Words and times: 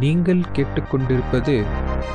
நீங்கள் 0.00 0.40
கேட்டுக்கொண்டிருப்பது 0.52 1.52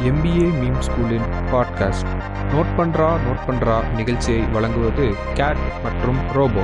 MBA 0.10 0.48
meme 0.62 0.82
ஸ்கூலின் 0.88 1.28
பாட்காஸ்ட் 1.52 2.12
நோட் 2.52 2.72
பண்றா 2.78 3.08
நோட் 3.26 3.44
பண்றா 3.48 3.94
நிகழ்ச்சியை 3.96 4.42
வழங்குவது 4.42 5.06
கேட் 5.34 5.62
மற்றும் 5.84 6.20
robo 6.32 6.64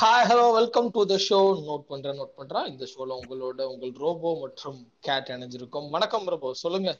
hi 0.00 0.26
hello 0.28 0.52
welcome 0.52 0.90
to 0.90 1.06
the 1.06 1.18
show 1.28 1.40
note 1.68 1.84
பண்றேன் 1.88 2.18
நோட் 2.20 2.34
பண்ணுறா 2.38 2.66
இந்த 2.66 2.86
ஷோல 2.94 3.18
உங்களோட 3.20 3.62
உங்கள் 3.62 3.94
ரோபோ 3.98 4.38
மற்றும் 4.40 4.88
கேட் 5.00 5.28
இணைஞ்சிருக்கும். 5.28 5.90
வணக்கம் 5.90 6.26
ரோபோ 6.26 6.54
சொல்லுங்க. 6.54 6.98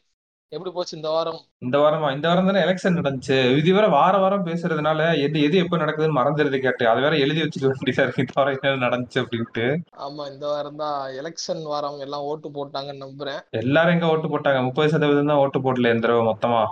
எப்படி 0.53 0.71
போச்சு 0.75 0.95
இந்த 0.97 1.09
வாரம்? 1.15 1.41
இந்த 1.65 1.77
வாரமா 1.81 2.09
இந்த 2.15 2.27
வாரம் 2.29 2.47
தானே 2.49 2.61
எலெக்ஷன் 2.67 2.97
நடந்துச்சு. 2.99 3.39
இது 3.61 3.75
வேற 3.77 3.87
வார 3.95 4.15
வாரம் 4.23 4.47
பேசுறதுனால 4.47 5.01
எது 5.25 5.39
எது 5.47 5.57
எப்ப 5.63 5.79
நடக்குதுன்னு 5.83 6.19
மறந்துடுது 6.19 6.59
கேட்டு 6.63 6.85
அது 6.91 7.01
வேற 7.05 7.17
எழுதி 7.25 7.41
வச்சுக்க 7.43 7.67
வேண்டியதா 7.73 8.05
இருக்கு 8.05 8.25
இந்த 8.25 8.35
வாரம் 8.39 8.55
என்ன 8.57 8.83
நடந்துச்சு 8.87 9.19
அப்படின்ட்டு. 9.23 9.67
ஆமா 10.07 10.25
இந்த 10.33 10.45
வாரம் 10.53 10.81
தான் 10.83 10.97
எலெக்ஷன் 11.21 11.63
வாரம். 11.73 11.99
எல்லாம் 12.05 12.27
ஓட்டு 12.31 12.51
போட்டாங்கன்னு 12.57 13.05
நம்புறேன். 13.07 13.41
எல்லாரும் 13.63 13.95
எங்க 13.97 14.13
ஓட்டு 14.13 14.29
போட்டாங்க? 14.35 14.61
முப்பது 14.69 14.93
சதவீதம் 14.93 15.33
தான் 15.33 15.43
ஓட்டு 15.45 15.61
போடல 15.67 15.93
இந்த 15.95 16.05
தடவை 16.07 16.23
மொத்தமா. 16.31 16.63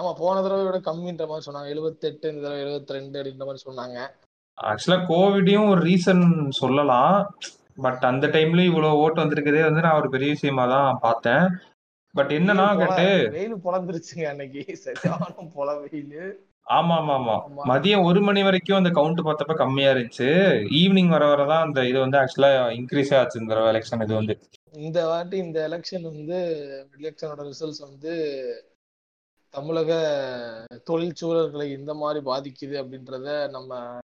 ஆமா 0.00 0.12
போன 0.22 0.40
தடவை 0.44 0.64
விட 0.68 0.80
கம்மின்ற 0.88 1.26
மாதிரி 1.32 1.46
சொன்னாங்க. 1.48 1.72
எழுபத்தெட்டு 1.74 2.32
இந்த 2.32 2.42
தடவை 2.46 2.62
எழுபத்தி 2.64 2.96
ரெண்டு 2.98 3.18
அப்படின்ற 3.20 3.46
மாதிரி 3.48 3.64
சொன்னாங்க. 3.68 3.98
ஆக்சுவலா 4.58 4.98
கோவிடையும் 5.12 5.70
ஒரு 5.74 5.82
ரீசன் 5.90 6.24
சொல்லலாம். 6.62 7.14
பட் 7.84 8.02
அந்த 8.10 8.26
டைம்ல 8.34 8.64
இவ்வளவு 8.70 8.98
ஓட்டு 9.04 9.22
வந்திருக்கதே 9.22 9.62
வந்து 9.68 9.84
நான் 9.86 10.00
ஒரு 10.00 10.08
பெரிய 10.16 10.30
விஷயமா 10.34 10.64
தான் 10.74 11.00
பார்த்தேன். 11.06 11.46
பட் 12.14 12.32
என்னன்னா 12.32 12.66
கேட்டு 12.78 13.30
வெயில் 13.30 13.54
பொழந்துருச்சுங்க 13.56 14.24
அன்னைக்கு. 14.24 14.76
சரியான 14.76 15.24
பொல 15.56 15.68
வெயில். 15.80 16.18
ஆமா 16.70 16.96
ஆமா. 16.98 17.14
ஆமா 17.16 17.34
மதியம் 17.64 18.04
ஒரு 18.04 18.20
மணி 18.20 18.42
வரைக்கும் 18.42 18.76
அந்த 18.76 18.90
கவுண்ட் 18.90 19.24
பார்த்தப்ப 19.24 19.54
கம்மியா 19.54 19.92
இருந்துச்சு. 19.92 20.28
ஈவினிங் 20.78 21.08
வர 21.08 21.24
வரதான் 21.26 21.62
அந்த 21.62 21.86
இது 21.86 21.98
வந்து 21.98 22.18
ஆக்சுவலா 22.18 22.50
இன்க்ரீஸ் 22.76 23.16
ஆச்சு 23.16 23.40
இந்த 23.40 23.54
எலெக்ஷன் 23.54 24.02
இது 24.02 24.14
வந்து. 24.14 24.36
இந்த 24.72 25.06
வாட்டி 25.06 25.36
இந்த 25.36 25.58
எலெக்ஷன் 25.68 26.02
வந்து 26.02 26.38
எலெக்ஷனோட 27.00 27.50
ரிசல்ட்ஸ் 27.50 27.84
வந்து 27.88 28.14
தமிழக 29.54 29.92
தொழிற்சூழல்களை 30.90 31.66
இந்த 31.78 31.94
மாதிரி 31.94 32.20
பாதிக்குது 32.26 32.76
அப்படின்றத 32.82 33.50
நம்ம 33.50 33.98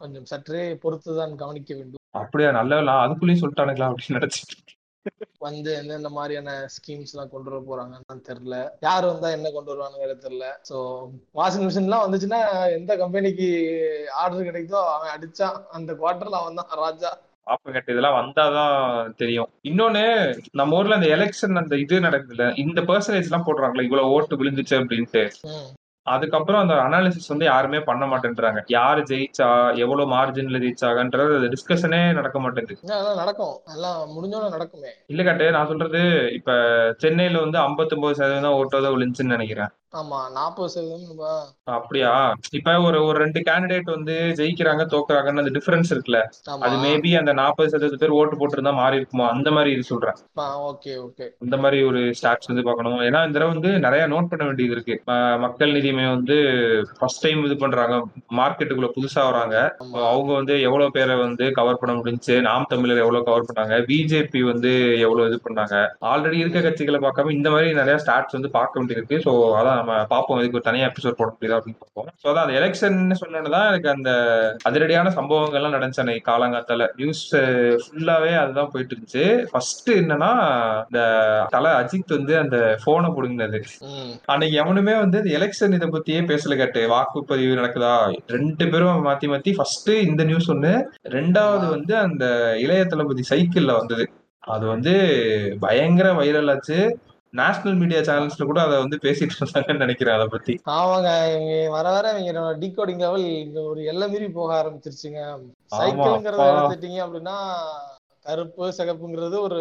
கொஞ்சம் 0.00 0.24
சற்றே 0.24 0.74
பொறுத்துதான் 0.74 1.34
கவனிக்க 1.34 1.74
வேண்டும். 1.74 1.96
அப்படியா 2.10 2.50
நல்ல 2.50 2.80
அதுக்குள்ளேயும் 2.80 3.42
சொல்லிட்டானுங்களா 3.42 3.88
அப்படின்னு 3.90 4.18
நினைச்சிட்டு 4.18 4.76
வந்து 5.46 5.70
எந்தெந்த 5.80 6.08
மாதிரியான 6.16 6.50
ஸ்கீம்ஸ் 6.74 7.12
எல்லாம் 7.12 7.30
கொண்டு 7.32 7.50
வர 7.50 7.58
போறாங்கன்னு 7.68 8.26
தெரியல. 8.28 8.56
யார் 8.86 9.08
வந்தா 9.10 9.28
என்ன 9.36 9.50
கொண்டு 9.50 9.72
வருவானுங்கிறது 9.72 10.24
தெரியல. 10.26 10.48
ஸோ 10.68 10.76
வாஷிங் 11.34 11.66
மிஷின்லாம் 11.66 12.04
வந்துச்சுன்னா 12.06 12.40
எந்த 12.78 12.96
கம்பெனிக்கு 12.96 13.48
ஆர்டர் 14.22 14.48
கிடைக்குதோ 14.48 14.82
அவன் 14.94 15.14
அடிச்சான். 15.14 15.58
அந்த 15.78 15.92
குவார்டர்ல 16.00 16.40
அவன் 16.40 16.60
தான் 16.60 16.82
ராஜா. 16.84 17.12
பாப்ப 17.46 17.72
கட்டு 17.72 17.92
இதெல்லாம் 17.92 18.18
வந்தாதான் 18.20 18.78
தெரியும். 19.16 19.50
இன்னொன்னு 19.62 20.02
நம்ம 20.52 20.76
ஊர்ல 20.78 20.98
அந்த 20.98 21.10
எலெக்ஷன் 21.16 21.60
அந்த 21.62 21.76
இது 21.84 22.06
நடக்குதுல்ல 22.06 22.46
இந்த 22.64 22.80
பெர்சன்டேஜ் 22.90 23.30
எல்லாம் 23.30 23.46
போடுறாங்களா 23.46 23.86
இவ்வளவு 23.86 24.14
ஓட்டு 24.16 24.40
விழுந்துச்சு 24.40 24.74
அப்படின்ட்டு. 24.80 25.22
அதுக்கப்புறம் 26.14 26.60
அந்த 26.60 26.74
அனாலிசிஸ் 26.86 27.28
வந்து 27.28 27.44
யாருமே 27.44 27.80
பண்ண 27.80 28.04
மாட்டேன்றாங்க. 28.06 28.60
யாரு 28.76 29.00
ஜெயிச்சா 29.10 29.48
எவ்வளவு 29.84 30.12
மார்ஜின்ல 30.14 30.60
ஜெயிச்சாங்கன்றது 30.64 31.50
டிஸ்கஷனே 31.54 32.00
நடக்க 32.12 32.38
மாட்டேங்குது. 32.38 32.80
நடக்கும். 33.22 33.54
எல்லாம் 33.74 33.98
முடிஞ்சோட 34.16 34.46
நடக்குமே. 34.56 34.92
இல்ல 35.06 35.22
கட்டு 35.22 35.50
நான் 35.50 35.66
சொல்றது 35.66 36.02
இப்ப 36.32 36.50
சென்னையில 36.98 37.40
வந்து 37.40 37.58
59% 37.58 38.20
சதவீதம் 38.20 38.58
ஓட்டு 38.60 38.82
தான் 38.82 38.94
விழுந்துச்சுன்னு 38.96 39.36
நினைக்கிறேன். 39.36 39.72
ஆமா 39.92 40.18
நாற்பது 40.34 40.70
சதவீதம் 40.72 41.20
அப்படியா? 41.76 42.10
இப்ப 42.58 42.72
ஒரு 42.86 42.98
ஒரு 43.08 43.16
ரெண்டு 43.22 43.40
கேண்டிடேட் 43.46 43.86
வந்து 43.94 44.14
ஜெயிக்கிறாங்க 44.38 44.82
தோக்குறாங்கன்னு 44.94 45.42
அந்த 45.42 45.52
டிஃபரன்ஸ் 45.56 45.90
இருக்குல்ல? 45.94 46.20
அது 46.66 46.76
மேபி 46.82 47.10
அந்த 47.20 47.32
நாற்பது 47.38 47.72
சதவீத 47.74 47.98
பேர் 48.02 48.14
ஓட்டு 48.18 48.38
போட்டிருந்தா 48.40 48.72
மாறி 48.80 48.98
இருக்குமோ? 49.00 49.24
அந்த 49.34 49.48
மாதிரி 49.56 49.70
இது 49.76 49.84
சொல்றேன். 49.90 50.18
ஓகே 50.70 50.92
ஓகே 51.04 51.26
இந்த 51.46 51.58
மாதிரி 51.62 51.78
ஒரு 51.90 52.02
ஸ்டாட்ஸ் 52.18 52.50
வந்து 52.50 52.64
பார்க்கணும். 52.68 52.98
ஏன்னா 53.06 53.22
இந்த 53.28 53.36
தடவை 53.38 53.52
வந்து 53.54 53.72
நிறைய 53.86 54.02
நோட் 54.14 54.30
பண்ண 54.32 54.44
வேண்டியது 54.48 54.76
இருக்கு. 54.76 54.96
மக்கள் 55.44 55.74
நீதி 55.76 55.92
மையம் 55.98 56.14
வந்து 56.18 56.36
ஃபர்ஸ்ட் 56.98 57.22
டைம் 57.26 57.40
இது 57.48 57.56
பண்றாங்க. 57.64 57.96
மார்க்கெட்டுக்குள்ள 58.40 58.90
புதுசா 58.98 59.24
வராங்க. 59.30 59.56
அவங்க 60.10 60.30
வந்து 60.40 60.56
எவ்வளவு 60.68 60.94
பேரை 60.98 61.16
வந்து 61.24 61.46
கவர் 61.60 61.80
பண்ண 61.82 61.94
முடிஞ்சுச்சு 62.00 62.36
நாம் 62.48 62.70
தமிழர் 62.74 63.02
எவ்வளவு 63.06 63.28
கவர் 63.30 63.48
பண்ணாங்க 63.50 63.80
பிஜேபி 63.90 64.42
வந்து 64.52 64.74
எவ்வளவு 65.06 65.28
இது 65.32 65.40
பண்ணாங்க. 65.48 65.74
ஆல்ரெடி 66.12 66.38
இருக்க 66.44 66.66
கட்சிகளை 66.68 67.00
பார்க்காம 67.06 67.34
இந்த 67.38 67.48
மாதிரி 67.56 67.72
நிறைய 67.82 67.98
ஸ்டாட்ஸ் 68.04 68.38
வந்து 68.40 68.52
பார்க்க 68.60 68.80
வேண்டியிருக்கு. 68.80 69.18
ஸோ 69.26 69.32
அதான் 69.58 69.76
நம்ம 69.78 69.92
பார்ப்போம். 70.12 70.38
இதுக்கு 70.40 70.58
ஒரு 70.60 70.66
தனியா 70.68 70.88
எபிசோட் 70.90 71.18
போட 71.20 71.28
முடியுதா 71.34 71.58
அப்படின்னு 71.58 71.80
பார்ப்போம். 71.82 72.08
ஸோ 72.22 72.26
அதான் 72.30 72.44
அந்த 72.46 72.56
எலெக்ஷன் 72.60 72.98
சொன்னோன்னு 73.22 73.54
தான் 73.56 73.68
எனக்கு 73.70 73.90
அந்த 73.96 74.10
அதிரடியான 74.70 75.12
சம்பவங்கள்லாம் 75.18 75.76
நடந்துச்சு. 75.76 76.02
அன்னைக்கு 76.04 76.24
காலங்காத்தால 76.30 76.88
நியூஸ் 77.00 77.24
ஃபுல்லாவே 77.84 78.32
அதுதான் 78.42 78.70
போயிட்டு 78.74 78.94
இருந்துச்சு 78.94 79.24
ஃபர்ஸ்ட் 79.52 79.90
என்னன்னா 80.00 80.32
இந்த 80.88 81.00
தலை 81.56 81.72
அஜித் 81.80 82.16
வந்து 82.18 82.34
அந்த 82.42 82.58
போனை 82.84 83.10
புடுங்கினது. 83.16 83.60
அன்னைக்கு 84.34 84.56
எவனுமே 84.64 84.96
வந்து 85.04 85.20
இந்த 85.22 85.32
எலெக்ஷன் 85.38 85.76
இதை 85.78 85.88
பத்தியே 85.96 86.22
பேசல 86.30 86.56
கேட்டு 86.62 86.82
வாக்குப்பதிவு 86.94 87.58
நடக்குதா? 87.60 87.94
ரெண்டு 88.36 88.64
பேரும் 88.72 89.04
மாத்தி 89.08 89.26
மாத்தி 89.32 89.52
ஃபர்ஸ்ட் 89.58 89.90
இந்த 90.10 90.22
நியூஸ் 90.30 90.50
ஒண்ணு 90.54 90.72
ரெண்டாவது 91.16 91.66
வந்து 91.74 91.94
அந்த 92.06 92.24
இளைய 92.64 92.82
தளபதி 92.92 93.24
சைக்கிள்ல 93.32 93.74
வந்தது. 93.80 94.06
அது 94.54 94.64
வந்து 94.72 94.92
பயங்கர 95.64 96.08
வைரல் 96.18 96.50
ஆச்சு. 96.52 96.78
நேஷனல் 97.32 97.74
மீடியா 97.74 98.00
சேனல்ஸ்ல 98.00 98.44
கூட 98.44 98.60
அதை 98.62 98.78
வந்து 98.78 98.96
பேசிட்டு 99.02 99.36
இருந்தாங்கன்னு 99.40 99.76
நினைக்கிறேன் 99.76 100.14
அதை 100.14 100.26
பத்தி. 100.26 100.60
ஆமாங்க 100.66 101.10
இவங்க 101.32 101.70
வர 101.70 101.90
வர 101.90 102.18
இவங்க 102.18 102.54
டீகோடிங் 102.58 102.98
லெவல் 102.98 103.20
இங்க 103.20 103.60
ஒரு 103.62 103.84
எல்லை 103.84 104.08
மீறி 104.08 104.28
போக 104.28 104.62
ஆரம்பிச்சிருச்சுங்க. 104.62 105.20
சைக்கிள்ங்கிறத 105.72 106.48
எடுத்துட்டீங்க 106.52 107.00
அப்படின்னா 107.06 107.36
கருப்பு 108.28 108.64
சிகப்புங்கிறது 108.76 109.36
ஒரு 109.40 109.58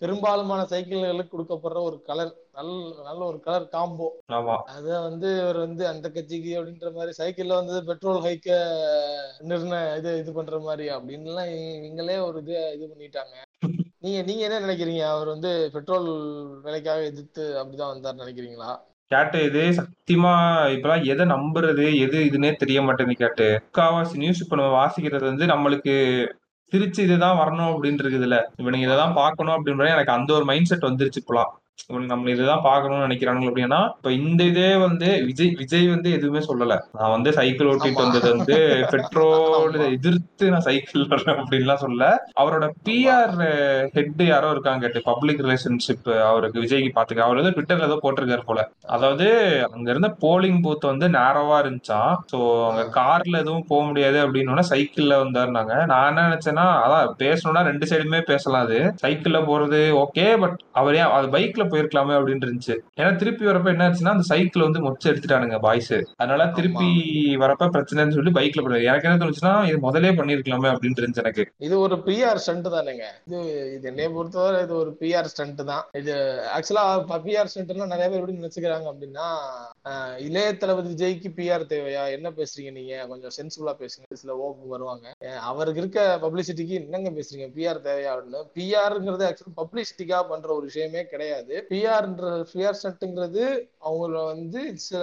பெரும்பாலுமான 0.00 0.60
சைக்கிள்களுக்கு 0.70 1.34
கொடுக்கப்படுற 1.34 1.80
ஒரு 1.88 1.96
கலர் 2.08 2.32
நல்ல 2.56 2.72
நல்ல 3.04 3.20
ஒரு 3.26 3.38
கலர் 3.40 3.66
காம்போ 3.74 4.08
அத 4.70 4.86
வந்து 5.00 5.28
இவர் 5.36 5.58
வந்து 5.58 5.84
அந்த 5.88 6.06
கட்சிக்கு 6.08 6.52
அப்படின்ற 6.58 6.90
மாதிரி 6.92 7.12
சைக்கிள்ல 7.18 7.60
வந்து 7.60 7.76
பெட்ரோல் 7.90 8.24
ஹைக்க 8.26 8.48
நிர்ணய 9.42 9.94
இது 9.98 10.12
இது 10.18 10.32
பண்ற 10.32 10.58
மாதிரி 10.60 10.86
அப்படின்லாம் 10.96 11.52
இவங்களே 11.78 12.18
ஒரு 12.28 12.40
இது 12.42 12.56
இது 12.76 12.86
பண்ணிட்டாங்க. 12.92 13.36
நீங்க 14.04 14.18
நீங்க 14.22 14.42
என்ன 14.44 14.60
நினைக்கிறீங்க? 14.60 15.02
அவர் 15.14 15.28
வந்து 15.28 15.50
பெட்ரோல் 15.74 16.06
விலைக்காக 16.64 17.08
எதிர்த்து 17.08 17.44
அப்படிதான் 17.58 17.92
வந்தார் 17.92 18.22
நினைக்கிறீங்களா? 18.22 18.70
கேட்டு 19.10 19.38
இது 19.44 19.62
சத்தியமா 19.78 20.32
இப்பெல்லாம் 20.74 21.06
எதை 21.06 21.24
நம்புறது 21.32 21.86
எது 22.04 22.18
இதுன்னே 22.28 22.50
தெரிய 22.56 22.80
மாட்டேங்குது 22.82 23.22
கேட்டு. 23.22 23.48
முக்காவாசி 23.64 24.20
நியூஸ் 24.22 24.42
இப்ப 24.44 24.56
நம்ம 24.56 24.72
வாசிக்கிறது 24.76 25.24
வந்து 25.26 25.46
நம்மளுக்கு 25.46 25.94
திருச்சி 26.70 27.02
இதுதான் 27.02 27.36
வரணும் 27.36 27.72
அப்படின்னு 27.72 28.02
இருக்குதுல்ல 28.02 28.36
இவனுங்க 28.58 28.86
இதைதான் 28.86 29.14
பார்க்கணும் 29.14 29.54
அப்படின்ற 29.54 29.88
எனக்கு 29.88 30.12
அந்த 30.12 30.34
ஒரு 30.34 30.44
மைண்ட் 30.44 30.64
செட் 30.64 30.82
வந்துருச்சு 30.82 31.20
இப்பலாம். 31.26 31.52
நம்ம 32.10 32.30
இதுதான் 32.30 32.64
பார்க்கணும்னு 32.64 33.06
நினைக்கிறானுங்க 33.06 33.50
அப்படின்னா 33.50 33.80
இப்ப 33.94 34.12
இந்த 34.18 34.40
இதே 34.44 34.70
வந்து 34.78 35.08
விஜய் 35.28 35.54
விஜய் 35.58 35.86
வந்து 35.88 36.08
எதுவுமே 36.12 36.40
சொல்லல. 36.48 36.76
நான் 36.92 37.10
வந்து 37.10 37.30
சைக்கிள் 37.32 37.70
ஓட்டிட்டு 37.70 38.04
வந்தது 38.04 38.28
வந்து 38.32 38.56
பெட்ரோல் 38.94 39.76
எதிர்த்து 39.90 40.50
நான் 40.52 40.66
சைக்கிள் 40.66 41.06
வர்றேன் 41.06 41.38
அப்படின்லாம் 41.40 41.82
சொல்ல 41.84 42.04
அவரோட 42.40 42.64
பிஆர் 42.86 43.34
ஹெட் 43.94 44.22
யாரோ 44.26 44.50
இருக்காங்க 44.50 44.78
பப்ளிக் 45.10 45.42
ரிலேஷன்ஷிப் 45.44 46.08
அவருக்கு 46.28 46.62
விஜய்க்கு 46.64 46.90
பாத்துக்க 46.96 47.26
அவர் 47.26 47.40
வந்து 47.40 47.54
ட்விட்டர்ல 47.56 47.88
ஏதோ 47.88 47.98
போட்டிருக்காரு 48.02 48.44
போல. 48.44 48.60
அதாவது 48.94 49.26
அங்க 49.68 49.88
இருந்த 49.90 50.10
போலிங் 50.22 50.60
பூத் 50.64 50.90
வந்து 50.90 51.08
நேரவா 51.16 51.58
இருந்துச்சாம் 51.62 51.98
சோ 52.32 52.38
அங்க 52.70 52.84
கார்ல 52.98 53.42
எதுவும் 53.42 53.68
போக 53.68 53.82
முடியாது 53.88 54.18
அப்படின்னு 54.24 54.38
சைக்கிள்ல 54.72 55.14
வந்தாருனாங்க. 55.22 55.74
நான் 55.90 56.08
என்ன 56.10 56.26
நினைச்சேன்னா 56.28 56.66
அதான் 56.82 57.14
பேசணும்னா 57.22 57.62
ரெண்டு 57.70 57.86
சைடுமே 57.90 58.20
பேசலாம் 58.30 58.64
அது. 58.66 58.80
சைக்கிள்ல 59.02 59.40
போறது 59.46 59.80
ஓகே 60.02 60.26
பட் 60.42 60.56
அவர் 60.80 60.88
அது 61.16 61.26
பைக்ல 61.34 61.64
போயிருக்கலாமே 61.72 62.14
அப்படின்னு 62.18 62.46
இருந்துச்சு. 62.46 62.76
ஏன்னா 63.00 63.10
திருப்பி 63.20 63.44
வரப்ப 63.50 63.74
என்ன 63.74 63.86
ஆச்சுன்னா 63.88 64.14
அந்த 64.16 64.26
சைக்கிள் 64.32 64.66
வந்து 64.66 64.84
மொச்சு 64.86 65.10
எடுத்துட்டானுங்க 65.12 65.58
பாய்ஸ் 65.66 65.94
அதனால 66.20 66.46
திருப்பி 66.58 66.88
வரப்ப 67.44 67.70
பிரச்சனைன்னு 67.76 68.16
சொல்லி 68.18 68.32
பைக்ல 68.38 68.62
போடுறது 68.64 68.88
எனக்கு 68.90 69.08
என்ன 69.08 69.20
தோணுச்சுன்னா 69.22 69.54
இது 69.70 69.78
முதலே 69.86 70.12
பண்ணிருக்கலாமே 70.18 70.70
அப்படின்னு 70.72 71.00
இருந்துச்சு 71.00 71.24
எனக்கு. 71.24 71.44
இது 71.66 71.74
ஒரு 71.86 71.96
பிஆர் 72.06 72.42
ஸ்டண்ட் 72.44 72.68
தானேங்க. 72.76 73.06
இது 73.28 73.38
இது 73.76 73.88
என்னைய 73.92 74.08
பொறுத்தவரை 74.16 74.58
இது 74.66 74.74
ஒரு 74.82 74.92
பிஆர் 75.00 75.30
ஸ்டண்ட் 75.32 75.62
தான். 75.72 75.84
இது 76.00 76.14
ஆக்சுவலா 76.56 76.84
பிஆர் 77.26 77.50
ஸ்டண்ட்னா 77.52 77.88
நிறைய 77.94 78.08
பேர் 78.10 78.20
எப்படி 78.20 78.38
நினைச்சுக்கிறாங்க 78.40 78.86
அப்படின்னா 78.92 79.26
இளைய 80.18 80.48
தளபதி 80.56 80.90
ஜெய்க்கு 80.94 81.28
பிஆர் 81.36 81.62
தேவையா? 81.70 82.02
என்ன 82.16 82.28
பேசுறீங்க 82.30 82.70
நீங்க? 82.72 82.94
கொஞ்சம் 83.06 83.34
சென்சிபிளா 83.36 83.72
பேசுங்க. 83.78 84.18
சில 84.22 84.36
ஓப்பு 84.46 84.66
வருவாங்க. 84.68 85.06
அவருக்கு 85.50 85.80
இருக்க 85.82 86.00
பப்ளிசிட்டிக்கு 86.24 86.74
என்னங்க 86.80 87.10
பேசுறீங்க? 87.10 87.46
பிஆர் 87.56 87.80
தேவையா 87.86 88.10
அப்படின்னு. 88.14 88.42
பிஆர்ங்கிறது 88.56 89.26
ஆக்சுவலி 89.28 89.54
பப்ளிசிட்டிக்கா 89.60 90.18
பண்ற 90.32 90.48
ஒரு 90.54 90.64
விஷயமே 90.70 91.04
கிடையாது. 91.12 91.54
பிஆர்ன்ற 91.70 92.24
பிஆர் 92.52 92.78
ஸ்டண்ட்ங்கிறது 92.80 93.44
அவங்கள 93.88 94.24
வந்து 94.32 94.62
சில 94.88 95.02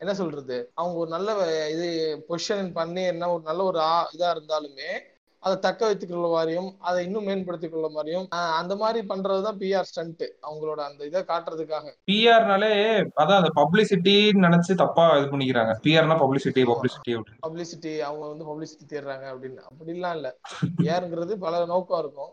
என்ன 0.00 0.12
சொல்றது? 0.14 0.56
அவங்க 0.74 0.96
ஒரு 0.98 1.10
நல்ல 1.10 1.30
இது 1.74 1.86
பொசிஷன் 2.28 2.72
பண்ணி 2.72 3.02
என்ன 3.12 3.30
ஒரு 3.34 3.42
நல்ல 3.42 3.62
ஒரு 3.70 3.80
இதா 4.16 4.28
இருந்தாலுமே 4.36 4.90
அதை 5.40 5.58
தக்க 5.58 5.84
வைத்துக் 5.84 6.10
கொள்ள 6.10 6.28
மாதிரியும் 6.28 6.74
அதை 6.80 7.04
இன்னும் 7.04 7.24
மேம்படுத்திக் 7.24 7.72
கொள்ள 7.72 7.88
மாதிரியும் 7.88 8.26
அந்த 8.30 8.76
மாதிரி 8.76 9.06
பண்றதுதான் 9.06 9.58
பிஆர் 9.60 9.88
ஸ்டண்ட் 9.90 10.22
அவங்களோட 10.48 10.80
அந்த 10.88 11.04
இதை 11.04 11.20
காட்டுறதுக்காக. 11.22 11.86
பிஆர்னாலே 12.10 12.72
அதான் 13.16 13.38
அந்த 13.40 13.50
பப்ளிசிட்டின்னு 13.54 14.44
நினைச்சு 14.46 14.74
தப்பா 14.74 15.16
இது 15.16 15.26
பண்ணிக்கிறாங்க. 15.26 15.72
பிஆர்னா 15.82 16.16
பப்ளிசிட்டி. 16.22 16.64
பப்ளிசிட்டி 16.72 17.10
அப்படின்னு. 17.10 17.40
பப்ளிசிட்டி 17.46 17.98
அவங்க 17.98 18.26
வந்து 18.26 18.46
பப்ளிசிட்டி 18.50 18.92
தேடுறாங்க 18.92 19.26
அப்படின்னு. 19.34 19.62
அப்படிலாம் 19.70 20.14
இல்ல. 20.14 20.36
பிஆர்ங்கிறது 20.82 21.34
பல 21.46 21.64
நோக்கம் 21.64 21.98
இருக்கும். 21.98 22.32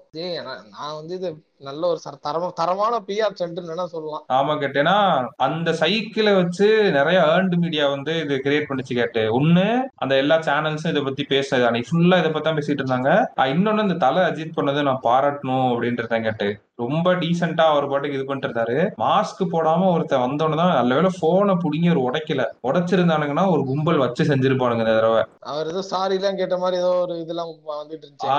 நான் 0.69 0.96
வந்து 0.96 1.16
இது 1.16 1.30
நல்ல 1.62 1.88
ஒரு 1.88 2.00
சர- 2.00 2.19
தரமா 2.24 2.48
தரமான 2.54 3.00
பிஆர் 3.07 3.34
சென்டர் 3.34 3.66
வேணா 3.66 3.86
சொல்லலாம். 3.86 4.24
ஆமா 4.30 4.54
கேட்டேன்னா 4.56 4.96
அந்த 5.38 5.74
சைக்கிளை 5.74 6.34
வச்சு 6.34 6.68
நிறைய 6.92 7.19
ஏர்ன்டு 7.28 7.57
மீடியா 7.57 7.90
வந்து 7.90 8.19
இது 8.19 8.36
கிரியேட் 8.38 8.69
பண்ணிச்சு 8.69 8.94
கேட்டு 8.94 9.24
ஒண்ணு 9.31 9.66
அந்த 9.96 10.16
எல்லா 10.16 10.38
சேனல்ஸும் 10.42 10.90
இதை 10.90 11.04
பத்தி 11.04 11.25
பேசுறது 11.30 11.68
அன்னைக்கு 11.68 11.92
ஃபுல்லா 11.92 12.18
இதை 12.18 12.30
பத்தி 12.30 12.48
தான் 12.50 12.60
பேசிட்டு 12.60 12.84
இருந்தாங்க. 12.84 13.10
ஆஹ் 13.38 13.52
இன்னொன்னு 13.54 13.81
இந்த 13.81 13.98
தலை 13.98 14.24
அஜித் 14.24 14.57
பண்ணதை 14.57 14.84
நான் 14.84 15.04
பாராட்டணும் 15.04 15.68
அப்படின்றத 15.72 16.22
கேட்டு 16.22 16.50
ரொம்ப 16.80 17.10
டீசெண்டா 17.13 17.66
அவர் 17.72 17.86
பாட்டுக்கு 17.88 18.18
இது 18.18 18.25
பண்ணிட்டு 18.25 18.48
இருந்தாரு 18.48 18.77
மாஸ்க் 19.04 19.42
போடாம 19.54 19.89
ஒருத்தன் 19.92 20.24
வந்தோன்னு 20.24 20.60
தான் 20.62 20.74
நல்ல 20.77 20.95
வேளை 20.98 21.10
போனை 21.22 21.54
புடிங்கி 21.63 21.89
ஒரு 21.94 22.01
உடைக்கல. 22.07 22.44
உடைச்சிருந்தானுங்கன்னா 22.69 23.45
ஒரு 23.54 23.62
கும்பல் 23.63 24.01
வச்சு 24.04 24.24
செஞ்சிருப்பானுங்க 24.31 24.83
இந்த 24.86 24.95
தடவை. 24.98 25.22
அவர் 25.51 25.69
ஏதோ 25.74 25.81
சாரி 25.92 26.18
எல்லாம் 26.19 26.39
கேட்ட 26.42 26.57
மாதிரி 26.57 26.80
ஏதோ 26.81 26.92
ஒரு 27.06 27.16
இதெல்லாம் 27.24 27.51
வந்துட்டு 27.74 28.06
இருந்துச்சு. 28.06 28.30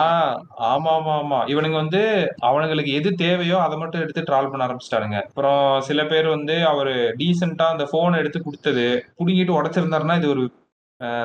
ஆமா 0.70 0.92
ஆமா 0.96 1.14
ஆமா. 1.22 1.40
இவனுங்க 1.52 1.78
வந்து 1.82 2.02
அவனுங்களுக்கு 2.50 2.92
எது 3.00 3.12
தேவையோ 3.24 3.56
அதை 3.62 3.78
மட்டும் 3.78 4.04
எடுத்து 4.04 4.26
ட்ரால் 4.28 4.50
பண்ண 4.50 4.66
ஆரம்பிச்சிட்டானுங்க. 4.66 5.18
அப்புறம் 5.30 5.64
சில 5.80 6.04
பேர் 6.04 6.28
வந்து 6.36 6.56
அவரு 6.72 6.94
டீசெண்டா 7.22 7.68
அந்த 7.74 7.86
போனை 7.94 8.20
எடுத்து 8.24 8.40
கொடுத்தது. 8.42 8.86
புடுங்கிட்டு 9.18 9.58
உடைச்சிருந்தாருன்னா 9.58 10.18
இது 10.22 10.30
ஒரு 10.36 10.44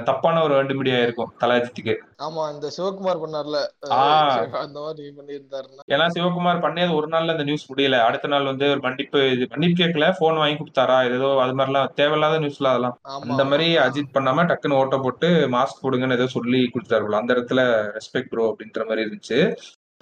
தப்பான 0.05 0.43
ஒரு 0.43 0.53
வேண்டு 0.53 0.73
மீடியா 0.73 0.97
இருக்கும் 0.99 1.29
தலாஜித்துக்கு 1.39 1.93
ஆமா 2.19 2.43
இந்த 2.53 2.67
சிவகுமார் 2.75 3.21
பண்ணார்ல 3.21 3.57
ஆ. 3.91 3.99
அஹ் 3.99 4.57
அந்த 4.61 4.79
மாதிரி 4.79 5.13
பண்ணியிருந்தாருன்னா. 5.17 5.83
ஏன்னா 5.87 6.05
சிவகுமார் 6.07 6.61
பண்ணியது 6.61 6.93
ஒரு 6.93 7.07
நாள்ல 7.07 7.29
அந்த 7.29 7.43
நியூஸ் 7.43 7.69
முடியல. 7.71 7.99
அடுத்த 7.99 8.27
நாள் 8.27 8.45
வந்து 8.45 8.69
ஒரு 8.69 8.79
மன்னிப்பு 8.79 9.31
இது 9.31 9.47
மன்னிப்பு 9.49 9.83
கேட்கல 9.83 10.11
போன் 10.19 10.35
வாங்கி 10.35 10.57
கொடுத்தாரா 10.57 10.97
ஏதோ 11.09 11.41
அது 11.41 11.53
மாதிரிலாம் 11.53 11.93
தேவையில்லாத 11.93 12.39
நியூஸ்ல 12.39 12.71
அதெல்லாம். 12.71 12.97
அந்த 13.27 13.43
மாதிரி. 13.45 13.67
அஜித் 13.77 14.15
பண்ணாம 14.15 14.45
டக்குன்னு 14.45 14.73
ஓட்ட 14.73 14.97
போட்டு 14.97 15.29
மாஸ்க் 15.51 15.83
போடுங்கன்னு 15.83 16.13
ஏதோ 16.13 16.27
சொல்லி 16.29 16.71
கொடுத்தாரு 16.73 16.89
அந்த 17.15 17.33
இடத்துல 17.33 17.63
ரெஸ்பெக்ட் 17.95 18.29
ப்ரோ 18.29 18.47
அப்படின்ற 18.51 18.85
மாதிரி 18.85 19.05
இருந்துச்சு. 19.05 19.39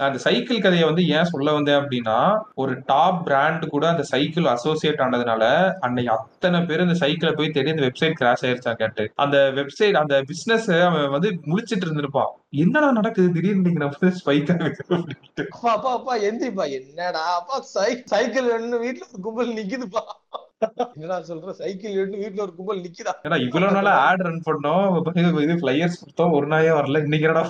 அந்த 0.07 0.17
சைக்கிள் 0.17 0.61
கதையை 0.61 0.85
வந்து 0.87 1.03
ஏன் 1.07 1.29
சொல்ல 1.31 1.51
வந்தேன் 1.51 1.75
அப்படின்னா 1.75 2.17
ஒரு 2.53 2.73
டாப் 2.85 3.25
பிராண்ட் 3.25 3.65
கூட 3.69 3.89
அந்த 3.89 4.03
சைக்கிள் 4.03 4.45
அசோசியேட் 4.45 5.03
ஆனதுனால 5.05 5.43
அன்னைக்கு 5.79 6.11
அத்தனை 6.11 6.61
பேர் 6.61 6.79
அந்த 6.79 6.93
சைக்கிளை 6.93 7.33
போய் 7.33 7.49
தேடி 7.49 7.69
அந்த 7.69 7.85
வெப்சைட் 7.87 8.17
கிராஷ் 8.19 8.45
ஆயிருச்சா 8.47 8.73
கேட்டு. 8.73 9.05
அந்த 9.15 9.37
வெப்சைட் 9.55 9.99
அந்த 10.03 10.23
பிசினஸ் 10.27 10.69
அவன் 10.71 11.09
வந்து 11.09 11.31
முழிச்சிட்டு 11.45 11.87
இருந்திருப்பான். 11.87 12.31
என்னடா 12.49 12.91
நடக்குது? 12.91 13.31
திடீர்னு 13.31 13.71
இன்னைக்கு 13.71 14.13
ஸ்பைக் 14.21 14.51
அப்பா 15.51 15.71
அப்பா 15.71 15.91
அப்பா 15.93 16.15
எந்திப்பா 16.29 16.65
என்னடா 16.71 17.23
அப்பா 17.35 17.59
சைக்கிள் 18.05 18.49
வேணும்னு 18.51 18.79
வீட்டுல 18.85 19.21
கும்பல் 19.21 19.53
நிக்குதுப்பா. 19.53 20.03
என்னடா 20.95 21.17
சொல்ற? 21.27 21.51
சைக்கிள் 21.59 21.93
வேணும்னு 21.97 22.21
வீட்டுல 22.21 22.41
ஒரு 22.41 22.53
கும்பல் 22.55 22.81
நிக்குதா? 22.85 23.11
ஏன்னா 23.25 23.37
இவ்வளவு 23.43 23.75
நாளா 23.77 23.91
ஆட் 24.07 24.23
ரன் 24.27 24.41
பண்ணோம். 24.47 24.87
இது- 25.41 25.59
ஃபிளையர்ஸ் 25.59 25.99
கொடுத்தோம். 26.01 26.33
ஒரு 26.37 26.47
நாயே 26.47 26.71
வரல. 26.77 27.01
இன்னைக்கு 27.03 27.27
என்னடா 27.27 27.43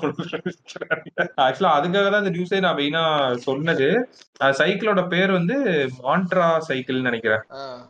ஆக்சுவலா 1.43 1.71
அதுக்காக 1.77 2.07
தான் 2.07 2.23
இந்த 2.23 2.33
நியூஸே 2.35 2.59
நான் 2.59 2.77
மெயினா 2.77 3.03
சொன்னது. 3.47 3.87
சைக்கிளோட 4.59 5.01
பேர் 5.07 5.31
வந்து 5.31 5.55
மான்ட்ரா 6.03 6.45
சைக்கிள்னு 6.67 7.07
நினைக்கிறேன். 7.07 7.41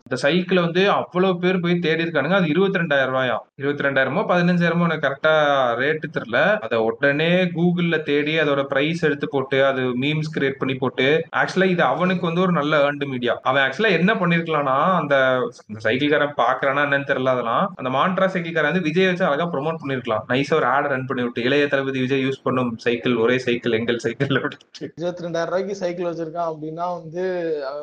இந்த 0.06 0.16
சைக்கிள் 0.24 0.60
வந்து 0.60 0.83
அவ்வளவு 0.92 1.39
பேர் 1.39 1.62
போய் 1.62 1.75
தேடி 1.80 2.06
இருக்கானுங்க 2.06 2.38
அது 2.39 2.48
இருபத்தி 2.54 2.81
ரெண்டாயிரம் 2.81 3.13
ரூபாயாம் 3.13 3.44
இருபத்தி 3.56 3.86
ரெண்டாயிரமோ 3.88 4.24
பதினஞ்சாயிரமோ 4.31 4.88
எனக்கு 4.88 5.06
கரெக்டா 5.07 5.33
ரேட்டு 5.81 6.10
தெரியல. 6.16 6.39
அதை 6.66 6.80
உடனே 6.88 7.30
கூகுள்ல 7.56 7.98
தேடி 8.04 8.36
அதோட 8.39 8.63
பிரைஸ் 8.71 9.04
எடுத்து 9.04 9.27
போட்டு 9.30 9.60
அது 9.66 9.83
மீம்ஸ் 10.01 10.33
கிரியேட் 10.36 10.60
பண்ணி 10.62 10.77
போட்டு 10.77 11.07
ஆக்சுவலா 11.38 11.69
இது 11.69 11.83
அவனுக்கு 11.89 12.25
வந்து 12.25 12.42
ஒரு 12.42 12.56
நல்ல 12.60 12.81
ஏர்ன்டு 12.86 13.07
மீடியா 13.07 13.36
அவன் 13.44 13.63
ஆக்சுவலா 13.66 13.92
என்ன 14.00 14.12
பண்ணிருக்கலாம்னா 14.16 14.77
அந்த 15.09 15.17
சைக்கிள்காரன் 15.85 16.35
பாக்குறானா 16.39 16.81
என்னன்னு 16.85 17.09
தெரியல 17.09 17.33
அதெல்லாம். 17.35 17.65
அந்த 17.79 17.89
மான்ட்ரா 17.95 18.27
சைக்கிள்காரன் 18.33 18.71
வந்து 18.71 18.85
விஜய் 18.88 19.07
வச்சு 19.09 19.25
அழகா 19.27 19.45
ப்ரோமோட் 19.53 19.81
பண்ணிருக்கலாம். 19.81 20.23
நைஸா 20.31 20.56
ஒரு 20.59 20.67
ஆட் 20.73 20.89
ரன் 20.94 21.07
பண்ணி 21.09 21.23
விட்டு 21.25 21.45
இளைய 21.47 21.67
தளபதி 21.73 22.00
விஜய் 22.03 22.23
யூஸ் 22.25 22.44
பண்ணும் 22.45 22.71
சைக்கிள் 22.85 23.15
ஒரே 23.23 23.38
சைக்கிள் 23.45 23.77
எங்கள் 23.79 24.01
சைக்கிள் 24.06 24.38
இருபத்தி 24.39 25.25
ரெண்டாயிரம் 25.25 25.51
ரூபாய்க்கு 25.51 25.79
சைக்கிள் 25.81 26.09
வச்சிருக்கான் 26.09 26.50
அப்படின்னா 26.51 26.88
வந்து 26.97 27.23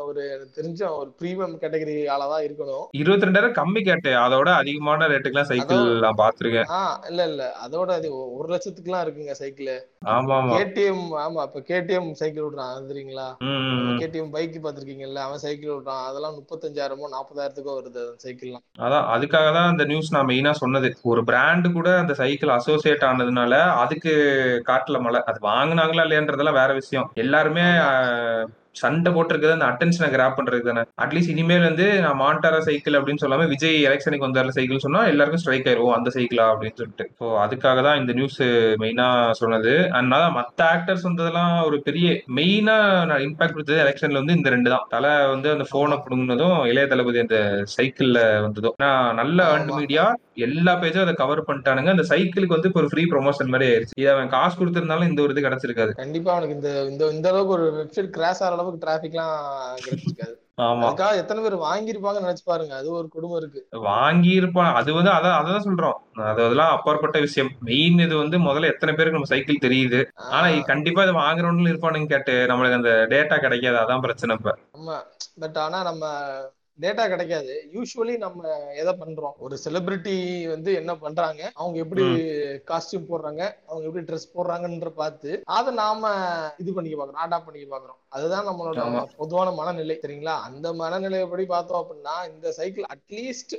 ஒரு 0.08 0.22
தெரிஞ்ச 0.56 0.82
ஒரு 1.00 1.10
பிரீமியம் 1.20 1.56
கேட்டகரி 1.62 1.96
ஆளா 2.14 2.38
இருக்கணும். 2.46 2.84
இருபத்தி 3.00 3.28
ரெண்டாயிரம் 3.28 3.56
கம்மி 3.60 3.80
கேட்டேன் 3.88 4.20
அதோட 4.26 4.48
அதிகமான 4.60 5.08
ரேட்டுக்குலாம் 5.12 5.50
சைக்கிள் 5.52 5.84
நான் 6.04 6.20
பாத்திருக்கேன் 6.22 6.70
இல்ல 7.10 7.22
இல்ல. 7.30 7.42
அதோட 7.64 7.88
அது 7.98 8.08
ஒரு 8.38 8.48
லட்சத்துக்குலாம் 8.54 9.04
இருக்குங்க 9.04 9.34
சைக்கிள். 9.40 9.72
ஆமா 10.14 10.34
ஆமா 10.38 10.54
கேடிஎம் 10.56 11.04
ஆமா 11.24 11.40
இப்ப 11.48 11.62
கேடிஎம் 11.70 12.10
சைக்கிள் 12.20 12.46
விடுறான் 12.46 12.90
தெரியுங்களா. 12.90 13.28
கேடிஎம் 14.00 14.32
பைக் 14.34 14.56
பாத்திருக்கீங்கல்ல 14.64 15.20
அவன் 15.26 15.42
சைக்கிள் 15.44 15.74
விடுறான் 15.74 16.04
அதெல்லாம் 16.08 16.36
முப்பத்தஞ்சாயிரமோ 16.38 17.10
நாற்பதாயிரத்துக்கோ 17.16 17.74
வருது 17.76 18.00
அந்த 18.04 18.22
சைக்கிள்லாம் 18.24 18.64
அதான் 18.80 19.06
அதுக்காக 19.14 19.48
தான் 19.52 19.68
அந்த 19.68 19.84
நியூஸ் 19.84 20.12
நான் 20.12 20.28
மெயினா 20.28 20.52
சொன்னது. 20.60 20.88
ஒரு 21.04 21.22
பிராண்டு 21.24 21.68
கூட 21.72 21.88
அந்த 21.98 22.14
சைக்கிள் 22.14 22.56
அசோசியேட் 22.56 23.06
ஆனதுனால 23.06 23.54
அதுக்கு 23.82 24.12
காட்டுல 24.68 25.00
மழை. 25.00 25.20
அது 25.26 25.40
வாங்குனாங்களா 25.46 26.04
இல்லையன்றதெல்லாம் 26.06 26.60
வேற 26.60 26.72
விஷயம். 26.74 27.08
எல்லாருமே 27.22 27.66
ஆஹ், 27.86 28.44
சண்டை 28.82 29.10
போட்டிருக்குது 29.16 29.56
அந்த 29.56 29.68
அட்டென்ஷனை 29.70 30.08
கிராப் 30.14 30.36
பண்றது 30.38 30.62
தானே. 30.68 30.82
அட்லீஸ்ட் 31.04 31.32
இனிமேல் 31.34 31.66
வந்து 31.68 31.86
நான் 32.04 32.20
மாண்டாரா 32.22 32.60
சைக்கிள் 32.68 32.98
அப்படின்னு 32.98 33.22
சொல்லாம 33.24 33.46
விஜய் 33.54 33.78
எலெக்ஷனுக்கு 33.88 34.26
வந்தார 34.26 34.54
சைக்கிள் 34.58 34.84
சொன்னா 34.86 35.02
எல்லாருக்கும் 35.12 35.42
ஸ்ட்ரைக் 35.44 35.68
ஆயிரும். 35.70 35.94
அந்த 35.98 36.10
சைக்கிளா 36.16 36.46
அப்படின்னு 36.52 36.78
சொல்லிட்டு. 36.80 37.06
ஸோ 37.20 37.26
அதுக்காக 37.44 37.82
தான் 37.88 38.00
இந்த 38.02 38.14
நியூஸ் 38.18 38.40
மெயினா 38.82 39.08
சொன்னது. 39.42 39.74
அதனால 39.96 40.22
மத்த 40.38 40.60
ஆக்டர்ஸ் 40.74 41.06
வந்ததெல்லாம் 41.08 41.54
ஒரு 41.68 41.78
பெரிய 41.88 42.06
மெயினா 42.38 42.76
இம்பாக்ட் 43.26 43.56
கொடுத்தது 43.56 43.82
எலெக்ஷன்ல 43.84 44.22
வந்து 44.22 44.36
இந்த 44.38 44.48
ரெண்டு 44.56 44.68
தான். 44.74 44.86
தலை 44.94 45.12
வந்து 45.34 45.48
அந்த 45.54 45.66
போனை 45.74 45.98
பிடுங்கினதும் 46.04 46.58
இளைய 46.72 46.86
தளபதி 46.92 47.20
அந்த 47.24 47.38
சைக்கிள்ல 47.76 48.20
வந்ததும். 48.46 48.76
நான் 48.84 49.18
நல்ல 49.22 49.38
ஆமா. 49.54 49.76
மீடியா 49.80 50.06
எல்லா 50.46 50.72
பேஜும் 50.80 51.04
அதை 51.04 51.12
கவர் 51.20 51.46
பண்ணிட்டானுங்க. 51.48 51.90
அந்த 51.94 52.04
சைக்கிளுக்கு 52.10 52.56
வந்து 52.56 52.72
ஒரு 52.80 52.88
ஃப்ரீ 52.92 53.02
ப்ரொமோஷன் 53.12 53.52
மாதிரி 53.52 53.66
ஆயிருச்சு. 53.70 53.94
இது 54.00 54.10
அவன் 54.14 54.32
காசு 54.34 54.54
கொடுத்திருந்தாலும் 54.58 55.08
இந்த 55.10 55.20
ஒரு 55.24 55.32
இது 55.34 55.44
கிடைச்சிருக்காது. 55.46 55.92
கண்டிப்பா 56.02 56.32
அவனுக்கு 56.34 56.56
இந்த 56.58 56.70
இந்த 57.14 57.26
அளவுக்கு 57.32 57.54
ஒரு 57.58 57.66
வெப்சைட் 57.78 58.10
கிராஷ் 58.16 58.42
ஆகிற 58.44 58.56
அளவுக்கு 58.66 58.86
டிராபிக்லாம் 58.86 59.36
கிடைச்சிருக்காது. 59.84 60.34
ஆமா. 60.60 60.84
அதுக்காக 60.84 61.16
எத்தனை 61.16 61.42
பேர் 61.42 61.56
வாங்கியிருப்பாங்கன்னு 61.56 62.26
நினைச்சு 62.26 62.44
பாருங்க. 62.44 62.74
அது 62.76 62.90
ஒரு 62.90 63.08
குடும்பம் 63.08 63.38
இருக்கு. 63.38 63.66
வாங்கி 63.80 64.28
இருப்பான் 64.30 64.74
அது 64.74 64.94
வந்து 64.94 65.10
அதான் 65.10 65.38
அதான் 65.40 65.66
சொல்றோம். 65.66 65.98
அது 66.12 66.42
அதெல்லாம் 66.44 66.70
அப்பாற்பட்ட 66.70 67.18
விஷயம். 67.18 67.50
மெயின் 67.60 67.98
இது 67.98 68.16
வந்து 68.16 68.38
முதல்ல 68.38 68.72
எத்தனை 68.72 68.94
பேருக்கு 68.94 69.10
நம்ம 69.10 69.24
சைக்கிள் 69.24 69.62
தெரியுது. 69.62 70.00
ஆனா 70.14 70.62
கண்டிப்பா 70.62 71.02
இது 71.02 71.12
வாங்குறவங்களும் 71.12 71.72
இருப்பானுங்க 71.72 72.06
கேட்டு. 72.06 72.32
நம்மளுக்கு 72.32 72.72
அந்த 72.72 73.06
டேட்டா 73.08 73.40
கிடைக்காது. 73.40 73.76
அதான் 73.76 74.00
பிரச்சனை 74.00 74.36
இப்ப. 74.36 74.58
ஆமா. 74.78 74.96
பட் 75.38 75.58
ஆனா 75.58 75.82
நம்ம 75.82 76.04
டேட்டா 76.78 77.04
கிடைக்காது. 77.08 77.52
யூஸ்வலி 77.72 78.14
நம்ம 78.18 78.40
எதை 78.76 78.92
பண்றோம்? 78.96 79.34
ஒரு 79.38 79.54
செலிபிரிட்டி 79.62 80.14
வந்து 80.48 80.70
என்ன 80.74 80.92
பண்றாங்க? 80.98 81.42
அவங்க 81.54 81.76
எப்படி 81.82 82.02
காஸ்டியூம் 82.66 83.06
போடுறாங்க? 83.08 83.42
அவங்க 83.66 83.84
எப்படி 83.86 84.04
ட்ரெஸ் 84.04 84.26
போடுறாங்கன்ற 84.34 84.90
பார்த்து 84.94 85.30
அதை 85.54 85.70
நாம 85.74 86.02
இது 86.58 86.72
பண்ணிக்க 86.72 86.96
பாக்குறோம் 86.96 87.22
அடாப்ட் 87.24 87.46
பண்ணிக்க 87.46 87.68
பாக்குறோம் 87.70 88.00
அதுதான் 88.12 88.46
நம்மளோட. 88.48 88.82
பொதுவான 89.16 89.48
மனநிலை. 89.52 89.96
சரிங்களா? 90.02 90.34
அந்த 90.46 90.66
மனநிலையப்படி 90.74 91.46
பார்த்தோம் 91.46 91.80
அப்படின்னா 91.80 92.14
இந்த 92.28 92.52
சைக்கிள் 92.52 92.86
அட்லீஸ்ட் 92.92 93.54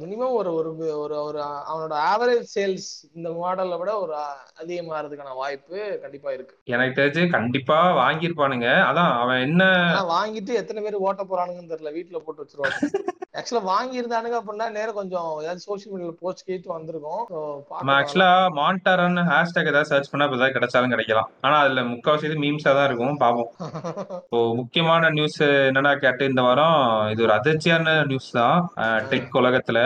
மினிமம் 0.00 0.34
ஒரு 0.34 0.52
ஒரு 0.54 0.70
ஒரு 0.98 1.16
ஒரு 1.22 1.40
அவனோட 1.68 1.94
ஆவரேஜ் 2.08 2.48
சேல்ஸ் 2.54 2.88
இந்த 3.14 3.28
மாடலை 3.36 3.78
விட 3.78 3.92
ஒரு 3.98 4.14
அஹ், 4.20 4.40
அதிகமாகிறதுக்கான 4.60 5.34
வாய்ப்பு 5.36 5.76
கண்டிப்பா 6.02 6.30
இருக்கு. 6.32 6.54
எனக்கு 6.68 6.98
தெரிஞ்சு 7.00 7.24
கண்டிப்பா 7.30 7.78
வாங்கியிருப்பானுங்க. 8.00 8.68
அதான் 8.88 9.12
அவன் 9.20 9.44
என்ன 9.46 9.62
வாங்கிட்டு 10.10 10.52
எத்தனை 10.54 10.80
பேர் 10.82 11.04
ஓட்ட 11.04 11.22
போறானுங்கன்னு 11.24 11.72
தெரியல. 11.72 11.94
வீட்டுல 11.94 12.18
போட்டு 12.18 12.40
வச்சிருவாங்க 12.40 12.58
ஆக்சுவலா 13.38 13.62
வாங்கி 13.64 14.00
இருந்தானுங்க 14.00 14.36
அப்படின்னா 14.38 14.66
நேரம் 14.76 14.96
கொஞ்சம் 14.98 15.28
ஏதாவது 15.42 15.60
சோஷியல் 15.66 15.92
மீடியால 15.92 16.14
போஸ்ட் 16.22 16.46
கேட்டு 16.48 16.68
வந்திருக்கும். 16.72 17.22
நம்ம. 17.70 17.92
ஆக்சுவலா 17.98 18.30
மான்டாரன் 18.58 19.18
ஹேஷ்டேக் 19.30 19.70
ஏதாவது 19.72 19.90
சர்ச் 19.90 20.10
பண்ணா 20.12 20.26
ஏதாவது 20.28 20.56
கிடைச்சாலும் 20.56 20.92
கிடைக்கலாம். 20.94 21.28
ஆனா 21.40 21.56
அதுல 21.64 21.84
முக்காவாசி 21.90 22.26
இது 22.28 22.36
மீம்ஸா 22.44 22.72
தான் 22.78 22.88
இருக்கும் 22.88 23.20
பாப்போம் 23.22 23.50
இப்போ 24.24 24.40
முக்கியமான 24.60 25.10
நியூஸ் 25.18 25.38
என்னடா 25.68 25.92
கேட்டு 26.04 26.30
இந்த 26.32 26.42
வாரம் 26.48 26.76
இது 27.12 27.24
ஒரு 27.26 27.34
அதிர்ச்சியான 27.38 27.94
நியூஸ் 28.12 28.30
தான். 28.40 28.58
டெக் 29.12 29.38
உலகத்துல 29.42 29.78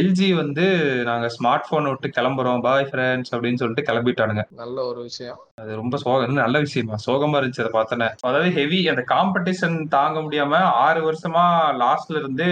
எல்ஜி 0.00 0.30
வந்து 0.42 0.66
நாங்க 1.10 1.28
ஸ்மார்ட் 1.36 1.70
போன் 1.70 1.90
விட்டு 1.92 2.16
கிளம்புறோம். 2.18 2.64
பாய் 2.68 2.88
ஃப்ரெண்ட்ஸ் 2.92 3.34
அப்படின்னு 3.34 3.62
சொல்லிட்டு 3.62 3.88
கிளம்பிட்டானுங்க. 3.90 4.44
நல்ல 4.62 4.78
ஒரு 4.92 5.02
விஷயம். 5.02 5.40
அது 5.58 5.76
ரொம்ப 5.76 5.96
சோகம் 5.96 6.38
நல்ல 6.38 6.56
விஷயமா? 6.58 6.94
சோகமா 7.04 7.36
இருந்துச்சு 7.38 7.62
அதை 7.62 7.70
பார்த்தோன்னே. 7.72 8.06
அதாவது 8.20 8.48
ஹெவி 8.56 8.78
அந்த 8.88 9.02
காம்படிஷன் 9.12 9.76
தாங்க 9.88 10.18
முடியாம 10.20 10.56
ஆறு 10.80 11.00
வருஷமா 11.06 11.44
லாஸ்ட்ல 11.78 12.18
இருந்து 12.18 12.46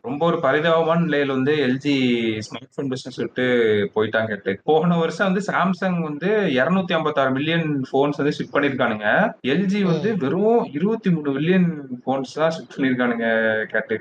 ரொம்ப 0.00 0.20
ஒரு 0.26 0.38
பரிதாபமான 0.38 1.04
நிலையில 1.06 1.34
வந்து 1.34 1.54
எல்ஜி 1.64 1.94
ஸ்மார்ட் 2.40 2.76
போன் 2.76 2.90
பிசினஸ் 2.92 3.18
விட்டு 3.18 3.46
போயிட்டாங்க 3.94 4.28
கேட்டு 4.32 4.52
போன 4.64 4.98
வருஷம் 4.98 5.28
வந்து 5.28 5.42
சாம்சங் 5.48 5.98
வந்து 6.02 6.28
இருநூத்தி 6.58 6.94
ஐம்பத்தாறு 6.94 7.30
மில்லியன் 7.30 7.66
போன்ஸ் 7.90 8.20
வந்து 8.22 8.36
ஷிப் 8.38 8.54
பண்ணிருக்கானுங்க 8.54 9.08
எல்ஜி 9.48 9.80
வந்து 9.84 10.12
வெறும் 10.16 10.62
இருபத்தி 10.72 11.10
மூணு 11.10 11.32
மில்லியன் 11.32 11.68
போன்ஸ் 12.06 12.34
தான் 12.34 12.54
ஷிப் 12.56 12.74
பண்ணிருக்கானுங்க 12.74 13.26
கேட்டு. 13.66 13.98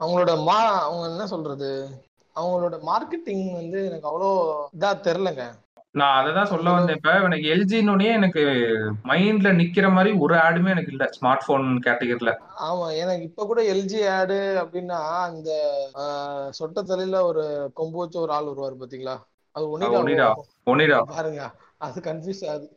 அவங்களோட 0.00 0.34
மா 0.42 0.58
அவங்க 0.82 1.06
என்ன 1.08 1.26
சொல்றது? 1.26 1.70
அவங்களோட 2.36 2.76
மார்க்கெட்டிங் 2.90 3.46
வந்து 3.54 3.78
எனக்கு 3.86 4.08
அவ்வளோ 4.10 4.28
இதா 4.72 4.90
தெரிலங்க. 5.06 5.44
நான் 5.94 6.16
அதை 6.16 6.30
தான் 6.32 6.50
சொல்ல 6.50 6.70
வந்தேன் 6.70 6.96
இப்ப. 6.96 7.12
எனக்கு 7.20 7.46
எல்ஜின்னொடனே 7.48 8.08
எனக்கு 8.12 8.42
மைண்ட்ல 9.04 9.50
நிக்கிற 9.58 9.86
மாதிரி 9.92 10.10
ஒரு 10.18 10.34
ஆடுமே 10.38 10.70
எனக்கு 10.70 10.92
இல்ல. 10.92 11.04
ஸ்மார்ட் 11.14 11.46
போன் 11.46 11.68
கேட்டகரியில 11.78 12.32
ஆமா 12.66 12.86
எனக்கு 12.96 13.22
இப்ப 13.22 13.46
கூட 13.46 13.60
எல்ஜி 13.72 14.00
ஆடு 14.10 14.38
அப்படின்னா 14.62 14.98
அந்த 15.22 15.50
சொட்ட 16.58 16.82
தலையில 16.82 17.24
ஒரு 17.24 17.44
கொம்பு 17.74 17.98
வச்ச 17.98 18.18
ஒரு 18.18 18.32
ஆள் 18.32 18.50
வருவாரு 18.50 18.76
பாத்தீங்களா? 18.80 19.16
அது 19.54 19.64
ஒனிடா. 19.72 20.28
ஒனிடா. 20.66 20.98
பாருங்க 21.10 21.42
அது 21.78 21.98
கன்ஃபியூஸ் 22.00 22.44
ஆகுது. 22.48 22.68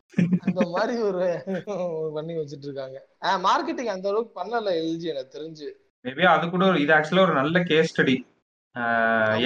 அந்த 0.42 0.60
மாதிரி 0.68 0.94
ஒரு 1.02 1.22
பண்ணி 2.16 2.34
வச்சிட்டு 2.36 2.66
இருக்காங்க 2.68 2.98
மார்க்கெட்டிங் 3.44 3.92
அந்த 3.94 4.08
அளவுக்கு 4.08 4.32
பண்ணல 4.40 4.72
எல்ஜி 4.82 5.06
எனக்கு 5.08 5.36
தெரிஞ்சு. 5.38 5.68
மேபி 6.04 6.24
அது 6.28 6.50
கூட 6.50 6.64
ஒரு- 6.66 6.80
இது 6.80 6.92
ஆக்சுவலா 6.92 7.26
ஒரு 7.26 7.34
நல்ல 7.34 7.62
கேஸ் 7.62 7.90
ஸ்டடி. 7.90 8.16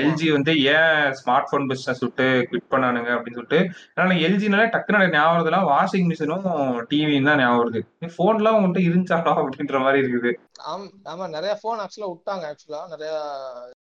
எல்ஜி 0.01 0.27
வந்து 0.35 0.53
ஏன் 0.73 1.15
ஸ்மார்ட் 1.21 1.49
போன் 1.51 1.69
பிசினஸ் 1.71 2.03
விட்டு 2.05 2.27
குவிட் 2.49 2.73
பண்ணானுங்க 2.73 3.11
அப்படின்னு 3.15 3.39
சொல்லிட்டு 3.39 3.61
ஏன்னா 3.97 4.17
எல்ஜினாலே 4.27 4.67
டக்குன்னு 4.75 5.09
ஞாபகம் 5.15 5.37
வருதுலாம் 5.37 5.67
வாஷிங் 5.73 6.07
மிஷினும் 6.11 6.47
டிவியும் 6.91 7.29
தான் 7.31 7.41
ஞாபகம் 7.43 7.63
வருது. 7.63 7.81
ஃபோன்லாம் 8.15 8.59
உங்கள்கிட்ட 8.59 8.87
இருந்துச்சாடா 8.89 9.33
அப்படின்ற 9.41 9.81
மாதிரி 9.87 10.03
இருக்குது. 10.03 10.33
ஆம் 10.71 11.35
நிறைய 11.39 11.55
ஃபோன் 11.63 11.83
ஆக்சுவலா 11.85 12.13
விட்டாங்க 12.13 12.47
ஆக்சுவலா 12.53 12.83
நிறைய 12.95 13.13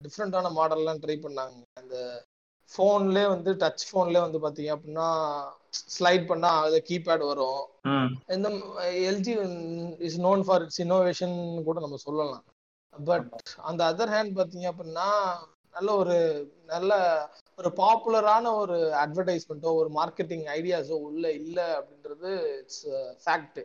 டிஃப்ரெண்டான 0.06 0.54
மாடல்லாம் 0.60 1.02
ட்ரை 1.04 1.18
பண்ணாங்க. 1.26 1.54
அந்த 1.82 1.96
ஃபோன்லயே 2.70 3.26
வந்து 3.34 3.50
டச் 3.60 3.86
ஃபோன்லயே 3.88 4.22
வந்து 4.26 4.38
பாத்தீங்க 4.44 4.70
அப்படின்னா 4.76 5.08
ஸ்லைட் 5.94 6.28
பண்ணா 6.30 6.50
அதுல 6.62 6.78
கீபேட் 6.88 7.30
வரும். 7.30 7.62
இந்த 8.36 8.48
LG 9.10 9.34
is 10.08 10.20
known 10.26 10.42
for 10.48 10.62
its 10.64 10.82
innovation 10.84 11.36
கூட 11.68 11.78
நம்ம 11.84 11.98
சொல்லலாம். 12.08 12.44
பட் 13.04 13.30
அந்த 13.62 13.80
அதர் 13.84 14.12
ஹேண்ட் 14.14 14.38
பாத்தீங்க 14.38 14.66
அப்படின்னா 14.72 15.08
நல்ல 15.74 15.90
ஒரு 15.94 16.16
நல்ல 16.66 16.92
ஒரு 17.58 17.70
பாப்புலரான 17.76 18.52
ஒரு 18.56 18.76
அட்வர்டைஸ்மெண்ட்டோ 19.02 19.72
ஒரு 19.74 19.90
மார்க்கெட்டிங் 19.90 20.44
ஐடியாஸோ 20.52 20.96
உள்ள 21.00 21.32
இல்ல 21.32 21.58
அப்படின்றது 21.78 22.30
it's 22.60 22.84
fact 23.24 23.60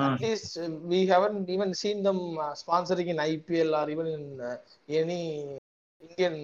at least 0.00 0.58
we 0.86 1.00
haven't 1.10 1.36
even 1.48 1.72
seen 1.72 2.02
them 2.02 2.22
sponsoring 2.62 3.12
in 3.14 3.22
IPL 3.24 3.74
or 3.74 3.90
even 3.90 4.10
in 4.14 4.30
any 4.94 5.20
Indian 6.02 6.40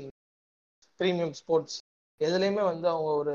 premium 1.01 1.35
sports 1.35 1.79
எதுலையுமே 2.21 2.65
வந்து 2.65 2.87
அவங்க 2.89 3.11
ஒரு 3.15 3.35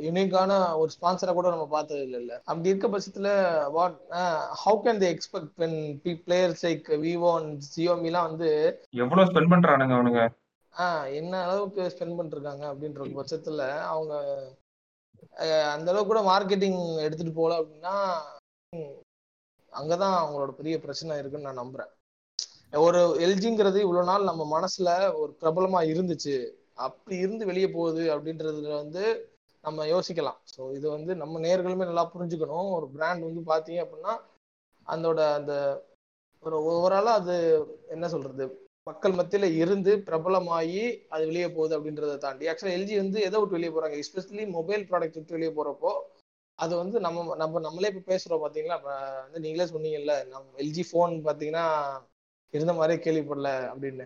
யூனிக்கான 0.00 0.76
ஒரு 0.76 0.90
ஸ்பான்சரை 0.94 1.32
கூட 1.32 1.48
நம்ம 1.48 1.66
பார்த்தது 1.66 2.04
இல்லைல்ல 2.04 2.40
அப்படி 2.44 2.68
இருக்க 2.68 2.88
பட்சத்துல 2.88 3.28
what 3.70 3.98
how 4.64 4.78
can 4.84 5.00
they 5.02 5.08
expect 5.12 5.52
when 5.58 6.00
B 6.02 6.22
players 6.26 6.64
like 6.66 6.88
Vivo 7.04 7.34
and 7.34 7.62
ஜியோமிலாம் 7.76 8.28
வந்து 8.28 8.50
எவ்வளவு 8.90 9.30
ஸ்பெண்ட் 9.30 9.52
பண்றானுங்க 9.52 9.96
அவனுங்க? 9.98 10.22
ஆஹ் 10.74 11.14
என்ன 11.14 11.42
அளவுக்கு 11.44 11.82
ஸ்பெண்ட் 11.82 12.18
பண்ணிருக்காங்க 12.18 12.64
அப்படின்ற 12.72 13.02
பட்சத்துல 13.18 13.78
அவங்க 13.80 14.14
அந்த 15.72 15.90
அளவுக்கு 15.90 16.06
கூட 16.06 16.20
மார்க்கெட்டிங் 16.20 16.98
எடுத்துட்டு 16.98 17.32
போகல 17.32 17.60
அப்படின்னா 17.60 17.94
அங்கதான் 19.72 20.16
அவங்களோட 20.22 20.50
பெரிய 20.50 20.80
பிரச்சனை 20.80 21.18
இருக்குன்னு 21.18 21.52
நான் 21.52 21.58
நம்புறேன். 21.58 21.92
ஒரு 22.72 23.16
எல்ஜிங்கிறது 23.20 23.76
இவ்வளவு 23.76 24.04
நாள் 24.04 24.22
நம்ம 24.22 24.42
மனசுல 24.54 24.90
ஒரு 25.14 25.36
பிரபலமா 25.40 25.80
இருந்துச்சு. 25.92 26.36
அப்படி 26.74 27.16
இருந்து 27.16 27.46
வெளியே 27.46 27.68
போகுது 27.70 28.02
அப்படின்றதுல 28.16 28.74
வந்து 28.74 29.04
நம்ம 29.64 29.86
யோசிக்கலாம். 29.86 30.38
ஸோ 30.52 30.60
இது 30.72 30.86
வந்து 30.90 31.12
நம்ம 31.14 31.40
நேர்களுமே 31.40 31.84
நல்லா 31.84 32.04
புரிஞ்சுக்கணும். 32.14 32.68
ஒரு 32.76 32.86
பிராண்ட் 32.94 33.28
வந்து 33.28 33.42
பாத்தீங்க 33.50 33.82
அப்படின்னா 33.84 34.14
அதோட 34.86 35.20
அந்த 35.34 35.52
ஒரு 36.42 36.56
ஓவராலா 36.68 37.12
அது 37.20 37.34
என்ன 37.88 38.06
சொல்றது? 38.08 38.44
மக்கள் 38.86 39.14
மத்தியில 39.18 39.46
இருந்து 39.60 39.92
பிரபலமாகி 40.08 40.82
அது 41.08 41.22
வெளியே 41.26 41.48
போகுது 41.50 41.76
அப்படின்றத 41.76 42.16
தாண்டி 42.18 42.48
ஆக்சுவலா 42.48 42.76
எல்ஜி 42.78 42.94
வந்து 42.98 43.18
எதை 43.22 43.38
விட்டு 43.38 43.56
வெளியே 43.56 43.72
போறாங்க? 43.72 43.96
எஸ்பெஷலி 44.02 44.44
மொபைல் 44.56 44.82
ப்ராடக்ட் 44.90 45.18
விட்டு 45.18 45.36
வெளியே 45.36 45.52
போறப்போ 45.52 45.92
அது 46.58 46.72
வந்து 46.76 46.96
நம்ம 47.00 47.36
நம்ம 47.36 47.60
நம்மளே 47.60 47.90
இப்ப 47.92 48.02
பேசுறோம் 48.10 48.42
பாத்தீங்களா 48.42 48.76
இப்ப 48.80 48.92
வந்து 49.22 49.42
நீங்களே 49.44 49.66
சொன்னீங்கல்ல 49.72 50.14
நம்ம 50.26 50.60
எல்ஜி 50.64 50.84
ஃபோன் 50.88 51.14
பாத்தீங்கன்னா 51.26 51.64
இருந்த 52.54 52.72
மாதிரியே 52.72 52.98
கேள்விப்படல 53.00 53.50
அப்படின்னு. 53.70 54.04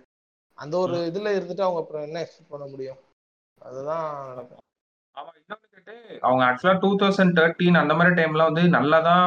அந்த 0.58 0.74
ஒரு 0.78 0.96
இதுல 1.10 1.32
இருந்துட்டு 1.36 1.66
அவங்க 1.66 1.80
அப்புறம் 1.80 2.06
என்ன 2.06 2.22
எக்ஸ்பெக்ட் 2.22 2.54
பண்ண 2.54 2.66
முடியும்? 2.66 3.00
அதுதான் 3.60 4.06
நடக்கும். 4.30 4.62
அவங்க 6.26 6.42
ஆக்சுவலா 6.46 6.74
டூ 6.82 6.90
தௌசண்ட் 7.00 7.36
தேர்ட்டீன் 7.38 7.80
அந்த 7.82 7.94
மாதிரி 7.98 8.14
டைம்ல 8.18 8.44
வந்து 8.50 8.62
நல்லா 8.76 8.98
தான் 9.10 9.26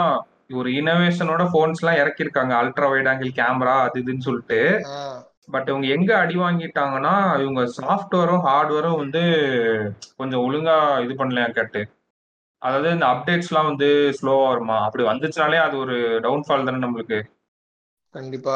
ஒரு 0.60 0.70
இனோவேஷனோட 0.80 1.44
போன்ஸ் 1.54 1.82
எல்லாம் 1.82 2.00
இறக்கியிருக்காங்க. 2.02 2.54
அல்ட்ரா 2.62 2.88
வைட் 2.94 3.10
ஆங்கிள் 3.12 3.32
கேமரா 3.40 3.76
அது 3.88 4.00
இதுன்னு 4.04 4.28
சொல்லிட்டு. 4.28 4.60
பட் 5.54 5.70
இவங்க 5.72 5.88
எங்க 5.96 6.12
அடி 6.24 6.36
வாங்கிட்டாங்கன்னா 6.44 7.14
இவங்க 7.44 7.62
சாஃப்ட்வேரும் 7.78 8.46
ஹார்ட்வேரும் 8.48 9.00
வந்து 9.04 9.22
கொஞ்சம் 10.20 10.44
ஒழுங்கா 10.48 10.76
இது 11.06 11.14
பண்ணலையா 11.22 11.48
கேட்டு. 11.58 11.82
அதாவது 12.62 12.90
இந்த 12.96 13.06
அப்டேட்ஸ்லாம் 13.14 13.70
வந்து 13.72 13.88
ஸ்லோவா 14.18 14.48
வருமா? 14.50 14.78
அப்படி 14.88 15.04
வந்துச்சுனாலே 15.04 15.60
அது 15.68 15.76
ஒரு 15.84 15.96
டவுன்ஃபால் 16.26 16.68
தானே 16.68 16.82
நம்மளுக்கு. 16.86 17.20
கண்டிப்பா 18.16 18.56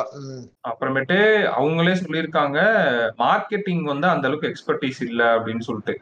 அப்புறமேட்டு 0.70 1.18
அவங்களே 1.58 1.96
சொல்லியிருக்காங்க 2.04 2.60
மார்க்கெட்டிங் 3.24 3.84
வந்து 3.84 4.08
அந்த 4.14 4.28
அளவுக்கு 4.30 4.52
எக்ஸ்பர்டீஸ் 4.52 5.02
இல்லை 5.10 5.28
அப்படின்னு 5.38 5.66
சொல்லிட்டு. 5.70 5.96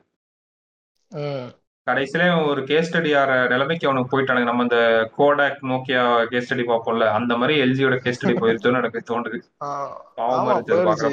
கடைசியில 1.88 2.25
ஒரு 2.50 2.62
கேஸ் 2.70 2.88
ஸ்டடி 2.89 3.10
ஆற 3.22 3.32
நிலைமைக்கு 3.53 3.88
அவனுக்கு 3.88 4.12
போயிட்டானுங்க. 4.12 4.50
நம்ம 4.50 4.65
இந்த 4.67 4.79
கோடாக் 5.17 5.60
நோக்கியா 5.72 6.03
கேஸ் 6.32 6.46
ஸ்டடி 6.46 6.63
பார்ப்போம்ல 6.70 7.08
அந்த 7.17 7.34
மாதிரி 7.39 7.55
எல்ஜியோட 7.63 7.96
கேஸ் 8.03 8.17
ஸ்டடி 8.17 8.36
போயிருச்சோன்னு 8.41 8.82
எனக்கு 8.82 9.01
தோணுது. 9.10 9.38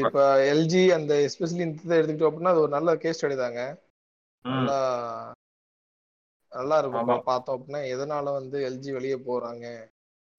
இப்ப 0.05 0.25
எல்ஜி 0.53 0.83
அந்த 0.99 1.15
எஸ்பெஷலி 1.29 1.65
இந்த 1.67 1.81
இதை 1.87 1.97
எடுத்துக்கிட்டோம் 1.99 2.31
அப்படின்னா 2.33 2.53
அது 2.55 2.65
ஒரு 2.67 2.73
நல்ல 2.77 2.95
கேஸ் 3.05 3.19
ஸ்டடி 3.21 3.39
தாங்க. 3.43 3.63
நல்லா 4.45 4.79
நல்லா 6.53 6.77
இருக்கும். 6.83 7.27
பார்த்தோம் 7.31 7.57
அப்படின்னா 7.57 7.83
எதனால 7.95 8.33
வந்து 8.39 8.59
எல்ஜி 8.69 8.93
வெளியே 8.95 9.19
போறாங்க 9.27 9.67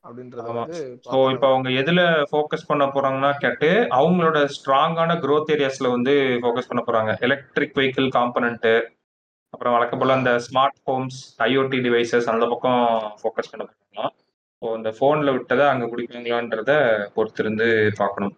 அப்படின்றத 0.04 0.48
ஆமா. 0.48 0.64
வந்து 0.64 0.80
ஸோ 1.12 1.18
இப்போ 1.34 1.48
அவங்க 1.52 1.70
எதுல 1.82 2.02
ஃபோக்கஸ் 2.32 2.68
பண்ண 2.68 2.86
போறாங்கன்னா 2.96 3.32
கேட்டு 3.44 3.70
அவங்களோட 4.00 4.40
ஸ்ட்ராங்கான 4.56 5.20
growth 5.26 5.52
ஏரியாஸ்ல 5.56 5.92
வந்து 5.96 6.14
ஃபோக்கஸ் 6.42 6.70
பண்ண 6.72 6.84
போறாங்க. 6.88 7.12
எலக்ட்ரிக் 7.28 7.78
வெஹிக்கிள் 7.80 8.10
காம்பனண்ட் 8.18 8.68
அப்புறம் 9.54 9.74
வழக்கம் 9.76 10.02
போல 10.02 10.16
அந்த 10.18 10.32
ஸ்மார்ட் 10.46 10.80
ஹோம்ஸ் 10.88 11.18
ஐஓடி 11.46 11.80
டிவைசஸ் 11.86 12.30
அந்த 12.34 12.46
பக்கம் 12.52 12.84
ஃபோக்கஸ் 13.20 13.52
பண்ண 13.52 13.64
போறாங்களா 13.64 14.06
ஸோ 14.62 14.68
இந்த 14.78 14.90
ஃபோன்ல 14.98 15.32
விட்டதை 15.36 15.66
அங்க 15.70 15.86
பிடிப்பாங்களான்றத 15.92 16.72
பொறுத்திருந்து 17.16 17.68
பார்க்கணும். 18.00 18.34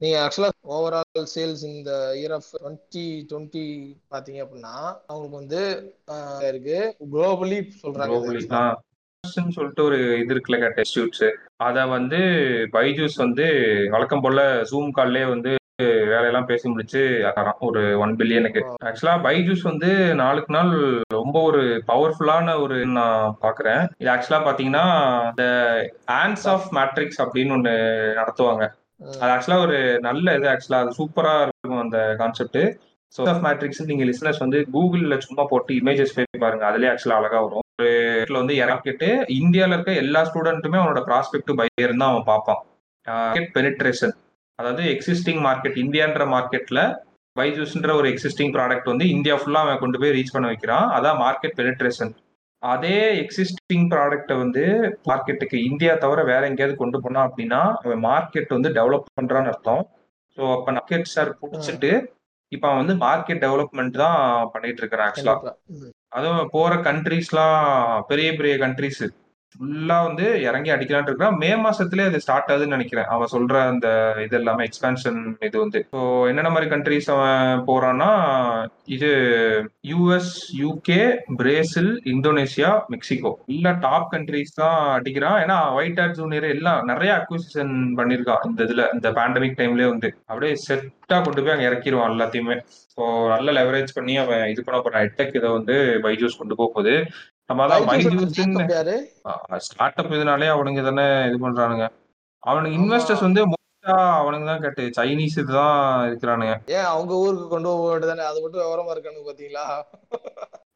நீங்க 0.00 0.16
ஆக்சுவலா 0.22 0.50
ஓவரால் 0.74 1.28
சேல்ஸ் 1.34 1.62
இந்த 1.68 1.90
இயர் 2.18 2.34
ஆஃப் 2.38 2.48
டுவெண்ட்டி 2.54 3.04
டுவெண்ட்டி 3.30 3.64
பாத்தீங்க 4.10 4.40
அப்படின்னா 4.44 4.74
அவங்களுக்கு 5.08 5.40
வந்து 5.42 5.60
இருக்கு. 6.48 6.78
குளோபலி 7.12 7.58
சொல்றாங்க. 7.82 8.64
சொல்லிட்டு 9.54 9.82
ஒரு 9.84 9.98
இது 10.20 10.32
இருக்குல்ல 10.34 10.66
டெஸ்டியூட்ஸ் 10.76 11.24
அத 11.66 11.86
வந்து 11.94 12.18
பைஜூஸ் 12.74 13.16
வந்து 13.24 13.46
வழக்கம் 13.94 14.24
போல 14.26 14.40
ஜூம் 14.70 14.90
கால்லே 14.98 15.24
வந்து 15.32 15.52
வேலையெல்லாம் 16.10 16.48
பேசி 16.50 16.66
முடிச்சு 16.72 17.00
தரான் 17.38 17.58
ஒரு 17.68 17.80
ஒன் 18.02 18.12
பில்லியனுக்கு 18.18 18.60
ஆக்சுவலா 18.88 19.14
பைஜூஸ் 19.26 19.64
வந்து 19.70 19.90
நாளுக்கு 20.20 20.52
நாள் 20.56 20.72
ரொம்ப 21.16 21.36
ஒரு 21.48 21.62
பவர்ஃபுல்லான 21.90 22.54
ஒரு 22.64 22.76
நான் 22.98 23.34
பாக்குறேன். 23.44 23.82
இது 24.02 24.10
ஆக்சுவலா 24.14 24.40
பாத்தீங்கன்னா 24.48 24.84
இந்த 25.30 25.44
ஆன்ஸ் 26.22 26.46
ஆஃப் 26.54 26.68
மேட்ரிக்ஸ் 26.78 27.20
அப்படின்னு 27.24 27.56
ஒண்ணு 27.58 27.74
நடத்துவாங்க. 28.20 28.66
அது 29.20 29.30
ஆக்சுவலா 29.34 29.60
ஒரு 29.66 29.78
நல்ல 30.08 30.36
இது 30.38 30.50
ஆக்சுவலா 30.54 30.82
அது 30.84 30.98
சூப்பரா 31.00 31.34
இருக்கும் 31.44 31.82
அந்த 31.84 32.00
கான்செப்ட் 32.22 32.60
ஸோ 33.14 33.28
ஆஃப் 33.32 33.44
மேட்ரிக்ஸ் 33.46 33.88
நீங்க 33.90 34.04
லிசனர்ஸ் 34.10 34.44
வந்து 34.44 34.60
கூகுள்ல 34.74 35.16
சும்மா 35.26 35.44
போட்டு 35.52 35.72
இமேஜஸ் 35.80 36.16
போய் 36.16 36.44
பாருங்க. 36.44 36.64
அதுலயே 36.70 36.90
ஆக்சுவலா 36.92 37.18
அழகா 37.20 37.40
வரும். 37.46 37.64
ஒரு 37.80 37.90
இடத்துல 38.18 38.40
வந்து 38.42 38.54
இறக்கிட்டு 38.64 39.08
இந்தியால 39.40 39.76
இருக்க 39.76 40.02
எல்லா 40.04 40.22
ஸ்டூடெண்ட்டுமே 40.28 40.80
அவனோட 40.82 41.02
ப்ராஸ்பெக்ட் 41.10 41.58
பையர் 41.60 42.00
தான் 42.02 42.12
அவன் 42.12 42.30
பார்ப்பான். 42.32 42.62
பெனிட்ரேஷன் 43.56 44.14
அதாவது 44.58 44.82
எக்ஸிஸ்டிங் 44.94 45.40
மார்க்கெட் 45.46 45.76
இந்தியான்ற 45.84 46.24
மார்க்கெட்ல 46.34 46.80
பைஜூஸ்ன்ற 47.36 47.90
ஒரு 48.00 48.06
எக்ஸிஸ்டிங் 48.12 48.52
ப்ராடக்ட் 48.54 48.92
வந்து 48.92 49.06
இந்தியா 49.14 49.34
ஃபுல்லா 49.40 49.62
அவன் 49.64 49.82
கொண்டு 49.82 49.98
போய் 50.02 50.14
ரீச் 50.16 50.34
பண்ண 50.34 50.46
வைக்கிறான். 50.52 50.86
அதான் 50.96 51.18
மார்க்கெட் 51.24 51.58
பெனிட்ரேஷன் 51.58 52.12
அதே 52.62 52.94
எக்ஸிஸ்டிங் 53.22 53.86
ப்ராடக்ட்டை 53.92 54.36
வந்து 54.42 54.62
மார்க்கெட்டுக்கு 55.10 55.56
இந்தியா 55.70 55.92
தவிர 56.04 56.20
வேற 56.30 56.42
எங்கேயாவது 56.50 56.76
கொண்டு 56.82 56.98
போனா 57.04 57.20
அப்படின்னா 57.28 57.60
அவன் 57.82 58.02
மார்க்கெட் 58.06 58.56
வந்து 58.56 58.70
டெவலப் 58.78 59.10
பண்றான்னு 59.18 59.52
அர்த்தம். 59.52 59.82
ஸோ 60.38 60.42
அப்ப 60.54 60.72
மார்க்கெட் 60.78 61.12
சார் 61.14 61.30
பிடிச்சிட்டு 61.42 61.90
இப்ப 62.52 62.64
அவன் 62.68 62.82
வந்து 62.82 62.96
மார்க்கெட் 63.04 63.44
டெவலப்மெண்ட் 63.44 64.00
தான் 64.04 64.18
பண்ணிட்டு 64.54 64.82
இருக்கிறான் 64.82 65.08
ஆக்சுவலா. 65.08 65.36
அதுவும் 66.16 66.50
போற 66.56 66.74
கண்ட்ரீஸ்லாம் 66.88 67.60
பெரிய 68.10 68.28
பெரிய 68.40 68.54
கண்ட்ரீஸ் 68.64 69.04
ஃபுல்லா 69.54 69.96
வந்து 70.06 70.24
இறங்கி 70.46 70.70
அடிக்கலாம்னு 70.72 71.10
இருக்கான் 71.10 71.36
மே 71.42 71.50
மாசத்துலயே 71.64 72.08
அது 72.10 72.18
ஸ்டார்ட் 72.24 72.50
ஆகுதுன்னு 72.52 72.76
நினைக்கிறேன். 72.76 73.08
அவன் 73.14 73.30
சொல்ற 73.34 73.54
அந்த 73.72 73.88
இது 74.24 74.34
எல்லாமே 74.40 74.64
எக்ஸ்பென்ஷன் 74.68 75.18
இது 75.48 75.56
வந்து. 75.62 75.78
இப்போ 75.84 76.00
என்னென்ன 76.30 76.50
மாதிரி 76.54 76.68
கண்ட்ரிஸ் 76.72 77.08
அவன் 77.14 77.62
போறான்னா 77.68 78.10
இது 78.96 79.10
US 79.90 80.32
UK 80.62 81.00
Brazil 81.40 81.92
Indonesia 82.14 82.72
Mexico 82.94 83.32
இல்ல 83.56 83.72
டாப் 83.86 84.10
கண்ட்ரிஸ் 84.14 84.58
தான் 84.62 84.78
அடிக்கிறான். 84.96 85.38
ஏன்னா 85.44 85.58
ஒயிட் 85.78 86.00
ஹேட் 86.02 86.18
ஜூனியர் 86.20 86.48
எல்லாம் 86.56 86.82
நிறைய 86.92 87.12
அக்விசிஷன் 87.20 87.74
பண்ணிருக்கான் 88.00 88.44
இந்த 88.50 88.62
இதுல 88.68 88.84
இந்த 88.96 89.10
பேண்டமிக் 89.20 89.58
டைம்லயே 89.62 89.88
வந்து. 89.94 90.10
அப்படியே 90.30 90.52
செட்டா 90.66 91.18
கொண்டு 91.28 91.42
போய் 91.42 91.54
அங்க 91.56 91.68
இறக்கிடுவான் 91.70 92.14
எல்லாத்தையுமே. 92.16 92.58
ஸோ 92.94 93.02
நல்ல 93.34 93.48
லெவரேஜ் 93.60 93.96
பண்ணி 93.96 94.14
அவன் 94.24 94.44
இது 94.52 94.60
பண்ண 94.68 94.78
போறான். 94.82 95.02
ஹெட்டெக் 95.06 95.38
இதை 95.40 95.48
வந்து 95.58 95.74
பைஜூஸ் 96.06 96.38
கொண்டு 96.42 96.60
போக 96.60 96.70
போகுது. 96.76 96.94
ஸ்டார்ட் 99.58 100.00
அப் 100.00 100.12
இதனாலே 100.12 100.46
அவனுங்க 100.48 100.82
தானே 100.82 101.04
இது 101.28 101.36
பண்றானுங்க. 101.46 101.84
அவனுக்கு 102.42 102.78
இன்வெஸ்டர்ஸ் 102.78 103.20
வந்து 103.20 103.42
மோஸ்டா 103.46 103.94
அவனுங்க 104.20 104.46
தான் 104.46 104.60
கேட்டு 104.60 104.82
சைனீஸ் 104.96 105.38
இதுதான் 105.38 105.78
இருக்கிறானுங்க. 106.08 106.54
ஏன் 106.66 106.88
அவங்க 106.92 107.14
ஊருக்கு 107.14 107.48
கொண்டு 107.48 107.68
போக 107.68 107.94
அது 108.26 108.42
மட்டும் 108.42 108.62
விவரமா 108.62 108.94
இருக்கானு 108.94 109.28
பாத்தீங்களா? 109.28 109.66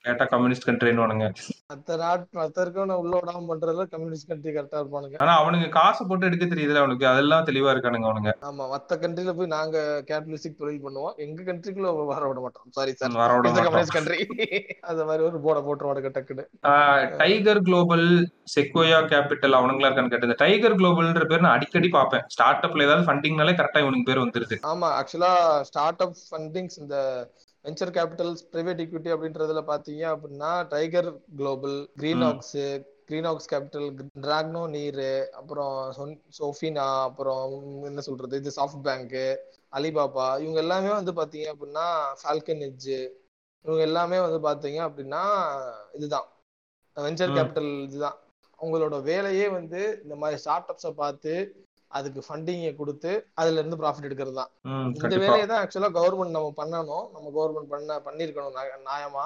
கேட்டா 0.04 0.24
கம்யூனிஸ்ட் 0.32 0.66
கண்ட்ரின்னு 0.68 1.26
மத்த 1.70 1.96
நாட் 2.02 2.22
மத்த 2.38 2.62
இருக்கவன 2.64 2.94
உள்ள 3.00 3.12
விடாம 3.18 3.42
பண்றதுல 3.50 3.84
கம்யூனிஸ்ட் 3.94 4.28
கண்ட்ரி 4.30 4.50
கரெக்டா 4.54 4.78
இருப்பானுங்க. 4.82 5.16
ஆனா 5.24 5.32
அவனுக்கு 5.40 5.66
காசு 5.76 6.02
போட்டு 6.06 6.28
எடுக்க 6.28 6.44
தெரியுதுல 6.44 6.80
அவனுக்கு. 6.82 7.04
அதெல்லாம் 7.10 7.46
தெளிவா 7.48 7.72
இருக்கானுங்க 7.74 8.08
அவனுங்க. 8.10 8.32
ஆமா 8.48 8.64
மத்த 8.72 8.98
கண்ட்ரில 9.02 9.32
போய் 9.38 9.50
நாங்க 9.56 9.76
கேபிட்டலிஸ்டிக் 10.08 10.58
தொழில் 10.62 10.82
பண்ணுவோம். 10.86 11.14
எங்க 11.24 11.40
கண்ட்ரிக்குள்ள 11.48 11.90
வர 12.12 12.22
விட 12.28 12.40
மாட்டோம் 12.44 12.74
சாரி 12.78 12.94
சார் 13.00 13.18
வர 13.22 13.36
விட. 13.36 13.52
கம்யூனிஸ்ட் 13.66 13.96
கண்ட்ரி 13.98 14.18
அந்த 14.92 15.04
மாதிரி 15.10 15.24
ஒரு 15.28 15.40
போர்டை 15.46 15.62
போட்டுருவானுங்க 15.68 16.12
டக்குன்னு. 16.16 16.46
டைகர் 17.22 17.62
குளோபல் 17.68 18.06
செக்வோயா 18.54 19.00
கேபிட்டல் 19.12 19.58
அவனுங்களா 19.60 19.90
இருக்கான்னு 19.90 20.14
கேட்டு 20.14 20.28
இந்த 20.30 20.38
டைகர் 20.44 20.78
குளோபல்ன்ற 20.80 21.26
பேர் 21.32 21.46
நான் 21.46 21.56
அடிக்கடி 21.58 21.90
பார்ப்பேன். 21.98 22.26
ஸ்டார்ட் 22.36 22.66
அப்ல 22.68 22.86
ஏதாவது 22.88 23.06
ஃபண்டிங்னாலே 23.10 23.56
கரெக்டா 23.60 23.84
இவனுக்கு 23.84 24.08
பேர் 24.10 24.24
வந்துருது. 24.24 24.58
ஆமா 24.72 24.90
ஆக்சுவலா 25.00 25.34
ஸ்டார்ட் 25.70 26.04
அப் 26.06 26.18
ஃபண்டிங்ஸ் 26.30 26.80
இந்த 26.84 26.96
வெஞ்சர் 27.64 27.94
கேபிட்டல்ஸ் 27.96 28.42
பிரைவேட் 28.52 28.80
ஈக்விட்டி 28.84 29.10
அப்படின்றதுல 29.14 29.62
பாத்தீங்க 29.72 30.04
அப்படின்னா 30.12 30.50
Tiger 30.68 31.08
Global 31.36 31.76
Green. 31.96 32.22
Oaks 32.22 32.56
Green 33.08 33.24
Oaks 33.24 33.50
Capital 33.52 33.88
Dragoneer 34.74 35.04
அப்புறம் 35.30 35.76
சோஃபினா 36.38 36.86
அப்புறம் 37.08 37.52
என்ன 37.82 38.00
சொல்றது 38.00 38.36
இது 38.36 38.50
சாஃப்ட் 38.56 38.84
பேங்க் 38.88 39.16
அலிபாபா 39.72 40.26
இவங்க 40.42 40.58
எல்லாமே 40.58 40.90
வந்து 40.98 41.12
பாத்தீங்க 41.12 41.48
அப்படின்னா 41.52 41.86
ஃபால்கன் 42.20 42.62
எட்ஜ் 42.68 42.92
இவங்க 43.64 43.82
எல்லாமே 43.82 44.18
வந்து 44.20 44.40
பாத்தீங்க 44.48 44.80
அப்படின்னா 44.88 45.22
இதுதான் 45.92 46.28
வெஞ்சர். 46.96 47.34
கேபிட்டல் 47.36 47.72
இதுதான் 47.88 48.18
அவங்களோட 48.58 48.96
வேலையே 49.02 49.48
வந்து 49.48 49.80
இந்த 50.02 50.14
மாதிரி 50.16 50.40
ஸ்டார்ட் 50.40 50.70
அப்ஸை 50.72 50.92
பார்த்து 51.02 51.34
அதுக்கு 51.90 52.20
ஃபண்டிங்கை 52.26 52.72
கொடுத்து 52.76 53.10
அதுல 53.34 53.60
இருந்து 53.60 53.80
ப்ராஃபிட் 53.80 54.08
எடுக்கிறது 54.08 54.34
தான் 54.34 54.50
இந்த 54.90 55.16
வேலையை 55.22 55.46
தான் 55.46 55.60
ஆக்சுவலா 55.62 55.90
கவர்மெண்ட் 55.96 56.36
நம்ம 56.36 56.52
பண்ணணும். 56.56 57.06
நம்ம 57.14 57.30
கவர்மெண்ட் 57.36 57.72
பண்ண 57.72 58.00
பண்ணிருக்கணும் 58.06 58.58
நியாயமா. 58.86 59.24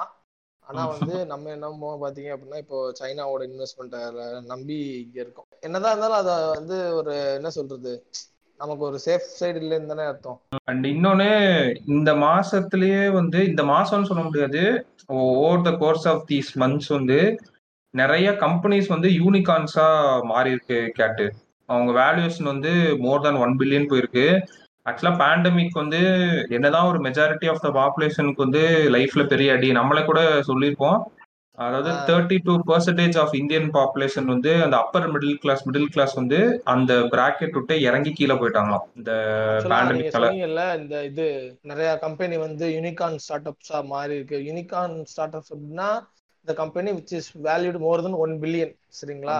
ஆனா. 0.65 0.83
வந்து 0.93 1.15
நம்ம 1.25 1.49
என்னமோ 1.51 1.89
பாத்தீங்க 2.01 2.29
அப்படின்னா 2.35 2.57
இப்போ 2.57 2.77
சைனாவோட 2.99 3.41
இன்வெஸ்ட்மெண்ட்டை 3.49 3.99
நம்பி 4.47 4.77
இங்க 5.01 5.19
இருக்கோம். 5.21 5.47
என்னதான் 5.61 5.91
இருந்தாலும் 5.91 6.21
அத 6.21 6.31
வந்து 6.55 6.77
ஒரு 6.93 7.13
என்ன 7.35 7.49
சொல்றது 7.49 7.93
நமக்கு 8.59 8.83
ஒரு 8.83 8.97
சேஃப் 9.05 9.29
சைடு 9.39 9.59
இல்லைன்னு 9.61 9.91
தானே 9.91 10.03
அர்த்தம். 10.05 10.37
அண்ட் 10.63 10.85
இன்னொன்னு 10.85 11.29
இந்த 11.87 12.11
மாசத்திலேயே 12.23 13.03
வந்து 13.11 13.39
இந்த 13.47 13.63
மாசம்னு 13.63 14.09
சொல்ல 14.09 14.23
முடியாது 14.23 14.61
over 15.17 15.61
the 15.61 15.71
course 15.77 16.07
of 16.07 16.25
these 16.27 16.51
months 16.57 16.89
வந்து 16.89 17.19
நிறைய 17.93 18.29
கம்பெனிஸ் 18.39 18.87
வந்து 18.87 19.09
யூனிகார்ன்ஸா 19.19 19.87
மாறி 20.23 20.49
இருக்கு 20.49 20.79
கேட்டு. 20.95 21.25
அவங்க 21.65 22.01
வேல்யூஷன் 22.01 22.43
வந்து 22.43 22.97
மோர் 22.97 23.21
தேன் 23.21 23.35
ஒன் 23.35 23.57
பில்லியன் 23.57 23.89
போயிருக்கு. 23.89 24.27
ஆக்சுவலா 24.85 25.13
பேண்டமிக் 25.15 25.69
வந்து 25.71 25.99
என்னதான் 26.49 26.87
ஒரு 26.87 26.99
மெஜாரிட்டி 26.99 27.49
ஆஃப் 27.49 27.61
த 27.61 27.69
பாப்புலேஷனுக்கு 27.69 28.43
வந்து 28.45 28.89
லைஃப்ல 28.91 29.27
பெரிய 29.27 29.53
அடி. 29.53 29.71
நம்மளே 29.71 30.03
கூட 30.03 30.41
சொல்லியிருப்போம். 30.47 30.99
அதாவது. 31.57 31.89
Thirty 31.89 32.37
two 32.43 32.59
percentage 32.67 33.17
of 33.17 33.35
Indian 33.35 33.71
population 33.71 34.23
வந்து 34.23 34.63
அந்த 34.63 34.77
upper 34.77 35.11
middle 35.11 35.33
class 35.33 35.69
middle 35.69 35.85
class 35.85 36.13
வந்து 36.13 36.61
அந்த 36.63 36.93
பிராக்கெட் 36.93 37.51
விட்டு 37.51 37.81
இறங்கி 37.81 38.11
கீழே 38.11 38.33
போயிட்டாங்களாம். 38.33 38.85
இந்த 38.95 39.11
சொன்னீங்கல்ல 39.63 40.77
இந்த 40.77 41.03
இது 41.03 41.27
நிறைய 41.61 41.97
கம்பெனி 41.97 42.37
வந்து 42.37 42.67
யூனிகார்ன் 42.69 43.15
ஸ்டார்ட் 43.15 43.47
அப்ஸா 43.47 43.85
மாறி 43.85 44.15
இருக்கு 44.15 44.37
யூனிகார்ன் 44.39 45.03
ஸ்டார்ட் 45.03 45.35
அப்ஸ் 45.35 45.53
அப்படின்னா 45.53 45.89
இந்த 46.45 46.53
company 46.59 46.89
which 46.95 47.13
is 47.17 47.29
valued 47.45 47.79
more 47.83 48.01
then 48.05 48.17
one 48.23 48.33
billion 48.41 48.73
சரிங்களா? 48.97 49.35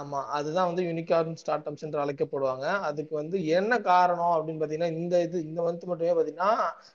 ஆமா 0.00 0.18
அதுதான் 0.36 0.68
வந்து 0.70 0.82
யூனிகார்ன் 0.88 1.38
ஸ்டார்ட் 1.40 1.68
அப்ஸ் 1.68 1.84
என்று 1.86 2.02
அழைக்கப்படுவாங்க. 2.02 2.66
அதுக்கு 2.88 3.14
வந்து 3.20 3.36
என்ன 3.58 3.78
காரணம் 3.86 4.34
அப்படின்னு 4.34 4.62
பாத்தீங்கன்னா 4.62 4.90
இந்த 4.96 5.22
இது 5.26 5.38
இந்த 5.44 5.60
மந்த் 5.66 5.88
மட்டுமே 5.90 6.16
பாத்தீங்கன்னா 6.18 6.50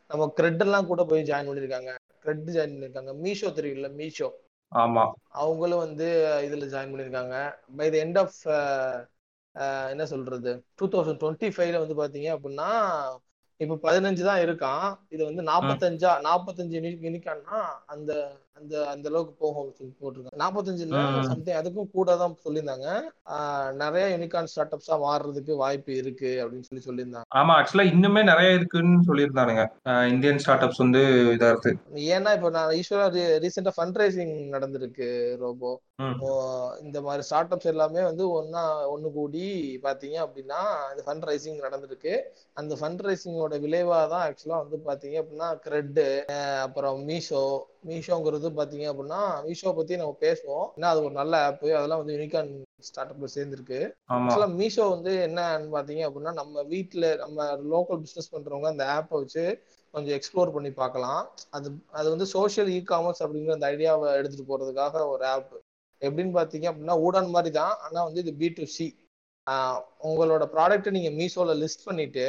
நம்ம 0.10 0.28
கிரெட் 0.40 0.64
எல்லாம் 0.66 0.90
கூட 0.92 1.04
போய் 1.10 1.28
ஜாயின் 1.30 1.50
பண்ணிருக்காங்க 1.50 1.94
கிரெட் 2.24 2.46
ஜாயின் 2.50 2.76
பண்ணிருக்காங்க 2.76 3.14
மீஷோ 3.24 3.50
தெரியும்ல 3.58 3.90
மீஷோ 3.98 4.30
ஆமா. 4.72 5.04
அவங்களும் 5.42 5.84
வந்து 5.86 6.08
இதுல 6.48 6.70
ஜாயின் 6.72 6.94
பண்ணிருக்காங்க 6.94 7.36
பை 7.78 7.88
த 7.90 7.98
எண்ட் 8.06 8.20
ஆஃப் 8.24 8.40
என்ன 9.92 10.04
சொல்றது? 10.12 10.52
டூ 10.80 10.88
தௌசண்ட் 10.94 11.22
டுவெண்ட்டி 11.22 11.48
ஃபைவ்ல 11.56 11.80
வந்து 11.84 12.02
பாத்தீங்க 12.02 12.30
அப்படின்னா 12.36 12.70
இப்ப 13.60 13.78
பதினஞ்சு 13.86 14.24
தான் 14.28 14.44
இருக்கான். 14.46 14.84
இது 15.14 15.22
வந்து 15.30 15.44
நாற்பத்தஞ்சா 15.48 16.12
நாற்பத்தஞ்சு 16.28 16.76
யூனிக்கான்னா 17.06 17.60
அந்த 17.88 18.12
அந்த 18.58 18.74
அந்த 18.94 19.06
அளவுக்கு 19.12 19.34
போகும் 19.44 19.72
சொல்லி 19.78 19.94
போட்டிருக்காங்க. 20.02 20.40
நாற்பத்தஞ்சு. 20.44 20.86
சம்திங் 21.32 21.60
அதுக்கும் 21.62 21.92
கூட 21.98 22.16
தான் 22.22 22.36
சொல்லியிருந்தாங்க 22.46 22.88
நிறைய 23.82 24.06
யூனிகார்ன் 24.14 24.52
ஸ்டார்ட் 24.52 24.76
அப்ஸா 24.76 24.98
மாறுறதுக்கு 25.06 25.54
வாய்ப்பு 25.64 25.92
இருக்கு 26.02 26.32
அப்படின்னு 26.44 26.68
சொல்லி 26.70 26.86
சொல்லியிருந்தாங்க. 26.88 27.28
ஆமா 27.40 27.56
ஆக்சுவலா 27.60 27.88
இன்னுமே 27.94 28.24
நிறைய 28.32 28.58
இருக்குன்னு 28.60 29.08
சொல்லியிருந்தானுங்க. 29.10 29.66
இந்தியன் 30.14 30.42
ஸ்டார்ட் 30.44 30.66
அப்ஸ் 30.68 30.84
வந்து 30.86 31.02
இதா 31.36 31.50
இருக்கு. 31.54 31.74
ஏன்னா 32.16 32.34
இப்போ 32.38 32.52
நான் 32.58 32.76
ஈஸ்வரா 32.80 33.08
ரீசெண்டா 33.46 33.74
ஃபண்ட் 33.78 34.00
ரைசிங் 34.04 34.36
நடந்திருக்கு 34.56 35.10
ரோபோ 35.44 35.72
இந்த 36.86 36.98
மாதிரி 37.06 37.24
ஸ்டார்ட் 37.28 37.54
அப்ஸ் 37.54 37.72
எல்லாமே 37.74 38.02
வந்து 38.10 38.24
ஒன்னா 38.40 38.64
ஒண்ணு 38.94 39.08
கூடி 39.18 39.46
பாத்தீங்க 39.86 40.18
அப்படின்னா 40.26 40.60
இந்த 40.92 41.04
ஃபண்ட் 41.06 41.28
ரைசிங் 41.30 41.64
நடந்திருக்கு. 41.68 42.14
அந்த 42.60 42.74
ஃபண்ட் 42.80 43.06
ரைசிங்கோட 43.08 43.56
விளைவா 43.66 44.00
தான் 44.14 44.26
ஆக்சுவலா 44.28 44.60
வந்து 44.64 44.80
பாத்தீங்க 44.90 45.18
அப்படின்னா 45.22 45.50
கிரெட் 45.66 46.02
அப்புறம் 46.66 47.00
மீஷோ 47.10 47.44
மீஷோங்கிறது 47.88 48.48
பாத்தீங்க 48.58 48.86
அப்படின்னா 48.92 49.20
மீஷோ 49.46 49.72
பத்தி 49.76 49.94
நம்ம 49.96 50.16
பேசுவோம். 50.22 50.68
ஏன்னா 50.76 50.90
அது 50.94 51.04
ஒரு 51.04 51.14
நல்ல 51.14 51.34
ஆப் 51.46 51.64
அதெல்லாம் 51.72 52.02
வந்து 52.02 52.16
யூனிகான் 52.16 52.50
ஸ்டார்ட் 52.88 53.14
அப்ல 53.14 53.30
சேர்ந்திருக்கு. 53.36 53.80
ஆமா. 54.10 54.20
ஆக்சுவலா 54.22 54.50
மீஷோ 54.58 54.86
வந்து 54.94 55.14
என்னன்னு 55.28 55.70
பாத்தீங்க 55.76 56.04
அப்படின்னா 56.08 56.34
நம்ம 56.34 56.64
வீட்ல 56.72 57.14
நம்ம 57.16 57.38
லோக்கல் 57.72 58.02
பிசினஸ் 58.04 58.34
பண்றவங்க 58.34 58.70
அந்த 58.72 58.86
ஆப்பை 58.96 59.20
வச்சு 59.22 59.46
கொஞ்சம் 59.94 60.16
எக்ஸ்ப்ளோர் 60.16 60.56
பண்ணி 60.56 60.72
பார்க்கலாம். 60.74 61.22
அது 61.52 61.68
அது 61.92 62.08
வந்து 62.14 62.28
சோஷியல் 62.34 62.70
இ 62.70 62.80
காமர்ஸ் 62.90 63.24
அப்படிங்கிற 63.24 63.58
அந்த 63.58 63.70
ஐடியாவை 63.74 64.10
எடுத்துட்டு 64.20 64.50
போறதுக்காக 64.52 65.04
ஒரு 65.14 65.26
ஆப் 65.34 65.54
எப்படின்னு 66.02 66.34
பாத்தீங்க 66.34 66.66
அப்படின்னா 66.72 66.98
ஊடான் 67.06 67.36
மாதிரி 67.36 67.52
தான். 67.56 67.76
ஆனா 67.86 68.00
வந்து 68.04 68.22
இது 68.26 68.34
பி 68.36 68.50
டு 68.58 68.66
சி 68.76 68.88
உங்களோட 70.08 70.46
ப்ராடக்ட்டை 70.54 70.92
நீங்க 70.92 71.12
மீஷோல 71.20 71.54
லிஸ்ட் 71.62 71.86
பண்ணிட்டு 71.86 72.26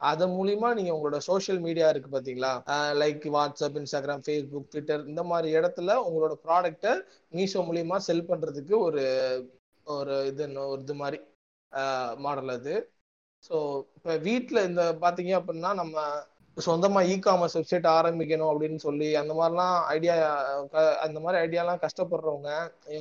அது 0.00 0.24
மூலியமா 0.28 0.68
நீங்க 0.74 0.92
உங்களோட 0.94 1.18
சோஷியல் 1.26 1.60
மீடியா 1.64 1.86
இருக்கு 1.90 2.10
பாத்தீங்களா? 2.12 2.52
Like 3.00 3.24
WhatsApp 3.34 3.78
Instagram 3.80 4.22
Facebook 4.26 4.70
Twitter 4.72 5.02
இந்த 5.06 5.22
மாதிரி 5.24 5.48
இடத்துல 5.58 5.96
உங்களோட 6.06 6.34
ப்ராடக்ட்டை 6.44 6.92
மீஷோ 7.32 7.62
மூலியமா 7.68 7.98
செல் 8.06 8.28
பண்றதுக்கு 8.30 8.74
ஒரு 8.86 9.02
ஒரு 9.86 10.14
இது 10.30 10.42
ஒரு 10.66 10.80
இது 10.82 10.96
மாதிரி 11.02 11.18
மாடல் 12.18 12.52
அது. 12.56 12.74
ஸோ 13.44 13.54
இப்போ 13.96 14.12
வீட்டில் 14.26 14.66
இந்த 14.66 14.82
பார்த்தீங்க 15.02 15.32
அப்படின்னா 15.38 15.70
நம்ம 15.74 15.98
சொந்தமாக 16.56 17.10
இ 17.10 17.16
காமர்ஸ் 17.26 17.56
வெப்சைட் 17.58 17.86
ஆரம்பிக்கணும் 17.90 18.50
அப்படின்னு 18.52 18.80
சொல்லி 18.86 19.08
அந்த 19.20 19.32
மாதிரிலாம் 19.34 19.76
ஐடியா 19.94 20.14
அந்த 21.06 21.18
மாதிரி 21.20 21.38
ஐடியாலாம் 21.44 21.82
கஷ்டப்படுறவங்க 21.84 22.50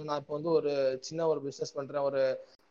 நான் 0.08 0.22
இப்போ 0.22 0.34
வந்து 0.38 0.52
ஒரு 0.60 0.74
சின்ன 1.08 1.28
ஒரு 1.28 1.42
பிஸ்னஸ் 1.46 1.78
பண்ணுறேன் 1.78 2.08
ஒரு 2.10 2.22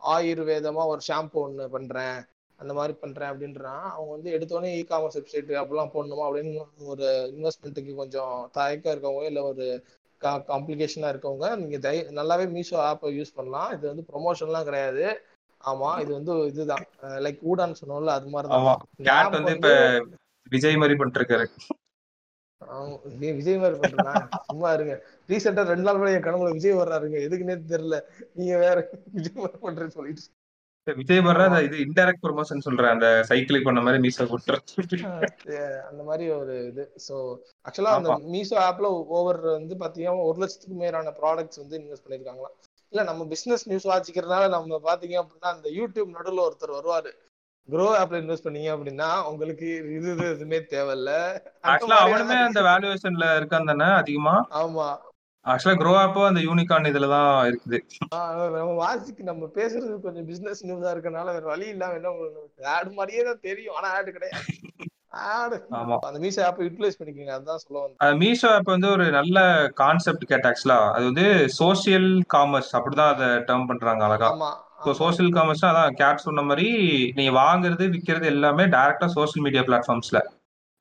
ஆயுர்வேதமாக 0.01 0.93
ஒரு 0.95 1.03
ஷாம்பு 1.09 1.39
ஒன்று 1.45 1.67
பண்ணுறேன் 1.77 2.19
அந்த 2.59 2.73
மாதிரி 2.75 2.95
பண்ணுறேன் 3.03 3.31
அப்படின்றான். 3.33 3.87
அவங்க 3.93 4.11
வந்து 4.11 4.31
எடுத்தோடனே 4.37 4.71
இ 4.75 4.83
காமர்ஸ் 4.89 5.19
வெப்சைட் 5.19 5.51
அப்படிலாம் 5.61 5.95
போடணுமா 5.95 6.25
அப்படின்னு 6.29 6.53
ஒரு 6.93 7.07
இன்வெஸ்ட்மெண்ட்டுக்கு 7.35 7.95
கொஞ்சம் 7.95 8.35
தயக்கம் 8.53 8.95
இருக்கவங்க 8.95 9.25
இல்லை 9.25 9.43
ஒரு 9.51 9.67
காம்ப்ளிகேஷனாக 10.51 11.13
இருக்கவங்க 11.13 11.49
நீங்கள் 11.57 11.83
தை 11.83 11.97
நல்லாவே 12.19 12.47
மீஷோ 12.55 12.79
ஆப்பை 12.89 13.11
யூஸ் 13.19 13.37
பண்ணலாம். 13.37 13.71
இது 13.77 13.85
வந்து 13.91 14.05
ப்ரொமோஷன்லாம் 14.11 14.69
கிடையாது. 14.69 15.05
ஆமா 15.61 15.91
இது 16.03 16.11
வந்து 16.13 16.33
இதுதான். 16.51 16.85
லைக் 17.25 17.41
ஊடான்னு 17.51 17.81
சொன்னோம்ல 17.81 18.13
அது 18.19 18.29
மாதிரி 18.35 18.51
வந்து 18.53 19.53
இப்ப 19.57 19.71
விஜய் 20.53 20.81
மாதிரி 20.83 20.97
நீ 23.21 23.27
விஜய் 23.37 23.61
மாதிரி 23.63 23.77
பண்றா 23.83 24.15
சும்மா 24.47 24.69
இருங்க. 24.77 24.95
ரீசெண்டா 25.29 25.63
ரெண்டு 25.71 25.87
நாள் 25.87 26.01
கூட 26.01 26.11
என் 26.13 26.27
கனவுல 26.27 26.51
விஜய் 26.57 26.81
வர்றாருங்க. 26.81 27.19
எதுக்குன்னே 27.27 27.57
தெரியல. 27.73 27.99
நீங்க 28.35 28.55
வேற 28.65 28.77
விஜய் 29.17 29.41
மாதிரி 29.43 29.61
பண்றேன்னு 29.67 29.97
சொல்லிட்டு. 29.99 30.25
விஜய் 30.99 31.23
வர்ற 31.27 31.61
இது 31.67 31.77
இன்டைரக்ட் 31.85 32.25
ப்ரொமோஷன் 32.25 32.65
சொல்றேன் 32.67 32.95
அந்த 32.95 33.09
சைக்கிளிக் 33.31 33.69
பண்ண 33.69 33.81
மாதிரி 33.81 34.03
மீசா 34.05 34.25
அந்த 35.89 36.03
மாதிரி 36.09 36.25
ஒரு 36.37 36.55
இது. 36.71 36.85
ஸோ 37.07 37.15
ஆக்சுவலா 37.67 37.95
அந்த 37.97 38.11
மீஷோ 38.33 38.57
ஆப்ல 38.65 38.89
ஓவர் 39.19 39.41
வந்து 39.51 39.75
பாத்தீங்கன்னா 39.83 40.27
ஒரு 40.29 40.39
லட்சத்துக்கு 40.43 40.77
மேலான 40.77 41.15
ப்ராடக்ட்ஸ் 41.21 41.61
வந்து 41.63 41.79
இன்வெஸ்ட் 41.81 42.07
பண்ணிருக்காங்களாம். 42.07 42.57
இல்ல 42.93 43.03
நம்ம 43.05 43.25
பிசினஸ் 43.27 43.69
நியூஸ் 43.69 43.91
வாசிக்கிறதுனால 43.91 44.45
நம்ம 44.49 44.81
பாத்தீங்க 44.85 45.17
அப்படின்னா 45.23 45.51
அந்த 45.53 45.69
யூடியூப் 45.79 46.15
நடுவுல 46.17 46.47
ஒருத்தர் 46.47 46.79
வருவாரு. 46.79 47.11
க்ரோ 47.69 47.87
ஆப்ல 47.99 48.21
இன்வெஸ்ட் 48.23 48.47
பண்ணீங்க 48.47 48.71
அப்படின்னா 48.75 49.09
உங்களுக்கு 49.31 49.67
இது 49.97 50.11
எதுவுமே 50.29 50.59
தேவையில்ல. 50.71 51.11
ஆக்சுவலா 51.65 51.99
அவனுமே 52.05 52.39
அந்த 52.45 52.61
வேல்யூவேஷன்ல 52.69 53.27
இருக்கான் 53.37 53.71
தானே 53.71 53.89
அதிகமா? 53.95 54.37
ஆமா. 54.61 54.89
ஆக்சுவலா 55.47 55.79
க்ரோ 55.81 55.93
ஆப்போ 55.99 56.23
அந்த 56.27 56.41
யூனிகான் 56.41 56.89
இதுலதான் 56.91 57.29
இருக்குது. 57.47 57.79
ஆஹ் 58.17 58.33
நம்ம 58.55 58.73
வாசிக்கு 58.81 59.23
நம்ம 59.25 59.49
பேசுறது 59.55 59.95
கொஞ்சம் 60.01 60.27
பிசினஸ் 60.27 60.65
நியூஸா 60.67 60.93
இருக்கனால 60.95 61.33
வேற 61.33 61.47
வழி 61.47 61.67
இல்லாம 61.69 61.97
என்ன 61.99 62.13
ஆடு 62.75 62.91
மாதிரியே 62.97 63.23
தான் 63.25 63.45
தெரியும். 63.47 63.77
ஆனா 63.79 63.91
ஆடு. 63.95 64.11
கிடையாது 64.13 64.55
அந்த 66.07 66.19
மீசா 66.23 66.43
ஆப் 66.47 66.61
யூட்டிலைஸ் 66.65 66.99
பண்ணிக்கோங்க. 66.99 67.35
அதுதான் 67.37 67.63
சொல்ல 67.63 67.79
வந்தேன். 67.79 68.19
மீஷோ 68.21 68.49
ஆப் 68.51 68.73
வந்து 68.73 68.89
ஒரு 68.91 69.05
நல்ல 69.17 69.39
கான்செப்ட் 69.81 70.31
கேட்ட 70.31 70.51
ஆக்சுவலா 70.51 70.81
அது 70.91 71.05
வந்து 71.05 71.27
சோசியல் 71.57 72.11
காமர்ஸ் 72.35 72.73
அப்படிதான் 72.79 73.13
அதை 73.15 73.29
டேர்ம் 73.49 73.67
பண்றாங்க 73.67 74.05
அழகா. 74.09 74.29
ஸோ 74.29 74.35
ஆமா. 74.83 74.97
சோசியல் 74.99 75.33
காமர்ஸ்னா 75.33 75.71
அதான் 75.73 75.97
கேட் 76.01 76.27
சொன்ன 76.27 76.43
மாதிரி 76.43 76.69
நீங்க 77.17 77.33
வாங்குறது 77.39 77.87
விற்கிறது 77.95 78.27
எல்லாமே 78.27 78.67
டைரக்டா 78.75 79.09
சோஷியல் 79.15 79.45
மீடியா 79.47 79.65
பிளாட்ஃபார்ம்ஸ்ல 79.69 80.21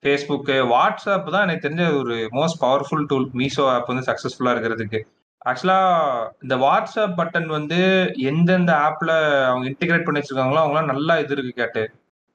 ஃபேஸ்புக்கு 0.03 0.55
வாட்ஸ்அப் 0.73 1.29
தான் 1.36 1.45
எனக்கு 1.45 1.65
தெரிஞ்ச 1.65 1.86
ஒரு 1.99 2.15
most 2.38 2.60
powerful 2.65 3.05
tool 3.12 3.29
Meesho 3.39 3.63
app 3.75 3.89
வந்து 3.91 4.07
சக்ஸஸ்ஃபுல்லாக 4.10 4.53
இருக்கிறதுக்கு. 4.55 4.99
ஆக்சுவலாக 5.49 6.27
இந்த 6.43 6.55
வாட்ஸ்அப் 6.65 7.17
பட்டன் 7.19 7.49
வந்து 7.57 7.79
எந்தெந்த 8.31 8.71
ஆப்பில் 8.88 9.13
அவங்க 9.49 9.65
இன்டிகிரேட் 9.71 10.05
பண்ணி 10.05 10.21
வச்சிருக்காங்களோ 10.21 10.62
அவங்களாம் 10.63 10.91
நல்லா 10.93 11.13
இது 11.23 11.33
இருக்கு 11.36 11.53
கேட்டு. 11.62 11.83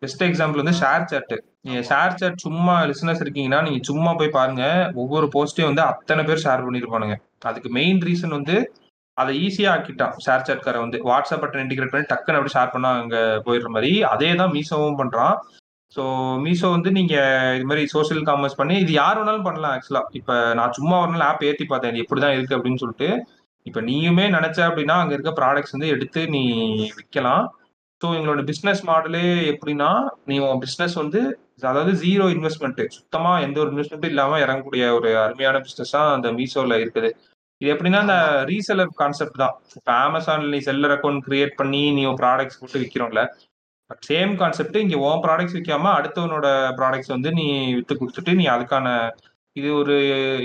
பெஸ்ட் 0.02 0.24
எக்ஸாம்பிள் 0.28 0.62
வந்து 0.62 0.76
ஷேர் 0.82 1.08
சேட்டு 1.10 1.36
நீங்கள் 1.66 1.84
ஷேர் 1.90 2.16
சாட் 2.20 2.44
சும்மா 2.46 2.74
லிசனர்ஸ் 2.90 3.22
இருக்கீங்கன்னா 3.24 3.60
நீங்கள் 3.66 3.86
சும்மா 3.90 4.12
போய் 4.20 4.36
பாருங்க. 4.38 4.64
ஒவ்வொரு 5.02 5.26
போஸ்ட்டையும் 5.34 5.70
வந்து 5.70 5.84
அத்தனை 5.90 6.22
பேர் 6.28 6.44
ஷேர் 6.46 6.64
பண்ணியிருப்பானுங்க 6.66 7.16
அதுக்கு 7.50 7.70
மெயின் 7.78 8.00
ரீசன் 8.08 8.36
வந்து 8.38 8.56
அதை 9.16 9.32
ஈஸியாக 9.46 9.74
ஆக்கிட்டான் 9.76 10.14
ஷேர் 10.24 10.46
சேட்காரை 10.48 10.78
வந்து. 10.84 10.98
வாட்ஸ்அப் 11.10 11.42
பட்டன் 11.42 11.64
இன்டிகிரேட் 11.64 11.92
பண்ணி 11.94 12.10
டக்குன்னு 12.12 12.38
அப்படி 12.40 12.54
ஷேர் 12.56 12.72
பண்ணால் 12.74 13.00
அங்கே 13.02 13.22
போயிடுற 13.46 13.70
மாதிரி. 13.76 13.92
அதே 14.12 14.30
தான் 14.40 14.52
மீசோவும் 14.56 15.00
பண்ணுறான் 15.02 15.34
ஸோ 15.96 16.02
மீஷோ 16.44 16.68
வந்து 16.74 16.90
நீங்க 16.98 17.14
இது 17.56 17.66
மாதிரி 17.70 17.82
சோஷியல் 17.94 18.22
காமர்ஸ் 18.28 18.58
பண்ணி 18.60 18.74
இது 18.84 18.92
யார் 18.92 19.18
வேணாலும் 19.20 19.46
பண்ணலாம் 19.48 19.74
ஆக்சுவலா 19.76 20.02
இப்ப 20.18 20.32
நான் 20.58 20.76
சும்மா 20.78 20.96
ஒரு 21.02 21.12
நாள் 21.12 21.26
ஆப் 21.28 21.44
ஏத்தி 21.48 21.64
பார்த்தேன் 21.64 21.92
இது 21.92 22.04
எப்படிதான் 22.04 22.36
இருக்கு 22.36 22.56
அப்படின்னு 22.58 22.82
சொல்லிட்டு. 22.84 23.08
இப்ப 23.66 23.80
நீயுமே 23.88 24.24
நினைச்ச 24.36 24.58
அப்படின்னா 24.68 24.94
அங்க 25.00 25.12
இருக்க 25.16 25.32
ப்ராடக்ட்ஸ் 25.40 25.74
வந்து 25.76 25.92
எடுத்து 25.94 26.20
நீ 26.34 26.42
விற்கலாம் 26.98 27.44
ஸோ 28.02 28.08
எங்களோட 28.18 28.40
பிஸ்னஸ் 28.50 28.80
மாடலே 28.88 29.26
எப்படின்னா 29.52 29.90
நீ 30.30 30.36
உன் 30.46 30.62
பிஸ்னஸ் 30.64 30.96
வந்து 31.02 31.20
அதாவது 31.70 31.92
ஜீரோ 32.04 32.24
இன்வெஸ்ட்மெண்ட் 32.36 32.80
சுத்தமா 32.96 33.32
எந்த 33.46 33.56
ஒரு 33.62 33.70
இன்வெஸ்ட்மெண்ட்டும் 33.72 34.12
இல்லாம 34.14 34.38
இறங்கக்கூடிய 34.44 34.86
ஒரு 34.98 35.10
அருமையான 35.24 35.58
பிஸ்னஸ் 35.66 35.94
தான் 35.96 36.10
அந்த 36.16 36.28
மீஷோல 36.38 36.78
இருக்குது. 36.82 37.10
இது 37.60 37.70
எப்படின்னா 37.74 38.00
இந்த 38.06 38.16
ரீசெலர் 38.50 38.90
கான்செப்ட் 39.02 39.38
தான். 39.42 39.54
இப்போ 39.78 39.92
அமேசான்ல 40.06 40.50
நீ 40.54 40.60
செல்லர் 40.68 40.94
அக்கௌண்ட் 40.96 41.24
கிரியேட் 41.28 41.54
பண்ணி 41.60 41.82
நீ 41.98 42.04
ப்ராடக்ட்ஸ் 42.22 42.60
போட்டு 42.60 42.80
விற்கிறோம்ல 42.82 43.22
சேம் 44.06 44.32
கான்செப்ட் 44.36 44.82
இங்க 44.82 44.96
உன் 45.04 45.22
ப்ராடக்ட்ஸ் 45.24 45.56
விற்காம 45.56 45.92
அடுத்தவனோட 45.98 46.46
ப்ராடக்ட்ஸ் 46.78 47.14
வந்து 47.14 47.30
நீ 47.38 47.46
வித்து 47.76 47.94
கொடுத்துட்டு 47.94 48.34
நீ 48.40 48.46
அதுக்கான 48.54 48.88
இது 49.56 49.68
ஒரு 49.78 49.94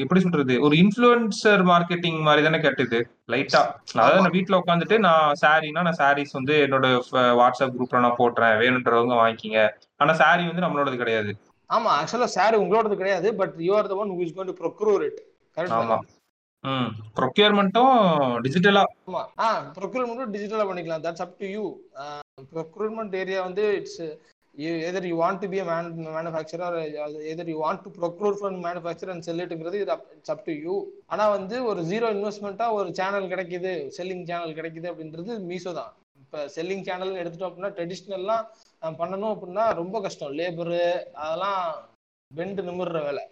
எப்படி 0.04 0.22
சொல்றது 0.24 0.54
ஒரு 0.66 0.76
இன்ஃப்ளூயன்சர் 0.82 1.62
மார்க்கெட்டிங் 1.70 2.18
மாதிரி 2.22 2.42
தானே 2.44 2.60
கேட்டது 2.60 2.98
லைட்டா 3.34 3.62
அதாவது 3.94 4.24
நான் 4.24 4.36
வீட்ல 4.38 4.60
உட்காந்துட்டு 4.62 4.98
நான் 5.06 5.38
சாரினா 5.44 5.84
நான் 5.88 6.00
சாரீஸ் 6.02 6.38
வந்து 6.40 6.56
என்னோட 6.66 6.88
வாட்ஸ்அப் 7.40 7.76
குரூப்ல 7.76 8.04
நான் 8.06 8.20
போட்டுறேன் 8.20 8.58
வேணுன்றவங்க 8.62 9.16
வாங்கிக்கிங்க. 9.22 9.62
ஆனா 10.00 10.14
சாரி 10.22 10.44
வந்து 10.50 10.66
நம்மளோடது 10.66 11.02
கிடையாது. 11.04 11.32
ஆமா 11.70 11.90
ஆக்சுவலா 11.98 12.30
சாரி 12.36 12.58
உங்களோடது 12.64 12.96
கிடையாது 12.96 13.30
but 13.40 13.56
you 13.66 13.72
are 13.78 13.90
the 13.92 13.98
one 14.04 14.14
who 14.14 14.22
is 14.26 14.36
going 14.36 14.52
to 14.52 14.58
procure 14.62 15.04
it 15.08 15.20
correct 15.58 15.80
ப்ரொக்யூர்மெண்ட்டும் 17.20 17.98
டிஜிட்டலா 18.46 18.84
ஆமா. 19.10 19.22
ஆ 19.46 19.50
ப்ரொக்யூர்மெண்ட்டும் 19.78 20.34
டிஜிட்டலா 20.36 20.66
பண்ணிக்கலாம். 20.70 21.04
That's 21.06 21.24
up 21.26 21.38
to 21.42 21.50
you 21.58 21.66
procurement 22.56 23.14
area 23.22 23.42
வந்து 23.48 23.66
it's 23.82 24.02
either 24.90 25.08
you 25.10 25.16
want 25.22 25.42
to 25.44 25.48
be 25.54 25.60
man 25.70 25.90
manufacturer 26.16 26.76
either 27.32 27.50
you 27.52 27.58
want 27.64 27.84
to 27.86 27.90
procure 28.00 28.38
from 28.40 28.58
manufacture 28.68 29.12
and 29.14 29.26
செல்லிட்டுங்கிறது 29.30 29.80
it's 29.84 30.34
up 30.36 30.46
to 30.48 30.56
you 30.66 30.76
ஆனா 31.14 31.26
வந்து 31.38 31.58
ஒரு 31.70 31.82
ஜீரோ 31.92 32.10
இன்வெஸ்ட்மெண்ட்டா 32.18 32.68
ஒரு 32.80 32.90
சேனல் 33.00 33.32
கிடைக்குது. 33.34 33.74
செல்லிங் 33.98 34.26
சேனல் 34.32 34.58
கிடைக்குது 34.60 34.90
அப்படின்றது 34.92 35.40
மீசோ 35.52 35.74
தான். 35.80 35.94
இப்போ 36.24 36.40
செல்லிங் 36.56 36.86
சேனல் 36.88 37.20
எடுத்துட்டோம் 37.22 37.50
அப்படின்னா 37.50 37.74
ட்ரெடிஷ்னல்லாம் 37.78 38.46
பண்ணணும் 39.02 39.34
அப்படின்னா 39.34 39.66
ரொம்ப 39.82 40.02
கஷ்டம். 40.06 40.36
லேபரு 40.40 40.82
அதெல்லாம் 41.24 41.62
பெண்டு 42.32 42.64
நிமிடுற 42.70 43.02
வேலை. 43.10 43.24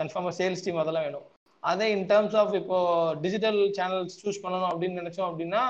கன்ஃபார்மாக 0.00 0.34
சேல்ஸ் 0.40 0.64
டீம் 0.64 0.82
அதெல்லாம் 0.82 1.06
வேணும். 1.08 1.28
அதே 1.62 1.86
இன் 1.92 2.06
டேர்ம்ஸ் 2.10 2.36
ஆஃப் 2.36 2.54
இப்போ 2.54 2.78
டிஜிட்டல் 3.24 3.60
சேனல்ஸ் 3.78 4.18
சூஸ் 4.20 4.42
பண்ணணும் 4.44 4.70
அப்படின்னு 4.70 5.00
நினைச்சோம் 5.00 5.30
அப்படின்னா 5.30 5.62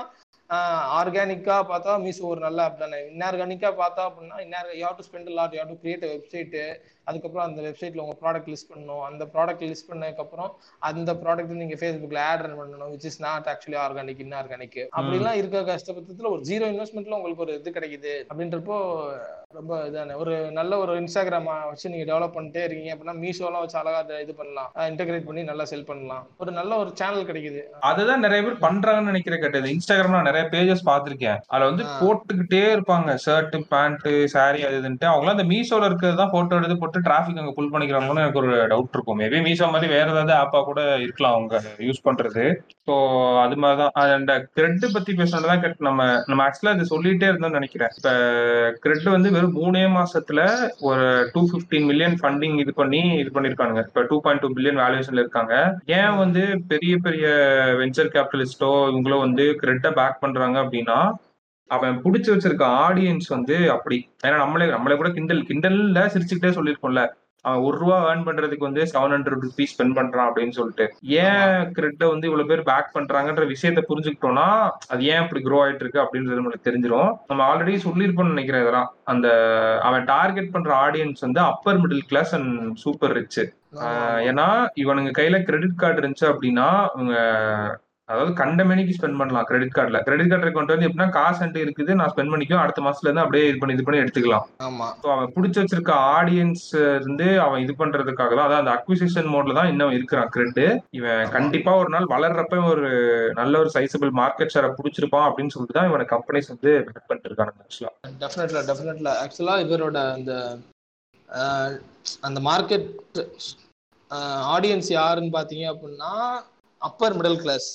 ஆர்கானிக்கா 0.99 1.57
பார்த்தா 1.69 1.91
மீசோ 2.03 2.23
ஒரு 2.29 2.41
நல்ல 2.41 2.61
ஆப் 2.63 2.79
தானே. 2.79 2.97
இன்ஆர்கானிக்காக 3.11 3.73
பார்த்தா 3.77 4.01
அப்படின்னா 4.07 4.37
இன்ஆர் 4.45 4.71
you 4.79 4.89
to 4.97 5.05
spend 5.07 5.29
lot 5.37 5.55
you 5.57 5.63
to 5.69 5.75
create 5.81 6.03
website 6.07 6.63
அதுக்கப்புறம் 7.03 7.47
அந்த 7.47 7.61
வெப்சைட்ல 7.67 8.03
உங்க 8.05 8.15
ப்ராடக்ட் 8.23 8.49
லிஸ்ட் 8.51 8.71
பண்ணணும். 8.71 9.03
அந்த 9.09 9.23
ப்ராடக்ட் 9.33 9.65
லிஸ்ட் 9.69 9.89
பண்ணதுக்கப்புறம் 9.89 10.51
அந்த 10.89 11.13
ப்ராடக்ட் 11.23 11.59
நீங்க 11.61 11.77
ஃபேஸ்புக்ல 11.79 12.19
ஆட் 12.29 12.43
ரன் 12.45 12.59
பண்ணணும் 12.59 12.91
which 12.93 13.07
is 13.09 13.21
not 13.21 13.47
actually 13.53 13.77
organic 13.85 14.23
inorganic 14.25 14.79
அப்படிலாம் 14.97 15.39
இருக்க 15.41 15.61
கஷ்டப்பட்டதுல 15.71 16.31
ஒரு 16.35 16.41
ஜீரோ 16.49 16.65
இன்வெஸ்ட்மெண்ட்ல 16.73 17.17
உங்களுக்கு 17.19 17.45
ஒரு 17.45 17.55
இது 17.59 17.75
கிடைக்குது. 17.77 18.13
அப்படின்றப்போ 18.31 18.77
ரொம்ப 19.57 19.77
இதான 19.87 20.15
ஒரு 20.15 20.33
நல்ல 20.51 20.77
ஒரு 20.77 20.91
இன்ஸ்டாகிராம் 20.99 21.47
வச்சு 21.69 21.91
நீங்க 21.93 22.05
டெவலப் 22.11 22.35
பண்ணிட்டே 22.35 22.61
இருக்கீங்க. 22.67 22.91
அப்படின்னா 22.95 23.15
மீஷோலாம் 23.23 23.63
வச்சு 23.63 23.77
அழகா 23.79 24.19
இது 24.25 24.35
பண்ணலாம். 24.35 24.69
இன்டகிரேட் 24.91 25.25
பண்ணி 25.29 25.43
நல்லா 25.43 25.65
செல் 25.71 25.85
பண்ணலாம். 25.85 26.23
ஒரு 26.37 26.51
நல்ல 26.51 26.71
ஒரு 26.75 26.91
சேனல் 26.93 27.27
கிடைக்குது. 27.31 27.61
அதுதான் 27.89 28.19
நிறைய 28.19 28.41
பேர் 28.45 28.63
பண்றாங்கன்னு 28.65 29.11
நினைக்கிறேன் 29.11 29.43
கேட்டது. 29.45 29.73
இன்ஸ்டாகிராம்ல 29.75 30.21
நிறைய 30.29 30.43
பேஜஸ் 30.53 30.87
பார்த்திருக்கேன். 30.89 31.39
அதுல 31.47 31.69
வந்து. 31.69 31.85
போட்டுக்கிட்டே 32.01 32.63
இருப்பாங்க. 32.75 33.17
ஷர்ட் 33.25 33.57
பேண்ட் 33.73 34.07
சாரி 34.35 34.61
அது 34.67 34.79
இதுன்ட்டு. 34.81 35.07
அவங்களாம் 35.11 35.35
அந்த 35.37 35.47
மீஷோல 35.53 35.89
இருக்கிறது 35.89 36.19
தான் 36.21 36.33
போட்டோ 36.35 36.55
எடுத்து 36.55 36.77
போட்டு 36.91 37.09
டிராஃபிக் 37.09 37.39
அங்க 37.41 37.53
புல் 37.55 37.71
பண்ணிக்கிறாங்கன்னு 37.71 38.21
எனக்கு 38.23 38.39
ஒரு 38.39 38.51
டவுட் 38.67 38.93
இருக்கும். 38.93 39.19
மேபி 39.19 39.39
மீஷோ 39.47 39.71
மாதிரி 39.71 39.91
வேற 39.91 40.09
ஏதாவது 40.11 40.33
ஆப்பா 40.33 40.63
கூட 40.63 40.97
இருக்கலாம் 40.97 41.33
அவங்க 41.33 41.61
யூஸ் 41.77 42.05
பண்றது. 42.05 42.45
ஸோ 42.87 42.93
அது 43.41 43.55
மாதிரிதான். 43.57 44.13
அந்த 44.17 44.33
கிரெட் 44.53 44.85
பத்தி 44.93 45.13
பேசுனதுதான் 45.13 45.59
கேட்டு 45.59 45.75
நம்ம 45.79 46.23
நம்ம 46.25 46.43
ஆக்சுவலா 46.47 46.73
இது 46.75 46.85
சொல்லிட்டே 46.93 47.27
இருந்தோம்னு 47.31 47.59
நினைக்கிறேன். 47.59 47.87
இப்ப 47.97 48.11
கிரெட் 48.79 49.09
வந்து 49.15 49.31
வெறும் 49.31 49.55
மூணே 49.55 49.83
மாசத்துல 49.97 50.41
ஒரு 50.79 51.29
டூ 51.33 51.47
பிப்டீன் 51.51 51.85
மில்லியன் 51.85 52.17
ஃபண்டிங் 52.21 52.59
இது 52.59 52.73
பண்ணி 52.73 53.01
இது 53.17 53.31
பண்ணிருக்காங்க 53.33 53.77
இப்ப 53.87 54.05
டூ 54.09 54.21
பாயிண்ட் 54.21 54.43
டூ 54.43 54.53
பில்லியன் 54.53 54.81
வேல்யூஷன்ல 54.83 55.23
இருக்காங்க. 55.23 55.55
ஏன் 55.85 56.17
வந்து 56.17 56.43
பெரிய 56.67 56.97
பெரிய 56.97 57.27
வெஞ்சர் 57.79 58.13
கேபிட்டலிஸ்டோ 58.15 58.71
இவங்களோ 58.91 59.19
வந்து 59.19 59.55
கிரெட்டை 59.55 59.91
பேக் 59.91 60.19
பண்றாங்க 60.19 60.59
அப்படின்னா 60.59 60.99
அவன் 61.75 61.97
புடிச்சு 62.03 62.29
வச்சிருக்க 62.33 62.65
ஆடியன்ஸ் 62.85 63.27
வந்து 63.35 63.57
அப்படி. 63.75 63.97
ஏன்னா 64.25 64.37
நம்மளே 64.43 64.69
நம்மளே 64.75 64.99
கூட 65.01 65.11
கிண்டல் 65.17 65.47
கிண்டல்ல 65.49 66.05
சிரிச்சுக்கிட்டே 66.13 66.55
சொல்லியிருக்கோம்ல. 66.57 67.03
அவன் 67.45 67.63
ஒரு 67.67 67.75
ரூபா 67.81 67.95
ஏர்ன் 68.07 68.25
பண்றதுக்கு 68.25 68.67
வந்து 68.67 68.81
செவன் 68.91 69.13
ஹண்ட்ரட் 69.13 69.43
ருபீஸ் 69.45 69.71
ஸ்பெண்ட் 69.73 69.95
பண்றான் 69.99 70.27
அப்படின்னு 70.29 70.55
சொல்லிட்டு. 70.57 70.85
ஏன் 71.21 71.71
கிரெட்டை 71.75 72.07
வந்து 72.11 72.27
இவ்வளவு 72.29 72.49
பேர் 72.49 72.61
பேக் 72.67 72.91
பண்றாங்கன்ற 72.97 73.45
விஷயத்த 73.53 73.81
புரிஞ்சுக்கிட்டோம்னா 73.87 74.45
அது 74.93 75.01
ஏன் 75.13 75.23
இப்படி 75.23 75.41
க்ரோ 75.45 75.59
ஆயிட்டு 75.63 75.83
இருக்கு 75.85 76.03
அப்படின்றது 76.03 76.39
நம்மளுக்கு 76.39 76.67
தெரிஞ்சிடும் 76.67 77.11
நம்ம 77.29 77.47
ஆல்ரெடி 77.49 77.79
சொல்லியிருப்போம்னு 77.87 78.35
நினைக்கிறேன் 78.35 78.63
இதெல்லாம். 78.65 78.91
அந்த 79.13 79.27
அவன் 79.87 80.05
டார்கெட் 80.13 80.53
பண்ற 80.55 80.71
ஆடியன்ஸ் 80.85 81.25
வந்து 81.27 81.41
upper 81.51 81.81
middle 81.83 82.07
class 82.11 82.33
and 82.39 82.53
super 82.83 83.15
rich 83.19 83.41
ஏன்னா 84.29 84.47
இவனுங்க 84.83 85.13
கையில 85.19 85.39
கிரெடிட் 85.49 85.81
கார்டு 85.83 86.01
இருந்துச்சு 86.01 86.27
அப்படின்னா 86.31 86.69
இவங்க 86.95 87.15
அதாவது 88.11 88.31
கண்ட 88.39 88.61
மணிக்கு 88.65 88.95
ஸ்பெண்ட் 88.95 89.19
பண்ணலாம் 89.19 89.45
கிரெடிட் 89.49 89.75
கார்டுல 89.75 89.99
கிரெடிட் 90.05 90.29
கார்டு 90.29 90.49
அக்கௌண்ட் 90.49 90.73
வந்து 90.73 90.87
எப்படின்னா 90.87 91.07
காசு 91.15 91.39
என்கிட்ட 91.39 91.59
இருக்குது 91.63 91.91
நான் 91.99 92.11
ஸ்பெண்ட் 92.11 92.33
பண்ணிக்கும் 92.33 92.61
அடுத்த 92.61 92.81
மாசத்துல 92.85 93.09
இருந்து 93.09 93.23
அப்படியே 93.23 93.45
இது 93.49 93.59
பண்ணி 93.59 93.75
இது 93.75 93.85
பண்ணி 93.87 94.01
எடுத்துக்கலாம். 94.01 94.45
ஆமா. 94.67 94.87
ஸோ 95.01 95.09
அவன் 95.13 95.33
பிடிச்சி 95.35 95.59
வச்சிருக்க 95.61 95.93
ஆடியன்ஸ் 96.15 96.65
இருந்து 96.95 97.27
அவன் 97.45 97.63
இது 97.63 97.75
பண்றதுக்காக 97.79 98.31
தான் 98.31 98.47
அதான் 98.47 98.63
அந்த 98.63 98.73
அக்விசிஷன் 98.75 99.31
மோட்ல 99.33 99.57
தான் 99.59 99.71
இன்னும் 99.71 99.95
இருக்கிறான் 99.97 100.31
கிரெட் 100.33 100.63
இவன் 100.99 101.31
கண்டிப்பா 101.35 101.73
ஒரு 101.81 101.89
நாள் 101.89 102.11
வளர்றப்ப 102.13 102.59
ஒரு 102.71 102.89
நல்ல 103.39 103.53
ஒரு 103.61 103.71
சைசபிள் 103.75 104.13
மார்க்கெட் 104.19 104.53
ஷேரை 104.53 104.71
பிடிச்சிருப்பான் 104.73 105.27
அப்படின்னு 105.27 105.53
சொல்லிட்டு 105.53 105.77
தான் 105.77 105.89
இவனை 105.91 106.07
கம்பெனிஸ் 106.11 106.51
வந்து 106.53 106.73
பெட் 106.87 107.07
பண்ணிட்டு 107.07 107.29
இருக்கானுங்க 107.29 107.63
ஆக்சுவலா 107.65 107.93
டெஃபினெட்ல 108.23 108.61
டெஃபினெட்ல 108.69 109.11
ஆக்சுவலா 109.23 109.57
இவரோட 109.65 109.99
அந்த 110.15 110.33
அந்த 112.27 112.39
மார்க்கெட் 112.47 112.89
ஆடியன்ஸ் 114.49 114.89
யாருன்னு 114.93 115.35
பாத்தீங்க 115.35 115.65
அப்படின்னா 115.71 116.11
அப்பர் 116.81 117.15
மிடில் 117.17 117.41
கிளாஸ் 117.41 117.69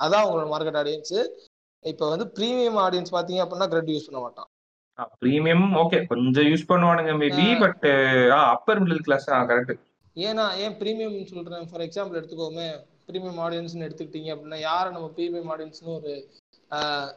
அதான் 0.00 0.26
உங்களோட 0.26 0.46
மார்க்கெட் 0.52 0.80
ஆடியன்ஸ் 0.80 1.16
இப்போ 1.84 2.04
வந்து 2.12 2.26
ப்ரீமியம் 2.36 2.78
ஆடியன்ஸ் 2.84 3.14
பாத்தீங்க 3.16 3.42
அப்படின்னா 3.44 3.68
கிரெட் 3.72 3.92
யூஸ் 3.92 4.08
பண்ண 4.08 4.20
மாட்டான். 4.20 4.48
ப்ரீமியம் 5.22 5.66
ஓகே 5.82 5.98
கொஞ்சம் 6.12 6.46
யூஸ் 6.50 6.68
பண்ணுவானுங்க 6.70 7.12
maybe 7.20 7.46
but 7.60 7.84
upper 8.52 8.80
middle 8.82 9.04
class 9.06 9.26
correct 9.50 9.74
ஏன்னா 10.16 10.44
ஏன் 10.62 10.76
ப்ரீமியம் 10.78 11.18
சொல்றேன்? 11.32 11.66
ஃபார் 11.70 11.84
எக்ஸாம்பிள் 11.84 12.18
எடுத்துக்கோமே 12.20 12.68
ப்ரீமியம் 13.08 13.38
ஆடியன்ஸ்னு 13.44 13.86
எடுத்துக்கிட்டீங்க 13.86 14.30
அப்படின்னா 14.34 14.58
யாரை 14.62 14.88
நம்ம 14.94 15.08
ப்ரீமியம் 15.16 15.52
ஆடியன்ஸ்னு 15.54 15.94
ஒரு 15.98 16.12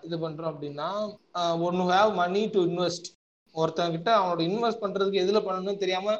இது 0.07 0.17
பண்றோம் 0.23 0.51
அப்படின்னா 0.51 0.89
ஒன்னு 1.67 1.85
ஹேவ் 1.91 2.11
மணி 2.19 2.41
டு 2.53 2.61
இன்வெஸ்ட் 2.69 3.07
ஒருத்தங்கிட்ட 3.55 4.09
அவனோட 4.17 4.41
இன்வெஸ்ட் 4.49 4.83
பண்றதுக்கு 4.83 5.23
எதுல 5.23 5.39
பண்ணணும்னு 5.45 5.81
தெரியாம 5.81 6.13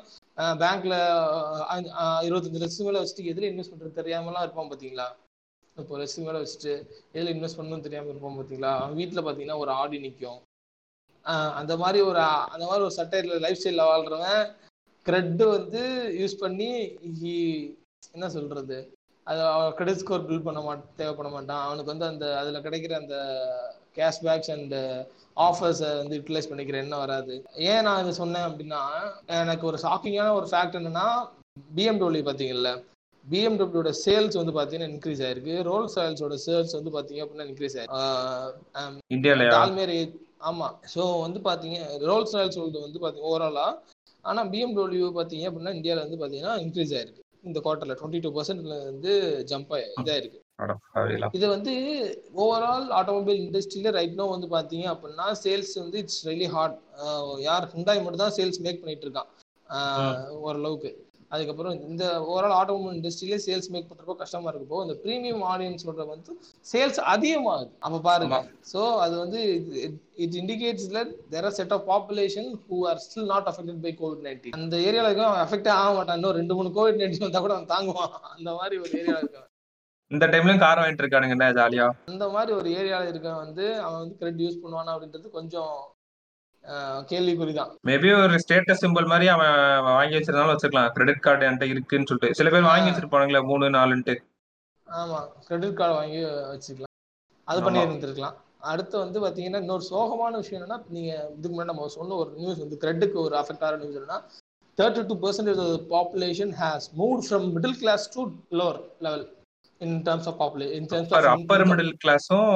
பேங்க்ல 0.61 0.95
இருபத்தஞ்சு 2.27 2.63
லட்சம் 2.63 2.87
மேல 2.87 3.01
வச்சுட்டு 3.01 3.31
எதுல 3.31 3.49
இன்வெஸ்ட் 3.51 3.73
பண்றது 3.73 3.99
தெரியாமலாம் 3.99 4.45
இருப்பான் 4.45 4.71
பாத்தீங்களா? 4.71 5.07
இப்போ 5.77 5.97
ரெஸ்டிங் 6.01 6.27
வேலை 6.29 6.39
வச்சுட்டு 6.41 6.73
எதில் 7.15 7.33
இன்வெஸ்ட் 7.35 7.59
பண்ணணும்னு 7.59 7.85
தெரியாமல் 7.87 8.11
இருப்போம் 8.11 8.37
பார்த்தீங்களா? 8.39 8.71
அவன் 8.79 8.97
வீட்டில் 9.01 9.23
பார்த்தீங்கன்னா 9.25 9.61
ஒரு 9.63 9.71
ஆடி 9.81 9.99
நிற்கும் 10.05 10.39
அந்த 11.59 11.73
மாதிரி 11.81 11.99
ஒரு 12.09 12.21
அந்த 12.53 12.63
மாதிரி 12.69 12.83
ஒரு 12.87 12.95
சட்டையில் 12.99 13.43
லைஃப் 13.45 13.59
ஸ்டைலில் 13.59 13.89
வாழ்றவன் 13.89 14.41
க்ரெட்டு 15.05 15.45
வந்து 15.55 15.81
யூஸ் 16.21 16.41
பண்ணி 16.43 16.69
என்ன 18.15 18.27
சொல்கிறது 18.35 18.77
அது 19.27 19.41
அவன் 19.53 19.75
கிரெடிட் 19.77 20.01
ஸ்கோர் 20.01 20.25
பில்ட் 20.27 20.47
பண்ண 20.47 20.59
மாட் 20.67 20.85
தேவைப்பட 20.99 21.29
மாட்டான். 21.33 21.63
அவனுக்கு 21.65 21.91
வந்து 21.93 22.07
அந்த 22.11 22.25
அதில் 22.39 22.63
கிடைக்கிற 22.65 22.93
அந்த 23.01 23.17
கேஷ்பேக்ஸ் 23.97 24.51
அண்ட் 24.55 24.75
ஆஃபர்ஸை 25.47 25.91
வந்து 25.99 26.17
யூட்டிலைஸ் 26.17 26.49
பண்ணிக்கிற 26.51 26.77
எண்ணம் 26.83 27.03
வராது. 27.03 27.35
ஏன் 27.69 27.85
நான் 27.87 28.01
இதை 28.03 28.13
சொன்னேன் 28.21 28.47
அப்படின்னா 28.47 28.81
எனக்கு 29.41 29.65
ஒரு 29.71 29.79
ஷாக்கிங்கான 29.85 30.33
ஒரு 30.39 30.49
ஃபேக்ட் 30.51 30.79
என்னன்னா 30.79 31.07
பிஎம்டபிள்யூ 31.77 32.23
பார்த்தீங்கல்ல? 32.27 32.71
பிஎம்டபிள்யூட 33.31 33.91
சேல்ஸ் 34.03 34.39
வந்து 34.41 34.53
பாத்தீங்கன்னா 34.57 34.91
இன்க்ரீஸ் 34.93 35.23
ஆயிருக்கு. 35.27 35.55
ரோல்ஸ் 35.69 35.97
ராயல்ஸோட 35.99 36.37
சேல்ஸ் 36.47 36.77
வந்து 36.79 36.93
பாத்தீங்க 36.97 37.23
அப்படின்னா 37.25 37.47
இன்க்ரீஸ் 37.51 37.77
ஆயிருக்கு. 37.79 38.03
இந்தியாலயா? 39.17 39.53
டால்மேர் 39.55 39.95
ஆமா. 40.49 40.67
ஸோ 40.93 41.01
வந்து 41.25 41.41
பாத்தீங்க 41.49 41.79
ரோல்ஸ் 42.09 42.35
ராயல்ஸ் 42.37 42.61
வந்து 42.85 43.01
பாத்தீங்க 43.05 43.27
ஓவராலா 43.31 43.67
ஆனா 44.29 44.41
பிஎம்டபிள்யூ 44.53 45.09
பாத்தீங்க 45.19 45.45
அப்படின்னா 45.49 45.75
இந்தியால 45.79 46.03
வந்து 46.05 46.21
பாத்தீங்கன்னா 46.23 46.55
இன்க்ரீஸ் 46.65 46.93
ஆயிருக்கு. 46.97 47.19
இந்த 47.49 47.59
குவார்டர்ல 47.65 47.93
டுவெண்ட்டி 47.99 48.19
டூ 48.23 48.31
பர்சன்ட்ல 48.37 48.75
வந்து 48.89 49.11
ஜம்ப் 49.51 49.71
இதாயிருக்கு. 50.01 50.39
இது 51.37 51.45
வந்து 51.53 51.73
ஓவரால் 52.43 52.89
ஆட்டோமொபைல் 52.97 53.39
இண்டஸ்ட்ரியில 53.45 53.93
ரைட் 53.97 54.19
நோ 54.19 54.25
வந்து 54.33 54.47
பாத்தீங்க 54.55 54.85
அப்படின்னா 54.93 55.27
சேல்ஸ் 55.43 55.73
வந்து 55.83 55.97
இட்ஸ் 56.03 56.19
ரெலி 56.29 56.47
ஹார்ட் 56.55 56.75
யார் 57.47 57.65
ஹுண்டாய் 57.73 58.03
மட்டும் 58.03 58.23
தான் 58.25 58.35
சேல்ஸ் 58.37 58.61
மேக் 58.65 58.81
பண்ணிட்டு 58.83 59.07
இருக்கான். 59.07 59.31
ஓரளவுக்கு. 60.47 60.91
அதுக்கப்புறம் 61.33 61.75
இந்த 61.89 62.03
ஓவரால் 62.29 62.55
ஆட்டோமொபைல் 62.59 62.95
இண்டஸ்ட்ரியில 62.97 63.37
சேல்ஸ் 63.45 63.69
மேக் 63.73 63.87
பண்றப்போ 63.89 64.15
கஷ்டமா 64.21 64.47
இருக்கப்போ 64.51 64.79
இந்த 64.85 64.95
ப்ரீமியம் 65.03 65.43
ஆடியன்ஸோட 65.51 66.05
வந்து 66.13 66.31
சேல்ஸ் 66.71 66.99
அதிகமாகுது. 67.13 67.69
அப்ப 67.85 68.01
பாருங்க. 68.09 68.39
சோ 68.71 68.81
அது 69.03 69.15
வந்து 69.23 69.41
it 70.25 70.35
indicates 70.41 70.89
there 71.33 71.47
are 71.49 71.57
set 71.59 71.75
of 71.77 71.85
population 71.91 72.49
who 72.65 72.79
are 72.89 72.99
still 73.05 73.29
not 73.33 73.47
affected 73.51 73.81
by 73.85 73.93
COVID 74.01 74.25
nineteen 74.27 74.57
அந்த 74.59 74.75
ஏரியால 74.87 75.07
இருக்க 75.09 75.29
அவன் 75.29 75.45
அஃபெக்ட் 75.45 75.71
ஆக 75.77 75.93
மாட்டான். 75.99 76.19
இன்னும் 76.19 76.37
ரெண்டு 76.39 76.57
மூணு 76.59 76.71
கோவிட் 76.79 76.99
நைன்டீன் 77.01 77.25
வந்தா 77.27 77.43
கூட 77.45 77.55
அவன் 77.57 77.71
தாங்குவான். 77.75 78.13
அந்த 78.35 78.51
மாதிரி 78.59 78.77
ஒரு 78.83 78.91
ஏரியால 79.01 79.21
இருக்கான் 79.23 79.47
இந்த 80.11 80.25
டைம்லயும் 80.31 80.63
கார் 80.63 80.79
வாங்கிட்டு 80.79 81.03
இருக்கானுங்க 81.03 81.45
ஜாலியா? 81.57 81.85
அந்த 82.13 82.25
மாதிரி 82.35 82.51
ஒரு 82.59 82.69
ஏரியால 82.79 83.09
இருக்கவன் 83.11 83.43
வந்து 83.45 83.65
அவன் 83.85 83.99
வந்து 84.01 84.17
கிரெடிட் 84.21 84.43
யூஸ் 84.45 84.61
பண்ணுவானா 84.63 84.93
அப்படின்றது 84.95 85.27
கொஞ்சம் 85.37 85.73
கேள்விக்குறிதான். 87.11 87.71
மேபி 87.87 88.09
ஒரு 88.23 88.35
ஸ்டேட்டஸ் 88.43 88.81
சிம்பிள் 88.81 89.07
மாதிரி 89.07 89.27
அவன் 89.27 89.83
வாங்கி 89.83 90.15
வச்சிருந்தாலும் 90.15 90.53
வச்சுக்கலாம். 90.53 90.91
கிரெடிட் 90.91 91.19
கார்டு 91.19 91.49
என்கிட்ட 91.49 91.63
இருக்குன்னு 91.63 92.07
சொல்லிட்டு. 92.07 92.35
சில 92.35 92.49
பேர் 92.49 92.61
வாங்கி 92.61 92.89
வச்சிருப்பானுங்களே 92.89 93.43
மூணு 93.43 93.69
நாலுன்ட்டு. 93.69 94.15
ஆமா 94.87 95.19
கிரெடிட் 95.47 95.75
கார்டு 95.75 95.95
வாங்கி 95.95 96.21
வச்சுக்கலாம். 96.53 96.93
அது. 97.47 97.63
பண்ணி 97.63 97.79
இருந்திருக்கலாம். 97.79 98.37
அடுத்து 98.59 98.97
வந்து 98.97 99.21
பாத்தீங்கன்னா 99.21 99.59
இன்னொரு 99.59 99.83
சோகமான 99.91 100.31
விஷயம் 100.31 100.63
என்னன்னா 100.63 100.81
நீங்க 100.89 101.29
இதுக்கு 101.37 101.61
முன்னாடி 101.61 101.71
நம்ம 101.71 101.87
சொன்ன 101.87 102.13
ஒரு 102.13 102.31
நியூஸ் 102.31 102.57
வந்து 102.57 102.77
கிரெட்டுக்கு 102.81 103.13
ஒரு 103.13 103.35
அஃபெக்ட் 103.35 103.63
ஆகிற 103.63 103.77
நியூஸ் 103.77 103.99
என்னன்னா 104.01 104.19
thirty 104.77 105.05
two 105.05 105.15
percentage 105.23 105.61
population 105.89 106.53
has 106.61 106.87
move 106.97 107.19
from 107.29 107.47
middle 107.55 107.79
class 107.79 108.13
to 108.15 108.21
lower 108.51 108.79
level 108.99 109.25
in 109.81 109.95
terms 110.07 110.27
of 110.29 110.37
population 110.41 110.75
in 110.77 110.87
terms 110.91 111.11
upper 111.11 111.27
of 111.29 111.37
upper 111.37 111.63
middle 111.69 111.93
கிளாஸும் 112.03 112.49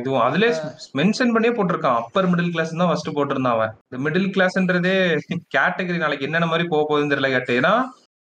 இதுவும். 0.00 0.22
அதுலயே 0.26 0.52
மென்ஷன் 1.00 1.34
பண்ணியே 1.34 1.54
போட்டிருக்கான். 1.56 1.98
அப்பர் 2.02 2.28
மிடில் 2.32 2.52
கிளாஸ் 2.54 2.72
தான் 2.80 2.90
ஃபர்ஸ்ட் 2.90 3.14
போட்டிருந்தான் 3.18 3.56
அவன். 3.58 3.72
இந்த 3.86 3.98
மிடில் 4.06 4.30
கிளாஸ்ன்றதே 4.36 4.94
கேட்டகரி 5.56 5.98
நாளைக்கு 6.04 6.26
என்னென்ன 6.28 6.48
மாதிரி 6.52 6.68
போக 6.72 6.84
போகுதுன்னு 6.90 7.14
தெரியல 7.14 7.30
கேட்டு 7.34 7.58
ஏன்னா 7.60 7.74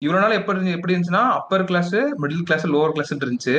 இவ்வளவு 0.02 0.22
நாள் 0.24 0.38
எப்படி 0.38 0.76
எப்படி 0.76 0.94
இருந்துச்சுன்னா 0.94 1.24
upper 1.38 1.64
class 1.64 1.96
middle 2.22 2.46
class 2.48 2.64
lower 2.74 2.94
class 2.96 3.12
இருந்துச்சு. 3.16 3.56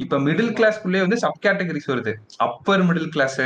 இப்ப 0.00 0.18
மிடில் 0.18 0.54
கிளாஸ்க்குள்ளே 0.58 1.00
வந்து 1.02 1.18
சப் 1.24 1.42
கேட்டகரிஸ் 1.44 1.90
வருது 1.90 2.12
upper 2.46 2.82
middle 2.88 3.10
class 3.16 3.40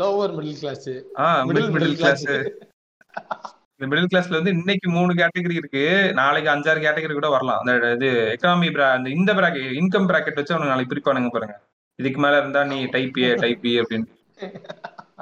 lower 0.00 0.32
middle 0.38 0.56
class 0.62 0.88
ah 1.24 1.42
middle 1.48 1.70
middle 1.74 1.98
class 2.00 2.24
இந்த 3.80 3.86
மிடில் 3.90 4.10
கிளாஸ்ல 4.10 4.38
வந்து 4.38 4.52
இன்னைக்கு 4.56 4.88
மூணு 4.96 5.12
கேட்டகரி 5.20 5.56
இருக்கு. 5.60 5.84
நாளைக்கு 6.18 6.48
அஞ்சாறு 6.52 6.80
கேட்டகரி 6.84 7.14
கூட 7.18 7.28
வரலாம். 7.34 7.60
அந்த 7.62 7.72
இது 7.96 8.08
எக்கனாமி 8.34 8.68
அந்த 8.96 9.08
இந்த 9.18 9.30
பிராக்கெட் 9.38 9.78
இன்கம் 9.80 10.06
பிராக்கெட் 10.10 10.38
வச்சு 10.40 10.54
அவனுக்கு 10.54 10.72
நாளைக்கு 10.72 10.92
பிரிப்பானுங்க 10.92 11.30
பாருங்க. 11.36 11.56
இதுக்கு 11.98 12.20
மேல 12.24 12.38
இருந்தா 12.42 12.60
நீ 12.72 12.78
டைப் 12.94 13.18
ஏ 13.24 13.30
டைப் 13.44 13.66
ஏ 13.70 13.74
அப்படின்னு. 13.82 14.06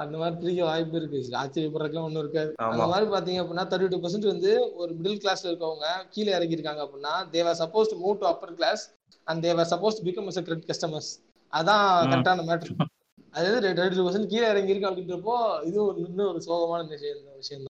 அந்த 0.03 0.15
மாதிரி 0.19 0.35
பிரிக்க 0.41 0.61
வாய்ப்பு 0.69 0.95
இருக்கு. 0.99 1.19
ஆச்சரியப்படுறதுக்குலாம் 1.41 2.07
ஒண்ணும் 2.09 2.23
இருக்காது. 2.23 2.51
அந்த 2.67 2.85
மாதிரி 2.93 3.07
பாத்தீங்க 3.15 3.41
அப்படின்னா 3.43 3.65
தேர்ட்டி 3.71 3.89
டூ 3.93 3.99
பர்சன்ட் 4.03 4.31
வந்து 4.33 4.51
ஒரு 4.81 4.91
மிடில் 4.99 5.19
கிளாஸ்ல 5.23 5.49
இருக்கவங்க 5.51 5.87
கீழே 6.13 6.31
இறங்கி 6.37 6.57
இருக்காங்க 6.57 6.81
அப்படின்னா 6.85 7.13
they were 7.35 7.59
suppose 7.63 7.91
move 8.03 8.17
to 8.21 8.27
upper 8.31 8.55
class 8.59 8.83
and 9.27 9.43
they were 9.47 9.71
suppose 9.73 10.01
become 10.07 10.29
as 10.31 10.41
credit 10.47 10.69
customers 10.71 11.11
அதான். 11.53 11.85
கரெக்டான 12.13 12.45
மேட்ரு 12.49 12.73
அதாவது 13.35 13.59
தேர்ட்டி 13.79 13.97
டூ 13.99 14.07
பர்சன்ட் 14.07 14.31
கீழே 14.33 14.47
இறங்கி 14.53 14.73
இருக்கு 14.73 14.89
அப்படின்றப்போ 14.91 15.37
இது 15.69 15.77
ஒரு 15.89 15.99
இன்னும் 16.07 16.29
ஒரு 16.31 16.41
சோகமான 16.47 16.81
விஷயம் 16.95 17.23
விஷயம் 17.43 17.69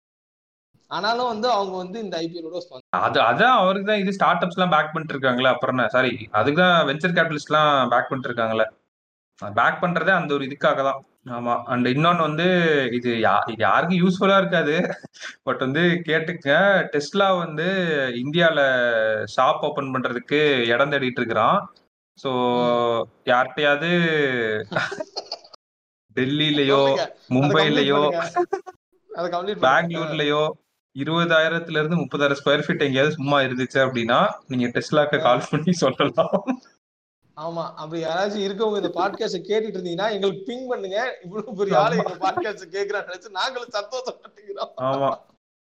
ஆனாலும் 0.91 1.31
வந்து 1.33 1.49
அவங்க 1.57 1.75
வந்து 1.83 1.99
இந்த 2.05 2.15
ஐபிஎலோட 2.23 2.61
அது 3.01 3.19
அதான் 3.29 3.59
அவருக்கு 3.61 3.91
தான் 3.91 4.03
இது 4.03 4.17
ஸ்டார்ட் 4.17 4.45
அப்ஸ் 4.45 4.59
எல்லாம் 4.59 4.75
பேக் 4.75 4.93
பண்ணிட்டு 4.95 5.15
இருக்காங்களே 5.17 5.53
அப்புறம் 5.55 5.83
சாரி 5.97 6.13
அதுக்கு 6.41 6.61
தான் 6.63 6.77
வெஞ்சர் 6.91 7.17
கேபிட்டலிஸ்ட் 7.17 7.53
எல்லாம் 7.53 7.91
பேக் 7.93 8.11
பண்ணிட்டு 8.11 8.31
இருக்காங்களே 8.31 8.67
பேக் 9.43 9.83
பண்றதே 9.83 10.13
அந்த 10.17 10.31
ஒரு 10.37 10.45
இதுக்காக 10.49 10.83
தான். 10.89 11.01
ஆமா 11.37 11.55
அண்ட் 11.73 11.87
இன்னொன்னு 11.93 12.23
வந்து 12.27 12.47
இது 12.99 13.11
யா 13.25 13.35
இது 13.53 13.63
யாருக்கும் 13.67 14.01
யூஸ்ஃபுல்லா 14.03 14.37
இருக்காது. 14.43 14.75
பட் 15.47 15.63
வந்து 15.67 15.83
கேட்டுக்க 16.09 16.49
டெஸ்லா 16.95 17.29
வந்து 17.43 17.67
இந்தியால 18.23 18.61
ஷாப் 19.35 19.65
ஓபன் 19.69 19.93
பண்றதுக்கு 19.95 20.41
இடம் 20.73 20.93
தேடிட்டு 20.95 21.21
இருக்கிறான். 21.23 21.59
ஸோ 22.19 22.31
யார்கிட்டயாவது 23.33 23.91
டெல்லியிலயோ 26.17 26.81
மும்பைலயோ 27.35 28.01
பெங்களூர்லயோ 29.65 30.43
இருபதாயிரத்துல 30.97 31.79
இருந்து 31.79 31.97
முப்பதாயிரம் 31.97 32.39
ஸ்கொயர் 32.41 32.65
ஃபீட் 32.67 32.83
எங்கேயாவது 32.83 33.15
சும்மா 33.15 33.41
இருந்துச்சு 33.41 33.79
அப்படின்னா 33.87 34.29
நீங்க 34.47 34.67
டெஸ்லாக்கு 34.67 35.21
கால் 35.23 35.49
பண்ணி 35.51 35.73
சொல்லலாம். 35.73 36.45
ஆமா 37.37 37.75
அப்படி 37.75 38.05
யாராச்சும் 38.05 38.47
இருக்கவங்க 38.47 38.77
இந்த 38.77 38.93
பாட்காஸ்ட் 38.99 39.49
கேட்டுட்டு 39.51 39.77
இருந்தீங்கன்னா 39.79 40.11
எங்களுக்கு 40.11 40.53
பிங் 40.53 40.67
பண்ணுங்க. 40.69 41.21
இவ்வளவு 41.25 41.55
பெரிய 41.55 41.79
ஆளு 41.79 41.97
எங்க 41.97 42.17
பாட்காஸ்ட் 42.27 42.75
கேக்குறான்னு 42.77 43.09
நினைச்சு 43.11 43.31
நாங்களும் 43.31 43.77
சந்தோஷப்பட்டுக்கிறோம். 43.79 44.73
ஆமா. 44.77 45.11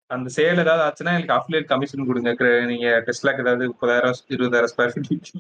அந்த 0.07 0.31
சேல் 0.37 0.59
ஏதாவது 0.59 0.85
ஆச்சுன்னா 0.85 1.13
எனக்கு 1.13 1.35
அஃபிலியேட் 1.35 1.65
கமிஷன் 1.65 2.07
கொடுங்க. 2.07 2.31
நீங்க 2.67 3.03
டெஸ்லாக்கு 3.07 3.39
ஏதாவது 3.39 3.73
முப்பதாயிரம் 3.73 4.21
இருபதாயிரம் 4.29 4.73
ஸ்கொயர் 4.75 4.95
ஃபீட் 4.95 5.33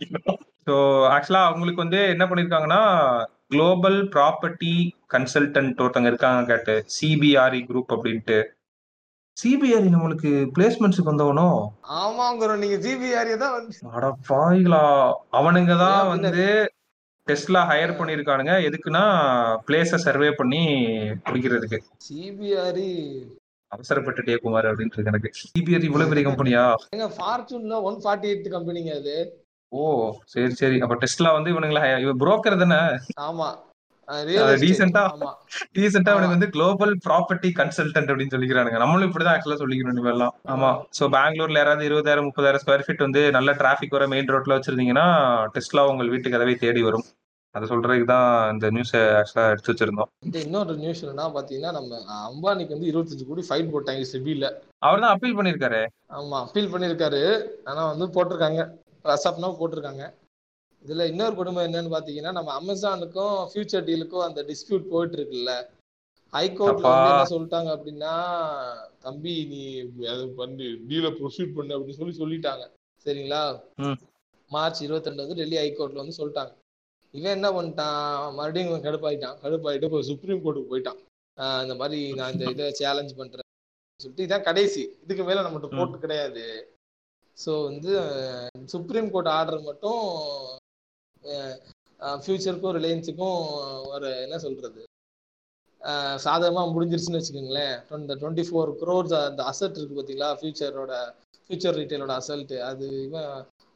ஸோ 0.68 0.74
ஆக்சுவலா 1.14 1.44
அவங்களுக்கு 1.44 1.82
வந்து 1.82 1.98
என்ன 2.08 2.24
பண்ணிருக்காங்கன்னா 2.24 2.82
குளோபல் 3.48 4.08
ப்ராப்பர்ட்டி 4.08 4.90
கன்சல்டன்ட் 5.14 5.80
ஒருத்தங்க 5.80 6.06
இருக்காங்க 6.06 6.44
கேட்டு 6.44 6.84
சிபிஆர்இ 6.94 7.60
குரூப் 7.70 7.92
அப்படின்ட்டு. 7.96 8.53
சிபிஆர்இ 9.36 9.88
நம்மளுக்கு 9.94 10.30
பிளேஸ்மெண்ட்ஸுக்கு 10.54 11.10
வந்தவனோ? 11.10 11.46
ஆமாங்கிறோம் 12.00 12.60
நீங்க 12.62 12.76
ஜிபிஆர் 12.84 13.32
தான் 13.38 13.54
வந்து 13.56 13.90
அட 13.96 14.08
பாவிகளா 14.28 14.82
அவனுங்க 15.32 15.74
தான் 15.76 16.10
வந்து 16.12 16.32
டெஸ்லா 17.26 17.60
ஹையர் 17.70 17.98
பண்ணிருக்கானுங்க. 17.98 18.54
எதுக்குன்னா 18.68 19.02
பிளேஸ 19.66 20.00
சர்வே 20.04 20.30
பண்ணி 20.32 20.62
பிடிக்கிறதுக்கு. 21.26 21.78
சிபிஆர் 22.06 22.84
அவசரப்பட்டுட்டே 23.72 24.36
குமார் 24.42 24.68
அப்படின்ட்டு 24.70 25.08
எனக்கு. 25.12 25.30
சிபிஆர் 25.40 25.88
இவ்வளவு 25.88 26.10
பெரிய 26.10 26.24
கம்பெனியா 26.28 26.64
எங்க 26.94 27.08
ஃபார்ச்சூன்ல 27.16 27.78
ஒன் 27.82 27.98
ஃபார்ட்டி 28.02 28.28
எயிட் 28.32 28.48
கம்பெனிங்க 28.56 28.92
அது. 29.00 29.16
ஓ 29.72 29.82
சரி 30.32 30.52
சரி. 30.54 30.76
அப்ப 30.80 30.96
டெஸ்லா 31.02 31.30
வந்து 31.36 31.52
இவனுங்களா 31.54 31.84
இவன் 32.04 32.20
புரோக்கர் 32.22 32.62
தானே? 32.62 32.80
ஆமா. 33.28 33.48
ரீசெண்டா 34.62 35.02
ஆமா. 35.06 35.30
அவனுக்கு 36.12 36.34
வந்து 36.34 36.48
குளோபல் 36.54 36.94
ப்ராப்பர்ட்டி 37.06 37.50
கன்சல்டன்ட் 37.60 38.10
அப்படின்னு 38.10 38.34
சொல்லிக்கிறானுங்க. 38.34 38.78
நம்மளும் 38.82 39.08
இப்படிதான் 39.08 39.36
ஆக்சுவலா 39.36 39.60
சொல்லிக்கணும் 39.62 39.94
இனிமேல்லாம் 39.94 40.34
ஆமா. 40.54 40.70
சோ 40.98 41.04
பெங்களூர்ல 41.16 41.60
யாராவது 41.60 41.88
இருபதாயிரம் 41.90 42.26
முப்பதாயிரம் 42.28 42.62
ஸ்கொயர் 42.64 42.86
ஃபீட் 42.86 43.06
வந்து 43.06 43.22
நல்ல 43.36 43.52
டிராபிக் 43.60 43.96
வர 43.96 44.06
மெயின் 44.14 44.32
ரோட்ல 44.34 44.56
வச்சிருந்தீங்கன்னா 44.58 45.06
டெஸ்லா 45.56 45.84
உங்கள் 45.92 46.12
வீட்டு 46.14 46.34
கதவை 46.34 46.56
தேடி 46.64 46.82
வரும். 46.88 47.06
அதை 47.54 47.64
சொல்றதுக்கு 47.70 48.06
தான் 48.06 48.28
இந்த 48.52 48.66
நியூஸை 48.76 49.00
ஆக்சுவலா 49.18 49.50
எடுத்து 49.52 49.72
வச்சிருந்தோம். 49.72 50.08
இந்த 50.26 50.38
இன்னொரு 50.46 50.74
நியூஸ் 50.80 51.02
என்னன்னா 51.04 51.26
பாத்தீங்கன்னா 51.36 51.72
நம்ம 51.76 52.00
அம்பானிக்கு 52.28 52.74
வந்து 52.76 52.90
இருபத்தஞ்சு 52.90 53.28
கோடி 53.28 53.44
ஃபைட் 53.48 53.72
போட்டாங்க 53.74 54.08
செபில 54.12 54.48
அவர் 54.86 55.02
தான் 55.04 55.14
அப்பீல் 55.14 55.36
பண்ணிருக்காரு 55.38 55.82
ஆமா 56.18 56.38
அப்பீல் 56.46 56.72
பண்ணிருக்காரு 56.72 57.22
ஆனா 57.70 57.84
வந்து 57.92 58.08
போட்டிருக்காங்க. 58.16 58.62
ரசப்னா 59.04 59.48
போட்டிருக்காங்க. 59.60 60.04
இதுல 60.84 61.04
இன்னொரு 61.10 61.34
கொடுமை 61.38 61.60
என்னன்னு 61.66 61.94
பாத்தீங்கன்னா 61.94 62.32
நம்ம 62.38 62.50
அமேசானுக்கும் 62.60 63.36
ஃபியூச்சர் 63.50 63.86
டீலுக்கும் 63.88 64.26
அந்த 64.26 64.40
டிஸ்பியூட் 64.50 64.90
போயிட்டு 64.92 65.16
இருக்குல்ல 65.18 65.52
ஹைகோர்ட்ல 66.32 66.90
வந்து. 66.92 67.10
என்ன 67.12 67.28
சொல்லிட்டாங்க 67.32 67.68
அப்படின்னா 67.76 68.12
தம்பி 69.04 69.34
நீ 69.52 69.62
அது 70.12 70.24
பண்ணி 70.40 70.66
டீலை 70.90 71.10
ப்ரொசீட் 71.18 71.54
பண்ணு 71.58 71.76
அப்படின்னு 71.76 72.00
சொல்லி 72.00 72.14
சொல்லிட்டாங்க. 72.22 72.64
சரிங்களா. 73.06 73.42
மார்ச் 74.50 74.82
இருபத்தி 74.86 75.10
ரெண்டு 75.10 75.24
வந்து 75.24 75.38
டெல்லி 75.40 75.56
ஹைகோர்ட்ல 75.60 76.02
வந்து 76.02 76.18
சொல்லிட்டாங்க. 76.20 76.52
இவன் 77.14 77.36
என்ன 77.38 77.48
பண்ணிட்டான்? 77.56 78.02
மறுபடியும் 78.38 78.84
கடுப்பாயிட்டான். 78.86 79.36
கடுப்பாயிட்டு 79.44 79.88
இப்போ 79.88 80.00
சுப்ரீம் 80.10 80.42
கோர்ட்டுக்கு 80.44 80.72
போயிட்டான். 80.72 81.00
இந்த 81.64 81.74
மாதிரி 81.80 82.00
நான் 82.18 82.32
இந்த 82.34 82.50
இதை 82.54 82.66
சேலஞ்ச் 82.80 83.12
பண்றேன் 83.20 83.48
சொல்லிட்டு 84.00 84.26
இதான் 84.26 84.46
கடைசி. 84.48 84.82
இதுக்கு 85.04 85.24
மேல 85.28 85.44
நம்மகிட்ட. 85.46 85.78
கோர்ட் 85.78 86.04
கிடையாது. 86.04 86.44
ஸோ 87.38 87.52
வந்து 87.68 87.92
சுப்ரீம் 88.74 89.08
கோர்ட் 89.14 89.32
ஆர்டர் 89.38 89.68
மட்டும் 89.70 90.02
ஃபியூச்சருக்கும் 92.22 92.76
ரிலையன்ஸுக்கும் 92.78 93.38
ஒரு 93.94 94.08
என்ன 94.24 94.36
சொல்றது? 94.46 94.82
சாதகமாக 96.24 96.72
முடிஞ்சிருச்சுன்னு 96.74 97.20
வச்சுக்கோங்களேன். 97.20 97.74
இந்த 98.02 98.14
டுவெண்ட்டி 98.20 98.44
ஃபோர் 98.48 98.70
க்ரோர்ஸ் 98.82 99.14
அந்த 99.28 99.42
அசட் 99.50 99.78
இருக்கு 99.78 99.96
பார்த்தீங்களா 99.96 100.30
ஃபியூச்சரோட 100.40 100.92
ஃபியூச்சர் 101.46 101.78
ரீட்டைலோட 101.80 102.12
அசல்ட்டு 102.20 102.58
அது 102.68 102.86
இவன் 103.06 103.32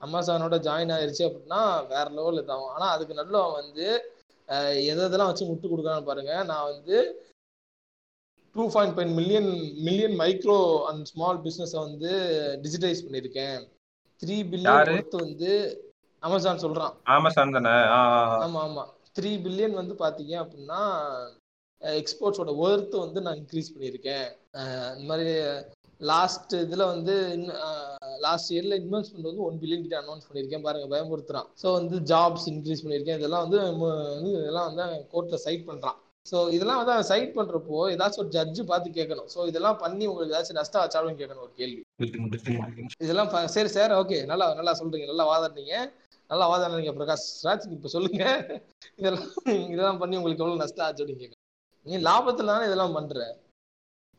அமேசானோட 0.06 0.56
ஜாயின் 0.66 0.92
ஆயிருச்சு 0.96 1.24
அப்படின்னா 1.28 1.62
வேற 1.92 2.06
லெவல் 2.18 2.40
இதாகும் 2.42 2.74
ஆனால் 2.74 2.92
அதுக்கு 2.94 3.18
நல்ல 3.20 3.40
வந்து 3.58 3.87
எதை 4.90 5.00
எதெல்லாம் 5.06 5.30
வச்சு 5.30 5.48
முட்டு 5.48 5.70
கொடுக்குறான்னு 5.70 6.08
பாருங்க. 6.11 6.34
நான் 6.50 6.68
வந்து 6.72 6.96
two 8.54 8.64
point 8.76 8.94
five 8.96 9.11
million 9.18 9.50
million 9.87 10.16
micro 10.22 10.58
and 10.90 11.02
small 11.11 11.42
பிஸ்னஸை 11.46 11.78
வந்து 11.87 12.12
டிஜிட்டைஸ் 12.64 13.04
பண்ணியிருக்கேன். 13.06 13.58
த்ரீ 14.22 14.37
பில்லியன் 14.52 15.20
வந்து 15.24 15.52
அமேசான் 16.26 16.62
சொல்றான். 16.64 16.94
அமேசான் 17.16 17.57
தானே? 17.57 17.74
ஆமா 18.46 18.61
ஆமா. 18.68 18.85
த்ரீ 19.16 19.31
பில்லியன் 19.44 19.81
வந்து 19.81 19.94
பாத்தீங்க 20.04 20.35
அப்படின்னா 20.42 20.81
எக்ஸ்போர்ட்ஸோட 21.83 22.52
ஒர்த் 22.64 22.94
வந்து 23.04 23.18
நான் 23.24 23.38
இன்க்ரீஸ் 23.40 23.72
பண்ணியிருக்கேன். 23.74 24.26
இந்த 24.94 25.04
மாதிரி 25.11 25.35
லாஸ்ட் 26.11 26.52
இதுல 26.64 26.83
வந்து 26.92 27.14
லாஸ்ட் 28.24 28.50
இயர்ல 28.54 28.74
இன்வெஸ்ட்மெண்ட் 28.83 29.28
வந்து 29.31 29.46
ஒன் 29.46 29.61
பில்லியன் 29.62 29.85
கிட்ட 29.85 29.96
அனௌன்ஸ் 30.02 30.26
பண்ணியிருக்கேன். 30.28 30.64
பாருங்க 30.66 30.88
பயமுறுத்துறான். 30.94 31.48
ஸோ 31.62 31.68
வந்து 31.78 31.96
ஜாப்ஸ் 32.12 32.46
இன்க்ரீஸ் 32.52 32.83
பண்ணியிருக்கேன். 32.85 33.18
இதெல்லாம் 33.20 33.44
வந்து 33.46 33.59
இதெல்லாம் 34.42 34.68
வந்து 34.70 34.85
கோர்ட்ல 35.14 35.38
சைட் 35.46 35.64
பண்றான். 35.70 35.98
ஸோ 36.26 36.38
இதெல்லாம் 36.57 36.81
வந்து 36.81 36.94
அவன் 36.94 37.09
சைட் 37.11 37.37
பண்றப்போ 37.37 37.76
ஏதாச்சும் 37.92 38.22
ஒரு 38.24 38.33
ஜட்ஜு 38.37 38.62
பார்த்து 38.70 38.96
கேட்கணும் 38.98 39.28
ஸோ 39.35 39.46
இதெல்லாம் 39.50 39.78
பண்ணி 39.85 40.04
உங்களுக்கு 40.11 40.35
ஏதாச்சும் 40.35 40.59
நஷ்டம் 40.61 40.83
ஆச்சாலும் 40.83 41.18
கேட்கணும் 41.20 41.44
ஒரு 41.46 41.54
கேள்வி. 41.61 41.83
இதெல்லாம் 43.04 43.31
சரி 43.57 43.70
சார் 43.76 43.94
ஓகே 44.00 44.18
நல்லா 44.33 44.48
நல்லா 44.59 44.74
சொல்றீங்க. 44.81 45.09
நல்லா 45.12 45.26
வாதாடுறீங்க 45.33 45.76
நல்லா 46.31 46.47
வாதாடுறீங்க 46.51 46.93
பிரகாஷ். 46.95 47.27
ராஜ் 47.47 47.67
இப்ப 47.77 47.88
சொல்லுங்க. 47.88 48.25
இதெல்லாம் 48.97 49.29
இதெல்லாம் 49.73 50.01
பண்ணி 50.03 50.17
உங்களுக்கு 50.17 50.43
எவ்வளவு 50.45 50.62
நஷ்டம் 50.62 50.87
ஆச்சு 50.87 51.05
அப்படின்னு 51.05 51.37
நீ 51.87 51.97
லாபத்துல 51.99 52.53
தானே 52.53 52.64
இதெல்லாம் 52.64 52.97
பண்ற? 52.97 53.19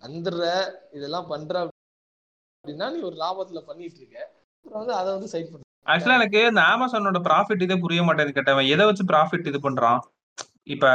வந்துடுற 0.02 0.43
இதெல்லாம் 0.91 1.28
பண்ற 1.28 1.54
அப்படின்னா 1.63 2.88
நீ 2.93 3.00
ஒரு 3.02 3.17
லாபத்துல 3.24 3.60
பண்ணிட்டு 3.60 4.00
இருக்க. 4.02 4.17
அப்புறம் 4.65 4.82
வந்து 4.82 4.93
அதை 4.93 5.10
வந்து 5.13 5.32
சைட் 5.34 5.52
பண்ற 5.52 5.65
ஆக்சுவலா 5.88 6.17
எனக்கு 6.19 6.39
இந்த 6.45 6.62
அமேசானோட 6.72 7.19
ப்ராஃபிட் 7.28 7.62
இதே 7.62 7.76
புரிய 7.76 8.02
மாட்டேங்குது 8.04 8.38
கேட்டவன். 8.39 8.67
எதை 8.67 8.86
வச்சு 8.86 9.04
ப்ராஃபிட் 9.04 9.48
இது 9.48 9.60
பண்றான்? 9.60 10.00
இப்ப 10.63 10.88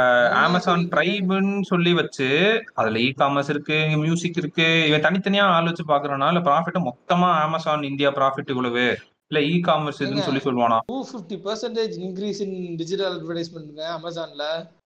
அமேசான் 0.43 0.83
பிரைம்னு 0.89 1.61
சொல்லி 1.61 1.93
வச்சு 1.93 2.27
அதுல 2.73 2.99
இ 2.99 3.09
காமர்ஸ் 3.17 3.49
இருக்கு 3.49 3.77
மியூசிக் 4.03 4.37
இருக்கு 4.37 4.67
இவன் 4.87 5.01
தனித்தனியா 5.01 5.45
ஆள் 5.55 5.65
வச்சு 5.65 5.83
பாக்குறனால 5.83 6.33
இல்ல 6.33 6.43
ப்ராஃபிட் 6.49 6.85
மொத்தமா 6.89 7.29
அமேசான் 7.41 7.83
இந்தியா 7.83 8.09
ப்ராஃபிட் 8.09 8.53
இவ்வளவு. 8.53 8.85
இல்ல 9.31 9.39
இ 9.47 9.53
காமர்ஸ் 9.67 9.99
இதுன்னு 10.01 10.25
சொல்லி 10.25 10.41
fifty 11.05 11.37
percentage 11.45 11.93
increase 11.99 12.41
in 12.45 12.57
digital 12.77 13.13
அட்வர்டைஸ்மெண்ட்ங்க 13.15 13.83
அமேசான்ல 13.95 14.43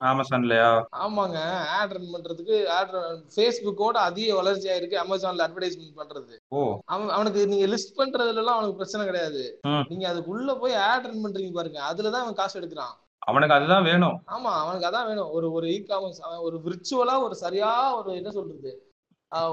அமேசான்லயா 0.10 0.69
ஆமாங்க 0.99 1.39
ஆட் 1.78 1.93
ரன் 1.95 2.13
பண்றதுக்கு 2.13 2.58
ஆட் 2.75 2.93
ஃபேஸ்புக்கோட 3.34 3.97
அதிக 4.06 4.38
வளர்ச்சி 4.39 4.69
ஆயிருக்கு 4.71 5.02
அமேசான்ல 5.04 5.45
அட்வர்டைஸ்மெண்ட் 5.47 5.99
பண்றது. 5.99 6.34
ஓ. 6.52 6.62
அவன் 6.88 7.13
அவனுக்கு 7.15 7.41
நீங்க 7.47 7.67
லிஸ்ட் 7.67 7.97
பண்றதுல 7.99 8.41
எல்லாம் 8.43 8.58
அவனுக்கு 8.58 8.80
பிரச்சனை 8.80 9.06
கிடையாது. 9.08 9.43
நீங்க 9.91 10.06
அதுக்குள்ள 10.12 10.56
போய் 10.60 10.80
ஆட் 10.88 11.08
ரன் 11.08 11.23
பண்றீங்க 11.25 11.54
பாருங்க 11.54 11.82
அதுலதான் 11.89 12.25
அவன் 12.25 12.39
காசு 12.41 12.60
எடுக்கிறான். 12.62 12.95
அவனுக்கு 13.21 13.58
அதுதான் 13.58 13.88
வேணும். 13.88 14.17
ஆமா 14.36 14.52
அவனுக்கு 14.62 14.89
அதான் 14.89 15.08
வேணும். 15.08 15.32
ஒரு 15.38 15.49
ஒரு 15.52 15.67
இ 15.69 15.80
காமர்ஸ் 15.86 16.21
அவன் 16.21 16.45
ஒரு 16.47 16.60
விர்ச்சுவலா 16.65 17.17
ஒரு 17.25 17.36
சரியா 17.38 17.71
ஒரு 17.97 18.12
என்ன 18.15 18.32
சொல்றது 18.32 18.71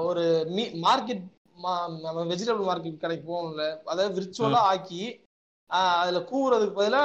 ஒரு 0.05 0.23
மார்க்கெட் 0.83 1.25
நம்ம 1.57 2.23
வெஜிடபிள் 2.31 2.67
மார்க்கெட் 2.69 3.03
கடைக்கு 3.03 3.25
போகணும்ல 3.31 3.63
அதாவது 3.91 4.15
விர்ச்சுவலா 4.17 4.61
ஆக்கி 4.71 5.01
அதுல 5.99 6.19
கூவுறதுக்கு 6.29 6.75
பதிலா 6.75 7.01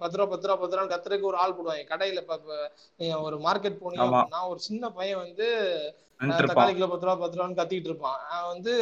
பத்து 0.00 0.16
ரூபா 0.18 0.28
பத்து 0.32 0.46
ரூபா 0.48 0.60
பத்து 0.62 0.76
ரூபா 0.76 0.88
கத்துறதுக்கு 0.92 1.30
ஒரு 1.30 1.38
ஆள் 1.42 1.56
போடுவாங்க. 1.56 1.84
கடையில 1.92 2.22
நீங்க 3.00 3.16
ஒரு 3.28 3.36
மார்க்கெட் 3.46 3.82
போனீங்க 3.82 4.06
அப்படின்னா 4.08 4.40
ஒரு 4.52 4.60
சின்ன 4.68 4.90
பையன் 4.98 5.22
வந்து 5.24 5.46
தக்காளி 6.42 6.72
கிலோ 6.76 6.88
பத்து 6.92 7.06
ரூபா 7.06 7.20
பத்து 7.22 7.38
ரூபான்னு 7.38 7.60
கத்திட்டு 7.60 7.90
இருப்பான். 7.90 8.18
அவன் 8.34 8.52
வந்து 8.54 8.72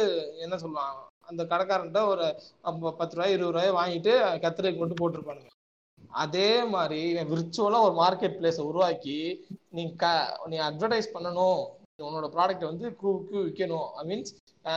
என்ன 0.45 0.55
சொல்லுவான் 0.63 0.95
அந்த 1.29 1.43
கடைக்காரன்ட்ட 1.51 2.01
ஒரு 2.13 2.25
பத்து 2.99 3.15
ரூபாய் 3.17 3.35
இருபது 3.35 3.53
ரூபாய் 3.55 3.77
வாங்கிட்டு 3.79 4.13
கத்துறதுக்கு 4.43 4.81
மட்டும் 4.83 5.01
போட்டிருப்பானுங்க. 5.01 5.51
அதே 6.23 6.49
மாதிரி 6.75 7.01
விர்ச்சுவலா 7.31 7.79
ஒரு 7.87 7.95
மார்க்கெட் 8.01 8.37
பிளேஸை 8.39 8.63
உருவாக்கி 8.69 9.17
நீ 9.75 9.83
க 10.03 10.05
நீ 10.51 10.57
அட்வர்டைஸ் 10.69 11.13
பண்ணணும். 11.15 11.61
உன்னோட 12.05 12.27
ப்ராடக்ட் 12.33 12.65
வந்து 12.69 12.87
கூக்கு 13.01 13.37
விற்கணும் 13.45 13.87
ஐ 14.01 14.03
மீன்ஸ் 14.09 14.31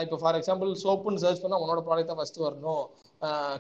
இப்போ 0.05 0.17
ஃபார் 0.21 0.37
எக்ஸாம்பிள் 0.39 0.71
சோப்புன்னு 0.83 1.23
சர்ச் 1.25 1.43
பண்ணால் 1.43 1.63
உன்னோட 1.65 1.81
ப்ராடக்ட் 1.89 2.11
தான் 2.11 2.21
ஃபஸ்ட்டு 2.21 2.45
வரணும். 2.47 2.85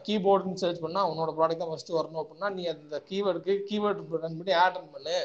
கீபோர்டுன்னு 0.06 0.62
சர்ச் 0.62 0.82
பண்ணால் 0.84 1.08
உன்னோட 1.10 1.30
ப்ராடக்ட் 1.38 1.62
தான் 1.62 1.72
ஃபஸ்ட்டு 1.72 1.96
வரணும் 1.98 2.22
அப்படின்னா 2.22 2.48
நீ 2.56 2.62
அந்த 2.72 2.98
கீவேர்டுக்கு 3.10 3.54
கீவேர்டு 3.68 4.22
ரன் 4.24 4.38
பண்ணி 4.40 4.54
ஆட் 4.62 4.78
ரன் 4.80 4.92
பண்ணு. 4.96 5.18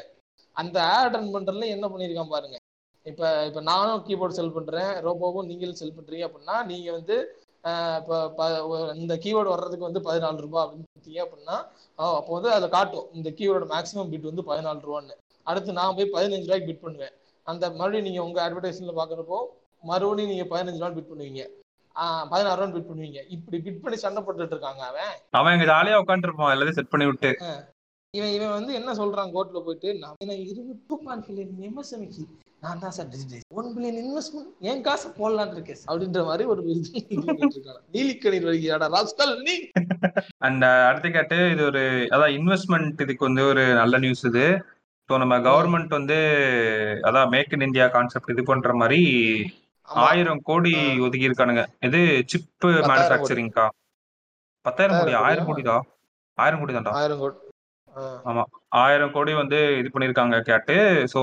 அந்த 0.56 0.76
ஆட் 0.96 1.16
ரன் 1.16 1.32
பண்ணுறதுல 1.36 1.68
என்ன 1.76 1.86
பண்ணியிருக்கான் 1.92 2.32
பாருங்க. 2.34 2.56
இப்போ 3.06 3.26
இப்போ 3.48 3.60
நானும் 3.72 4.04
கீபோர்டு 4.06 4.38
செல் 4.38 4.54
பண்ணுறேன் 4.56 4.92
ரோபோவும் 5.06 5.48
நீங்களும் 5.50 5.80
செல் 5.82 5.96
பண்ணுறீங்க 5.98 6.24
அப்படின்னா 6.28 6.56
நீங்கள் 6.70 6.96
வந்து 6.98 7.16
இப்போ 8.00 8.16
இந்த 9.02 9.14
கீவேர்டு 9.24 9.52
வர்றதுக்கு 9.54 9.88
வந்து 9.88 10.02
பதினாலு 10.08 10.42
ரூபா 10.46 10.60
அப்படின்னு 10.64 10.88
பார்த்தீங்க 10.96 11.20
அப்படின்னா 11.26 11.56
அப்போ 12.18 12.30
வந்து 12.38 12.50
அதை 12.56 12.66
காட்டும். 12.74 13.06
இந்த 13.18 13.28
கீவேர்டு 13.38 13.66
மேக்ஸிமம் 13.74 14.10
பிட் 14.12 14.28
வந்து 14.30 14.44
பதினாலு 14.50 14.84
ரூபான்னு. 14.88 15.16
அடுத்து 15.50 15.78
நான் 15.78 15.96
போய் 15.98 16.14
பதினஞ்சு 16.16 16.46
ரூபாய்க்கு 16.48 16.68
பிட் 16.70 16.84
பண்ணுவேன். 16.86 17.14
அந்த 17.46 17.64
மறுபடியும் 17.70 18.08
நீங்க 18.08 18.20
உங்க 18.26 18.38
அட்வர்டைஸ்மெண்ட்ல 18.46 18.94
பாக்குறப்போ 18.98 19.38
மறுபடியும் 19.82 20.32
நீங்க 20.32 20.46
பதினஞ்சு 20.52 20.80
ரூபா 20.80 20.90
பிட் 20.96 21.10
பண்ணுவீங்க. 21.10 21.42
பதினாறு 22.30 22.58
ரூபா 22.60 22.72
பிட் 22.74 22.88
பண்ணுவீங்க. 22.88 23.20
இப்படி 23.34 23.58
பிட் 23.66 23.82
பண்ணி 23.82 23.98
சண்டை 24.02 24.20
போட்டுட்டு 24.22 24.56
இருக்காங்க 24.56 24.82
அவன். 24.90 25.14
அவன் 25.38 25.54
எங்க 25.56 25.66
ஜாலியா 25.70 26.00
உட்காந்துருப்பான் 26.02 26.52
எல்லாத்தையும் 26.54 26.80
செட் 26.80 26.92
பண்ணி 26.94 27.08
விட்டு. 27.10 27.30
இவன் 28.14 28.34
இவன் 28.34 28.56
வந்து 28.56 28.72
என்ன 28.78 28.90
சொல்றான் 28.98 29.32
கோர்ட்ல 29.34 29.60
போயிட்டு 29.64 29.88
நான் 30.00 30.20
இருபது 30.44 30.74
டூ 30.88 30.96
பாயிண்ட் 31.04 31.24
பில்லியன் 31.26 31.64
எம்எஸ்எம்இக்கு 31.68 32.24
நான் 32.62 32.80
தான் 32.82 32.94
sir 32.96 33.08
digital 33.08 33.42
one 33.58 33.68
billion 33.74 33.98
investment 34.02 34.52
என் 34.68 34.84
காசு 34.86 35.08
போடலான்னு 35.18 35.56
இருக்கேன் 35.56 35.82
அப்படின்ற 35.88 36.22
மாதிரி 36.24 36.44
ஒரு 36.52 36.62
நீலிக்கணீர் 37.94 38.48
வருகிறாடா 38.48 38.86
ராஸ்கல் 38.94 39.34
நீ. 39.42 39.56
அந்த 40.48 40.64
அடுத்த 40.88 41.08
கேட்டு 41.10 41.38
இது 41.54 41.62
ஒரு 41.64 41.82
அதான் 42.14 42.34
இன்வெஸ்ட்மெண்ட் 42.38 43.02
இதுக்கு 43.04 43.28
வந்து 43.28 43.44
ஒரு 43.50 43.64
நல்ல 43.80 43.98
நியூஸ் 43.98 44.24
இது. 44.30 44.46
ஸோ 45.10 45.16
நம்ம 45.22 45.34
கவர்மெண்ட் 45.46 45.92
வந்து 45.96 46.16
அதான் 47.08 47.30
மேக் 47.34 47.52
இன் 47.52 47.66
இந்தியா 47.66 47.86
கான்செப்ட் 47.92 48.32
இது 48.34 48.42
பண்ற 48.44 48.70
மாதிரி 48.74 49.00
ஆயிரம் 49.88 50.40
கோடி 50.48 50.72
ஒதுக்கி 51.04 51.28
இருக்கானுங்க 51.28 51.64
இது 51.88 52.00
சிப் 52.32 52.48
மேனுஃபேக்சரிங்க்கா 52.88 53.66
பத்தாயிரம் 54.64 54.96
கோடி 55.00 55.12
ஆயிரம் 55.24 55.48
கோடி 55.48 55.62
தான் 55.68 55.84
ஆயிரம் 56.38 56.60
கோடி 56.62 56.72
தான்டா 56.72 56.94
ஆயிரம் 56.96 57.20
கோடி. 57.22 57.36
ஆமா. 58.24 58.42
ஆயிரம் 58.80 59.12
கோடி 59.12 59.32
வந்து 59.34 59.58
இது 59.80 59.88
பண்ணிருக்காங்க 59.92 60.38
கேட்டு. 60.48 60.74
ஸோ 61.12 61.20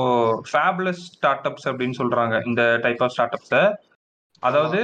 ஃபேப்லஸ் 0.49 1.01
ஸ்டார்ட் 1.09 1.47
அப்ஸ் 1.49 1.67
அப்படின்னு 1.71 1.99
சொல்றாங்க 1.99 2.35
இந்த 2.45 2.61
டைப் 2.85 3.03
ஆஃப் 3.05 3.13
ஸ்டார்ட் 3.15 3.35
அப்ஸை 3.37 3.61
அதாவது 4.43 4.79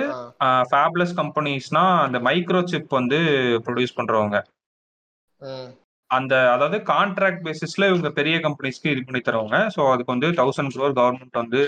ஃபேப்லஸ் 0.70 1.16
கம்பெனிஸ்னா 1.18 1.86
அந்த 2.04 2.18
மைக்ரோ 2.28 2.62
சிப் 2.72 2.94
வந்து 3.00 3.20
ப்ரொடியூஸ் 3.66 3.98
பண்றவங்க. 3.98 4.38
அந்த 6.12 6.34
அதாவது 6.54 6.78
கான்ட்ராக்ட் 6.92 7.44
பேசிஸ்ல 7.48 7.88
இவங்க 7.92 8.10
பெரிய 8.20 8.36
கம்பெனிஸ்க்கு 8.46 8.94
இது 8.94 9.02
பண்ணி 9.08 9.20
தருவாங்க 9.22 9.58
ஸோ 9.76 9.82
அதுக்கு 9.94 10.14
வந்து 10.16 10.30
தௌசண்ட் 10.40 10.74
க்ரோர் 10.76 10.96
கவர்மெண்ட் 11.00 11.42
வந்து 11.42 11.60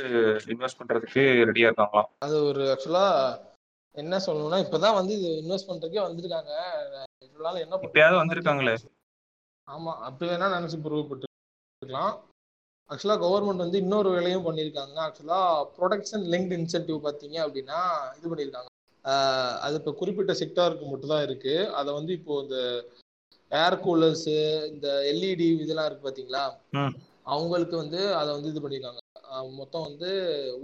இன்வெஸ்ட் 0.53 0.79
பண்றதுக்கு 0.79 1.23
ரெடியா 1.49 1.69
இருக்காங்களாம். 1.69 2.09
அது 2.25 2.37
ஒரு 2.49 2.63
ஆக்சுவலா 2.73 3.05
என்ன 3.95 4.19
சொல்லணும்னா 4.25 4.59
இப்பதான் 4.65 4.97
வந்து 4.99 5.13
இது 5.19 5.29
இன்வெஸ்ட் 5.41 5.69
பண்றதுக்கே 5.69 6.01
வந்திருக்காங்க. 6.07 6.51
என்ன 7.65 7.79
இப்பயாவது 7.87 8.17
வந்திருக்காங்களே. 8.21 8.75
ஆமா 9.67 9.91
அப்படி 10.07 10.29
வேணா 10.31 10.49
நினைச்சு 10.55 10.77
பொருள்பட்டுருக்கலாம் 10.85 12.13
ஆக்சுவலா 12.89 13.17
கவர்மெண்ட் 13.25 13.65
வந்து 13.65 13.81
இன்னொரு 13.83 14.09
வேலையும் 14.15 14.47
பண்ணியிருக்காங்க. 14.47 14.97
ஆக்சுவலா 15.07 15.41
ப்ரொடக்ஷன் 15.77 16.25
லிங்க்ட் 16.33 16.55
இன்சென்டிவ் 16.59 16.99
பார்த்தீங்க 17.05 17.37
அப்படின்னா 17.45 17.79
இது 18.17 18.31
பண்ணியிருக்காங்க. 18.31 18.69
அது 19.65 19.75
இப்போ 19.79 19.91
குறிப்பிட்ட 20.01 20.33
செக்டாருக்கு 20.41 20.87
மட்டும் 20.89 21.13
தான் 21.13 21.25
இருக்கு. 21.27 21.55
அதை 21.79 21.89
வந்து 21.99 22.11
இப்போ 22.19 22.33
இந்த 22.43 22.57
ஏர் 23.51 23.77
கூலர்ஸ் 23.85 24.27
இந்த 24.71 24.87
எல்இடி 25.11 25.47
இதெல்லாம் 25.63 25.87
இருக்கு 25.89 26.07
பாத்தீங்களா? 26.07 26.43
அவங்களுக்கு 27.33 27.75
வந்து 27.83 28.01
அதை 28.19 28.29
வந்து 28.35 28.51
இது 28.53 28.63
பண்ணிருக்காங்க. 28.63 28.99
மொத்தம் 29.59 29.85
வந்து 29.89 30.09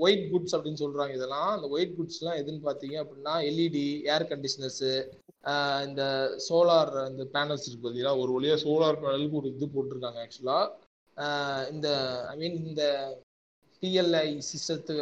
ஒயிட் 0.03 0.25
குட்ஸ் 0.31 0.55
அப்படின்னு 0.55 0.81
சொல்றாங்க 0.83 1.13
இதெல்லாம். 1.17 1.51
அந்த 1.55 1.67
ஒயிட் 1.75 1.93
குட்ஸ் 1.97 2.19
எல்லாம் 2.21 2.39
எதுன்னு 2.41 2.67
பாத்தீங்க 2.67 2.95
அப்படின்னா 3.03 3.35
எல்இடி 3.49 3.85
ஏர் 4.13 4.25
கண்டிஷனர்ஸ் 4.31 4.87
இந்த 5.87 6.03
சோலார் 6.47 6.91
இந்த 7.11 7.23
பேனல்ஸ் 7.35 7.67
இருக்கு 7.67 7.83
பார்த்தீங்களா 7.83 8.15
ஒரு 8.21 8.31
வழியா 8.37 8.55
சோலார் 8.65 9.01
பேனலுக்கு 9.03 9.39
ஒரு 9.41 9.49
இது 9.53 9.67
போட்டிருக்காங்க 9.75 10.19
ஆக்சுவலா 10.25 10.59
இந்த 11.73 11.87
ஐ 12.31 12.35
மீன் 12.41 12.57
இந்த 12.69 12.83
பிஎல்ஐ 13.83 14.27
சிஸ்டத்து 14.49 14.93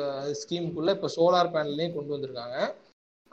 ஸ்கீமுக்குள்ள 0.42 0.96
இப்போ 0.98 1.10
சோலார் 1.18 1.54
பேனல்லையும் 1.56 1.96
கொண்டு 1.98 2.16
வந்திருக்காங்க. 2.16 2.58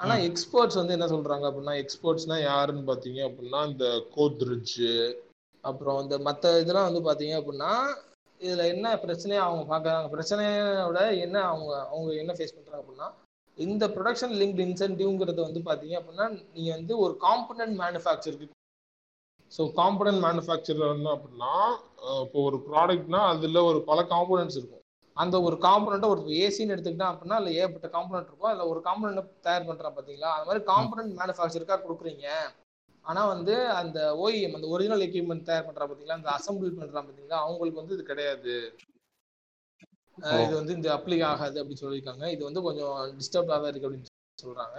ஆனா 0.02 0.14
எக்ஸ்போர்ட்ஸ் 0.26 0.78
வந்து 0.78 0.94
என்ன 0.96 1.06
சொல்றாங்க 1.06 1.44
அப்படின்னா 1.48 1.74
எக்ஸ்போர்ட்ஸ்னா 1.82 2.36
யாருன்னு 2.42 2.88
பாத்தீங்க 2.88 3.20
அப்படின்னா 3.28 3.60
இந்த 3.70 3.86
கோத்ரிட்ஜ் 4.14 4.78
அப்புறம் 5.64 5.98
இந்த 6.02 6.16
மற்ற 6.18 6.52
இதெல்லாம் 6.60 6.88
வந்து 6.88 7.02
பாத்தீங்க 7.08 7.34
அப்படின்னா 7.40 7.72
இதுல 8.40 8.62
என்ன 8.66 8.86
பிரச்சனையை 8.98 9.40
அவங்க 9.42 9.64
பாக்குறாங்க? 9.64 10.08
பிரச்சனையோட 10.14 11.00
என்ன 11.26 11.36
அவங்க 11.50 11.72
அவங்க 11.88 12.10
என்ன 12.22 12.32
ஃபேஸ் 12.32 12.56
பண்றாங்க 12.56 12.80
அப்படின்னா 12.82 13.08
இந்த 13.58 13.84
ப்ரொடக்ஷன் 13.88 14.34
லிங்க் 14.40 14.60
இன்சென்டிவ்ங்கிறது 14.66 15.40
வந்து 15.42 15.60
பாத்தீங்க 15.68 15.96
அப்படின்னா 15.98 16.26
நீங்க 16.54 16.70
வந்து 16.74 16.94
ஒரு 16.98 17.14
காம்பனன்ட் 17.26 17.76
மேனுஃபேக்சருக்கு 17.82 18.48
ஸோ 19.52 19.62
காம்பனன்ட் 19.78 20.22
மேனுஃபேக்சரர் 20.26 20.94
என்ன 20.96 21.10
அப்படின்னா 21.16 21.54
இப்போ 22.24 22.38
ஒரு 22.42 22.58
ப்ராடக்ட்னா 22.68 23.20
அதுல 23.32 23.62
ஒரு 23.70 23.80
பல 23.84 24.00
காம்போனன்ட்ஸ் 24.12 24.58
இருக்கும். 24.60 24.81
அந்த 25.16 25.36
ஒரு 25.46 25.56
காம்பனண்ட்டை 25.66 26.10
ஒரு 26.14 26.22
ஏசின்னு 26.44 26.74
எடுத்துக்கிட்டா 26.74 27.08
அப்படின்னா 27.12 27.38
அதில் 27.40 27.58
ஏற்பட்ட 27.62 27.88
காம்பனண்ட் 27.96 28.28
இருக்கும். 28.30 28.50
அதில் 28.50 28.70
ஒரு 28.72 28.80
காம்பனண்ட் 28.88 29.32
தயார் 29.46 29.68
பண்ணுறான் 29.68 29.96
பார்த்தீங்களா 29.96 30.30
அது 30.36 30.48
மாதிரி 30.48 30.62
காம்பனண்ட் 30.72 31.12
மேனுஃபேக்சருக்காக 31.20 31.82
கொடுக்குறீங்க. 31.86 32.26
ஆனால் 33.04 33.30
வந்து 33.34 33.54
அந்த 33.80 33.98
ஓஇஎம் 34.22 34.56
அந்த 34.56 34.66
ஒரிஜினல் 34.74 35.04
எக்யூப்மெண்ட் 35.08 35.48
தயார் 35.50 35.66
பண்ணுறா 35.68 35.86
பார்த்தீங்களா 35.86 36.18
அந்த 36.20 36.30
அசம்பிள் 36.38 36.76
பண்ணுறான் 36.80 37.06
பார்த்தீங்களா 37.06 37.38
அவங்களுக்கு 37.44 37.82
வந்து 37.82 37.96
இது 37.96 38.04
கிடையாது. 38.10 38.54
இது 40.44 40.52
வந்து 40.58 40.76
இந்த 40.78 40.88
அப்ளிக் 40.96 41.28
ஆகாது 41.30 41.56
அப்படின்னு 41.60 41.82
சொல்லியிருக்காங்க. 41.84 42.24
இது 42.34 42.42
வந்து 42.48 42.62
கொஞ்சம் 42.66 42.96
டிஸ்டர்பாக 43.20 43.56
தான் 43.62 43.70
இருக்கு 43.72 43.88
அப்படின்னு 43.88 44.44
சொல்றாங்க. 44.44 44.78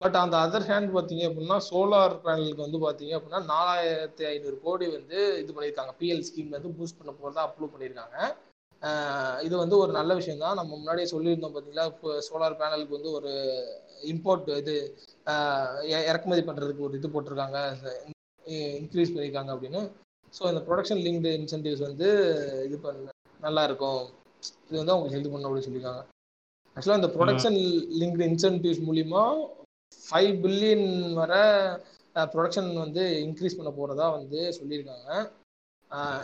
பட் 0.00 0.16
அந்த 0.22 0.36
அதர் 0.44 0.66
ஹேண்ட் 0.68 0.94
பார்த்தீங்க 0.94 1.24
அப்படின்னா 1.28 1.58
சோலார் 1.70 2.14
பேனலுக்கு 2.24 2.66
வந்து 2.66 2.78
பார்த்தீங்க 2.84 3.12
அப்படின்னா 3.16 3.40
நாலாயிரத்தி 3.52 4.24
ஐநூறு 4.30 4.56
கோடி 4.64 4.86
வந்து 4.96 5.18
இது 5.42 5.50
பண்ணியிருக்காங்க. 5.56 5.92
பிஎல் 6.00 6.24
ஸ்கீம் 6.28 6.56
வந்து 6.56 6.72
பூஸ்ட் 6.78 6.98
பண்ண 7.00 7.12
போகிறதா 7.20 7.44
அப்ரூவ் 7.48 7.74
பண்ணியிருக்காங்க. 7.74 8.16
இது 9.46 9.54
வந்து 9.62 9.76
ஒரு 9.82 9.92
நல்ல 9.98 10.12
விஷயம் 10.20 10.42
தான் 10.44 10.58
நம்ம 10.60 10.70
முன்னாடியே 10.78 11.08
சொல்லியிருந்தோம் 11.12 11.52
பார்த்தீங்களா 11.54 11.84
இப்போ 11.92 12.08
சோலார் 12.28 12.58
பேனலுக்கு 12.60 12.96
வந்து 12.96 13.10
ஒரு 13.18 13.32
இம்போர்ட் 14.12 14.48
இது 14.62 14.74
இறக்குமதி 16.10 16.42
பண்ணுறதுக்கு 16.48 16.86
ஒரு 16.86 16.96
இது 17.00 17.12
போட்டிருக்காங்க. 17.14 17.58
இன்க்ரீஸ் 18.80 19.12
பண்ணியிருக்காங்க 19.12 19.52
அப்படின்னு. 19.54 19.82
ஸோ 20.32 20.42
இந்த 20.52 20.62
ப்ரொடக்ஷன் 20.66 21.02
லிங்க்டு 21.06 21.32
இன்சென்டிவ்ஸ் 21.40 21.86
வந்து 21.88 22.08
இது 22.68 22.76
பண்ண 22.84 23.12
நல்லா 23.46 23.62
இருக்கும். 23.68 24.02
இது 24.68 24.76
வந்து 24.80 24.94
அவங்க 24.94 25.10
ஹெல்ப் 25.14 25.32
பண்ண 25.34 25.46
அப்படின்னு 25.48 25.68
சொல்லியிருக்காங்க 25.68 26.02
ஆக்சுவலாக 26.76 27.00
இந்த 27.02 27.10
ப்ரொடக்ஷன் 27.16 27.58
லிங்க்டு 28.00 28.28
இன்சென்டிவ்ஸ் 28.30 28.84
மூலிமா 28.88 29.22
ஃபைவ் 30.02 30.32
பில்லியன் 30.44 30.88
வர 31.20 31.32
ப்ரொடக்ஷன் 32.32 32.70
வந்து 32.84 33.02
இன்க்ரீஸ் 33.26 33.58
பண்ண 33.58 33.70
போகிறதா 33.78 34.06
வந்து 34.18 34.40
சொல்லியிருக்காங்க. 34.58 35.10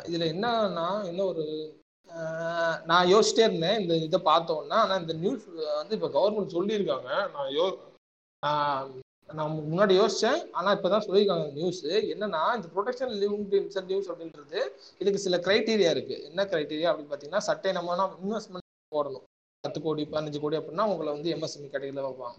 இதில் 0.09 0.31
என்னன்னா 0.35 0.87
என்ன 1.11 1.21
ஒரு 1.33 1.45
நான் 2.91 3.11
யோசிச்சிட்டே 3.13 3.47
இருந்தேன். 3.49 3.79
இந்த 3.83 3.95
இதை 4.07 4.19
பார்த்தோன்னா 4.31 4.77
ஆனால் 4.85 5.01
இந்த 5.03 5.15
நியூஸ் 5.23 5.45
வந்து 5.81 5.97
இப்போ 5.99 6.11
கவர்மெண்ட் 6.17 6.57
சொல்லியிருக்காங்க. 6.57 7.11
நான் 7.35 7.51
யோ 7.59 7.67
நான் 9.39 9.55
முன்னாடி 9.71 9.95
யோசிச்சேன். 10.01 10.39
ஆனால் 10.59 10.75
இப்போ 10.77 10.89
தான் 10.93 11.05
சொல்லியிருக்காங்க 11.07 11.47
நியூஸ் 11.57 11.81
என்னன்னா 12.13 12.43
இந்த 12.59 12.69
ப்ரொடெக்ஷன் 12.75 13.13
லிங்க் 13.23 13.57
இன்சென்டிவ்ஸ் 13.63 14.11
அப்படின்றது 14.13 14.61
இதுக்கு 15.01 15.25
சில 15.25 15.39
கிரைட்டீரியா 15.47 15.91
இருக்கு. 15.97 16.17
என்ன 16.29 16.47
கிரைட்டீரியா 16.53 16.91
அப்படின்னு 16.91 17.11
பார்த்தீங்கன்னா 17.11 17.47
சட்டை 17.49 17.73
நம்ம 17.79 17.97
இன்வெஸ்ட்மெண்ட் 18.23 18.67
போடணும். 18.93 19.25
பத்து 19.65 19.81
கோடி 19.87 20.03
பதினஞ்சு 20.13 20.41
கோடி 20.43 20.57
அப்படின்னா 20.59 20.87
உங்களை 20.93 21.11
வந்து 21.17 21.33
எம்எஸ்எம்இ 21.35 21.69
கடையில் 21.73 22.07
வைப்பாங்க. 22.07 22.39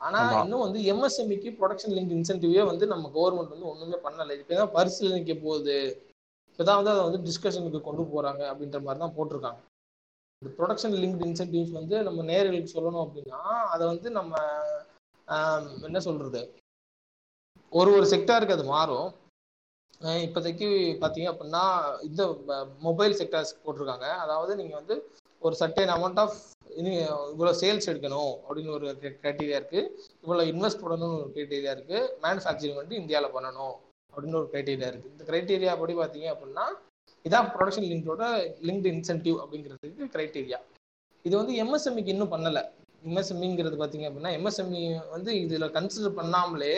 ஆனா 0.00 0.18
ஆமா. 0.20 0.42
இன்னும் 0.44 0.64
வந்து 0.64 0.80
எம்எஸ்எம்இக்கு 0.92 1.50
ப்ரொடக்ஷன் 1.58 1.94
லிங்க் 1.96 2.14
இன்சென்டிவே 2.18 2.62
வந்து 2.70 2.84
நம்ம 2.92 3.10
கவர்மெண்ட் 3.16 3.54
வந்து 3.54 3.70
ஒண்ணுமே 3.72 3.98
பண்ணல. 4.04 4.36
இப்பதான் 4.40 4.72
பரிசீலனைக்க 4.76 5.34
போகுது. 5.46 5.78
இப்போதான் 6.60 6.78
வந்து 6.78 6.92
அதை 6.92 7.02
வந்து 7.04 7.18
டிஸ்கஷனுக்கு 7.26 7.78
கொண்டு 7.84 8.02
போறாங்க 8.14 8.42
அப்படின்ற 8.48 8.78
மாதிரி 8.86 9.00
தான் 9.02 9.14
போட்டிருக்காங்க. 9.18 9.60
இந்த 10.42 10.50
ப்ரொடக்ஷன் 10.58 10.96
லிங்க்டு 11.02 11.26
இன்சென்டிவ்ஸ் 11.28 11.72
வந்து 11.78 11.96
நம்ம 12.08 12.24
நேர்களுக்கு 12.30 12.72
சொல்லணும் 12.74 13.04
அப்படின்னா 13.04 13.40
அதை 13.74 13.84
வந்து 13.92 14.08
நம்ம 14.18 14.42
என்ன 15.88 15.98
சொல்றது? 16.08 16.42
ஒரு 17.72 17.90
ஒரு 17.96 18.06
செக்டாருக்கு 18.12 18.56
அது 18.58 18.66
மாறும். 18.74 19.08
இப்போதைக்கு 20.26 20.68
பார்த்தீங்க 21.02 21.30
அப்படின்னா 21.32 21.64
இந்த 22.10 22.22
மொபைல் 22.86 23.18
செக்டார்ஸ் 23.22 23.56
போட்டிருக்காங்க. 23.64 24.08
அதாவது 24.24 24.52
நீங்கள் 24.62 24.80
வந்து 24.80 24.96
ஒரு 25.42 25.56
சர்டைன் 25.64 25.96
அமௌண்ட் 25.98 26.22
ஆஃப் 26.24 26.38
இனி 26.80 26.94
இவ்வளோ 27.34 27.52
சேல்ஸ் 27.64 27.90
எடுக்கணும் 27.92 28.32
அப்படின்னு 28.46 28.74
ஒரு 28.78 28.88
க்ரைட்டீரியா 29.22 29.60
இருக்குது 29.60 29.90
இவ்வளோ 30.24 30.44
இன்வெஸ்ட் 30.54 30.82
பண்ணணும்னு 30.82 31.20
ஒரு 31.22 31.30
க்ரைட்டீரியா 31.36 31.74
இருக்குது 31.76 32.08
மேனுஃபேக்சரிங் 32.26 32.82
வந்து 32.82 33.00
இந்தியாவில் 33.02 33.36
பண்ணணும். 33.38 33.76
அப்படின்னு 34.12 34.38
ஒரு 34.40 34.48
க்ரைட்டீரியா 34.52 34.88
இருக்கு. 34.92 35.12
இந்த 35.14 35.24
க்ரைட்டீரியா 35.30 35.74
படி 35.82 35.94
பார்த்தீங்க 36.00 36.28
அப்படின்னா 36.34 36.66
இதான் 37.24 37.48
ப்ரொடக்ஷன் 37.54 37.88
லிங்கோட 37.92 38.24
லிங்க்டு 38.68 38.90
இன்சென்டிவ் 38.96 39.38
அப்படிங்கிறதுக்கு 39.42 40.12
க்ரைட்டீரியா 40.14 40.58
இது 41.24 41.34
வந்து 41.40 41.54
எம்எஸ்எம்இக்கு 41.62 42.12
இன்னும் 42.14 42.34
பண்ணலை. 42.34 42.62
எம்எஸ்எம்இங்கிறது 43.08 43.76
பார்த்தீங்க 43.80 44.06
அப்படின்னா 44.08 44.32
எம்எஸ்எம்இ 44.38 44.82
வந்து 45.14 45.30
இதில் 45.44 45.74
கன்சிடர் 45.76 46.18
பண்ணாமலே 46.20 46.74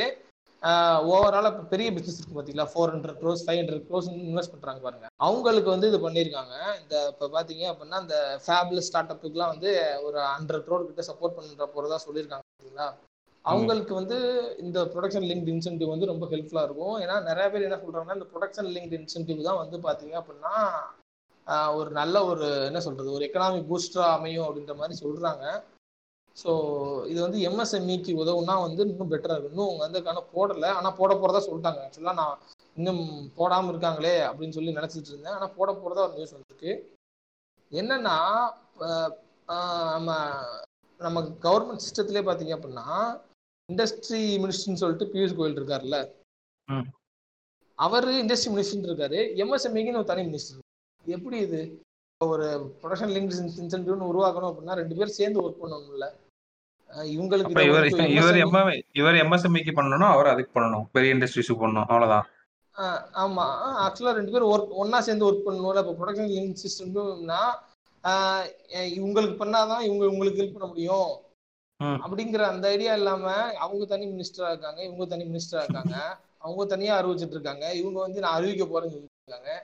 ஓவரால் 1.13 1.49
இப்போ 1.51 1.65
பெரிய 1.71 1.89
பிஸ்னஸ் 1.95 2.19
இருக்கு 2.19 2.35
பார்த்தீங்களா? 2.37 2.67
Four 2.73 2.93
hundred 2.95 3.17
crores 3.21 3.41
five 3.47 3.61
hundred 3.61 3.87
crores 3.89 4.09
invest 4.27 4.53
பண்ணுறாங்க 4.53 4.81
பாருங்க. 4.85 5.07
அவங்களுக்கு 5.27 5.71
வந்து 5.75 5.89
இது 5.91 5.99
பண்ணியிருக்காங்க. 6.05 6.55
இந்த 6.81 6.95
இப்போ 7.13 7.27
பார்த்தீங்க 7.37 7.65
அப்படின்னா 7.71 7.99
இந்த 8.05 8.19
ஃபேப்ல 8.45 8.83
ஸ்டார்ட் 8.89 9.13
அப்புக்குலாம் 9.15 9.53
வந்து 9.55 9.71
ஒரு 10.07 10.19
ஹண்ட்ரட் 10.35 10.65
க்ரோர் 10.67 10.87
கிட்ட 10.91 11.05
சப்போர்ட் 11.11 11.37
பண்ணுற 11.39 11.67
போகிறதா 11.75 11.99
சொல்லியிருக்காங்க 12.07 12.45
பார்த்தீங்களா? 12.47 12.87
அவங்களுக்கு 13.45 13.93
வந்து 13.99 14.17
இந்த 14.65 14.79
ப்ரொடக்ஷன் 14.93 15.27
லிங்க் 15.31 15.49
இன்சென்டிவ் 15.53 15.93
வந்து 15.93 16.11
ரொம்ப 16.11 16.25
ஹெல்ப்ஃபுல்லாக 16.33 16.67
இருக்கும். 16.69 16.97
ஏன்னா 17.05 17.17
நிறைய 17.29 17.47
பேர் 17.53 17.67
என்ன 17.69 17.79
சொல்றாங்கன்னா 17.85 18.19
இந்த 18.19 18.29
ப்ரொடக்ஷன் 18.33 18.71
லிங்க் 18.77 18.95
இன்சென்டிவ் 18.99 19.47
தான் 19.49 19.61
வந்து 19.63 19.79
பார்த்தீங்க 19.87 20.15
அப்படின்னா 20.21 20.55
ஒரு 21.79 21.91
நல்ல 22.01 22.17
ஒரு 22.31 22.49
என்ன 22.69 22.81
சொல்றது 22.85 23.09
ஒரு 23.17 23.25
எக்கனாமிக் 23.29 23.69
பூஸ்டரா 23.71 24.09
அமையும் 24.17 24.47
அப்படின்ற 24.47 24.75
மாதிரி 24.81 24.95
சொல்றாங்க. 25.05 25.45
ஸோ 26.37 26.51
இது 27.13 27.19
வந்து 27.25 27.39
எம்எஸ்எம்இக்கு 27.49 28.13
உதவுனா 28.23 28.55
வந்து 28.67 28.83
இன்னும் 28.91 29.11
பெட்டரா 29.13 29.35
இருக்கும். 29.35 29.55
இன்னும் 29.55 29.69
அவங்க 29.69 29.85
வந்து 29.85 29.99
அதுக்கான 29.99 30.23
போடல. 30.37 30.67
ஆனா 30.79 30.91
போட 31.01 31.15
போறதா 31.23 31.41
சொல்லிட்டாங்க. 31.49 31.81
ஆக்சுவலா 31.87 32.15
நான் 32.21 32.39
இன்னும் 32.79 33.03
போடாம 33.39 33.71
இருக்காங்களே 33.73 34.15
அப்படின்னு 34.29 34.57
சொல்லி 34.59 34.79
நினைச்சிட்டு 34.79 35.13
இருந்தேன். 35.13 35.37
ஆனா 35.39 35.49
போட 35.59 35.73
போறதா 35.83 36.07
ஒரு 36.07 36.17
நியூஸ் 36.19 36.37
வந்துருக்கு. 36.37 36.73
என்னன்னா 37.73 38.17
நம்ம 39.95 40.11
நம்ம 41.01 41.21
கவர்மெண்ட் 41.47 41.85
சிஸ்டத்திலே 41.85 42.23
பார்த்தீங்க 42.27 42.55
அப்படின்னா 42.57 42.89
இண்டஸ்ட்ரி 43.73 44.39
மினிஸ்டர்னு 44.43 44.81
சொல்லிட்டு 44.83 45.11
பியூஷ் 45.13 45.37
கோயல் 45.37 45.59
இருக்காருல்ல. 45.61 45.97
அவர் 47.75 48.09
இண்டஸ்ட்ரி 48.09 48.51
மினிஸ்டர் 48.57 48.91
இருக்காரு. 48.91 49.21
எம்எஸ்எம்இக்குன்னு 49.43 49.95
ஒரு 49.95 50.05
தனி 50.05 50.23
மினிஸ்டர் 50.23 50.61
எப்படி 51.05 51.37
இது? 51.39 51.81
ஒரு 52.25 52.75
ப்ரொடக்ஷன் 52.83 53.15
லிங்க் 53.15 53.33
இன்சென்டிவ்னு 53.61 54.09
உருவாக்கணும் 54.11 54.51
அப்படின்னா 54.51 54.73
ரெண்டு 54.73 54.95
பேரும் 54.95 55.19
சேர்ந்து 55.21 55.49
ஒர்க் 55.49 55.61
பண்ணணும்ல. 55.63 56.05
இவங்களுக்கு 56.91 57.51
இவர் 57.51 58.37
இவர் 58.37 58.85
இவர் 58.93 59.15
எம்எஸ்எம்இக்கு 59.15 59.73
பண்ணணும் 59.77 60.11
அவர் 60.11 60.27
அதுக்கு 60.27 60.61
பண்ணணும். 60.61 60.85
பெரிய 60.93 61.15
இண்டஸ்ட்ரீஸுக்கு 61.15 61.63
பண்ணணும். 61.63 61.85
அவ்வளவுதான். 61.89 62.27
ஆமா. 63.25 63.45
ஆக்சுவலா 63.85 64.13
ரெண்டு 64.13 64.33
பேரும் 64.33 64.51
ஒர்க் 64.51 64.75
ஒன்னா 64.83 64.99
சேர்ந்து 64.99 65.33
ஒர்க் 65.33 65.47
பண்ணணும்ல. 65.47 65.89
இப்போ 65.89 65.97
ப்ரொடக்ஷன் 66.01 66.33
லிங்க் 66.37 66.63
சிஸ்டம்னா 66.65 67.43
இவங்களுக்கு 68.99 69.41
பண்ணாதான் 69.43 69.81
இவங்க 69.81 70.09
உங்களுக்கு 70.15 70.43
ஹெல்ப் 70.43 70.53
பண்ண 70.53 70.67
முடியும். 70.67 71.11
அப்படிங்கிற 72.05 72.43
அந்த 72.49 72.67
ஐடியா 72.69 72.93
இல்லாம 72.95 73.25
அவங்க 73.59 73.85
தனி 73.87 74.07
மினிஸ்டரா 74.09 74.49
இருக்காங்க 74.49 74.81
இவங்க 74.83 75.07
தனி 75.07 75.25
மினிஸ்டரா 75.25 75.63
இருக்காங்க 75.63 75.97
அவங்க 76.41 76.63
தனியா 76.67 76.93
அறிவிச்சிட்டு 77.01 77.37
இருக்காங்க 77.39 77.65
இவங்க 77.81 77.99
வந்து 78.01 78.21
நான் 78.21 78.37
அறிவிக்க 78.39 78.65
போறேன்னு 78.67 79.57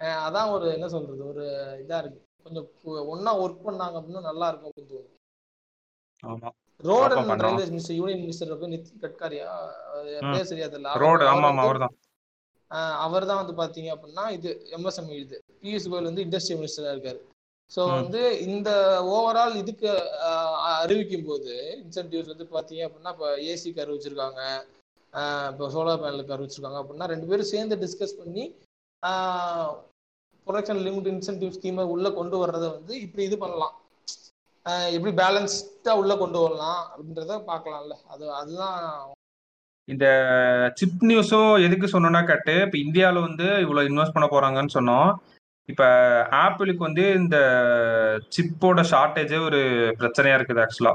அஹ் 0.00 0.20
அதான் 0.26 0.50
ஒரு 0.50 0.66
என்ன 0.72 0.86
சொல்றது 0.88 1.22
ஒரு 1.26 1.44
இதா 1.82 1.96
இருக்கு. 1.98 2.20
கொஞ்சம் 2.44 2.68
ஒண்ணா 3.08 3.32
ஒர்க் 3.40 3.66
பண்ணாங்க 3.66 3.96
அப்படின்னா 3.98 4.22
நல்லா 4.22 4.46
இருக்கும் 4.48 4.70
அப்படின்னு 4.70 4.92
தோணுது 4.92 5.16
ஆமா. 6.24 6.48
Road. 6.80 7.14
Railway 7.42 7.66
minister 7.70 7.98
union 7.98 8.22
minister 8.22 8.52
போய் 8.54 8.72
நிதின் 8.72 9.02
கட்காரியா. 9.02 9.48
பேர் 10.28 10.48
சரியா 10.50 10.66
தெரியல. 10.66 10.94
ரோடு 11.02 11.24
ஆமா 11.26 11.48
அவர்தான். 11.64 11.94
அவர் 13.04 13.26
தான் 13.26 13.40
வந்து 13.42 13.54
பாத்தீங்க 13.60 13.90
அப்படின்னா 13.94 14.24
இது 14.30 14.48
எம்எஸ்எம்இ 14.76 15.16
இது. 15.18 15.36
பியூஷ் 15.62 15.88
கோயல் 15.90 16.08
வந்து 16.10 16.24
இண்டஸ்ட்ரி 16.26 16.56
மினிஸ்டரா 16.58 16.92
இருக்காரு. 16.94 17.20
ஸோ. 17.70 17.80
வந்து 17.92 18.20
இந்த 18.46 18.70
ஓவரால் 19.12 19.54
இதுக்கு 19.56 19.90
அறிவிக்கும் 20.78 21.26
போது 21.26 21.52
இன்சென்டிவ்ஸ் 21.82 22.32
வந்து 22.32 22.46
பாத்தீங்க 22.54 22.82
அப்படின்னா 22.86 23.12
இப்போ 23.14 23.28
ஏசிக்கு 23.50 23.82
அறிவிச்சிருக்காங்க. 23.84 24.40
ஆஹ், 25.14 25.48
இப்போ 25.52 25.68
சோலார் 25.74 26.02
பேனலுக்கு 26.02 26.34
அறிவிச்சிருக்காங்க 26.34 26.80
அப்படின்னா 26.80 27.06
ரெண்டு 27.12 27.28
பேரும் 27.30 27.52
சேர்ந்து 27.52 27.76
டிஸ்கஸ் 27.82 28.18
பண்ணி 28.18 28.44
ப்ரொடக்ஷன் 30.46 30.82
லிமிட் 30.84 31.08
இன்சென்டிவ் 31.10 31.54
ஸ்கீமை 31.56 31.84
உள்ள 31.92 32.06
கொண்டு 32.14 32.36
வர்றதை 32.38 32.68
வந்து 32.70 32.92
இப்படி 33.04 33.22
இது 33.24 33.36
பண்ணலாம். 33.38 33.74
எப்படி 34.92 35.12
பேலன்ஸ்டா 35.18 35.92
உள்ள 36.00 36.12
கொண்டு 36.16 36.38
வரலாம் 36.38 36.80
அப்படின்றத 36.86 37.36
பார்க்கலாம்ல. 37.48 37.94
அது 38.08 38.24
அதுதான் 38.40 38.78
இந்த 39.88 40.06
சிப் 40.80 41.04
நியூஸும் 41.08 41.52
எதுக்கு 41.66 41.86
சொன்னோம்னா 41.92 42.22
கட்டு. 42.26 42.54
இப்ப 42.66 42.78
இந்தியாவில் 42.78 43.26
வந்து 43.26 43.46
இவ்வளவு 43.64 43.88
இன்வெஸ்ட் 43.90 44.16
பண்ண 44.16 44.26
போறாங்கன்னு 44.28 44.76
சொன்னோம். 44.76 45.08
இப்ப 45.70 45.84
ஆப்பிளுக்கு 46.40 46.82
வந்து 46.88 47.04
இந்த 47.14 47.36
சிப்போட 48.36 48.80
ஷார்ட்டேஜே 48.92 49.38
ஒரு 49.44 49.60
பிரச்சனையா 50.00 50.36
இருக்குது 50.38 50.62
ஆக்சுவலா 50.64 50.94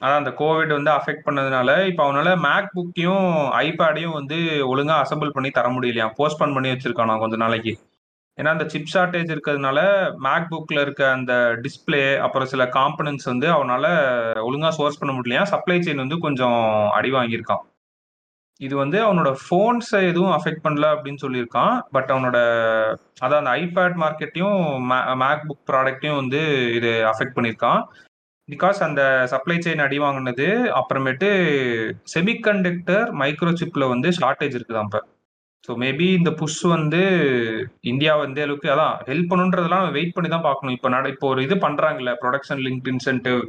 அதான் 0.00 0.20
அந்த 0.20 0.30
கோவிட் 0.38 0.76
வந்து 0.76 0.90
அஃபெக்ட் 0.90 1.26
பண்ணதுனால 1.26 1.70
இப்போ 1.86 2.02
அவனால 2.06 2.28
மேக் 2.40 2.72
புக்கையும் 2.76 3.26
ஐபேடையும் 3.60 4.16
வந்து 4.16 4.38
ஒழுங்கா 4.72 4.94
அசம்பிள் 5.02 5.30
பண்ணி 5.30 5.50
தர 5.50 5.68
முடியலையா? 5.68 6.06
போஸ்ட்போன் 6.18 6.54
பண்ணி 6.54 6.70
வச்சிருக்கானா 6.70 7.18
கொஞ்ச 7.18 7.36
நாளைக்கு. 7.36 7.72
ஏன்னா 8.38 8.48
அந்த 8.48 8.64
சிப் 8.68 8.90
ஷார்ட்டேஜ் 8.92 9.32
இருக்கிறதுனால 9.34 9.78
மேக் 10.18 10.48
புக்ல 10.50 10.80
இருக்க 10.80 11.02
அந்த 11.10 11.32
டிஸ்பிளே 11.64 12.02
அப்புறம் 12.18 12.48
சில 12.48 12.64
காம்பனன்ட்ஸ் 12.76 13.30
வந்து 13.32 13.48
அவனால 13.52 13.84
ஒழுங்கா 14.46 14.70
சோர்ஸ் 14.78 15.00
பண்ண 15.00 15.12
முடியலையா? 15.14 15.42
சப்ளை 15.44 15.78
செயின் 15.78 16.04
வந்து 16.04 16.18
கொஞ்சம் 16.18 16.58
அடி 16.90 17.12
வாங்கியிருக்கான். 17.12 17.62
இது 18.66 18.74
வந்து 18.80 18.98
அவனோட 19.06 19.30
ஃபோன்ஸை 19.42 20.00
எதுவும் 20.10 20.34
அஃபெக்ட் 20.36 20.64
பண்ணல 20.66 20.86
அப்படின்னு 20.94 21.22
சொல்லியிருக்கான். 21.24 21.74
பட் 21.94 22.10
அவனோட 22.14 22.38
அதான் 23.24 23.40
அந்த 23.42 23.52
ஐபேட் 23.62 23.96
மார்க்கெட்டையும் 24.02 24.58
மேக் 25.22 25.46
புக் 25.48 25.68
ப்ராடக்ட்டையும் 25.70 26.20
வந்து 26.22 26.40
இது 26.78 26.90
அஃபெக்ட் 27.12 27.36
பண்ணியிருக்கான். 27.38 27.80
பிகாஸ் 28.48 28.78
அந்த 28.88 29.02
சப்ளை 29.32 29.56
செயின் 29.64 29.82
அடி 29.86 29.98
வாங்கினது 30.04 30.46
அப்புறமேட்டு 30.80 31.28
செமிகண்டக்டர் 32.14 33.08
மைக்ரோ 33.22 33.52
சிப்பில் 33.60 33.92
வந்து 33.94 34.08
ஷார்ட்டேஜ் 34.20 34.56
இருக்குதான் 34.58 34.88
இப்போ. 34.90 35.00
ஸோ 35.66 35.72
மேபி 35.82 36.06
இந்த 36.18 36.30
புஷ் 36.40 36.62
வந்து 36.76 37.02
இந்தியா 37.90 38.14
வந்து 38.24 38.40
அளவுக்கு 38.44 38.68
அதான் 38.74 38.94
ஹெல்ப் 39.10 39.30
பண்ணுன்றதெல்லாம் 39.32 39.84
வெயிட் 39.96 40.14
பண்ணி 40.16 40.30
தான் 40.34 40.46
பார்க்கணும். 40.48 40.74
இப்போ 40.76 40.88
நட 40.94 41.06
இப்போ 41.14 41.26
ஒரு 41.32 41.40
இது 41.46 41.56
பண்ணுறாங்கல்ல 41.66 42.12
ப்ரொடக்ஷன் 42.22 42.62
லிங்க் 42.66 42.88
இன்சென்டிவ் 42.94 43.42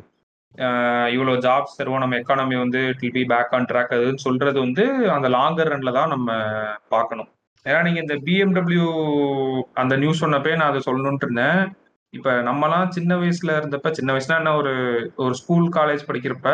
இவ்வளோ 1.16 1.34
ஜாப்ஸ் 1.46 1.78
தருவோம். 1.80 2.04
நம்ம 2.04 2.18
எக்கானமி 2.22 2.56
வந்து 2.64 2.82
it 3.04 3.16
be 3.18 3.24
back 3.32 3.54
on 3.58 3.68
track 3.70 3.96
அதுன்னு 3.98 4.26
சொல்றது 4.28 4.58
வந்து 4.66 4.84
அந்த 5.16 5.28
லாங்கர் 5.38 5.72
ரன்ல 5.74 5.94
தான் 6.00 6.14
நம்ம 6.16 6.30
பார்க்கணும். 6.96 7.30
ஏன்னா 7.66 7.80
நீங்க 7.88 8.00
இந்த 8.06 8.16
பிஎம்டபிள்யூ 8.28 8.88
அந்த 9.82 9.94
நியூஸ் 10.02 10.24
சொன்னப்பே 10.24 10.54
நான் 10.60 10.72
அதை 10.72 10.82
சொல்லணுன்ட்டு 10.88 11.28
இருந்தேன். 11.28 11.62
இப்ப 12.14 12.32
நம்மலாம் 12.50 12.94
சின்ன 12.98 13.12
வயசுல 13.22 13.52
இருந்தப்ப 13.60 13.92
சின்ன 14.00 14.10
வயசுல 14.14 14.40
என்ன 14.42 14.56
ஒரு 14.62 14.74
ஒரு 15.26 15.34
ஸ்கூல் 15.42 15.68
காலேஜ் 15.78 16.08
படிக்கிறப்ப 16.10 16.50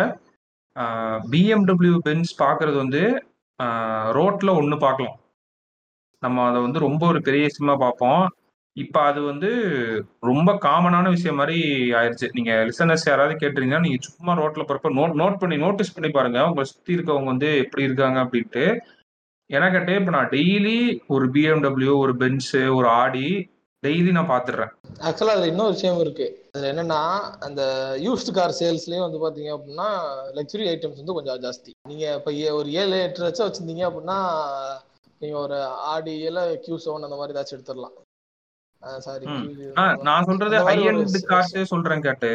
பிஎம்டபிள்யூ 1.33 1.95
பென்ஸ் 2.07 2.31
பார்க்கறது 2.43 2.77
வந்து 2.83 3.01
ரோட்ல 4.17 4.49
ஒன்று 4.59 4.77
பார்க்கலாம். 4.85 5.17
நம்ம 6.23 6.45
அதை 6.49 6.59
வந்து 6.65 6.79
ரொம்ப 6.87 7.03
ஒரு 7.11 7.19
பெரிய 7.27 7.43
விஷயமா 7.49 7.75
பார்ப்போம். 7.83 8.23
இப்போ 8.79 8.99
அது 9.01 9.21
வந்து 9.21 9.49
ரொம்ப 10.19 10.53
காமனான 10.53 11.09
விஷயம் 11.09 11.35
மாதிரி 11.35 11.59
ஆயிடுச்சு 11.91 12.29
நீங்க 12.31 12.51
லிசனர்ஸ் 12.51 13.05
யாராவது 13.05 13.35
கேட்டிருந்தீங்கன்னா 13.35 13.79
நீங்க 13.79 13.97
சும்மா 13.99 14.33
ரோட்ல 14.33 14.63
போறப்ப 14.63 14.89
நோட் 14.99 15.15
நோட் 15.21 15.37
பண்ணி 15.37 15.57
நோட்டீஸ் 15.57 15.93
பண்ணி 15.93 16.11
பாருங்க. 16.11 16.45
உங்க 16.45 16.63
சுத்தி 16.63 16.95
இருக்கவங்க 16.95 17.23
வந்து 17.23 17.57
எப்படி 17.57 17.83
இருக்காங்க 17.83 18.19
அப்படின்ட்டு. 18.19 18.77
எனக்கு 19.49 19.77
கேட்டே 19.77 19.99
இப்போ 19.99 20.11
நான் 20.11 20.29
டெய்லி 20.29 20.99
ஒரு 21.07 21.29
பிஎம்டபிள்யூ 21.29 21.97
ஒரு 21.97 22.15
பென்ஸ் 22.15 22.55
ஒரு 22.73 22.87
ஆடி 22.87 23.49
டெய்லி 23.87 24.11
நான் 24.11 24.29
பார்த்துடுறேன் 24.29 24.71
ஆக்சுவலா 24.99 25.33
அதுல 25.33 25.47
இன்னொரு 25.47 25.71
விஷயம் 25.71 25.99
இருக்கு. 25.99 26.49
அதுல 26.51 26.73
என்னன்னா 26.73 27.03
அந்த 27.39 27.61
யூஸ்டு 28.03 28.31
கார் 28.31 28.55
சேல்ஸ்லயும் 28.59 29.09
வந்து 29.09 29.21
பாத்தீங்க 29.23 29.45
அப்படின்னா 29.45 29.89
லக்ஸுரி 30.33 30.67
ஐட்டம்ஸ் 30.73 30.95
வந்து 30.95 31.13
கொஞ்சம் 31.13 31.41
ஜாஸ்தி. 31.41 31.69
நீங்க 31.89 32.15
இப்ப 32.15 32.33
ஏ- 32.33 32.49
ஒரு 32.49 32.71
ஏழு 32.71 33.01
எட்டு 33.01 33.21
லட்சம் 33.21 33.47
வச்சிருந்தீங்க 33.47 33.85
அப்படின்னா 33.87 34.19
நீங்க 35.19 35.37
ஒரு 35.37 35.63
ஆடி 35.93 36.19
இல்ல 36.19 36.55
கியூ 36.55 36.77
செவன் 36.85 37.03
அந்த 37.03 37.15
மாதிரி 37.15 37.39
ஏதாச்சும் 37.39 37.59
எடுத்துடலாம். 37.59 37.97
நான் 40.07 40.27
சொல்றது 40.29 40.57
ஹை 40.67 40.75
எண்ட் 40.89 41.17
கார்ஸே 41.31 41.63
சொல்றேன் 41.71 42.05
கேட்டு. 42.07 42.31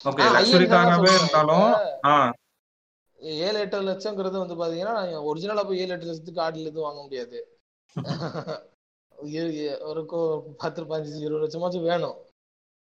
Okay 0.00 0.22
ah, 0.22 0.26
high 0.26 0.34
luxury 0.36 0.64
end 0.64 0.72
car 0.72 0.74
தான் 0.74 0.86
காராவே 0.88 1.06
சொல்றேன். 1.06 1.20
இருந்தாலும் 1.20 1.68
ஏழு 3.46 3.58
எட்டு 3.64 3.78
லட்சங்கிறது 3.88 4.36
வந்து 4.42 4.56
பாத்தீங்கன்னா 4.60 4.94
ஒரிஜினலா 5.30 5.62
போய் 5.68 5.82
ஏழு 5.84 5.92
எட்டு 5.94 6.08
லட்சத்துக்கு 6.08 6.44
ஆடியில் 6.46 6.70
எதுவும் 6.70 6.86
வாங்க 6.88 7.02
முடியாது. 7.06 7.38
ஒரு 9.90 10.02
பத்து 10.62 10.80
பதினஞ்சு 10.90 11.24
இருபது 11.26 11.42
லட்சமாச்சும் 11.44 11.88
வேணும். 11.90 12.18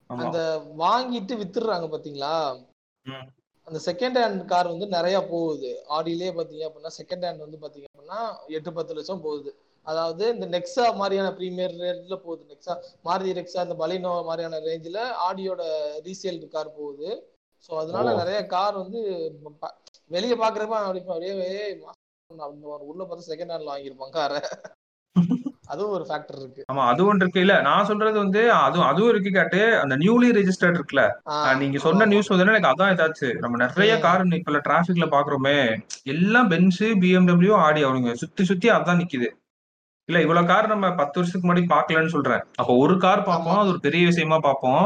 அந்த 0.09 0.39
வாங்கிட்டு 0.83 1.33
வித்துடுறாங்க 1.41 1.87
பாத்தீங்களா. 1.93 2.33
அந்த 3.67 3.79
செகண்ட் 3.87 4.17
ஹேண்ட் 4.21 4.41
கார் 4.51 4.73
வந்து 4.73 4.87
நிறைய 4.97 5.17
போகுது. 5.31 5.69
ஆடியிலே 5.97 6.31
பாத்தீங்க 6.39 6.65
அப்படின்னா 6.67 6.91
செகண்ட் 6.99 7.25
ஹேண்ட் 7.27 7.45
வந்து 7.45 7.61
பாத்தீங்க 7.63 7.87
அப்படின்னா 7.91 8.19
எட்டு 8.57 8.71
பத்து 8.79 8.97
லட்சம் 8.97 9.23
போகுது. 9.27 9.51
அதாவது 9.87 10.23
இந்த 10.33 10.45
நெக்ஸா 10.53 10.85
மாதிரியான 10.95 11.31
ப்ரீமியர் 11.37 11.73
ரேட்ல 11.81 12.15
போகுது. 12.23 12.43
நெக்ஸா 12.51 12.73
மாருதி 13.05 13.33
நெக்ஸா 13.39 13.63
இந்த 13.65 13.77
பலினோ 13.81 14.13
மாதிரியான 14.27 14.61
ரேஞ்சில் 14.67 14.99
ஆடியோட 15.27 15.63
ரீசேல் 16.05 16.39
கார் 16.55 16.77
போகுது. 16.77 17.09
ஸோ 17.63 17.73
அதனால. 17.81 18.07
நிறைய 18.21 18.39
கார் 18.53 18.75
வந்து 18.83 19.01
வெளிய 20.11 20.33
பாக்குறப்ப 20.35 20.79
அப்படி 20.81 21.01
அப்படியே 21.05 21.33
உள்ள 22.89 23.01
பார்த்து 23.03 23.31
செகண்ட் 23.31 23.53
ஹேண்ட்ல 23.53 23.71
வாங்கியிருப்பான் 23.71 24.15
காரை 24.15 24.41
அதுவும் 25.71 25.93
ஒரு 25.95 26.05
ஃபேக்டர் 26.07 26.39
இருக்கு. 26.39 26.63
ஆமா 26.71 26.83
அது 26.89 27.01
ஒன்று 27.05 27.23
இருக்கு. 27.23 27.43
இல்ல 27.43 27.53
நான் 27.67 27.87
சொல்றது 27.89 28.17
வந்து 28.23 28.41
அதுவும் 28.57 28.89
அதுவும் 28.89 29.11
இருக்கு 29.11 29.29
கேட்டு 29.31 29.61
அந்த 29.79 29.93
நியூலி 30.01 30.27
ரெஜிஸ்டர்ட் 30.37 30.77
இருக்குல்ல 30.77 31.03
நீங்க 31.61 31.79
சொன்ன 31.85 32.07
நியூஸ் 32.11 32.29
வந்து 32.31 32.45
எனக்கு 32.45 32.71
அதான் 32.71 32.93
ஏதாச்சு 32.93 33.29
நம்ம 33.43 33.59
நிறைய. 33.63 33.93
கார் 34.05 34.23
இப்ப 34.39 34.61
டிராபிக்ல 34.67 35.07
பாக்குறோமே 35.15 35.57
எல்லாம் 36.13 36.49
பென்ஸ் 36.51 36.83
பிஎம்டபிள்யூ 37.03 37.55
ஆடி 37.63 37.83
அவனுங்க 37.87 38.13
சுத்தி 38.23 38.45
சுத்தி 38.51 38.69
அதான் 38.69 39.01
நிக்குது. 39.01 39.29
இல்ல 40.09 40.17
இவ்வளவு 40.21 40.49
கார் 40.49 40.71
நம்ம 40.71 40.87
பத்து 40.97 41.17
வருஷத்துக்கு 41.17 41.47
முன்னாடி 41.47 41.63
பாக்கலன்னு 41.69 42.13
சொல்றேன். 42.15 42.43
அப்ப 42.59 42.71
ஒரு 42.81 42.95
கார் 42.97 43.27
பார்ப்போம் 43.27 43.59
அது 43.61 43.71
ஒரு 43.73 43.79
பெரிய 43.79 44.03
விஷயமா 44.05 44.37
பார்ப்போம் 44.39 44.85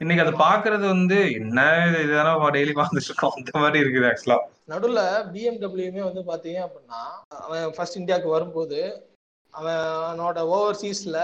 இன்னைக்கு 0.00 0.24
அதை 0.24 0.34
பாக்குறது 0.40 0.84
வந்து 0.86 1.16
என்ன 1.38 1.60
இதுதானே 2.02 2.32
டெய்லி 2.56 2.72
பார்த்துட்டு 2.76 3.08
இருக்கோம். 3.10 3.34
அந்த 3.38 3.52
மாதிரி 3.62 3.82
இருக்குது 3.82 4.08
ஆக்சுவலா 4.10 4.38
நடுவுல 4.72 5.00
பிஎம்டபிள்யூமே 5.32 6.02
வந்து 6.08 6.22
பாத்தீங்க 6.28 6.60
அப்படின்னா 6.66 7.00
அவன் 7.40 7.72
ஃபர்ஸ்ட் 7.76 7.98
இந்தியாவுக்கு 8.00 8.30
வரும்போது 8.30 8.80
அவன் 9.54 9.80
அவனோட 10.00 10.38
ஓவர்சீஸ்ல 10.54 11.18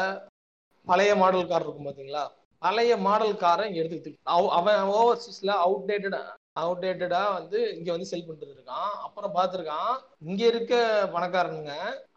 பழைய 0.86 1.12
மாடல் 1.16 1.50
கார் 1.50 1.64
இருக்கும் 1.64 1.88
பாத்தீங்களா? 1.88 2.24
பழைய 2.62 2.92
மாடல் 3.06 3.36
காரை 3.36 3.66
எடுத்துக்கிட்டு 3.78 4.20
அவன் 4.58 4.82
ஓவர்சீஸ்ல 4.96 5.52
அவுடேட்டடா 5.64 6.22
அவுடேட்டடா 6.56 7.22
வந்து 7.32 7.58
இங்க 7.76 7.88
வந்து 7.92 8.08
செல் 8.10 8.24
பண்ணிட்டு 8.26 8.46
இருக்கான். 8.50 8.64
அப்புறம் 9.06 9.34
பார்த்திருக்கான் 9.34 9.92
இங்க 10.26 10.42
இருக்க 10.46 10.74
பணக்காரனுங்க 11.14 11.72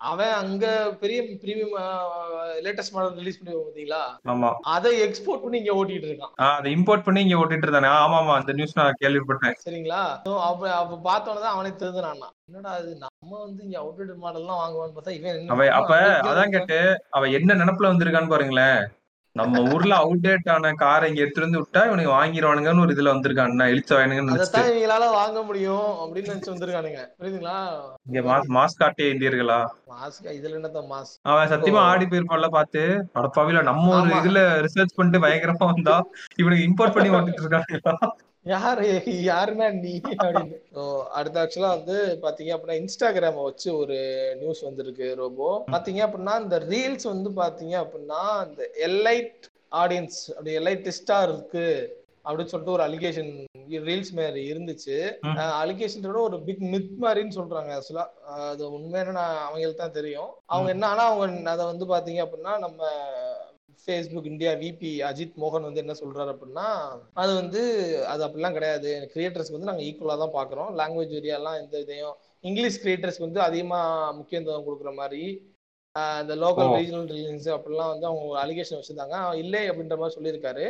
அவன் 0.10 0.34
அங்க 0.42 0.66
பெரிய 1.02 1.20
பிரீமியம் 1.42 1.76
லேட்டஸ்ட் 2.66 2.96
மாடல் 2.96 3.20
ரிலீஸ் 3.20 3.40
பண்ணி 3.40 3.56
பாத்தீங்களா 3.58 4.02
ஆமா. 4.34 4.52
அதை 4.76 4.92
எக்ஸ்போர்ட் 5.06 5.44
பண்ணி 5.44 5.60
இங்க 5.62 5.74
ஓட்டிட்டு 5.80 6.10
இருக்கான். 6.10 6.34
அதை 6.50 6.70
இம்போர்ட் 6.78 7.06
பண்ணி 7.08 7.24
இங்க 7.26 7.40
ஓட்டிட்டு 7.42 7.68
இருந்தானே. 7.68 7.92
ஆமா 8.00 8.18
ஆமா 8.22 8.36
அந்த 8.40 8.54
நியூஸ் 8.54 8.78
நான் 8.80 9.00
கேள்விப்பட்டேன். 9.02 9.58
சரிங்களா? 9.66 10.02
அப்ப 10.50 10.70
அப்ப 10.80 11.00
பார்த்தோன்னே 11.10 11.42
தான் 11.42 11.56
அவனே 11.56 11.74
தெரிஞ்சுனான் 11.82 12.24
என்னடா 12.50 12.72
இது 12.82 12.94
நம்ம 13.02 13.32
வந்து 13.42 13.62
இங்க 13.66 13.78
அவுட்டேட் 13.82 14.24
மாடல்லாம் 14.24 14.62
வாங்குவான்னு 14.62 14.96
பார்த்தா 14.96 15.18
இவன் 15.18 15.52
அவன் 15.54 15.76
அப்ப 15.80 15.94
அதான் 16.30 16.54
கேட்டு 16.56 16.80
அவன் 17.18 17.36
என்ன 17.40 17.58
நினைப்புல 17.62 17.92
வந்திருக்கான்னு 17.92 18.34
பாருங்களேன். 18.34 18.80
நம்ம 19.40 19.62
ஊர்ல 19.74 19.96
அவுடேட் 19.96 20.50
ஆன 20.50 20.74
காரை 20.74 21.10
இங்க 21.10 21.22
எடுத்துட்டு 21.22 21.48
வந்து 21.48 21.62
விட்டா 21.62 21.86
இவனுக்கு 21.86 22.12
வாங்கிடுவானுங்கன்னு 22.12 22.82
ஒரு 22.82 22.94
இதுல 22.94 23.14
வந்திருக்கான். 23.14 23.54
நினைச்சிட்டு 23.60 24.32
அதைத்தான் 24.32 24.70
இவங்களால 24.70 25.12
வாங்க 25.12 25.44
முடியும் 25.44 25.90
அப்படின்னு 26.00 26.32
நினைச்சு 26.32 26.54
வந்திருக்கானுங்க. 26.54 27.02
புரியுதுங்களா? 27.20 27.58
இங்க 28.08 28.22
மாஸ் 28.22 28.50
மாஸ் 28.50 28.78
காட்டிய 28.78 29.14
இந்தியர்களா? 29.14 29.60
மாஸ்க் 29.94 30.30
இதுல 30.32 30.52
என்னதான் 30.52 30.90
மாஸ்? 30.92 31.14
அவன் 31.22 31.52
சத்தியமா. 31.52 31.82
ஆடி 31.90 32.06
போயிருப்பான்ல 32.06 32.48
பார்த்து. 32.50 32.84
அடப்பாவில 33.16 33.64
நம்ம 33.64 34.02
ஒரு. 34.02 34.10
இதுல 34.16 34.40
ரிசர்ச் 34.66 34.96
பண்ணிட்டு 34.96 35.28
பயங்கரமா 35.28 35.66
வந்தா 35.66 35.98
இவனுக்கு 36.36 36.66
இம்போர்ட் 36.70 36.94
பண்ணி 36.94 37.10
ஓட்டிட்டு 37.10 37.46
இருக்கானுங்களா? 37.46 37.96
யாரு? 38.50 38.90
யாருன்னா 39.30 39.68
நீ 39.84 39.94
அப்படின்னு. 40.14 40.58
அடுத்த 41.18 41.42
ஆக்சுவலா 41.42 41.72
வந்து 41.78 41.96
பாத்தீங்க 42.24 42.52
அப்படின்னா 42.56 42.80
இன்ஸ்டாகிராம 42.82 43.44
வச்சு 43.48 43.70
ஒரு 43.82 43.98
நியூஸ் 44.42 44.66
வந்திருக்கு 44.68 45.08
ரோபோ 45.22 45.50
பாத்தீங்க 45.74 46.02
அப்படின்னா 46.08 46.36
இந்த 46.44 46.60
ரீல்ஸ் 46.72 47.08
வந்து 47.14 47.32
பாத்தீங்க 47.42 47.76
அப்படின்னா 47.84 48.22
இந்த 48.50 48.64
எல்லைட் 48.88 49.48
ஆடியன்ஸ் 49.82 50.20
அப்படி 50.36 50.54
எல்லைட்டிஸ்டா 50.60 51.18
இருக்கு 51.28 51.66
அப்படின்னு 52.26 52.52
சொல்லிட்டு 52.52 52.76
ஒரு 52.78 52.84
அலிகேஷன் 52.86 53.30
ரீல்ஸ் 53.88 54.12
மாதிரி 54.18 54.42
இருந்துச்சு. 54.52 54.96
அலிகேஷன் 55.62 56.08
ஒரு 56.24 56.38
பிக் 56.48 56.64
மித் 56.74 56.96
மாதிரின்னு 57.04 57.38
சொல்றாங்க 57.38 57.72
ஆக்சுவலா 57.76 58.06
அது 58.48 58.64
உண்மையான 58.78 59.20
அவங்களுக்கு 59.46 59.82
தான் 59.82 59.98
தெரியும். 60.00 60.32
அவங்க 60.54 60.70
என்ன 60.76 60.88
ஆனா 60.88 61.04
அவங்க 61.12 61.52
அதை 61.54 61.66
வந்து 61.72 61.86
பாத்தீங்க 61.94 62.22
அப்படின்னா 62.26 62.54
நம்ம 62.66 62.82
ஃபேஸ்புக் 63.84 64.30
இந்தியா 64.32 64.52
விபி 64.64 64.92
அஜித் 65.10 65.38
மோகன் 65.44 65.68
வந்து 65.68 65.82
என்ன 65.84 65.94
சொல்றாரு 66.02 66.32
அப்படின்னா 66.34 66.68
அது 67.22 67.32
வந்து 67.42 67.62
அது 68.14 68.22
அப்படிலாம் 68.28 68.58
கிடையாது. 68.58 68.92
கிரியேட்டர்ஸ்க்கு 69.14 69.58
வந்து 69.58 69.70
நாங்கள் 69.72 69.88
ஈக்குவலாக 69.90 70.20
தான் 70.24 70.36
பார்க்குறோம். 70.38 70.72
லாங்குவேஜ் 70.80 71.16
ஏரியாலாம் 71.20 71.60
எந்த 71.62 71.80
இதையும் 71.86 72.16
இங்கிலீஷ் 72.50 72.82
கிரியேட்டர்ஸ்க்கு 72.84 73.28
வந்து 73.28 73.42
அதிகமாக 73.48 74.14
முக்கியத்துவம் 74.20 74.68
கொடுக்குற 74.68 74.94
மாதிரி 75.02 75.24
இந்த 76.22 76.34
லோக்கல். 76.44 76.72
ரீஜனல் 76.78 77.10
ரிலீஜன்ஸ் 77.12 77.48
அப்படிலாம் 77.56 77.92
வந்து 77.94 78.08
அவங்க 78.10 78.26
ஒரு 78.32 78.40
அலிகேஷன் 78.44 78.80
வச்சிருந்தாங்க. 78.80 79.18
இல்லை 79.44 79.62
அப்படின்ற 79.70 79.96
மாதிரி 80.02 80.18
சொல்லியிருக்காரு. 80.18 80.66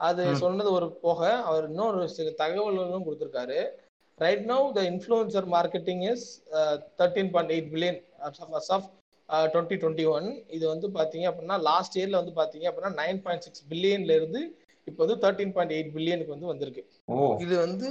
அது. 0.00 0.22
சொன்னது 0.42 0.70
ஒரு 0.72 0.86
போக 1.04 1.20
அவர் 1.48 1.66
இன்னொரு 1.70 2.00
சில 2.16 2.30
தகவல்களும் 2.42 3.06
கொடுத்துருக்காரு. 3.06 3.58
Right 4.18 4.44
now 4.50 4.66
the 4.78 4.82
influencer 4.90 5.46
marketing 5.56 6.02
is 6.12 6.26
thirteen 7.00 7.30
point 7.34 7.54
eight 7.54 7.70
billion 7.74 8.00
of 8.76 8.88
twenty 9.52 9.76
twenty 9.82 10.04
one 10.14 10.26
இது 10.56 10.64
வந்து 10.72 10.86
பாத்தீங்க 10.96 11.26
அப்படின்னா 11.30 11.56
லாஸ்ட் 11.68 11.96
இயர்ல 11.98 12.20
வந்து 12.22 12.34
பாத்தீங்க 12.40 12.66
அப்படின்னா 12.70 12.92
நைன் 13.02 13.20
பாயிண்ட் 13.24 13.44
சிக்ஸ் 13.46 13.64
பில்லியன்ல 13.70 14.14
இருந்து 14.20 14.40
இப்போ 14.86 15.00
வந்து 15.04 15.18
தேர்ட்டீன் 15.22 15.54
பாயிண்ட் 15.54 15.74
எயிட் 15.76 15.92
பில்லியனுக்கு 15.94 16.34
வந்து 16.34 16.50
வந்திருக்கு. 16.52 16.82
இது 17.44 17.54
வந்து 17.66 17.88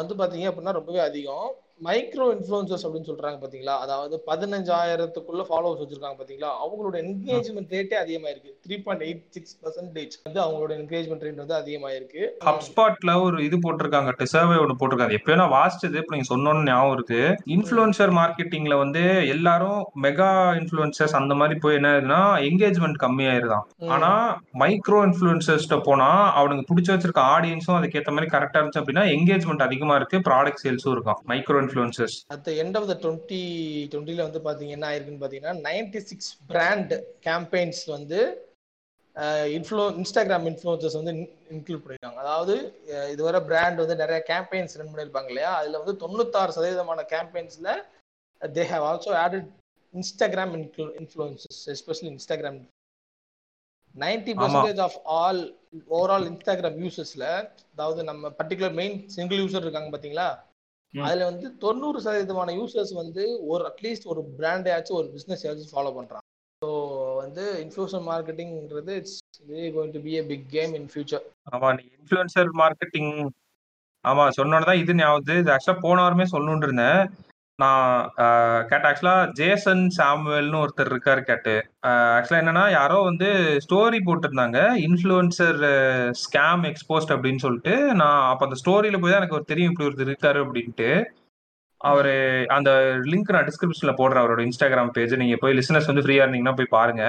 வந்து 0.00 0.14
பாத்தீங்க 0.20 0.46
அப்படின்னா 0.50 0.72
ரொம்பவே 0.78 1.00
அதிகம். 1.08 1.50
மைக்ரோ 1.80 2.26
இன்ஃப்ளூயன்சர்ஸ் 2.34 2.84
அப்படின்னு 2.86 3.08
சொல்றாங்க 3.08 3.38
பாத்தீங்களா? 3.42 3.74
அதாவது 3.84 4.14
பதினஞ்சாயிரத்துக்குள்ள 4.28 5.42
ஃபாலோவர்ஸ் 5.48 5.80
வச்சிருக்காங்க 5.82 6.18
பாத்தீங்களா? 6.20 6.50
அவங்களோட 6.64 6.94
என்கேஜ்மெண்ட் 7.04 7.72
ரேட்டே 7.76 7.96
அதிகமாயிருக்கு. 8.02 8.52
Three 8.66 8.76
point 8.84 9.04
eight 9.06 9.24
six 9.36 9.54
percentage 9.64 10.14
வந்து 10.26 10.40
அவங்களோட 10.44 10.72
என்கேஜ்மெண்ட் 10.80 11.24
ரேட் 11.26 11.40
வந்து 11.42 11.56
அதிகமாயிருக்கு. 11.60 12.22
ஹப்ஸ்பாட்ல 12.48 13.14
ஒரு 13.24 13.38
இது 13.46 13.58
போட்டிருக்காங்க 13.64 14.28
சர்வே 14.34 14.56
ஒன்று 14.62 14.78
போட்டிருக்காங்க. 14.80 15.16
எப்பயோ 15.18 15.36
நான் 15.40 15.54
வாசிச்சது 15.56 15.98
இப்போ 16.02 16.14
நீங்க 16.16 16.28
சொன்னோன்னு 16.32 16.68
ஞாபகம் 16.70 16.94
இருக்கு. 16.96 17.20
இன்ஃப்ளூயன்சர் 17.56 18.12
மார்க்கெட்டிங்ல 18.20 18.78
வந்து 18.84 19.02
எல்லாரும் 19.34 19.82
மெகா 20.06 20.30
இன்ஃப்ளூயன்சர்ஸ் 20.60 21.16
அந்த 21.20 21.34
மாதிரி 21.42 21.58
போய் 21.64 21.78
என்ன 21.80 21.90
ஆகுதுன்னா 21.94 22.22
என்கேஜ்மெண்ட் 22.48 23.02
கம்மியாயிருதான். 23.04 23.66
ஆனா 23.96 24.12
மைக்ரோ 24.64 25.00
இன்ஃப்ளூயன்சர்ஸ்ட 25.08 25.80
போனா 25.90 26.08
அவனுக்கு 26.40 26.68
பிடிச்ச 26.72 26.90
வச்சிருக்க 26.94 27.22
ஆடியன்ஸும் 27.36 27.78
அதுக்கேற்ற 27.80 28.16
மாதிரி 28.16 28.32
கரெக்டா 28.36 28.58
இருந்துச்சு 28.60 28.82
அப்படின்னா 28.82 29.06
என்கேஜ்மெண்ட் 29.18 29.66
அதிகமா 29.68 29.96
இருக்கு 30.00 30.24
ப்ராடக்ட் 30.30 30.64
சேல்ஸும் 30.64 30.94
இருக்கும். 30.96 31.20
Micro 31.32 31.60
influencers 31.64 32.16
at 32.34 32.44
the 32.48 32.52
end 32.62 32.78
of 32.80 32.88
the 32.90 32.96
twenty 33.04 33.42
டுவெண்ட்டில 33.92 34.26
வந்து 34.28 34.42
பாத்தீங்க 34.46 34.76
என்ன 34.76 34.88
ஆயிருக்குன்னு 34.90 35.24
பாத்தீங்கன்னா 35.24 35.54
நைன்டி 35.68 36.02
சிக்ஸ் 36.10 36.32
பிராண்ட் 36.50 36.94
கேம்பெயின்ஸ் 37.28 37.82
வந்து 37.96 38.20
இன்ஃப்ளூ 39.56 39.82
இன்ஸ்டாகிராம் 40.00 40.46
இன்ஃப்ளூயன்சர்ஸ் 40.50 40.96
வந்து 41.00 41.12
இன்க்ளூட் 41.54 41.82
பண்ணிருக்காங்க 41.82 42.20
அதாவது 42.24 42.54
இதுவரை 43.12 43.40
பிராண்ட் 43.50 43.82
வந்து 43.82 43.96
நிறைய 44.00 44.20
கேம்பெயின்ஸ் 44.30 44.78
ரன் 44.78 44.90
பண்ணியிருப்பாங்க 44.92 45.30
இல்லையா 45.32 45.50
அதுல 45.58 45.80
வந்து 45.82 45.94
தொண்ணூத்தாறு 46.02 46.56
சதவீதமான 46.56 47.04
கேம்பெயின்ஸ்ல 47.12 47.68
they 48.40 48.64
have 48.72 48.86
also 48.88 49.12
added 49.24 49.50
Instagram 49.94 50.54
influences 51.00 51.60
especially 51.74 52.10
Instagram 52.14 52.58
ninety. 53.94 54.32
Percentage 54.38 54.80
of 54.84 54.98
all 55.18 55.40
overall 55.96 56.26
Instagram 56.30 56.78
யூசர்ஸ்ல 56.84 57.24
அதாவது 57.74 58.00
நம்ம 58.10 58.32
பர்டிகுலர் 58.40 58.76
மெயின் 58.80 58.96
சிங்கிள் 59.16 59.42
யூசர் 59.42 59.64
இருக்காங்க 59.66 59.90
பாத்தீங்களா. 59.94 60.28
அதுல 60.94 61.24
வந்து 61.24 61.46
தொண்ணூறு 61.58 61.98
சதவீதமான 62.00 62.52
யூசர்ஸ் 62.58 62.92
வந்து 62.94 63.22
ஒரு 63.46 63.62
அட்லீஸ்ட் 63.70 64.06
ஒரு 64.06 64.22
பிராண்டையாச்சும் 64.38 64.98
ஒரு 65.00 65.08
பிசினஸ் 65.08 65.44
ஏதாச்சும் 65.46 65.74
ஃபாலோ 65.74 65.92
பண்றாங்க. 65.96 66.24
ஸோ 66.62 66.68
வந்து 67.16 67.44
influencer 67.64 68.04
மார்க்கெட்டிங்கிறது 68.10 68.92
it's 68.96 69.18
going 69.74 69.94
to 69.96 70.00
be 70.00 70.12
a 70.18 70.24
big 70.30 70.46
game 70.48 70.74
in 70.74 70.88
future 70.92 71.24
ஆமா 71.52 71.70
நீ 71.78 71.84
இன்ஃப்ளூயன்சர் 71.98 72.50
மார்க்கெட்டிங் 72.62 73.12
ஆமா 74.04 74.24
சொன்னோன்னு 74.38 74.68
தான் 74.70 74.82
இது 74.82 74.94
ஞாபகம் 74.94 75.40
இது 75.40 75.52
ஆக்சுவலா 75.52 75.80
போன 75.80 76.02
வாரமே 76.02 76.26
சொல்லணும்னு 76.32 76.66
இருந்தேன். 76.68 77.00
நான் 77.62 78.08
கேட்ட 78.70 78.84
ஆக்சுவலா 78.88 79.16
ஜேசன் 79.40 79.82
சாமுவேல்னு 79.96 80.60
ஒருத்தர் 80.62 80.90
இருக்காரு 80.92 81.22
கேட்டு. 81.28 81.54
ஆக்சுவலா 82.16 82.40
என்னன்னா 82.42 82.64
யாரோ 82.70 82.96
வந்து 83.08 83.28
ஸ்டோரி 83.64 83.98
போட்டிருந்தாங்க. 84.08 84.58
இன்ஃப்ளூயன்சர் 84.86 85.60
ஸ்கேம் 86.22 86.64
எக்ஸ்போஸ்ட் 86.70 87.14
அப்படின்னு 87.16 87.44
சொல்லிட்டு 87.44 87.74
நான் 88.00 88.22
அப்ப 88.30 88.48
அந்த 88.48 88.58
ஸ்டோரியில 88.62 89.00
போய் 89.02 89.12
தான் 89.12 89.20
எனக்கு 89.22 89.38
ஒரு 89.38 89.50
தெரியும் 89.52 89.70
இப்படி 89.72 89.88
ஒருத்தர் 89.88 90.10
இருக்காரு 90.12 90.40
அப்படின்ட்டு. 90.44 90.90
அவர் 91.80 92.12
அந்த 92.56 92.70
லிங்க் 93.12 93.34
நான் 93.36 93.48
டிஸ்கிரிப்ஷன்ல 93.50 93.94
போடுறேன் 94.00 94.22
அவரோட 94.22 94.42
இன்ஸ்டாகிராம் 94.48 94.94
பேஜ் 94.98 95.14
நீங்க 95.22 95.38
போய் 95.42 95.58
லிசனர்ஸ் 95.60 95.90
வந்து 95.90 96.04
ஃப்ரீயா 96.04 96.24
இருந்தீங்கன்னா 96.24 96.58
போய் 96.60 96.76
பாருங்க. 96.78 97.04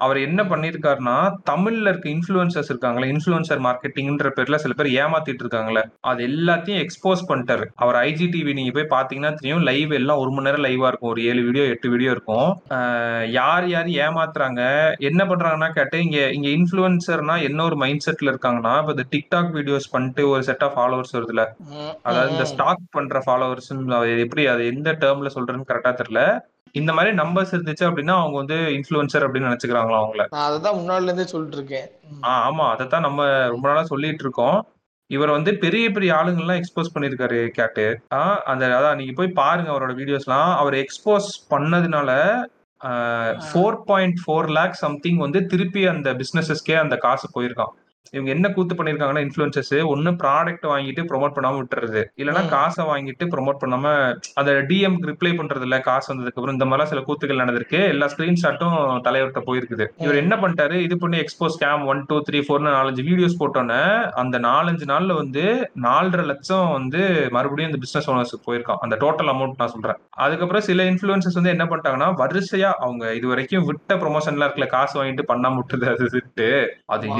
அவர் 0.00 0.18
என்ன 0.26 0.40
பண்ணிருக்காருன்னா 0.50 1.16
தமிழ்ல 1.50 1.90
இருக்க 1.92 2.08
இன்ஃப்ளூயன்சர்ஸ் 2.16 2.70
இருக்காங்களே 2.72 3.10
இன்ஃப்ளூயன்சர் 3.12 3.62
மார்க்கெட்டிங்ன்ற 3.66 4.30
பேர்ல 4.36 4.58
சில 4.64 4.74
பேர் 4.78 4.90
ஏமாத்திட்டு 5.02 5.44
இருக்காங்களே 5.44 5.82
அது 6.10 6.20
எல்லாத்தையும் 6.30 6.82
எக்ஸ்போஸ் 6.84 7.22
பண்ணிட்டாரு. 7.30 7.66
அவர் 7.82 7.98
ஐஜிடிவி 8.02 8.52
நீங்க 8.58 8.72
போய் 8.76 8.92
பாத்தீங்கன்னா 8.96 9.32
தெரியும் 9.40 9.64
லைவ் 9.70 9.92
எல்லாம் 10.00 10.20
ஒரு 10.22 10.30
மணி 10.30 10.46
நேரம் 10.48 10.64
லைவா 10.66 10.88
இருக்கும். 10.90 11.12
ஒரு 11.12 11.22
ஏழு 11.30 11.42
வீடியோ 11.48 11.64
எட்டு 11.74 11.90
வீடியோ 11.94 12.10
இருக்கும். 12.10 12.48
யார் 13.38 13.66
யார் 13.68 13.90
ஏமாத்துறாங்க 14.04 14.62
என்ன 15.10 15.20
பண்றாங்கன்னா 15.24 15.70
கேட்டு 15.78 15.98
இங்க 16.06 16.20
இங்க 16.38 16.48
இன்ஃப்ளூயன்சர்னா 16.58 17.36
என்ன 17.48 17.64
ஒரு 17.64 17.76
மைண்ட் 17.76 18.06
செட்ல 18.06 18.32
இருக்காங்கன்னா 18.34 18.74
இப்ப 18.80 18.94
இந்த 18.96 19.06
டிக்டாக் 19.14 19.50
வீடியோஸ் 19.58 19.92
பண்ணிட்டு 19.92 20.24
ஒரு 20.28 20.42
செட் 20.42 20.64
ஆஃப் 20.68 20.76
ஃபாலோவர்ஸ் 20.78 21.16
வருதுல 21.18 21.44
அதாவது 22.02 22.32
இந்த 22.36 22.46
ஸ்டாக் 22.52 22.84
பண்ற 22.90 23.22
ஃபாலோவர்ஸ் 23.26 23.70
எப்படி 24.24 24.44
அது 24.46 24.62
எந்த 24.66 24.90
டேர்ம்ல 25.02 25.30
சொல்றேன்னு 25.36 25.68
கரெக்டா 25.70 25.92
தெரியல. 26.00 26.22
இந்த 26.74 26.90
மாதிரி 26.92 27.12
நம்பர்ஸ் 27.16 27.54
இருந்துச்சு 27.54 27.84
அப்படின்னா 27.86 28.14
அவங்க 28.18 28.36
வந்து 28.36 28.56
இன்ஃப்ளூயன்சர் 28.74 29.24
அப்படின்னு 29.26 29.48
நினைச்சுக்கிறாங்களா 29.48 30.00
அவங்கள? 30.00 30.24
நான் 30.30 30.46
அதை 30.48 30.58
தான் 30.60 30.78
முன்னாடில 30.78 31.08
இருந்தே 31.08 31.26
சொல்லிட்டு 31.32 31.58
இருக்கேன் 31.58 31.88
ஆமா. 32.40 32.66
அதைத்தான் 32.72 33.06
நம்ம 33.08 33.22
ரொம்ப 33.48 33.64
நாளா 33.68 33.82
சொல்லிட்டு 33.84 34.24
இருக்கோம் 34.26 34.58
இவர் 35.10 35.30
வந்து 35.30 35.50
பெரிய 35.58 35.84
பெரிய 35.90 36.10
ஆளுங்கள்லாம் 36.16 36.60
எக்ஸ்போஸ் 36.60 36.92
பண்ணிருக்காரு 36.94 37.38
கேட்டு. 37.54 37.86
அந்த 38.46 38.64
அதான் 38.76 38.98
நீங்க 38.98 39.14
போய் 39.16 39.38
பாருங்க 39.38 39.70
அவரோட 39.72 39.94
வீடியோஸ்லாம் 39.96 40.50
அவர் 40.56 40.76
எக்ஸ்போஸ் 40.76 41.28
பண்ணதுனால 41.50 42.10
four 43.46 43.78
point 43.86 44.20
four 44.20 44.48
lakh 44.54 44.76
something 44.80 45.18
வந்து 45.18 45.40
திருப்பி 45.46 45.82
அந்த 45.88 46.10
பிசினஸஸ்க்கே 46.20 46.76
அந்த 46.76 46.96
காசு 46.98 47.26
போயிருக்கான் 47.34 47.72
இவங்க 48.12 48.30
என்ன 48.30 48.48
கூத்து 48.48 48.74
பண்ணிருக்காங்கன்னா 48.74 49.22
இன்ஃபுளுசர்ஸ் 49.24 49.86
ஒன்னு 49.86 50.10
ப்ராடக்ட் 50.10 50.64
வாங்கிட்டு 50.66 51.02
ப்ரோமோட் 51.10 51.34
பண்ணாம 51.36 51.58
விட்டுறது. 51.58 52.04
இல்லைன்னா. 52.16 52.48
காசை 52.48 52.84
வாங்கிட்டு 52.84 53.24
ப்ரோமோட் 53.24 53.60
பண்ணாம 53.60 53.84
அந்த 54.34 54.52
டிஎம் 54.70 54.96
ரிப்ளை 55.10 55.32
பண்றது 55.36 55.60
இல்ல 55.60 55.80
காசு 55.80 56.14
வந்ததுக்கு 56.14 56.38
அப்புறம். 56.40 56.52
இந்த 56.52 56.64
மாதிரிலாம் 56.64 56.82
சில 56.82 57.00
கூத்துகள் 57.00 57.42
நடந்திருக்கு. 57.42 57.88
எல்லா 57.88 58.06
ஸ்கிரீன்ஷாட்டும் 58.06 58.76
தலைவர்கிட்ட 59.06 59.42
போயிருக்குது. 59.46 59.86
இவர் 59.98 60.14
என்ன 60.14 60.36
பண்ணிட்டாரு? 60.36 60.72
இது 60.80 60.98
பண்ணி 60.98 61.18
expose 61.18 61.56
scam 61.56 61.84
one 61.84 62.04
two 62.06 62.18
three 62.30 62.40
ஃபோர்னு 62.40 62.70
நாலஞ்சு 62.70 63.04
வீடியோஸ் 63.10 63.38
போட்டோன்னே 63.40 63.80
அந்த 64.14 64.38
நாலஞ்சு 64.38 64.86
நாள்ல 64.92 65.12
வந்து 65.12 65.44
நாலரை 65.82 66.24
லட்சம் 66.24 66.72
வந்து 66.72 67.02
மறுபடியும் 67.30 67.70
இந்த 67.70 67.80
பிசினஸ் 67.80 68.10
ஓனர்ஸுக்கு 68.10 68.46
போயிருக்கான். 68.46 68.80
அந்த 68.80 68.96
டோட்டல் 69.00 69.32
அமௌண்ட் 69.34 69.58
நான் 69.58 69.68
சொல்றேன். 69.68 69.96
அதுக்கப்புறம் 70.10 70.62
சில 70.62 70.82
இன்ஃபுளுசர்ஸ் 70.84 71.34
வந்து 71.34 71.50
என்ன 71.50 71.64
பண்ணிட்டாங்கன்னா 71.64 72.10
வரிசையா 72.22 72.72
அவங்க 72.78 73.14
இது 73.14 73.26
வரைக்கும் 73.28 73.64
விட்ட 73.64 73.94
ப்ரொமோஷன்லாம் 73.94 74.46
இருக்குல்ல 74.46 74.66
காசு 74.66 75.04
வாங்கிட்டு 75.04 75.24
பண்ணாம 75.28 75.56
விட்டுறது 75.56 75.86
அது 75.86 76.04
அது 76.86 77.06
ஆமா. 77.10 77.16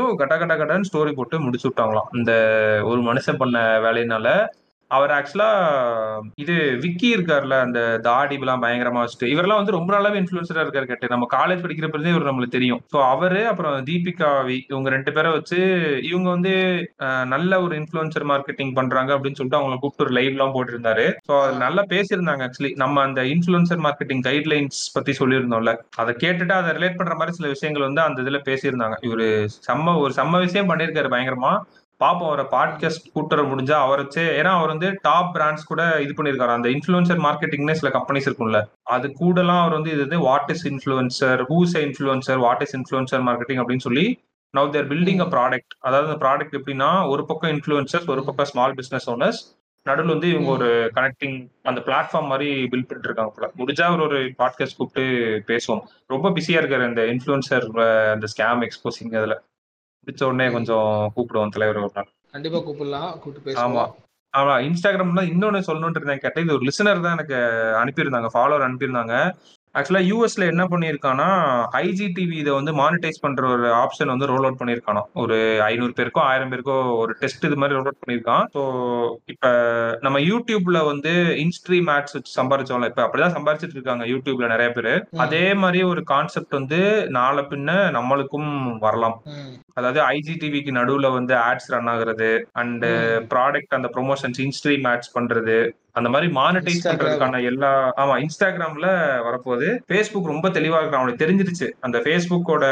எல்லாத்தையும் 0.00 0.18
கட 0.20 0.34
கட 0.38 0.52
கடன்னு 0.56 0.88
ஸ்டோரி 0.90 1.12
போட்டு 1.14 1.36
முடிச்சு 1.40 1.68
விட்டாங்களாம். 1.68 2.10
இந்த 2.12 2.32
ஒரு 2.90 3.00
மனுஷன் 3.08 3.40
பண்ண 3.42 3.58
வேலையினால 3.86 4.28
அவர் 4.96 5.12
ஆக்சுவலா 5.16 5.48
இது 6.42 6.54
விக்கி 6.84 7.08
இருக்கார்ல 7.16 7.56
அந்த 7.66 7.80
தாடி 8.06 8.36
எல்லாம் 8.40 8.62
பயங்கரமா 8.64 9.02
வச்சுட்டு. 9.02 9.30
இவரெல்லாம் 9.32 9.60
வந்து 9.60 9.74
ரொம்ப 9.76 9.90
நாளாவே 9.94 10.20
இன்ஃபுளுசரா 10.20 10.62
இருக்காரு 10.64 10.86
கேட்டு 10.90 11.12
நம்ம 11.14 11.28
காலேஜ் 11.36 11.62
படிக்கிறப்பதே 11.64 12.12
இவர் 12.14 12.28
நம்மளுக்கு 12.28 12.56
தெரியும். 12.56 12.80
ஸோ 12.94 12.98
அவரு 13.14 13.42
அப்புறம் 13.50 13.76
தீபிகா 13.88 14.30
வி 14.48 14.56
இவங்க 14.72 14.90
ரெண்டு 14.96 15.12
பேரை 15.16 15.32
வச்சு 15.36 15.58
இவங்க 16.10 16.28
வந்து 16.36 16.54
நல்ல 17.34 17.60
ஒரு 17.66 17.74
இன்ஃபுளுசர் 17.80 18.26
மார்க்கெட்டிங் 18.32 18.72
பண்றாங்க 18.78 19.10
அப்படின்னு 19.16 19.38
சொல்லிட்டு 19.40 19.60
அவங்கள 19.60 19.78
கூப்பிட்டு 19.82 20.06
ஒரு 20.06 20.14
லைவ் 20.18 20.32
எல்லாம் 20.36 20.54
போட்டிருந்தாரு. 20.56 21.06
ஸோ 21.30 21.36
நல்லா 21.64 21.84
பேசியிருந்தாங்க 21.94 22.44
ஆக்சுவலி 22.48 22.72
நம்ம 22.84 23.02
அந்த 23.08 23.22
இன்ஃபுளுசர் 23.34 23.84
மார்க்கெட்டிங் 23.88 24.24
கைட்லைன்ஸ் 24.28 24.80
பத்தி 24.96 25.14
சொல்லியிருந்தோம்ல. 25.20 25.74
அதை 26.02 26.14
கேட்டுட்டு 26.24 26.56
அதை 26.60 26.72
ரிலேட் 26.78 26.98
பண்ற 27.00 27.16
மாதிரி 27.20 27.36
சில 27.38 27.48
விஷயங்கள் 27.56 27.88
வந்து 27.88 28.02
அந்த 28.06 28.24
இதுல 28.26 28.40
பேசியிருந்தாங்க. 28.48 28.98
இவரு 29.08 29.28
செம்ம 29.68 29.96
ஒரு 30.04 30.14
செம்ம 30.20 30.40
விஷயம் 30.46 30.70
பண்ணியிருக்காரு 30.72 31.14
பயங்கரமா. 31.14 31.52
பாப்போம் 32.00 32.30
அவரை 32.30 32.44
பாட்காஸ்ட் 32.50 33.10
கூட்டுற 33.14 33.42
முடிஞ்சா 33.50 33.72
அவரை 33.72 34.02
வச்சு 34.04 34.22
ஏன்னா 34.40 34.52
அவர் 34.56 34.68
வந்து 34.68 34.98
டாப் 35.02 35.36
பிராண்ட்ஸ் 35.36 35.66
கூட 35.66 36.02
இது 36.02 36.14
பண்ணியிருக்காரு. 36.16 36.54
அந்த 36.56 36.68
இன்ஃபுளுசர் 36.68 37.22
மார்க்கெட்டிங்னு 37.26 37.72
சில 37.72 37.90
கம்பெனிஸ் 37.98 38.28
இருக்கும்ல. 38.28 38.60
அது 38.82 39.08
கூடலாம் 39.20 39.60
அவர் 39.60 39.72
வந்து 39.72 39.90
இது 39.90 40.00
வந்து 40.00 40.18
what 40.18 40.50
is 40.50 40.66
influencer 40.68 41.44
who's 41.48 41.76
influencer 41.84 42.38
what 42.38 42.60
is 42.60 42.76
influencer 42.76 43.24
marketing 43.28 43.62
அப்படின்னு 43.62 43.86
சொல்லி 43.88 44.20
now 44.56 44.70
they're 44.70 44.88
building 44.88 45.20
a 45.20 45.24
product 45.24 45.74
அதாவது 45.80 46.12
அந்த 46.12 46.26
ப்ராடக்ட் 46.26 46.54
எப்படின்னா 46.54 47.08
ஒரு 47.08 47.24
பக்கம் 47.26 47.50
இன்ஃபுளுசர்ஸ் 47.50 48.06
ஒரு 48.06 48.24
பக்கம் 48.24 48.44
ஸ்மால் 48.44 48.74
பிஸ்னஸ் 48.74 49.06
ஓனர்ஸ் 49.06 49.40
நடுவில் 49.86 50.10
வந்து 50.10 50.28
இவங்க 50.30 50.50
ஒரு 50.50 50.90
கனெக்டிங் 50.94 51.36
அந்த 51.62 51.80
பிளாட்ஃபார்ம் 51.80 52.30
மாதிரி 52.32 52.50
பில்ட் 52.62 52.88
பண்ணிட்டு 52.88 53.08
இருக்காங்க 53.08 53.32
போல. 53.36 53.52
முடிஞ்சா 53.58 53.82
அவர் 53.82 54.00
ஒரு 54.00 54.18
பாட்காஸ்ட் 54.38 54.76
கூப்பிட்டு 54.76 55.04
பேசுவோம். 55.46 55.80
ரொம்ப 56.06 56.28
பிஸியா 56.30 56.58
இருக்காரு 56.60 56.88
இந்த 56.88 57.02
இன்ஃபுளுசர் 57.02 57.66
அந்த 58.10 58.26
ஸ்கேம் 58.32 58.66
எக்ஸ்போசிங் 58.66 59.16
அதுல 59.16 59.42
பிடிச்ச 60.06 60.22
உடனே 60.24 60.46
கொஞ்சம் 60.52 60.88
கூப்பிடுவோம் 61.16 61.54
தலைவர் 61.56 61.82
ஒரு 61.84 61.96
நாள். 61.96 62.10
கண்டிப்பா 62.34 62.58
கூப்பிடலாம் 62.58 63.10
கூப்பிட்டு 63.22 63.60
ஆமா. 63.64 63.84
ஆமா 64.34 64.56
இன்ஸ்டாகிராம்ல 64.66 65.22
இன்னொன்னு 65.30 65.68
சொல்லணும்னு 65.68 65.98
இருந்தேன் 65.98 66.24
கேட்டேன். 66.24 66.44
இது 66.44 66.56
ஒரு 66.56 66.66
லிசனர் 66.68 67.06
தான் 67.06 67.16
எனக்கு 67.18 67.38
அனுப்பியிருந்தாங்க 67.80 68.28
ஃபாலோவர் 68.34 68.66
அனுப்பியிருந்தாங்க. 68.66 69.14
ஆக்சுவலா 69.74 70.00
யூஎஸ்ல 70.06 70.44
என்ன 70.52 70.62
பண்ணியிருக்கானா 70.70 71.26
ஐஜிடிவி 71.80 72.36
இதை 72.38 72.52
வந்து 72.52 72.72
மானிட்டைஸ் 72.72 73.20
பண்ற 73.20 73.42
ஒரு 73.46 73.66
ஆப்ஷன் 73.82 74.10
வந்து 74.12 74.28
ரோல் 74.30 74.46
அவுட் 74.46 74.58
பண்ணியிருக்கானோ 74.60 75.02
ஒரு 75.14 75.36
ஐநூறு 75.66 75.92
பேருக்கோ 75.98 76.20
ஆயிரம் 76.20 76.50
பேருக்கோ 76.52 76.76
ஒரு 77.02 77.12
டெஸ்ட் 77.20 77.46
இது 77.48 77.56
மாதிரி 77.56 77.76
ரோல் 77.76 77.88
அவுட் 77.88 78.00
பண்ணியிருக்கான். 78.00 78.44
ஸோ 78.54 78.62
இப்ப 79.26 79.52
நம்ம 80.02 80.20
யூடியூப்ல 80.20 80.80
வந்து 80.84 81.12
இன்ஸ்ட்ரீம் 81.44 81.90
ஆட்ஸ் 81.96 82.16
வச்சு 82.16 82.32
சம்பாரிச்சோம்ல 82.40 82.90
இப்ப 82.92 83.04
அப்படிதான் 83.04 83.36
சம்பாரிச்சிட்டு 83.36 83.78
இருக்காங்க 83.78 84.06
யூடியூப்ல 84.06 84.48
நிறைய 84.48 84.70
பேர். 84.78 84.92
அதே 85.26 85.44
மாதிரி 85.54 85.82
ஒரு 85.92 86.02
கான்செப்ட் 86.04 86.58
வந்து 86.60 86.80
நாளை 87.18 87.44
பின்ன 87.52 87.78
நம்மளுக்கும் 87.98 88.50
வரலாம். 88.78 89.16
அதாவது 89.76 90.00
ஐஜிடிவிக்கு 90.14 90.72
நடுவுல 90.78 91.08
வந்து 91.12 91.34
ஆட்ஸ் 91.48 91.70
ரன் 91.72 91.90
ஆகுறது 91.92 92.30
அண்ட் 92.54 92.84
ப்ராடக்ட் 93.32 93.76
அந்த 93.78 93.90
ப்ரொமோஷன்ஸ் 93.96 94.40
இன்ஸ்ட்ரீம் 94.46 94.86
ஆட்ஸ் 94.92 95.14
பண்றது 95.16 95.56
அந்த 95.98 96.08
மாதிரி 96.08 96.28
மானிட்டைஸ். 96.32 96.82
பண்றதுக்கான 96.84 97.40
எல்லா 97.42 97.70
ஆமா 98.02 98.14
இன்ஸ்டாகிராம்ல 98.24 98.88
வரப்போகுது. 99.26 99.68
ஃபேஸ்புக் 99.88 100.30
ரொம்ப 100.32 100.48
தெளிவா 100.48 100.80
இருக்கான் 100.80 101.02
அவனுக்கு 101.02 101.22
தெரிஞ்சிருச்சு. 101.24 101.68
அந்த 101.80 101.98
ஃபேஸ்புக்கோட 102.04 102.64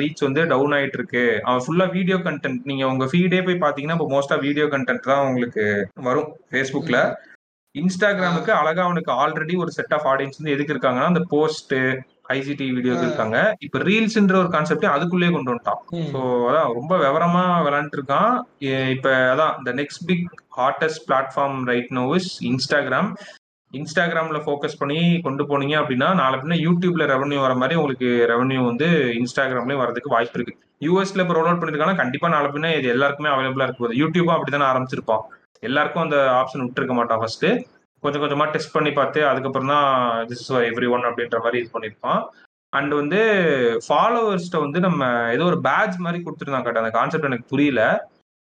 ரீச் 0.00 0.24
வந்து 0.26 0.42
டவுன் 0.52 0.74
ஆயிட்டு 0.76 0.98
இருக்கு 1.00 1.24
அவன் 1.48 1.64
ஃபுல்லா 1.66 1.86
வீடியோ 1.96 2.18
கண்டென்ட் 2.28 2.62
நீங்க 2.64 2.86
உங்க 2.92 3.06
ஃபீடே 3.12 3.42
போய் 3.48 3.62
பாத்தீங்கன்னா 3.66 3.98
இப்போ 3.98 4.08
மோஸ்டா 4.14 4.38
வீடியோ 4.46 4.66
கண்டென்ட் 4.76 5.10
தான் 5.12 5.26
உங்களுக்கு 5.26 5.66
வரும் 6.08 6.30
ஃபேஸ்புக்ல 6.50 6.98
இன்ஸ்டாகிராமுக்கு 7.74 8.52
அழகா 8.52 8.82
அவனுக்கு 8.84 9.12
ஆல்ரெடி 9.20 9.54
ஒரு 9.56 9.70
செட் 9.70 9.94
ஆஃப் 9.94 10.08
ஆடியன்ஸ் 10.08 10.40
வந்து 10.40 10.54
எதுக்கு 10.56 10.74
இருக்காங்கன்னா 10.74 11.12
அந்த 11.12 11.22
போஸ்ட் 11.30 11.74
ஐசிடி 12.36 12.66
வீடியோஸ் 12.76 13.04
இருக்காங்க. 13.06 13.38
இப்ப 13.66 13.78
ரீல்ஸ்ன்ற 13.88 14.36
ஒரு 14.42 14.50
கான்செப்ட் 14.54 14.86
அதுக்குள்ளேயே 14.94 15.32
கொண்டு 15.34 15.52
வந்துட்டான். 15.52 15.80
ஸோ 16.12 16.20
அதான் 16.48 16.72
ரொம்ப 16.78 16.92
விவரமா 17.04 17.44
விளையாண்டு 17.66 17.98
இருக்கான். 17.98 18.32
இப்ப 18.96 19.10
அதான் 19.34 19.54
இந்த 19.60 19.72
next 19.80 20.04
big 20.10 20.26
hottest 20.58 21.04
platform 21.10 21.58
right 21.72 21.92
now 22.00 22.04
is 22.18 22.32
Instagram 22.50 23.10
இன்ஸ்டாகிராம்ல 23.78 24.38
ஃபோக்கஸ் 24.46 24.78
பண்ணி 24.80 24.98
கொண்டு 25.26 25.42
போனீங்க 25.50 25.74
அப்படின்னா 25.80 26.08
நாளை 26.22 26.38
பின்ன 26.40 26.56
யூடியூப்ல 26.64 27.04
ரெவன்யூ 27.12 27.38
வர 27.44 27.52
மாதிரி 27.60 27.78
உங்களுக்கு 27.80 28.08
ரெவன்யூ 28.32 28.60
வந்து 28.70 28.88
இன்ஸ்டாகிராம்லயும் 29.20 29.82
வரதுக்கு 29.82 30.14
வாய்ப்பு 30.14 30.36
இருக்கு. 30.38 30.54
யூஎஸ்ல 30.86 31.24
இப்போ 31.24 31.34
ரோல் 31.36 31.48
அவுட் 31.48 31.62
பண்ணிருக்காங்கன்னா 31.62 32.02
கண்டிப்பா 32.02 32.28
நாளை 32.34 32.48
பின்ன 32.54 32.72
இது 32.78 32.88
எல்லாருக்குமே 32.94 33.30
அவைலபிளா 33.34 33.66
இருக்கு 33.66 33.82
போகுது. 33.82 34.00
யூடியூபும் 34.02 34.34
அப்படித்தானே 34.36 34.66
ஆரம்பிச்சிருப்பான். 34.70 35.24
எல்லாருக்கும் 35.68 36.04
அந்த 36.04 36.18
ஆப்ஷன் 36.40 36.64
விட்டுருக்க 36.64 36.94
மாட்டான் 36.98 37.20
ஃபர்ஸ்ட் 37.22 37.46
கொஞ்சம் 38.02 38.22
கொஞ்சமா 38.22 38.46
டெஸ்ட் 38.54 38.74
பண்ணி 38.76 38.90
பார்த்து 39.00 39.20
அதுக்கப்புறம் 39.30 39.72
தான் 39.74 39.88
திஸ் 40.30 40.42
இஸ் 40.44 40.52
எவ்ரி 40.70 40.88
ஒன் 40.94 41.08
அப்படின்ற 41.08 41.38
மாதிரி 41.44 41.60
இது 41.62 41.74
பண்ணியிருப்பான். 41.74 42.22
அண்ட் 42.72 42.92
வந்து 43.00 43.20
ஃபாலோவர்ஸ்ட்ட 43.86 44.62
வந்து 44.64 44.78
நம்ம 44.86 45.04
ஏதோ 45.36 45.44
ஒரு 45.50 45.58
பேட்ச் 45.66 45.96
மாதிரி 46.04 46.18
கொடுத்துருந்தாங்க 46.24 46.66
கேட்ட 46.66 46.82
அந்த 46.82 46.92
கான்செப்ட் 46.98 47.28
எனக்கு 47.30 47.52
புரியல. 47.52 47.82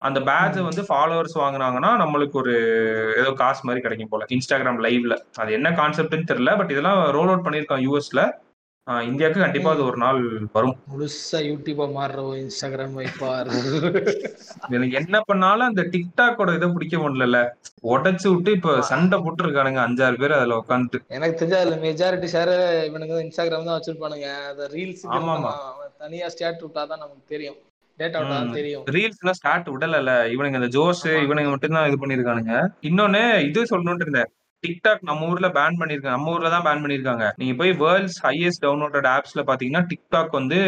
அந்த 0.03 0.19
பேட்சை 0.29 0.63
வந்து 0.69 0.83
ஃபாலோவர்ஸ் 0.89 1.37
வாங்குனாங்கன்னா 1.43 1.91
நம்மளுக்கு 2.03 2.37
ஒரு 2.43 2.55
ஏதோ 3.21 3.31
காசு 3.43 3.63
மாதிரி 3.69 3.83
கிடைக்கும் 3.85 4.11
போல. 4.13 4.25
இன்ஸ்டாகிராம் 4.37 4.81
லைவ்ல 4.87 5.15
அது 5.43 5.51
என்ன 5.59 5.69
கான்செப்ட்னு 5.81 6.31
தெரியல 6.33 6.53
பட் 6.61 6.73
இதெல்லாம் 6.75 7.01
ரோல் 7.17 7.31
அவுட் 7.33 7.47
பண்ணியிருக்கான் 7.47 7.85
யூஎஸ்ல 7.87 8.23
இந்தியாவுக்கு 9.05 9.43
கண்டிப்பா 9.43 9.71
அது 9.75 9.83
ஒரு 9.83 9.99
நாள் 10.03 10.19
வரும். 10.55 10.75
முழுசா 10.91 11.39
யூடியூபா 11.47 11.85
மாறுறோம் 11.95 12.33
இன்ஸ்டாகிராம் 12.41 12.97
வைப்பார் 12.99 13.49
எனக்கு 14.71 14.97
என்ன 15.01 15.19
பண்ணாலும் 15.23 15.69
அந்த 15.69 15.83
டிக்டாக்கோட 15.95 16.57
இதை 16.59 16.69
பிடிக்க 16.75 16.99
முடியல 16.99 17.39
உடைச்சு 17.89 18.27
விட்டு 18.33 18.51
இப்ப 18.59 18.75
சண்டை 18.91 19.19
போட்டு 19.19 19.45
இருக்கானுங்க 19.45 19.81
அஞ்சாறு 19.85 20.21
பேர் 20.23 20.37
அதுல 20.39 20.59
உட்காந்துட்டு 20.63 21.01
எனக்கு 21.17 21.39
தெரிஞ்ச 21.41 21.57
அதுல 21.61 21.79
மெஜாரிட்டி 21.87 22.31
ஷேர் 22.35 22.55
இவனுங்க 22.89 23.23
இன்ஸ்டாகிராம் 23.25 23.69
தான் 23.69 23.79
வச்சிருப்பானுங்க. 23.79 24.29
அந்த 24.51 24.67
ரீல்ஸ் 24.75 25.07
ஆமா, 25.17 25.33
ஆமா. 25.39 25.53
தனியா 26.03 26.29
ஸ்டேட் 26.35 26.65
விட்டாதான் 26.65 27.03
நமக்கு 27.05 27.25
தெரியும். 27.29 27.61
தெரியும். 28.55 28.85
ரீல்ஸ்லாம் 28.95 29.37
ஸ்டார்ட் 29.39 29.69
விடல 29.73 29.97
இவனுங்க 30.33 30.61
இந்த 30.61 30.71
ஜோஸ். 30.77 31.05
இவனுங்க 31.25 31.51
மட்டும் 31.53 31.77
தான் 31.77 31.89
இது 31.91 31.99
பண்ணிருக்கானுங்க. 32.01 32.55
இன்னொன்னு 32.89 33.21
இது 33.49 33.61
சொல்லணும்னு 33.71 34.05
இருந்தேன். 34.07 34.31
டிக்டாக் 34.65 35.07
நம்ம 35.09 35.29
ஊர்ல 35.31 35.49
பேன் 35.57 35.79
பண்ணிருக்காங்க 35.81 36.17
நம்ம 36.17 36.33
ஊர்ல 36.35 36.51
தான் 36.55 36.67
பேன் 36.67 36.83
பண்ணிருக்காங்க. 36.85 37.25
நீங்க 37.41 37.55
போய் 37.61 37.73
வேர்ல்ட்ஸ் 37.83 38.19
ஹையஸ்ட் 38.27 38.63
டவுன்லோடட் 38.65 39.09
ஆப்ஸ்ல 39.15 39.43
பாத்தீங்கன்னா 39.51 39.83
டிக்டாக் 39.91 40.39
வந்து 40.39 40.59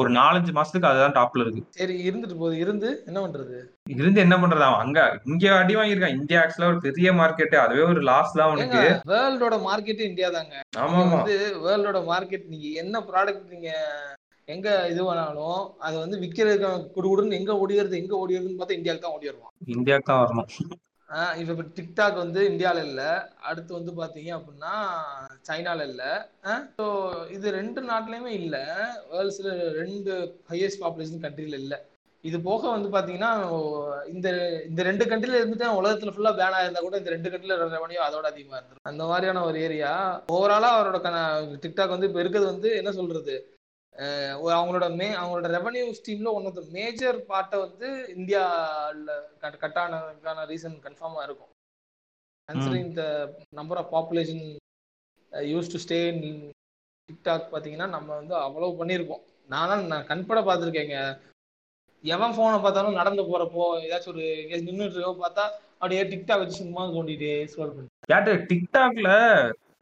ஒரு 0.00 0.10
நாலஞ்சு 0.18 0.52
மாசத்துக்கு 0.58 0.90
அதுதான் 0.90 1.16
டாப்ல 1.18 1.44
இருக்கு. 1.44 1.62
சரி 1.80 1.96
இருந்துட்டு 2.08 2.38
போகுது. 2.42 2.60
இருந்து 2.64 2.90
என்ன 3.08 3.18
பண்றது? 3.24 3.58
இருந்து 3.96 4.20
என்ன 4.24 4.36
பண்றது? 4.42 4.64
அவன் 4.68 4.84
அங்க 4.84 5.00
இங்க 5.32 5.46
அடி 5.60 5.76
வாங்கியிருக்கான். 5.78 6.18
இந்தியா 6.20 6.40
ஆக்சுவலா 6.42 6.70
ஒரு 6.72 6.80
பெரிய 6.86 7.10
மார்க்கெட் 7.20 7.56
அதுவே 7.64 7.84
ஒரு 7.92 8.02
லாஸ் 8.10 8.36
தான் 8.38 8.48
அவனுக்கு. 8.48 8.82
வேர்ல்டோட 9.12 9.58
மார்க்கெட் 9.68 10.02
இந்தியா 10.10 10.30
தாங்க. 10.38 10.56
ஆமா 10.84 11.02
வந்து 11.14 11.36
வேர்ல்டோட 11.66 12.00
மார்க்கெட் 12.12 12.46
நீங்க 12.54 12.66
என்ன 12.84 13.04
ப்ராடக்ட் 13.10 13.54
நீங்க 13.56 13.70
எங்க 14.48 14.68
இது 14.92 15.02
பண்ணாலும் 15.08 15.58
அது 15.86 15.96
வந்து 16.02 16.16
விக்கிறதுக்கு 16.22 16.68
குடுகுடுன்னு 16.94 17.38
எங்க 17.40 17.52
ஓடிடுறது 17.62 18.00
எங்க 18.02 18.14
ஓடிடுறதுன்னு 18.22 18.60
பார்த்தா 18.60 18.78
இந்தியாவுக்கு 18.78 19.06
தான் 19.06 19.16
ஓடிடுவான். 19.16 19.52
இந்தியாவுக்கு 19.76 20.10
தான் 20.10 20.22
வரணும். 20.22 20.48
இப்ப 21.38 21.52
இப்போ 21.52 21.64
டிக்டாக் 21.76 22.16
வந்து 22.16 22.40
இந்தியாவில் 22.48 22.84
இல்ல. 22.84 23.02
அடுத்து 23.48 23.72
வந்து 23.74 23.92
பாத்தீங்க 23.92 24.30
அப்படின்னா 24.36 24.74
சைனால 25.48 25.86
இல்ல. 25.90 26.02
ஸோ 26.78 26.84
இது 27.36 27.56
ரெண்டு 27.56 27.80
நாட்டுலயுமே 27.88 28.32
இல்ல. 28.40 28.56
வேர்ல்ட்ஸ்ல 29.10 29.52
ரெண்டு 29.80 30.12
ஹையஸ்ட் 30.50 30.82
பாப்புலேஷன் 30.82 31.24
கண்ட்ரில 31.24 31.58
இல்ல. 31.62 31.74
இது 32.24 32.38
போக 32.40 32.62
வந்து 32.70 32.88
பாத்தீங்கன்னா 32.94 33.32
இந்த 34.08 34.28
இந்த 34.68 34.80
ரெண்டு 34.82 35.04
கண்ட்ரில 35.10 35.38
இருந்துட்டு 35.38 35.68
உலகத்துல 35.78 36.12
ஃபுல்லா 36.14 36.32
பேன் 36.38 36.56
ஆயிருந்தா 36.58 36.80
கூட 36.80 36.98
இந்த 36.98 37.10
ரெண்டு 37.10 37.30
கண்ட்ரில 37.32 37.56
ரெவன்யூ 37.70 38.00
அதோட 38.06 38.26
அதிகமா 38.30 38.56
இருந்துடும் 38.56 38.88
அந்த 38.90 39.04
மாதிரியான 39.04 39.44
ஒரு 39.44 39.58
ஏரியா 39.60 39.92
ஓவராலா 40.34 40.70
அவரோட 40.74 40.98
டிக்டாக் 41.62 41.94
வந்து 41.94 42.08
இப்ப 42.10 42.20
இருக்கிறது 42.20 42.52
வந்து 42.52 42.70
என்ன 42.76 42.92
சொல்றது? 42.92 43.36
அவங்களோட 44.58 44.86
மே 44.98 45.08
அவங்களோட 45.20 45.48
ரெவன்யூ 45.56 45.86
ஸ்ட்ரீம்ல 45.98 46.30
ஒன் 46.36 46.46
ஆஃப் 46.50 46.58
த 46.58 46.62
மேஜர் 46.76 47.16
பார்ட்டை 47.30 47.58
வந்து 47.64 47.88
இந்தியாவில் 48.16 49.10
கட் 49.42 49.58
கட் 49.62 49.80
ஆனதுக்கான 49.82 50.46
ரீசன் 50.52 50.76
கன்ஃபார்மாக 50.86 51.26
இருக்கும். 51.28 51.52
Considering 52.48 52.92
the 53.00 53.04
number 53.58 53.80
of 53.80 53.90
population 53.96 54.44
use 55.52 55.72
to 55.72 55.80
stay 55.84 55.98
in 56.12 56.24
TikTok 57.08 57.50
பார்த்தீங்கன்னா 57.52 57.88
நம்ம 57.96 58.08
வந்து 58.20 58.34
அவ்வளவு 58.46 58.78
பண்ணியிருக்கோம். 58.80 59.24
நானும் 59.54 59.90
நான் 59.92 60.08
கண்பட 60.10 60.40
பார்த்துருக்கேங்க 60.48 60.98
எவன் 62.04 62.34
ஃபோனை 62.34 62.58
பார்த்தாலும் 62.64 62.98
நடந்து 62.98 63.22
போறப்போ 63.30 63.64
ஏதாச்சும் 63.86 64.12
ஒரு 64.12 64.22
எங்கேயாச்சும் 64.40 64.68
நின்றுட்டு 64.70 64.96
இருக்கோ 64.98 65.14
பார்த்தா 65.24 65.44
அப்படியே 65.80 66.02
டிக்டாக் 66.12 66.42
வச்சு 66.42 66.60
சும்மா 66.62 66.82
தோண்டிட்டு 66.94 67.30
ஸ்க்ரோல் 67.50 67.74
பண்ணி 67.74 67.90
கேட்டு 68.12 68.32
டிக்டாக்ல 68.50 69.10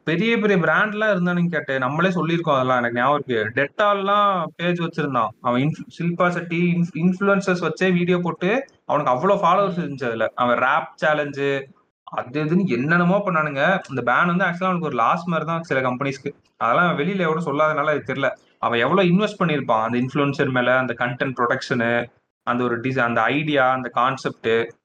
பெரிய 0.08 0.38
பெரிய 0.38 0.58
பிராண்ட் 0.58 0.92
எல்லாம் 0.92 1.22
கேட்டேன். 1.24 1.48
கேட்டு 1.48 1.78
நம்மளே 1.78 2.08
சொல்லியிருக்கோம் 2.08 2.54
அதெல்லாம். 2.54 2.76
எனக்கு 2.76 3.00
ஞாபகம் 3.00 3.22
இருக்கு. 3.26 3.50
டெட்டால்லாம் 3.54 4.44
பேஜ் 4.56 4.80
வச்சிருந்தான். 4.80 5.28
அவன் 5.40 5.62
இன்ஃப்- 5.62 6.28
செட்டி 6.28 6.88
இன்ஃபுளுசர்ஸ் 6.94 7.68
வச்சே 7.68 7.92
வீடியோ 7.92 8.18
போட்டு 8.18 8.64
அவனுக்கு 8.86 9.12
அவ்வளவு 9.12 9.44
ஃபாலோவர்ஸ் 9.44 9.74
இருந்துச்சு 9.74 10.04
அதுல. 10.04 10.32
அவன் 10.34 10.58
ரேப் 10.58 10.86
சேலஞ்சு 11.04 11.62
அது 12.04 12.44
இதுன்னு 12.44 12.66
என்னென்னமோ 12.66 13.22
பண்ணானுங்க. 13.24 13.78
இந்த 13.88 14.02
பேன் 14.04 14.26
வந்து 14.26 14.44
ஆக்சுவலா 14.44 14.64
அவனுக்கு 14.64 14.86
ஒரு 14.86 14.96
லாஸ் 14.96 15.28
மாதிரி 15.28 15.48
தான் 15.48 15.62
சில 15.62 15.80
கம்பெனிஸ்க்கு 15.80 16.34
அதெல்லாம் 16.56 16.98
வெளியில 16.98 17.18
எவ்வளவு 17.18 17.52
சொல்லாதனால 17.52 17.86
அது 17.86 18.14
தெரியல. 18.14 18.30
அவன் 18.58 18.78
எவ்வளவு 18.78 19.08
இன்வெஸ்ட் 19.08 19.42
பண்ணியிருப்பான்? 19.44 19.82
அந்த 19.82 19.98
இன்ஃபுளுசர் 19.98 20.50
மேல 20.50 20.78
அந்த 20.78 20.94
கண்டென்ட் 20.98 21.34
ப்ரொடக்ஷனு 21.40 22.10
அந்த 22.42 22.64
ஒரு 22.64 22.80
டிசைன் 22.80 22.98
அந்த 22.98 23.22
ஐடியா 23.22 23.70
அந்த 23.70 23.88
கான்செப்ட் 23.88 24.77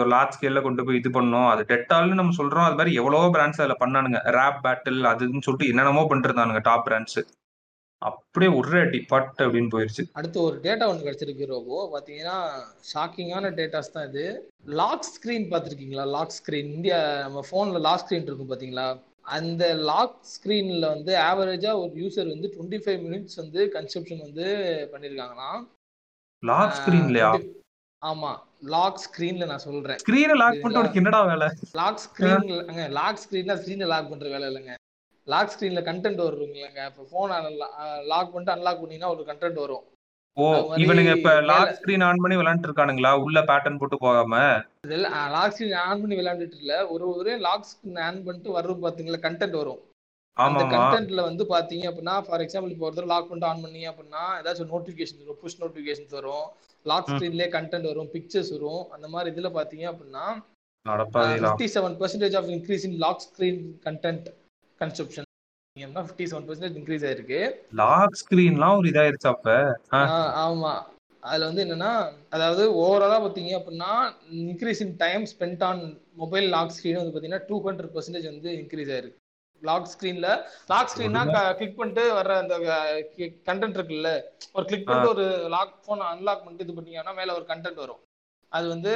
ஒரு 0.00 0.08
லார்ஜ் 0.12 0.34
ஸ்கேல்ல 0.36 0.60
கொண்டு 0.64 0.84
போய் 0.86 0.98
இது 1.00 1.10
பண்ணோம். 1.18 1.48
அது 1.52 1.62
டெட்டால்னு 1.72 2.18
நம்ம 2.20 2.34
சொல்றோம். 2.38 2.66
அது 2.68 2.78
மாதிரி 2.78 2.94
எவ்வளவோ 3.00 3.28
பிராண்ட்ஸ் 3.36 3.60
அதுல 3.62 3.76
பண்ணானுங்க. 3.82 4.18
ரேப் 4.38 4.58
பேட்டில் 4.64 5.10
அது 5.10 5.24
இதுன்னு 5.26 5.46
சொல்லிட்டு 5.46 5.70
என்னென்னமோ 5.72 6.02
பண்ணிட்டு 6.08 6.30
இருந்தானுங்க 6.30 6.62
டாப் 6.68 6.86
பிராண்ட்ஸ் 6.88 7.20
அப்படியே 8.02 8.50
ஒரு 8.58 8.76
அடி 8.82 8.98
பட் 9.12 9.40
அப்படின்னு 9.44 9.70
போயிருச்சு. 9.72 10.02
அடுத்து 10.18 10.38
ஒரு 10.42 10.56
டேட்டா 10.66 10.84
ஒன்று 10.90 11.06
கிடைச்சிருக்கு 11.06 11.50
ரோபோ. 11.52 11.78
பார்த்தீங்கன்னா 11.94 12.36
ஷாக்கிங்கான 12.92 13.50
டேட்டாஸ் 13.58 13.92
தான் 13.96 14.06
இது. 14.10 14.24
லாக் 14.80 15.08
ஸ்க்ரீன் 15.14 15.46
பார்த்துருக்கீங்களா? 15.52 16.04
லாக் 16.16 16.36
ஸ்க்ரீன் 16.38 16.70
இந்தியா 16.76 16.98
நம்ம 17.24 17.42
ஃபோனில் 17.48 17.84
லாக் 17.88 18.02
ஸ்க்ரீன் 18.04 18.28
இருக்கும் 18.28 18.50
பார்த்தீங்களா 18.52 18.86
அந்த 19.38 19.64
லாக் 19.90 20.16
ஸ்க்ரீனில் 20.34 20.86
வந்து 20.94 21.12
ஆவரேஜாக 21.30 21.80
ஒரு 21.82 21.92
யூசர் 22.02 22.32
வந்து 22.34 22.50
டுவெண்ட்டி 22.54 22.80
ஃபைவ் 22.84 23.00
மினிட்ஸ் 23.06 23.36
வந்து 23.42 23.60
கன்சப்ஷன் 23.76 24.24
வந்து 24.26 24.46
பண்ணியிருக்காங்களாம் 24.92 25.60
லாக் 26.42 26.76
ஸ்கிரீன்லயா 26.80 27.30
ஆமா 28.02 28.30
லாக் 28.74 29.00
ஸ்க்ரீன்ல 29.04 29.46
நான் 29.50 29.64
சொல்றேன். 29.66 29.98
ஸ்கிரீனை 30.02 30.34
லாக் 30.42 30.60
பண்ணிட்டு 30.60 30.82
உனக்கு 30.82 31.00
என்னடா 31.00 31.20
வேலை? 31.30 31.48
லாக் 31.80 32.02
ஸ்க்ரீன்ல 32.04 32.86
லாக் 32.98 33.20
ஸ்க்ரீன்னா 33.22 33.54
ஸ்க்ரீனை 33.60 33.86
லாக் 33.92 34.10
பண்ற 34.12 34.28
வேலை 34.34 34.46
இல்லைங்க. 34.50 34.74
லாக் 35.26 35.52
ஸ்க்ரீன்ல 35.54 35.80
கண்டென்ட் 35.88 36.22
வரும் 36.24 36.54
இல்லைங்க. 36.56 36.82
இப்போ 36.90 37.02
ஃபோன் 37.10 37.32
லாக் 38.12 38.32
பண்ணிட்டு 38.32 38.54
அன்லாக் 38.56 38.80
பண்ணீங்கன்னா 38.82 39.12
ஒரு 39.14 39.24
கண்டென்ட் 39.30 39.60
வரும். 39.64 39.84
ஓ 40.36 40.46
இவனுங்க 40.82 41.12
இப்ப 41.18 41.30
லாக் 41.50 41.74
ஸ்கிரீன் 41.78 42.04
ஆன் 42.08 42.22
பண்ணி 42.22 42.36
விளையாண்டு 42.40 42.68
இருக்கானுங்களா 42.68 43.12
உள்ள 43.26 43.38
பேட்டர்ன் 43.50 43.80
போட்டு 43.80 43.96
போகாம? 44.06 44.34
லாக் 45.36 45.54
ஸ்க்ரீன் 45.56 45.78
ஆன் 45.86 46.02
பண்ணி 46.02 46.18
விளையாண்டுட்டு 46.20 46.60
இல்ல. 46.64 46.74
ஒரு 46.94 47.06
ஒரு 47.20 47.32
லாக் 47.46 47.68
ஸ்க்ரீன் 47.70 48.02
ஆன் 48.08 48.24
பண்ணிட்டு 48.26 48.56
வரும் 48.58 48.82
பாத்தீங்களா? 48.86 49.20
கண்டென்ட் 49.26 49.60
வரும். 49.62 49.80
அந்த 50.44 50.62
கண்டென்ட்ல 50.72 51.20
வந்து 51.28 51.44
பாத்தீங்க 51.52 51.84
அப்படின்னா 51.90 52.16
ஃபார் 52.26 52.44
எக்ஸாம்பிள் 52.44 52.72
இப்போ 52.74 52.86
ஒருத்தர் 52.88 53.10
லாக் 53.12 53.28
பண்ணிட்டு 53.28 53.50
ஆன் 53.50 53.64
பண்ணீங்க 53.64 53.88
அப்படின்னா 53.92 54.24
ஏதாச்சும் 54.40 54.72
நோட்டிபிகேஷன் 54.74 55.22
வரும் 55.22 55.40
புஷ் 55.42 55.60
நோட்டிபிகேஷன்ஸ் 55.62 56.16
வரும் 56.18 56.46
லாக். 56.86 57.08
ஸ்க்ரீன்லேயே 57.10 57.48
கண்டென்ட் 57.56 57.90
வரும் 57.90 58.10
பிக்சர்ஸ் 58.14 58.52
வரும் 58.56 58.84
அந்த 58.96 59.08
மாதிரி 59.14 59.32
இதுல 59.34 59.50
பாத்தீங்க 59.58 59.86
அப்படின்னா 59.92 60.26
fifty 61.42 61.68
seven 61.74 61.96
percentage 62.02 62.36
of 62.40 62.48
increase 62.54 62.86
in 62.88 62.96
lock 63.04 63.24
screen 63.26 63.58
content 63.86 64.28
consumption 64.80 65.26
fifty 65.98 66.24
seven 66.30 66.46
percentage 66.46 66.78
increase 66.78 67.04
ஆயிருக்கு. 67.08 67.40
லாக் 67.82 68.16
ஸ்கிரீன்லாம் 68.20 68.78
ஒரு 68.78 68.88
இதாயிருச்சு 68.92 69.28
அப்ப. 69.34 69.50
ஆமா. 70.44 70.72
அதுல 71.22 71.48
வந்து 71.48 71.62
என்னன்னா 71.64 71.92
அதாவது 72.34 72.62
ஓவராலா 72.82 73.18
பாத்தீங்க 73.24 73.52
அப்படின்னா 73.58 73.90
increase 74.42 74.82
in 74.84 74.94
time 75.04 75.24
spend 75.32 75.64
on 75.68 75.82
mobile 76.22 76.46
lock 76.54 76.74
screen 76.76 77.00
வந்து 77.00 77.14
பாத்தீங்கன்னா 77.14 77.44
டூ 77.50 77.58
ஹண்ட்ரட் 77.66 77.92
பர்சன்டேஜ் 77.96 78.28
வந்து 78.32 78.50
இன்க்ரீஸ் 78.60 78.92
ஆயிருக்கு. 78.94 79.19
லாக் 79.62 79.90
ஸ்க்ரீன்ல 79.92 80.28
லாக் 80.70 80.90
ஸ்க்ரீன்னா 80.92 81.22
கிளிக் 81.58 81.78
பண்ணிட்டு 81.80 82.04
வர்ற 82.18 82.34
அந்த 82.42 82.54
கண்டென்ட் 83.48 83.78
இருக்குல்ல. 83.78 84.10
ஒரு 84.56 84.64
கிளிக் 84.70 84.86
பண்ணிட்டு 84.86 85.14
ஒரு 85.16 85.24
லாக் 85.54 85.74
போன் 85.86 86.04
அன்லாக் 86.10 86.44
பண்ணிட்டு 86.44 86.66
இது 86.66 86.76
பண்ணீங்கன்னா 86.78 87.14
மேல 87.20 87.34
ஒரு 87.38 87.46
கண்டென்ட் 87.52 87.82
வரும். 87.84 88.02
அது 88.52 88.66
வந்து 88.74 88.92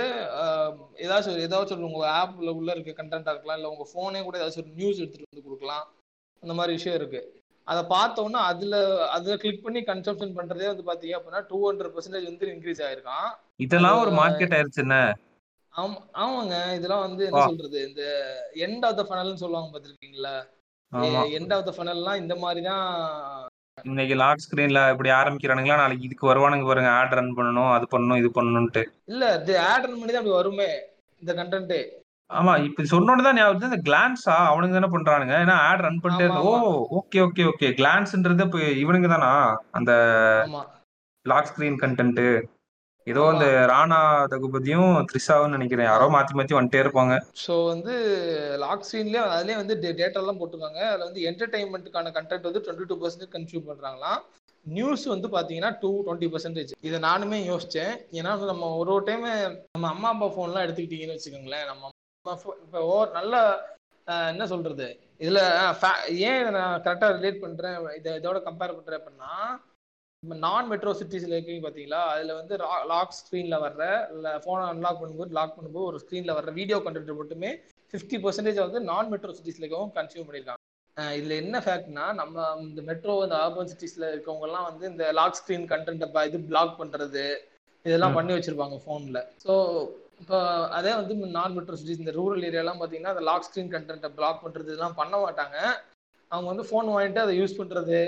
ஏதாச்சும் 1.04 1.42
ஏதாச்சும் 1.44 1.76
ஒரு 1.78 1.88
உங்க 1.90 2.06
ஆப்ல 2.20 2.54
உள்ள 2.60 2.70
இருக்க 2.74 2.94
கண்டென்ட்டா 3.00 3.34
இருக்கலாம். 3.34 3.58
இல்ல 3.60 3.72
உங்க 3.74 3.86
போனே 3.94 4.22
கூட 4.26 4.38
ஏதாச்சும் 4.40 4.64
ஒரு 4.64 4.74
நியூஸ் 4.80 5.00
எடுத்துட்டு 5.02 5.30
வந்து 5.30 5.46
கொடுக்கலாம். 5.48 5.84
அந்த 6.42 6.54
மாதிரி 6.58 6.76
விஷயம் 6.78 6.98
இருக்கு. 7.00 7.20
அதை 7.66 7.82
பார்த்தோம்னா 7.92 8.40
அதுல 8.48 8.76
அதுல 9.16 9.36
கிளிக் 9.42 9.62
பண்ணி 9.66 9.80
கன்சப்ஷன் 9.90 10.34
பண்றதே 10.38 10.66
வந்து 10.70 10.88
பாத்தீங்க 10.88 11.14
அப்படின்னா 11.18 11.42
டூ 11.50 11.58
ஹண்ட்ரட் 11.68 11.94
பர்சன்டேஜ் 11.94 12.30
வந்து 12.30 12.50
இன்க்ரீஸ் 12.54 12.82
ஆயிருக்கான் 12.86 13.30
இதெல்லாம் 13.64 14.00
ஒரு 14.02 14.12
மார்க்கெட் 14.18 14.56
ஆயிருச்சு 14.56 14.82
என்ன? 14.84 14.96
ஆமா 15.72 15.96
ஆமாங்க. 16.22 16.56
இதெல்லாம் 16.78 17.04
வந்து 17.06 17.22
என்ன. 17.28 17.44
சொல்றது? 17.46 17.78
இந்த 17.88 18.02
எண்ட் 18.66 18.84
ஆஃப் 18.88 18.98
த 18.98 19.04
ஃபனல்னு 19.08 19.42
சொல்லுவாங்க 19.42 19.70
பாத்திருக்கீங்களா 19.72 20.34
எண்ட் 21.36 21.54
ஆஃப் 21.56 21.66
த 21.66 21.74
ஃபனல்லாம் 21.76 22.20
இந்த 22.22 22.34
மாதிரி 22.40 22.62
தான் 22.62 22.84
இன்னைக்கு 23.84 24.14
லாக் 24.14 24.42
ஸ்கிரீன்ல 24.44 24.80
இப்படி 24.92 25.10
ஆரம்பிக்கிறானுங்களா? 25.12 25.76
நாளைக்கு 25.76 26.06
இதுக்கு 26.08 26.30
வருவானுங்க 26.30 26.66
பாருங்க 26.68 26.90
ஆட் 26.92 27.16
ரன் 27.18 27.34
பண்ணணும் 27.38 27.70
அது 27.72 27.86
பண்ணணும் 27.90 28.20
இது 28.20 28.28
பண்ணணும்ட்டு 28.36 28.82
இல்ல 29.08 29.24
இது 29.38 29.54
ஆட் 29.64 29.86
ரன் 29.86 29.98
பண்ணி 29.98 30.12
தான் 30.12 30.22
அப்படி 30.22 30.36
வருமே 30.36 30.68
இந்த 31.22 31.32
கண்டென்ட் 31.34 31.76
ஆமா 32.30 32.52
இப்ப 32.66 32.84
சொன்னோன்னு 32.90 33.24
தான் 33.26 33.36
ஞாபகம். 33.38 33.68
இந்த 33.68 33.80
கிளான்ஸா 33.88 34.34
அவனுங்க 34.50 34.74
தானே 34.74 34.88
பண்றானுங்க. 34.94 35.34
ஏன்னா 35.42 35.56
ஆட் 35.66 35.82
ரன் 35.84 36.00
பண்ணிட்டே 36.02 36.28
ஓ 36.42 36.52
ஓகே 36.98 37.18
ஓகே 37.20 37.42
ஓகே 37.50 37.68
கிளான்ஸ்ன்றது 37.78 38.46
இப்ப 38.46 38.60
இவனுங்க 38.82 39.08
தானா? 39.08 39.30
அந்த 39.72 39.92
லாக் 41.26 41.50
ஸ்கிரீன் 41.50 41.78
கண்டென்ட் 41.82 42.22
ஏதோ. 43.06 43.22
அந்த 43.32 43.46
ராணா 43.70 43.98
தகுபதியும் 44.32 44.92
த்ரிஷாவும் 45.10 45.54
நினைக்கிறேன். 45.56 45.88
யாரோ 45.90 46.06
மாத்தி 46.14 46.36
மாத்தி 46.38 46.56
வந்துட்டே 46.58 46.82
இருப்பாங்க. 46.84 47.14
ஸோ 47.44 47.54
வந்து 47.72 47.94
லாக் 48.62 48.86
ஸ்க்ரீன்லேயே 48.86 49.24
அதுலேயே 49.34 49.58
வந்து 49.62 49.74
டேட்டா 49.84 50.20
எல்லாம் 50.22 50.40
போட்டிருக்காங்க. 50.40 50.80
அதில் 50.92 51.08
வந்து 51.08 51.26
என்டர்டைன்மெண்ட்டுக்கான 51.30 52.12
கண்டென்ட் 52.16 52.48
வந்து 52.48 52.62
டுவெண்ட்டி 52.64 52.88
டூ 52.92 52.98
பர்சன்டேஜ் 53.02 53.34
கன்சியூம் 53.36 53.68
பண்ணுறாங்களாம் 53.70 54.22
நியூஸ் 54.66 55.04
வந்து 55.12 55.28
பார்த்தீங்கன்னா 55.34 55.70
டூ 55.82 55.90
டுவெண்ட்டி 56.04 56.28
பர்சன்டேஜ் 56.34 56.70
இதை 56.88 56.98
நானுமே 57.08 57.38
யோசித்தேன் 57.50 57.94
ஏன்னா 58.18 58.32
நம்ம 58.52 58.70
ஒரு 58.80 58.92
ஒரு 58.96 59.04
டைம் 59.08 59.26
நம்ம 59.74 59.88
அம்மா 59.94 60.10
அப்பா 60.14 60.28
ஃபோன்லாம் 60.34 60.64
எடுத்துக்கிட்டீங்கன்னு 60.66 61.16
வச்சுக்கோங்களேன். 61.16 61.66
நம்ம 61.70 61.82
அம்மா 61.90 62.34
இப்போ 62.64 62.80
ஓ 62.92 62.96
நல்ல 63.18 63.34
என்ன 64.32 64.46
சொல்றது? 64.52 64.86
இதில் 65.22 65.42
ஏன் 66.28 66.40
இதை 66.40 66.50
நான் 66.56 66.82
கரெக்டாக 66.86 67.14
ரிலேட் 67.18 67.44
பண்ணுறேன் 67.44 67.76
இதை 67.98 68.10
இதோட 68.20 68.38
கம்பேர் 68.48 68.74
பண்ணுறேன் 68.78 69.00
அப்படின்னா 69.00 69.30
நான் 70.42 70.68
மெட்ரோ 70.70 70.90
சிட்டிஸில் 70.98 71.34
இருக்கீங்க 71.34 71.62
பார்த்தீங்களா 71.64 72.00
அதில் 72.10 72.36
வந்து 72.38 72.54
லாக் 72.92 73.16
ஸ்க்ரீனில் 73.18 73.62
வர்ற 73.64 73.82
இல்லை 74.14 74.32
ஃபோனை 74.42 74.64
அன்லாக் 74.68 75.00
பண்ணும்போது 75.00 75.36
லாக் 75.38 75.56
பண்ணும்போது 75.56 75.88
ஒரு 75.90 75.98
ஸ்க்ரீனில் 76.02 76.36
வர்ற 76.38 76.52
வீடியோ 76.58 76.78
கண்டென்ட் 76.84 77.18
மட்டுமே 77.20 77.50
ஃபிஃப்டி 77.94 78.18
பர்சன்டேஜ் 78.24 78.60
வந்து 78.64 78.80
நான் 78.90 79.10
மெட்ரோ 79.12 79.34
சிட்டிஸ்ல 79.38 79.64
இருக்கவும் 79.64 79.92
கன்சியூம் 79.96 80.26
பண்ணியிருக்காங்க 80.28 80.62
இதுல 81.16 81.34
என்ன 81.42 81.56
ஃபேக்ட்னா 81.64 82.06
நம்ம 82.18 82.34
இந்த 82.64 82.82
மெட்ரோ 82.82 83.14
இந்த 83.24 83.36
அர்பன் 83.40 83.70
சிட்டிஸ்ல 83.72 84.10
இருக்கவங்க 84.12 84.46
எல்லாம் 84.48 84.68
வந்து 84.70 84.84
இந்த 84.92 85.04
லாக் 85.18 85.38
ஸ்கிரீன் 85.40 85.66
கண்டென்ட் 85.72 86.04
இது 86.28 86.40
பிளாக் 86.50 86.78
பண்றது 86.80 87.24
இதெல்லாம். 87.84 88.16
பண்ணி 88.18 88.32
வச்சிருப்பாங்க 88.34 88.76
போன்ல 88.86 89.20
ஸோ 89.44 89.54
இப்போ 90.20 90.38
அதே 90.78 90.92
வந்து 90.98 91.14
நான் 91.36 91.56
மெட்ரோ 91.56 91.76
சிட்டிஸ் 91.80 92.02
இந்த 92.02 92.12
ரூரல் 92.18 92.46
ஏரியாலாம் 92.48 92.78
பார்த்தீங்கன்னா 92.80 93.14
அந்த 93.14 93.24
லாக் 93.28 93.46
ஸ்கிரீன் 93.48 93.72
கண்டென்ட்டை 93.74 94.10
பிளாக் 94.18 94.42
பண்றது 94.44 94.70
இதெல்லாம் 94.70 94.98
பண்ண 95.00 95.14
மாட்டாங்க. 95.24 95.56
அவங்க 96.30 96.48
வந்து 96.52 96.66
ஃபோன் 96.68 96.92
வாங்கிட்டு 96.92 97.24
அதை 97.24 97.34
யூஸ் 97.40 97.58
பண்றது 97.58 97.98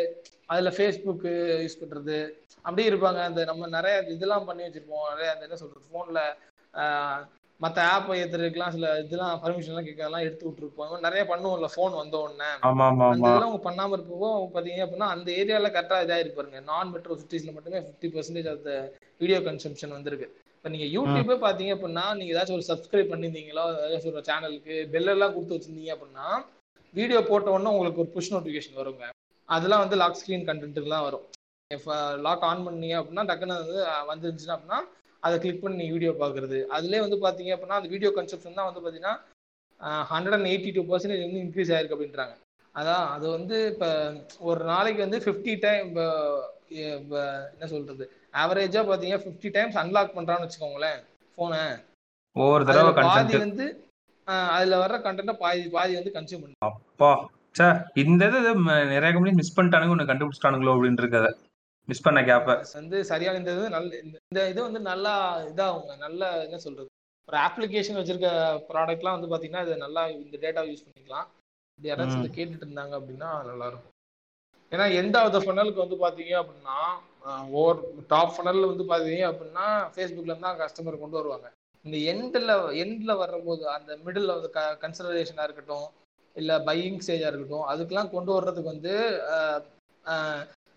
அதுல 0.51 0.71
ஃபேஸ்புக்கு 0.77 1.31
யூஸ் 1.65 1.81
பண்றது. 1.83 2.19
அப்படியே 2.67 2.89
இருப்பாங்க. 2.91 3.21
அந்த 3.29 3.41
நம்ம 3.51 3.69
நிறைய 3.79 3.97
இதெல்லாம் 4.17 4.47
பண்ணி 4.51 4.65
வச்சிருப்போம். 4.67 5.09
நிறைய 5.15 5.33
அந்த 5.35 5.47
என்ன 5.49 5.59
சொல்றது 5.63 5.89
ஃபோன்ல 5.89 6.21
மற்ற 7.61 7.79
ஆப் 7.93 8.09
ஏத்துறதுக்குலாம் 8.17 8.73
சில 8.75 8.87
இதெல்லாம் 9.03 9.39
பர்மிஷன்லாம் 9.43 9.87
கேட்கறதெல்லாம் 9.87 10.25
எடுத்து 10.27 10.47
விட்டுருப்போம். 10.47 10.91
நிறைய 11.07 11.23
பண்ணுவோம்ல 11.31 11.69
ஃபோன் 11.75 11.95
வந்த 12.01 12.17
உடனே. 12.25 12.49
அந்த 13.13 13.29
இதெல்லாம் 13.29 13.49
அவங்க 13.49 13.61
பண்ணாம 13.69 13.97
இருப்போ 13.97 14.29
பாத்தீங்க 14.57 14.83
அப்படின்னா 14.87 15.09
அந்த 15.15 15.29
ஏரியால 15.41 15.71
கரெக்டா 15.77 15.99
இதா 16.07 16.19
இருப்பாருங்க 16.25 16.61
நான் 16.71 16.93
மெட்ரோ 16.95 17.17
சிட்டிஸ்ல 17.23 17.55
மட்டுமே 17.57 17.81
fifty 17.87 18.11
percentage 18.17 18.51
of 18.53 18.69
video 19.23 19.39
consumption 19.49 19.97
வந்திருக்கு. 19.97 20.29
இப்போ 20.57 20.71
நீங்க 20.75 20.87
யூடியூபே 20.97 21.39
பாத்தீங்க 21.47 21.73
அப்படின்னா 21.77 22.07
நீங்க 22.19 22.31
ஏதாச்சும் 22.35 22.59
ஒரு 22.59 22.69
சப்ஸ்கிரைப் 22.71 23.11
பண்ணிருந்தீங்களோ 23.13 23.65
ஏதாச்சும் 23.89 24.15
ஒரு 24.15 24.29
சேனலுக்கு 24.31 24.77
பெல் 24.95 25.13
எல்லாம் 25.17 25.35
கொடுத்து 25.37 25.57
வச்சிருந்தீங்க 25.57 25.95
அப்படின்னா 25.97 26.29
வீடியோ 26.95 27.21
போட்ட 27.31 27.57
உடனே 27.57 27.73
உங்களுக்கு 27.75 28.03
ஒரு 28.05 28.13
புஷ் 28.17 28.35
நோட்டிஃபிகேஷன் 28.35 28.81
வருங்க. 28.83 29.07
அதெல்லாம் 29.49 29.83
வந்து 29.83 29.99
லாக் 30.01 30.19
ஸ்கிரீன் 30.19 30.47
கண்டென்ட்டுக்குலாம் 30.49 31.07
வரும். 31.07 31.25
லாக் 32.25 32.45
ஆன் 32.47 32.65
பண்ணீங்க 32.67 32.97
அப்படின்னா 32.99 33.25
டக்குன்னு 33.29 33.57
வந்து 33.61 33.79
அஹ், 33.89 34.05
வந்துருந்துச்சுன்னா 34.11 34.57
அப்படின்னா 34.57 34.81
அதை 35.23 35.37
கிளிக் 35.43 35.63
பண்ணி 35.63 35.85
வீடியோ 35.93 36.13
பார்க்குறது. 36.19 36.59
அதுலேயே 36.77 37.01
வந்து 37.05 37.19
பார்த்தீங்க 37.23 37.53
அப்படின்னா 37.55 37.79
அந்த 37.79 37.91
வீடியோ 37.95 38.11
கன்செப்ஷன் 38.17 38.59
தான் 38.59 38.69
வந்து 38.69 38.83
பார்த்தீங்கன்னா 38.83 39.15
hundred 40.11 40.37
and 40.37 40.51
eighty 40.51 40.71
two 40.75 40.83
percentage 40.89 41.25
வந்து 41.25 41.43
இன்க்ரீஸ் 41.45 41.73
ஆயிருக்கு 41.73 41.97
அப்படின்றாங்க. 41.97 42.35
அதான் 42.75 43.05
அது 43.15 43.27
வந்து 43.31 43.57
இப்போ 43.73 43.89
ஒரு 44.49 44.63
நாளைக்கு 44.71 45.01
வந்து 45.05 45.19
ஃபிஃப்டி 45.25 45.53
டைம் 45.63 45.91
என்ன 47.53 47.67
சொல்றது? 47.73 48.05
ஆவரேஜா 48.35 48.81
பார்த்தீங்க 48.85 49.17
ஃபிஃப்டி 49.23 49.51
டைம்ஸ் 49.55 49.79
அன்லாக் 49.83 50.17
பண்றான்னு 50.17 50.47
வச்சுக்கோங்களேன் 50.47 51.01
ஃபோனை 51.39 51.61
ஒவ்வொரு 52.37 52.63
தடவை 52.69 52.83
பாதி 53.07 53.35
வந்து 53.45 53.67
அதுல 54.51 54.79
வர்ற 54.81 54.97
கண்டென்ட்டை 55.03 55.37
பாதி 55.41 55.63
பாதி 55.71 55.93
வந்து 55.99 56.15
கன்சியூம் 56.15 56.43
பண்ணி. 56.43 56.57
அப்பா. 56.69 57.11
சே 57.57 57.67
இந்த 58.03 58.23
இது 58.31 58.39
நிறைய 58.93 59.11
கம்பெனி 59.13 59.33
மிஸ் 59.39 59.57
பண்ணிட்டானுங்க 59.57 59.95
ஒன்று 59.95 60.09
கண்டுபிடிச்சிட்டானுங்களோ 60.09 60.75
அப்படின்னு 60.75 61.03
இருக்கத 61.03 61.29
மிஸ் 61.89 62.05
பண்ண 62.05 62.21
கேப்ப 62.23 62.55
வந்து 62.75 62.99
சரியான 63.11 63.39
இந்த 63.41 63.53
இது 63.55 63.67
நல்ல 63.71 63.91
இந்த- 64.05 64.47
இது 64.51 64.61
வந்து 64.63 64.81
நல்லா 64.89 65.13
இதாகுங்க. 65.47 65.93
நல்ல 66.01 66.23
என்ன 66.45 66.59
சொல்றது? 66.59 66.89
ஒரு 67.29 67.37
அப்ளிகேஷன் 67.45 67.99
வச்சிருக்க 67.99 68.31
ப்ராடக்ட்லாம் 68.69 69.17
வந்து 69.17 69.31
பாத்தீங்கன்னா 69.33 69.63
இது 69.67 69.77
நல்லா 69.85 70.03
இந்த 70.15 70.37
டேட்டா 70.43 70.63
யூஸ் 70.69 70.85
பண்ணிக்கலாம். 70.87 71.27
இப்படி 71.79 71.91
யாராச்சும் 71.91 72.21
இதை 72.21 72.31
கேட்டுட்டு 72.31 72.67
இருந்தாங்க 72.67 72.95
அப்படின்னா 72.99 73.31
நல்லா 73.49 73.67
இருக்கும் 73.67 73.93
ஏன்னா 74.73 74.87
எண்ட் 74.99 75.17
ஆஃப் 75.19 75.33
த 75.35 75.41
ஃபனலுக்கு 75.43 75.83
வந்து 75.83 75.97
பாத்தீங்க 76.01 76.33
அப்படின்னா 76.41 76.77
ஓவர் 77.55 77.81
டாப் 78.09 78.35
ஃபனல்ல 78.35 78.71
வந்து 78.71 78.85
பாத்தீங்க 78.89 79.25
அப்படின்னா 79.31 79.65
ஃபேஸ்புக்ல 79.93 80.31
இருந்து 80.31 80.47
தான் 80.47 80.61
கஸ்டமர் 80.63 81.03
கொண்டு 81.03 81.19
வருவாங்க. 81.19 81.49
இந்த 81.85 81.97
எண்ட்ல 82.13 82.53
எண்ட்ல 82.83 83.13
வரும்போது 83.19 83.65
அந்த 83.75 83.93
மிடில் 84.05 84.35
வந்து 84.35 84.51
கன்சிடரேஷனா 84.83 85.45
இருக்கட்டும் 85.45 85.87
இல்ல 86.37 86.53
பையிங் 86.64 87.03
ஸ்டேஜா 87.05 87.28
இருக்கட்டும் 87.28 87.68
அதுக்கெல்லாம் 87.68 88.11
கொண்டு 88.11 88.30
வர்றதுக்கு 88.32 88.72
வந்து 88.72 88.93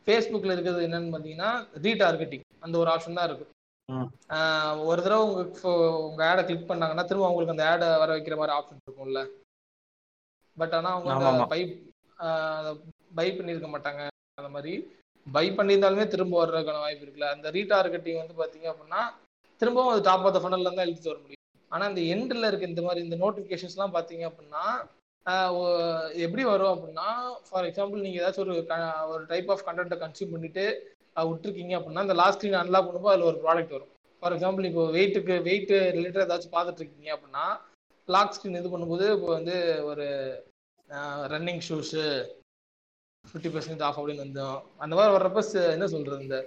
ஃபேஸ்புக்ல 0.08 0.54
இருக்கிறது 0.54 0.86
என்னன்னு 0.88 1.14
பாத்தீங்கன்னா 1.14 1.50
ரீடார்கெட்டிங் 1.84 2.46
அந்த 2.60 2.76
ஒரு 2.78 2.90
ஆப்ஷன் 2.92 3.18
தான் 3.18 3.28
இருக்கு 3.30 3.46
ம். 3.90 4.08
ஆஹ் 4.36 4.78
ஒரு 4.86 5.00
தடவை 5.02 5.22
உங்க 5.28 5.42
pho- 5.58 5.76
உங்க 6.08 6.22
ஆடை 6.28 6.42
கிளிக் 6.44 6.70
பண்ணாங்கன்னா 6.70 7.06
திரும்ப 7.06 7.30
உங்களுக்கு 7.30 7.56
அந்த 7.56 7.66
ஆடை 7.70 7.88
வர 7.98 8.10
வைக்கிற 8.16 8.36
மாதிரி 8.38 8.56
ஆப்ஷன் 8.58 8.82
இருக்கும்ல. 8.82 9.22
பட் 10.58 10.74
ஆனா 10.74 10.90
அவங்க. 10.94 11.46
பை 11.48 11.62
பை 13.16 13.28
பண்ணியிருக்க 13.32 13.70
மாட்டாங்க 13.70 14.02
அந்த 14.38 14.50
மாதிரி. 14.50 14.74
பை 15.28 15.46
பண்ணியிருந்தாலுமே 15.52 16.06
திரும்ப 16.08 16.36
வர்றதுக்கான 16.40 16.80
வாய்ப்பு 16.80 17.06
இருக்குல்ல. 17.06 17.30
அந்த 17.30 17.48
ரீடார்கெட்டிங் 17.52 18.22
வந்து 18.22 18.36
பாத்தீங்க 18.38 18.68
அப்படின்னா 18.72 19.02
திரும்பவும் 19.62 19.94
அது 19.94 20.02
டாப் 20.02 20.26
ஆஃப் 20.26 20.36
த 20.36 20.42
ஃபனல்ல 20.44 20.72
தான் 20.72 20.88
இழுத்து 20.88 21.12
வர 21.12 21.20
முடியும். 21.20 21.44
ஆனா 21.72 21.86
இந்த 21.90 22.02
எண்ட்ல 22.14 22.48
இருக்க 22.48 22.66
இந்த 22.66 22.82
மாதிரி 22.82 23.06
இந்த 23.06 23.18
நோட்டிபிகேஷன்ஸ்லாம் 23.18 23.96
பாத்தீங்க 23.98 24.26
அப்படின்னா 24.30 24.64
எப்படி 26.20 26.44
வரும் 26.46 26.74
அப்படின்னா 26.74 27.08
ஃபார் 27.48 27.68
எக்ஸாம்பிள் 27.68 28.02
நீங்கள் 28.02 28.22
ஏதாச்சும் 28.22 28.46
ஒரு 28.46 28.66
க- 28.70 28.80
ஒரு 29.10 29.24
டைப் 29.26 29.52
ஆஃப் 29.52 29.66
கண்டென்ட்டை 29.68 29.98
கன்சியூம் 30.02 30.34
பண்ணிட்டு 30.34 30.66
விட்டுருக்கீங்க 31.26 31.74
அப்படின்னா 31.78 32.04
அந்த 32.04 32.16
லாஸ்ட் 32.18 32.38
ஸ்க்ரீன் 32.38 32.60
அன்லாக் 32.60 32.88
பண்ணும்போது 32.88 33.14
அதில் 33.14 33.30
ஒரு 33.30 33.40
ப்ராடக்ட் 33.44 33.74
வரும். 33.76 33.92
ஃபார் 34.24 34.36
எக்ஸாம்பிள் 34.36 34.66
இப்போ 34.66 34.84
வெயிட்டுக்கு 34.92 35.36
வெயிட் 35.44 35.70
ரிலேட்டட் 35.96 36.26
ஏதாச்சும் 36.26 36.56
பார்த்துட்டு 36.56 36.82
இருக்கீங்க 36.82 37.10
அப்படின்னா 37.16 37.46
லாக் 38.08 38.36
ஸ்க்ரீன் 38.36 38.60
இது 38.60 38.70
பண்ணும்போது 38.70 39.06
இப்போ 39.14 39.30
வந்து 39.34 39.56
ஒரு 39.84 40.06
running 41.34 41.64
shoes 41.66 42.04
fifty 43.26 43.50
percent 43.50 43.84
off 43.84 44.00
அப்படின்னு 44.00 44.26
வந்தோம் 44.26 44.56
அந்த 44.80 44.94
மாதிரி 44.96 45.16
வர்றப்ப 45.16 45.42
என்ன 45.74 45.88
சொல்கிறது 45.88 46.24
இந்த 46.24 46.38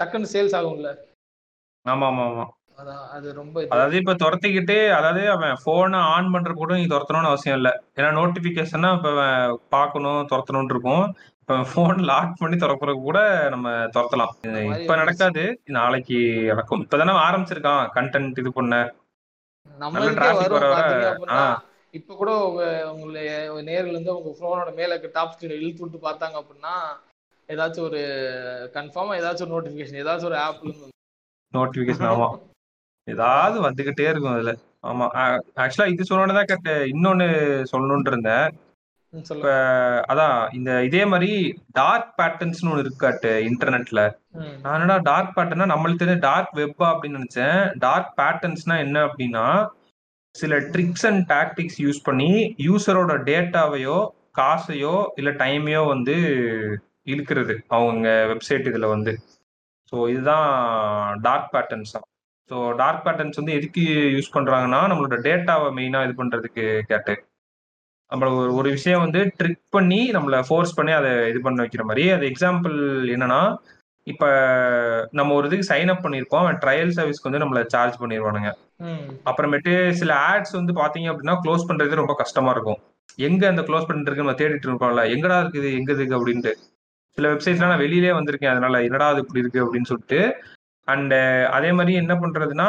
டக்குன்னு 0.00 0.32
சேல்ஸ் 0.32 0.56
ஆகும்ல? 0.58 0.90
ஆமாம் 1.86 2.08
ஆமாம் 2.10 2.28
ஆமாம் 2.30 2.52
அதாவது 3.68 3.96
இப்ப 3.96 4.14
துரத்திக்கிட்டு 4.14 4.76
அதாவது 4.92 5.22
அவன் 5.30 5.58
போனை 5.64 5.98
ஆன் 6.12 6.30
பண்ற 6.30 6.52
கூட 6.52 6.72
நீ 6.74 6.84
துரத்தணும்னு 6.86 7.30
அவசியம் 7.30 7.58
இல்ல. 7.58 7.70
ஏன்னா 7.96 8.10
நோட்டிபிகேஷனா 8.18 8.90
இப்ப 8.96 9.10
அவன் 9.14 9.36
பார்க்கணும் 9.68 10.26
துரத்தணும்னு 10.30 10.74
இருக்கும். 10.74 11.04
இப்ப 11.40 11.58
போன் 11.72 12.00
லாக் 12.10 12.40
பண்ணி 12.40 12.56
துறப்புறது 12.56 12.98
கூட 13.00 13.18
நம்ம 13.50 13.68
துரத்தலாம். 13.94 14.32
இப்ப 14.76 14.96
நடக்காது. 14.96 15.44
நாளைக்கு 15.76 16.18
நடக்கும் 16.50 16.82
இப்பதானே 16.84 17.14
ஆரம்பிச்சிருக்கான். 17.24 17.84
கண்டென்ட் 17.96 18.40
இது 18.42 18.52
பண்ண. 18.52 18.74
இப்ப 21.94 22.14
கூட 22.14 22.30
உங்க 22.44 22.62
உங்களுடைய 22.92 23.30
நேர்ல 23.66 23.92
இருந்து 23.92 24.16
உங்க 24.16 24.30
போனோட 24.38 24.70
மேல 24.76 24.92
டாப் 25.16 25.34
ஸ்கிரீன் 25.34 25.58
இழுத்து 25.58 25.84
விட்டு 25.84 25.98
பார்த்தாங்க 26.00 26.36
அப்படின்னா 26.40 26.74
ஏதாச்சும் 27.48 27.86
ஒரு 27.88 28.00
கன்ஃபார்மா 28.74 29.18
ஏதாச்சும் 29.18 29.46
ஒரு 29.46 29.54
நோட்டிபிகேஷன் 29.56 30.00
ஏதாச்சும் 30.02 30.30
ஒரு 30.30 30.38
ஆப்ல 30.42 30.68
இருந்து 30.68 30.88
நோட்டிபிகேஷன் 31.54 32.10
ஆமா. 32.10 32.28
ஏதாவது 33.08 33.56
வந்துகிட்டே 33.68 34.06
இருக்கும் 34.10 34.34
அதுல. 34.34 34.52
ஆமா 34.90 35.06
ஆக்சுவலா 35.62 35.92
இது 35.94 36.08
சொன்னோன்னு 36.10 36.50
கேட்ட 36.52 36.70
இன்னொன்னு 36.92 37.26
சொல்லணும்னு 37.72 38.12
இருந்தேன் 38.12 38.46
சொல்லுங்க. 39.12 39.50
அதான் 40.10 40.36
இந்த 40.58 40.70
இதே 40.88 41.02
மாதிரி 41.12 41.30
டார்க் 41.72 42.12
பேட்டர்ன்ஸ்னு 42.18 42.70
ஒன்று 42.72 42.84
இருக்காட்டு 42.84 43.32
இன்டர்நெட்ல 43.48 44.02
நான் 44.62 44.76
என்னடா 44.76 44.96
டார்க் 45.10 45.34
பேட்டர்னா 45.36 45.66
நம்மளுக்கு 45.72 46.02
தெரிஞ்ச 46.02 46.22
டார்க் 46.28 46.52
வெப்பா 46.60 46.86
அப்படின்னு 46.92 47.18
நினைச்சேன். 47.20 47.58
டார்க் 47.84 48.12
பேட்டர்ன்ஸ்னா 48.20 48.76
என்ன 48.84 49.02
அப்படின்னா 49.08 49.44
சில 50.34 50.58
ட்ரிக்ஸ் 50.74 51.06
அண்ட் 51.10 51.22
டாக்டிக்ஸ் 51.32 51.78
யூஸ் 51.86 52.00
பண்ணி 52.04 52.30
யூசரோட 52.68 53.14
டேட்டாவையோ 53.30 53.98
காசையோ 54.38 54.94
இல்ல 55.20 55.30
டைமையோ 55.42 55.82
வந்து 55.86 56.14
இழுக்கிறது 57.04 57.54
அவங்க 57.76 58.08
வெப்சைட் 58.32 58.70
இதுல 58.70 58.88
வந்து. 58.88 59.12
ஸோ 59.92 59.96
இதுதான் 60.14 60.48
டார்க் 61.20 61.52
பேட்டர்ன்ஸ் 61.54 61.94
தான் 61.96 62.06
ஸோ 62.50 62.56
டார்க் 62.80 63.04
பேட்டர்ன்ஸ் 63.06 63.40
வந்து 63.40 63.56
எதுக்கு 63.58 63.82
யூஸ் 64.16 64.34
பண்றாங்கன்னா 64.34 64.80
நம்மளோட 64.90 65.16
டேட்டாவை 65.26 65.68
மெயினா 65.78 66.00
இது 66.06 66.14
பண்றதுக்கு 66.22 66.64
கேட்டு. 66.90 67.14
நம்மள 68.12 68.30
ஒரு 68.38 68.50
ஒரு 68.54 68.68
விஷயம் 68.70 69.04
வந்து 69.04 69.20
ட்ரிக் 69.38 69.62
பண்ணி 69.70 70.00
நம்மள 70.16 70.38
ஃபோர்ஸ் 70.48 70.74
பண்ணி 70.78 70.92
அதை 70.92 71.12
இது 71.30 71.40
பண்ண 71.40 71.58
வைக்கிற 71.64 71.84
மாதிரி. 71.90 72.04
அது 72.16 72.24
எக்ஸாம்பிள் 72.30 72.76
என்னன்னா 73.14 73.40
இப்ப 74.06 74.24
நம்ம 75.18 75.34
ஒரு 75.38 75.46
இதுக்கு 75.48 75.68
சைன் 75.70 75.92
அப் 75.92 76.04
பண்ணியிருப்போம் 76.04 76.46
ட்ரையல் 76.62 76.94
சர்வீஸ்க்கு 76.96 77.28
வந்து 77.28 77.42
நம்மள 77.42 77.60
சார்ஜ் 77.74 78.00
பண்ணிடுவானுங்க 78.00 78.50
அப்புறமேட்டு 79.30 79.72
சில 80.00 80.12
ஆட்ஸ் 80.30 80.58
வந்து 80.58 80.72
பாத்தீங்க 80.80 81.10
அப்படின்னா 81.12 81.36
க்ளோஸ் 81.44 81.68
பண்றது 81.68 82.00
ரொம்ப 82.00 82.14
கஷ்டமா 82.22 82.50
இருக்கும். 82.50 82.80
எங்க 83.28 83.42
அந்த 83.52 83.62
க்ளோஸ் 83.68 83.86
பண்ணிட்டு 83.86 84.10
இருக்கு? 84.10 84.24
நம்ம 84.24 84.38
தேடிட்டு 84.40 84.68
இருக்கோம்ல 84.68 85.02
எங்கடா 85.14 85.36
இருக்குது? 85.42 85.68
எங்க 85.78 85.90
இருக்கு 85.94 86.18
அப்படின்ட்டு. 86.18 86.52
சில 87.18 87.28
வெப்சைட்ஸ்லாம் 87.32 87.72
நான் 87.72 87.84
வெளியிலே 87.84 88.12
வந்திருக்கேன். 88.18 88.52
அதனால 88.54 88.80
என்னடா 88.88 89.08
அது 89.12 89.22
இப்படி 89.24 89.42
இருக்கு? 89.44 89.62
அப்படின்னு 89.64 89.90
சொல்லிட்டு 89.90 90.20
அண்ட் 90.88 91.14
அதே 91.50 91.70
மாதிரி 91.72 91.92
என்ன 91.94 92.12
பண்றதுன்னா 92.14 92.68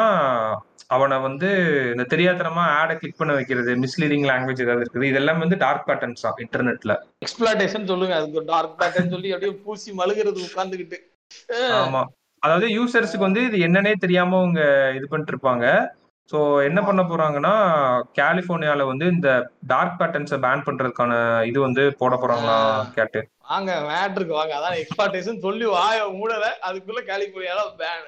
அவனை 0.90 1.16
வந்து 1.20 1.48
இந்த 1.92 2.04
தெரியாதனமா 2.10 2.64
ஆடை 2.78 2.94
கிளிக் 2.96 3.20
பண்ண 3.20 3.32
வைக்கிறது 3.36 3.70
மிஸ்லீடிங் 3.82 4.26
லாங்குவேஜ் 4.30 4.64
ஏதாவது 4.64 4.84
இருக்குது 4.84 5.10
இதெல்லாம் 5.12 5.42
வந்து 5.44 5.56
டார்க் 5.56 5.86
பேட்டர்ன்ஸ் 5.88 6.24
தான் 6.26 6.42
இன்டர்நெட்ல 6.44 6.94
எக்ஸ்பிளாட்டேஷன் 7.22 7.88
சொல்லுங்க 7.92 8.14
அதுக்கு 8.18 8.42
டார்க் 8.52 8.78
பேட்டர்ன் 8.80 9.12
சொல்லி 9.14 9.32
அப்படியே 9.34 9.54
பூசி 9.64 9.90
மழுகிறது 10.00 10.46
உட்கார்ந்துகிட்டு. 10.46 10.98
ஆமா. 11.80 12.02
அதாவது 12.42 12.66
யூசர்ஸுக்கு 12.70 13.28
வந்து 13.28 13.42
இது 13.48 13.58
என்னன்னே 13.66 13.92
தெரியாம 14.00 14.38
அவங்க 14.40 14.60
இது 14.96 15.06
பண்ணிட்டு 15.06 15.34
இருப்பாங்க 15.34 15.66
ஸோ 16.30 16.38
என்ன 16.68 16.80
பண்ண 16.82 17.00
போறாங்கன்னா 17.02 17.54
கலிபோர்னியால 18.18 18.84
வந்து 18.90 19.06
இந்த 19.14 19.30
டார்க் 19.66 19.98
பேட்டர்ன்ஸை 20.00 20.38
பேன் 20.44 20.66
பண்றதுக்கான 20.66 21.12
இது 21.46 21.58
வந்து 21.60 21.82
போட 22.00 22.14
போறாங்களா 22.16 22.58
கேட்டு. 22.96 23.20
வாங்க 23.46 23.70
மேட்ருக்கு 23.88 24.34
வாங்க. 24.36 24.52
அதான் 24.58 24.78
எக்ஸ்பிளாட்டேஷன் 24.80 25.44
சொல்லி 25.44 25.66
வாய 25.72 25.98
மூடல. 26.14 26.46
அதுக்குள்ள 26.68 27.00
கலிபோர்னியால 27.08 27.62
பேன் 27.80 28.04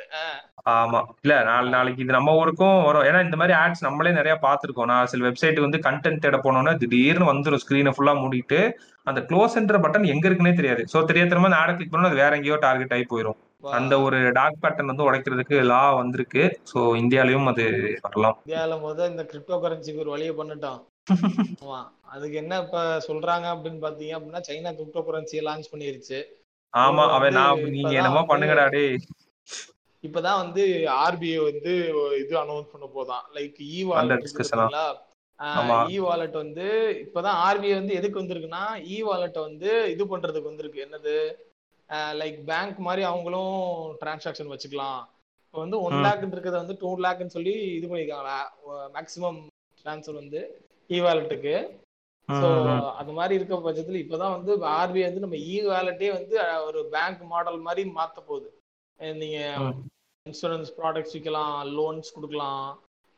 ஆமா. 0.74 1.01
இல்ல 1.24 1.34
நாளை 1.45 1.68
நாளைக்கு 1.68 2.03
இது 2.05 2.16
நம்ம 2.16 2.34
ஊருக்கும் 2.39 2.78
வரும். 2.87 3.07
ஏன்னா 3.09 3.20
இந்த 3.26 3.37
மாதிரி 3.37 3.55
ஆட்ஸ் 3.59 3.87
நம்மளே 3.87 4.12
நிறைய 4.12 4.34
பார்த்திருக்கோம். 4.43 4.91
நான் 4.93 5.11
சில 5.12 5.26
வெப்சைட் 5.26 5.64
வந்து 5.64 5.78
கண்டென்ட் 5.84 6.22
தேட 6.24 6.39
போனோம்னா 6.39 6.74
திடீர்னு 6.80 7.30
வந்துடும் 7.30 7.62
ஸ்க்ரீனை 7.64 7.93
ஃபுல்லா 7.97 8.14
மூடிட்டு 8.22 8.61
அந்த 9.07 9.20
க்ளோஸ்ன்ற 9.28 9.78
பட்டன் 9.82 10.11
எங்க 10.12 10.24
இருக்குன்னே 10.28 10.55
தெரியாது. 10.55 10.84
ஸோ 10.93 11.05
தெரியாதனமா 11.11 11.51
அந்த 11.51 11.61
ஆடை 11.62 11.74
கிளிக் 11.74 11.93
பண்ணா 11.93 12.11
அது 12.11 12.22
வேற 12.22 12.32
எங்கேயோ 12.39 12.59
டார்கெட் 12.64 12.95
ஆகி 12.97 13.07
போயிடும் 13.12 13.39
அந்த 13.72 13.95
ஒரு 14.01 14.18
டார்க் 14.37 14.62
பேட்டர்ன் 14.62 14.91
வந்து 14.91 15.07
உடைக்கிறதுக்கு 15.07 15.57
லா 15.70 15.82
வந்திருக்கு. 16.01 16.43
ஸோ 16.72 16.78
இந்தியாலயும் 17.03 17.49
அது 17.53 17.64
வரலாம். 18.05 18.37
இந்தியாவில 18.43 18.76
முத 18.82 19.09
இந்த 19.12 19.24
கிரிப்டோ 19.30 19.59
கரன்சிக்கு 19.64 20.05
ஒரு 20.05 20.14
வழியை 20.14 20.34
பண்ணிட்டோம் 20.34 20.82
ஆமா. 21.62 21.80
அதுக்கு 22.07 22.37
என்ன 22.43 22.59
இப்ப 22.65 22.81
சொல்றாங்க 23.09 23.47
அப்படின்னு 23.55 23.81
பாத்தீங்க 23.85 24.17
அப்படின்னா 24.17 24.43
சைனா 24.49 24.73
கிரிப்டோ 24.79 25.03
கரன்சியை 25.07 25.43
லான்ச் 25.49 25.73
பண்ணிருச்சு. 25.73 26.19
ஆமா 26.75 27.05
அவன் 27.17 27.37
நான் 27.39 27.65
நீங்க 27.77 27.93
என்னமோ 28.01 28.23
பண்ணுங்கடா 28.31 28.65
டேய். 28.75 28.97
இப்பதான் 30.05 30.41
வந்து 30.43 30.63
ஆர்பிஐ 31.05 31.39
வந்து 31.51 31.73
இது 32.23 32.35
அனௌன்ஸ் 32.43 32.73
பண்ண 32.73 32.87
போதான். 32.97 33.25
Like 33.37 33.59
e 33.71 33.81
wallet. 33.91 34.27
E 35.95 35.97
wallet 36.05 36.37
வந்து 36.43 36.67
இப்பதான் 37.05 37.39
ஆர்பிஐ 37.47 37.75
வந்து 37.81 37.97
எதுக்கு 38.01 38.21
வந்திருக்குன்னா 38.23 38.63
இ 38.95 38.99
வாலெட்டை 39.09 39.43
வந்து 39.49 39.71
இது 39.95 40.05
பண்றதுக்கு 40.13 40.51
வந்திருக்கு. 40.51 40.85
என்னது? 40.87 41.17
லைக் 42.21 42.39
பேங்க் 42.51 42.79
மாதிரி 42.87 43.03
அவங்களும் 43.11 43.57
டிரான்சாக்ஷன் 44.01 44.53
வச்சுக்கலாம். 44.53 45.03
இப்போ 45.45 45.59
வந்து 45.65 45.79
ஒன். 45.87 45.99
லேக் 46.07 46.25
இருக்கிறத 46.27 46.59
வந்து 46.63 46.79
டூ 46.83 46.91
லேக்னு 47.05 47.35
சொல்லி 47.37 47.55
இது 47.79 47.89
பண்ணிருக்காங்களா? 47.91 48.39
மேக்ஸிமம் 48.97 49.39
ட்ரான்ஸ்ஃபர் 49.85 50.21
வந்து 50.23 50.41
இ 50.91 50.99
வாலெட்டுக்கு 51.07 51.55
ஸோ. 52.29 52.49
அது 53.01 53.11
மாதிரி 53.12 53.35
இருக்க 53.37 53.57
பட்சத்துல 53.59 54.01
இப்பதான் 54.03 54.35
வந்து 54.37 54.53
ஆர்பிஐ 54.74 55.05
வந்து 55.09 55.24
நம்ம 55.24 55.39
இ 55.47 55.57
வேலட்டே 55.68 56.09
வந்து 56.12 56.37
ஒரு 56.68 56.81
பேங்க் 56.95 57.22
மாடல் 57.33 57.61
மாதிரி 57.66 57.83
மாத்த 57.93 58.18
போகுது 58.29 58.49
நீங்க. 59.18 59.39
இன்சூரன்ஸ் 60.27 60.70
ப்ராடக்ட்ஸ் 60.77 61.14
விற்கலாம் 61.16 61.57
லோன்ஸ் 61.77 62.14
கொடுக்கலாம் 62.14 62.64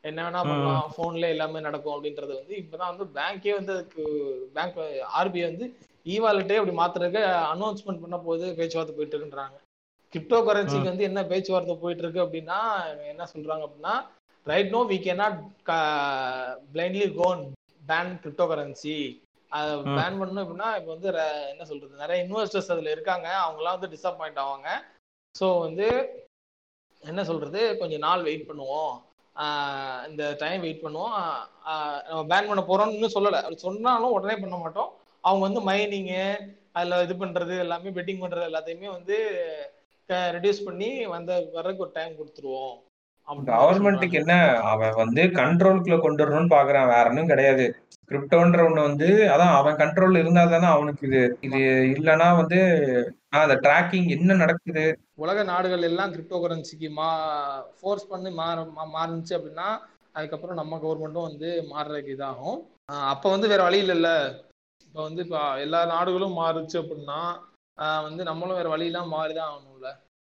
என்ன 0.03 0.19
வேணா. 0.25 0.41
பண்ணலாம் 0.43 0.91
ஃபோன்ல 0.91 1.29
எல்லாமே 1.33 1.59
நடக்கும் 1.61 1.95
அப்படின்றது 1.95 2.33
வந்து 2.35 2.53
இப்பதான் 2.61 2.91
வந்து 2.91 3.05
பேங்கே 3.15 3.53
வந்து 3.57 3.73
அதுக்கு 3.75 4.03
பேங்க் 4.55 4.77
ஆர்பிஐ 5.19 5.45
வந்து 5.47 5.65
இ 6.05 6.17
வாலெட்டே 6.23 6.59
அப்படி 6.59 6.75
மாத்துறதுக்கு 6.77 7.23
அனௌன்ஸ்மெண்ட் 7.53 8.03
பண்ண 8.03 8.17
போது 8.21 8.45
பேச்சுவார்த்தை 8.59 8.95
போயிட்டு 8.95 9.15
இருக்குன்றாங்க 9.15 9.57
கிரிப்டோ 10.13 10.37
கரன்சிக்கு 10.45 10.91
வந்து 10.91 11.07
என்ன 11.07 11.21
பேச்சுவார்த்தை 11.31 11.75
போயிட்டு 11.81 12.03
இருக்கு 12.03 12.23
அப்படின்னா 12.23 12.59
என்ன 13.11 13.27
சொல்றாங்க 13.33 13.65
அப்படின்னா 13.67 13.95
right 14.47 14.71
no 14.71 14.81
we 14.89 14.97
cannot 15.01 15.39
blindly 16.71 17.07
go and 17.19 17.43
ban 17.89 18.19
crypto 18.23 18.47
currency 18.47 19.21
அதை. 19.49 19.75
பேன் 19.91 20.17
பண்ணணும் 20.17 20.41
அப்படின்னா 20.41 20.69
இப்போ 20.77 20.91
வந்து 20.93 21.11
ர- 21.11 21.47
என்ன 21.47 21.65
சொல்றது 21.65 21.95
நிறைய 21.95 22.23
இன்வெஸ்டர்ஸ் 22.23 22.71
அதுல 22.71 22.91
இருக்காங்க. 22.91 23.27
அவங்கலாம் 23.29 23.79
வந்து 23.79 23.87
டிசப்பாயிண்ட் 23.87 24.45
ஆவாங்க. 24.45 24.69
ஸோ 25.39 25.59
வந்து 25.59 25.87
என்ன 27.01 27.23
சொல்றது 27.23 27.77
கொஞ்சம் 27.77 27.99
நாள் 27.99 28.23
வெயிட் 28.23 28.49
பண்ணுவோம். 28.49 29.01
இந்த 30.07 30.35
டைம் 30.37 30.61
வெயிட் 30.61 30.81
பண்ணுவோம். 30.83 31.37
நம்ம 32.07 32.23
பேன் 32.23 32.47
பண்ண 32.47 32.63
போறோம்னு 32.67 32.93
இன்னும் 32.93 33.11
சொல்லலை. 33.13 33.37
அப்படி 33.37 33.57
சொன்னாலும் 33.57 34.11
உடனே 34.11 34.39
பண்ண 34.39 34.55
மாட்டோம். 34.57 34.93
அவங்க 35.21 35.61
வந்து 35.61 35.61
மைனிங்கு 35.71 36.57
அதில் 36.71 37.01
இது 37.01 37.25
பண்றது 37.25 37.59
எல்லாமே 37.59 37.89
பெட்டிங் 37.89 38.21
பண்றது 38.21 38.49
எல்லாத்தையுமே 38.49 38.91
வந்து 38.91 39.17
ரெடியூஸ் 40.07 40.65
பண்ணி 40.65 41.05
வந்த 41.05 41.49
வர்றதுக்கு 41.53 41.83
ஒரு 41.83 41.91
டைம் 41.93 42.15
கொடுத்துருவோம். 42.17 42.87
கவர்மெண்ட்டுக்கு 43.29 44.13
என்ன 44.13 44.33
அவன் 44.65 44.93
வந்து 44.93 45.21
கண்ட்ரோலுக்குள்ள 45.33 45.99
கொண்டு 45.99 46.23
வரணும்னு 46.23 46.53
பாக்குறான். 46.53 46.87
வேற 46.87 47.05
ஒன்றும் 47.09 47.27
கிடையாது. 47.27 47.65
கிரிப்டோன்ற 48.11 48.59
ஒண்ணு 48.63 48.81
வந்து 48.81 49.07
அதான் 49.29 49.53
அவன் 49.53 49.75
கண்ட்ரோல்ல 49.75 50.17
இருந்தா 50.17 50.45
தானே 50.45 50.65
அவனுக்கு 50.67 51.07
இது 51.07 51.19
இது 51.41 51.59
இல்லைன்னா 51.95 52.35
வந்து 52.35 52.59
அந்த 53.35 53.55
ட்ராக்கிங் 53.55 54.07
என்ன 54.07 54.33
நடக்குது? 54.33 54.85
உலக 55.15 55.43
நாடுகள் 55.43 55.81
எல்லாம் 55.81 56.13
கிரிப்டோ 56.13 56.37
கரன்சிக்கு 56.37 56.89
மா 56.91 57.09
ஃபோர்ஸ் 57.79 58.07
பண்ணி 58.07 58.29
மாற 58.31 58.61
மா- 58.69 58.91
மாறுனுச்சு 58.93 59.33
அப்படின்னா 59.33 59.67
அதுக்கப்புறம் 60.11 60.55
நம்ம 60.55 60.77
கவர்மெண்ட்டும் 60.77 61.27
வந்து 61.29 61.49
மாறுறதுக்கு 61.71 62.15
இதாகும். 62.15 62.57
அப்ப 63.07 63.29
வந்து 63.29 63.47
வேற 63.47 63.63
வழி 63.63 63.81
இல்லைல்ல. 63.81 64.09
இப்ப 64.85 65.01
வந்து 65.01 65.21
இப்ப 65.23 65.39
எல்லா 65.59 65.85
நாடுகளும் 65.85 66.37
மாறுச்சு 66.37 66.77
அப்படின்னா 66.77 67.19
வந்து 68.03 68.23
நம்மளும் 68.23 68.55
வேற 68.55 68.69
வழியெல்லாம் 68.69 69.13
மாறிதான் 69.13 69.51
ஆகணும்ல. 69.51 69.89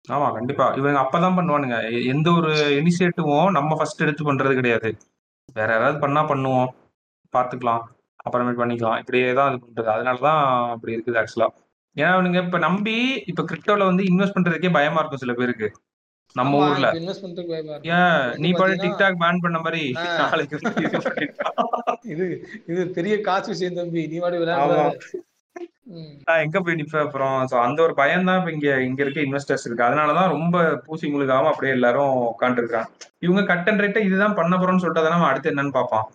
ஆமா 0.10 0.34
கண்டிப்பா. 0.34 0.74
இவங்க 0.74 0.99
அப்பதான் 0.99 1.38
பண்ணுவானுங்க. 1.38 1.91
எ- 1.91 2.06
எந்த 2.06 2.32
ஒரு 2.32 2.49
இனிஷியேட்டிவும் 2.54 3.51
நம்ம 3.51 3.76
ஃபர்ஸ்ட் 3.76 4.01
எடுத்து 4.01 4.34
பண்றது 4.34 4.54
கிடையாது. 4.54 4.97
வேற 5.54 5.72
யாராவது 5.74 5.99
பண்ணா 5.99 6.30
பண்ணுவோம். 6.30 6.68
பார்த்துக்கலாம் 7.38 7.82
அப்புறமேட்டு 8.26 8.62
பண்ணிக்கலாம். 8.62 8.99
இப்படியே 8.99 9.34
தான் 9.34 9.54
இது 9.54 9.66
பண்றது. 9.66 9.86
அதனாலதான் 9.86 10.70
அப்படி 10.70 10.95
இருக்குது 10.95 11.24
ஆக்சுவலா 11.24 11.47
ஏன்னா 11.95 12.12
அவனுங்க 12.16 12.45
இப்ப 12.45 12.58
நம்பி 12.58 13.24
இப்ப 13.26 13.43
கிரிப்டோல 13.43 13.86
வந்து 13.86 14.04
இன்வெஸ்ட் 14.04 14.36
பண்றதுக்கே 14.39 14.72
பயமா 14.72 14.99
இருக்கும் 14.99 15.20
சில 15.20 15.34
பேருக்கு. 15.34 15.72
நம்ம 16.34 16.58
ஆமா, 16.58 16.70
ஊர்ல. 16.70 16.89
இப்ப 16.89 16.99
இன்வெஸ்ட்மெண்ட்டுக்கு 16.99 17.47
பயமா 17.47 17.72
இருக்கு 17.72 17.89
ஏன்? 17.89 18.39
நீ 18.39 18.51
பாட்டு 18.51 18.76
பாத்தீங்கன்னா, 18.76 18.80
டிக்டாக் 18.80 19.20
பேன் 19.20 19.41
பண்ண 19.41 19.60
மாதிரி 19.60 19.93
ஆ. 19.95 20.04
நாளைக்கு 20.18 20.60
வந்து 20.62 20.84
இது 20.84 20.97
பண்ணிட்டான். 20.97 21.93
இது 22.04 22.47
இது 22.68 22.88
பெரிய 22.88 23.22
காசு 23.22 23.49
விஷயம் 23.49 23.74
தம்பி. 23.74 24.08
நீ 24.08 24.18
வாடி 24.18 24.38
ஆமா. 24.38 24.39
விளையாடுற. 24.39 24.97
நான் 26.28 26.41
எங்க 26.45 26.58
போய் 26.62 26.78
நிப்ப 26.80 26.95
அப்புறம்? 27.06 27.38
சோ 27.51 27.56
அந்த 27.66 27.80
ஒரு 27.86 27.93
பயம் 27.99 28.28
தான் 28.30 28.39
இப்ப 28.39 28.51
இங்க 28.56 28.68
இங்க 28.88 28.99
இருக்க 29.04 29.20
இன்வெஸ்டர்ஸ் 29.28 29.66
இருக்கு. 29.68 29.88
அதனாலதான் 29.88 30.34
ரொம்ப 30.36 30.58
பூசி 30.86 31.06
முழுகாம 31.14 31.49
அப்படியே 31.51 31.76
எல்லாரும் 31.78 32.14
உட்காந்துருக்காங்க 32.32 32.89
இவங்க 33.26 33.41
கட் 33.51 33.70
அண்ட் 33.72 33.84
ரேட்டை 33.84 34.04
இதுதான் 34.08 34.38
பண்ண 34.39 34.54
போறோம்னு 34.58 34.84
சொல்லிட்டு 34.84 35.30
அடுத்து 35.32 35.51
என்னன்னு 35.54 35.78
பாப்போம் 35.80 36.06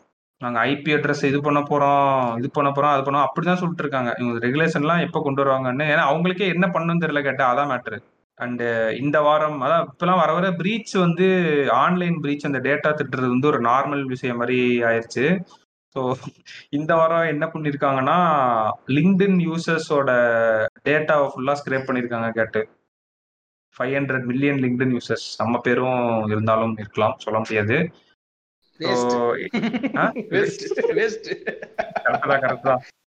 நாங்க 0.41 0.59
ஐபி 0.71 0.91
அட்ரஸ் 0.97 1.25
இது 1.29 1.39
பண்ண 1.47 1.61
போறோம் 1.71 2.11
இது 2.41 2.49
பண்ண 2.57 2.69
போறோம் 2.71 2.93
அது 2.95 3.03
பண்ணோம் 3.07 3.27
அப்படிதான் 3.27 3.61
சொல்லிட்டு 3.63 3.85
இருக்காங்க. 3.85 4.11
இவங்க 4.21 4.39
ரெகுலேஷன் 4.47 4.85
எல்லாம் 4.85 5.05
எப்ப 5.07 5.21
கொண்டு 5.23 5.43
வருவாங்கன்னு? 5.43 5.87
ஏன்னா 5.93 6.05
அவங்களுக்கே 6.11 6.49
என்ன 6.55 6.67
பண்ணணும்னு 6.75 7.05
தெரியல 7.05 7.23
கேட்டா 7.29 7.47
அதான் 7.53 7.71
மேட்ரு 7.73 7.99
அண்ட் 8.39 8.63
இந்த 9.03 9.19
வாரம் 9.21 9.59
அதான் 9.67 9.87
இப்பெல்லாம் 9.87 10.21
வர 10.23 10.33
வர 10.37 10.49
பிரீச் 10.61 10.93
வந்து 11.05 11.27
ஆன்லைன் 11.85 12.19
பிரீச் 12.25 12.49
அந்த 12.49 12.61
டேட்டா 12.69 12.91
திட்டுறது 12.99 13.33
வந்து 13.35 13.51
ஒரு 13.53 13.61
நார்மல் 13.71 14.05
விஷயம் 14.13 14.41
மாதிரி 14.43 14.59
ஆயிருச்சு. 14.91 15.25
ஸோ 15.99 16.03
இந்த 16.71 16.93
வாரம் 16.95 17.31
என்ன 17.31 17.45
பண்ணிருக்காங்கன்னா 17.47 18.17
லிங்க்டின் 18.97 19.39
யூசர்ஸோட 19.47 20.11
டேட்டாவை 20.89 21.27
ஃபுல்லா 21.33 21.55
ஸ்க்ரேப் 21.61 21.87
பண்ணிருக்காங்க 21.87 22.29
கேட்டு. 22.31 22.61
Five 23.77 23.95
hundred 23.99 24.25
million 24.25 24.61
LinkedIn 24.65 24.93
users 24.97 25.27
நம்ம 25.39 25.59
பேரும் 25.59 26.03
இருந்தாலும் 26.29 26.75
இருக்கலாம் 26.79 27.17
சொல்ல 27.19 27.39
முடியாது. 27.39 27.77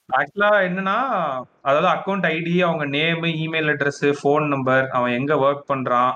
ஆக்சுவலா 0.09 0.51
என்னன்னா 0.69 0.97
அதாவது 1.63 1.89
அக்கௌண்ட் 1.89 2.27
ஐடி 2.31 2.55
அவங்க 2.61 2.85
name 2.97 3.23
email 3.45 3.71
address 3.75 4.05
phone 4.21 4.47
number 4.49 4.87
அவன் 4.89 5.13
எங்க 5.13 5.35
ஒர்க் 5.47 5.69
பண்றான் 5.69 6.13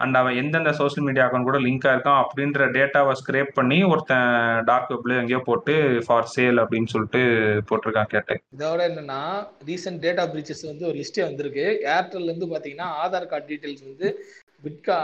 அண்ட் 0.00 0.16
அவன் 0.18 0.36
எந்தெந்த 0.40 0.70
சோஷியல் 0.78 1.06
மீடியா 1.06 1.24
அக்கௌண்ட் 1.24 1.48
கூட 1.48 1.58
லிங்கா 1.64 1.90
இருக்கான் 1.94 2.20
அப்படின்ற 2.22 2.66
டேட்டாவை 2.76 3.14
ஸ்க்ரேப் 3.20 3.50
பண்ணி 3.58 3.78
ஒருத்தன் 3.90 4.28
டார்க் 4.68 4.92
வெப்ல 4.92 5.18
எங்கேயோ 5.20 5.40
போட்டு 5.48 5.74
ஃபார் 6.06 6.30
சேல் 6.34 6.62
அப்படின்னு 6.62 6.92
சொல்லிட்டு 6.94 7.22
போட்டிருக்கான் 7.68 8.12
கேட்டு. 8.14 8.36
இதோட 8.56 8.80
என்னன்னா 8.90 9.20
ரீசெண்ட் 9.68 10.02
டேட்டா 10.06 10.24
பிரீச்சஸ் 10.32 10.64
வந்து 10.70 10.88
ஒரு 10.90 10.98
லிஸ்டே 11.00 11.24
வந்திருக்கு. 11.28 11.66
ஏர்டெல்ல 11.94 12.30
இருந்து 12.30 12.52
பாத்தீங்கன்னா 12.52 12.90
ஆதார் 13.02 13.30
கார்டு 13.32 13.48
டீடைல்ஸ் 13.52 13.88
வந்து 13.88 14.08
பிட்கா 14.64 14.98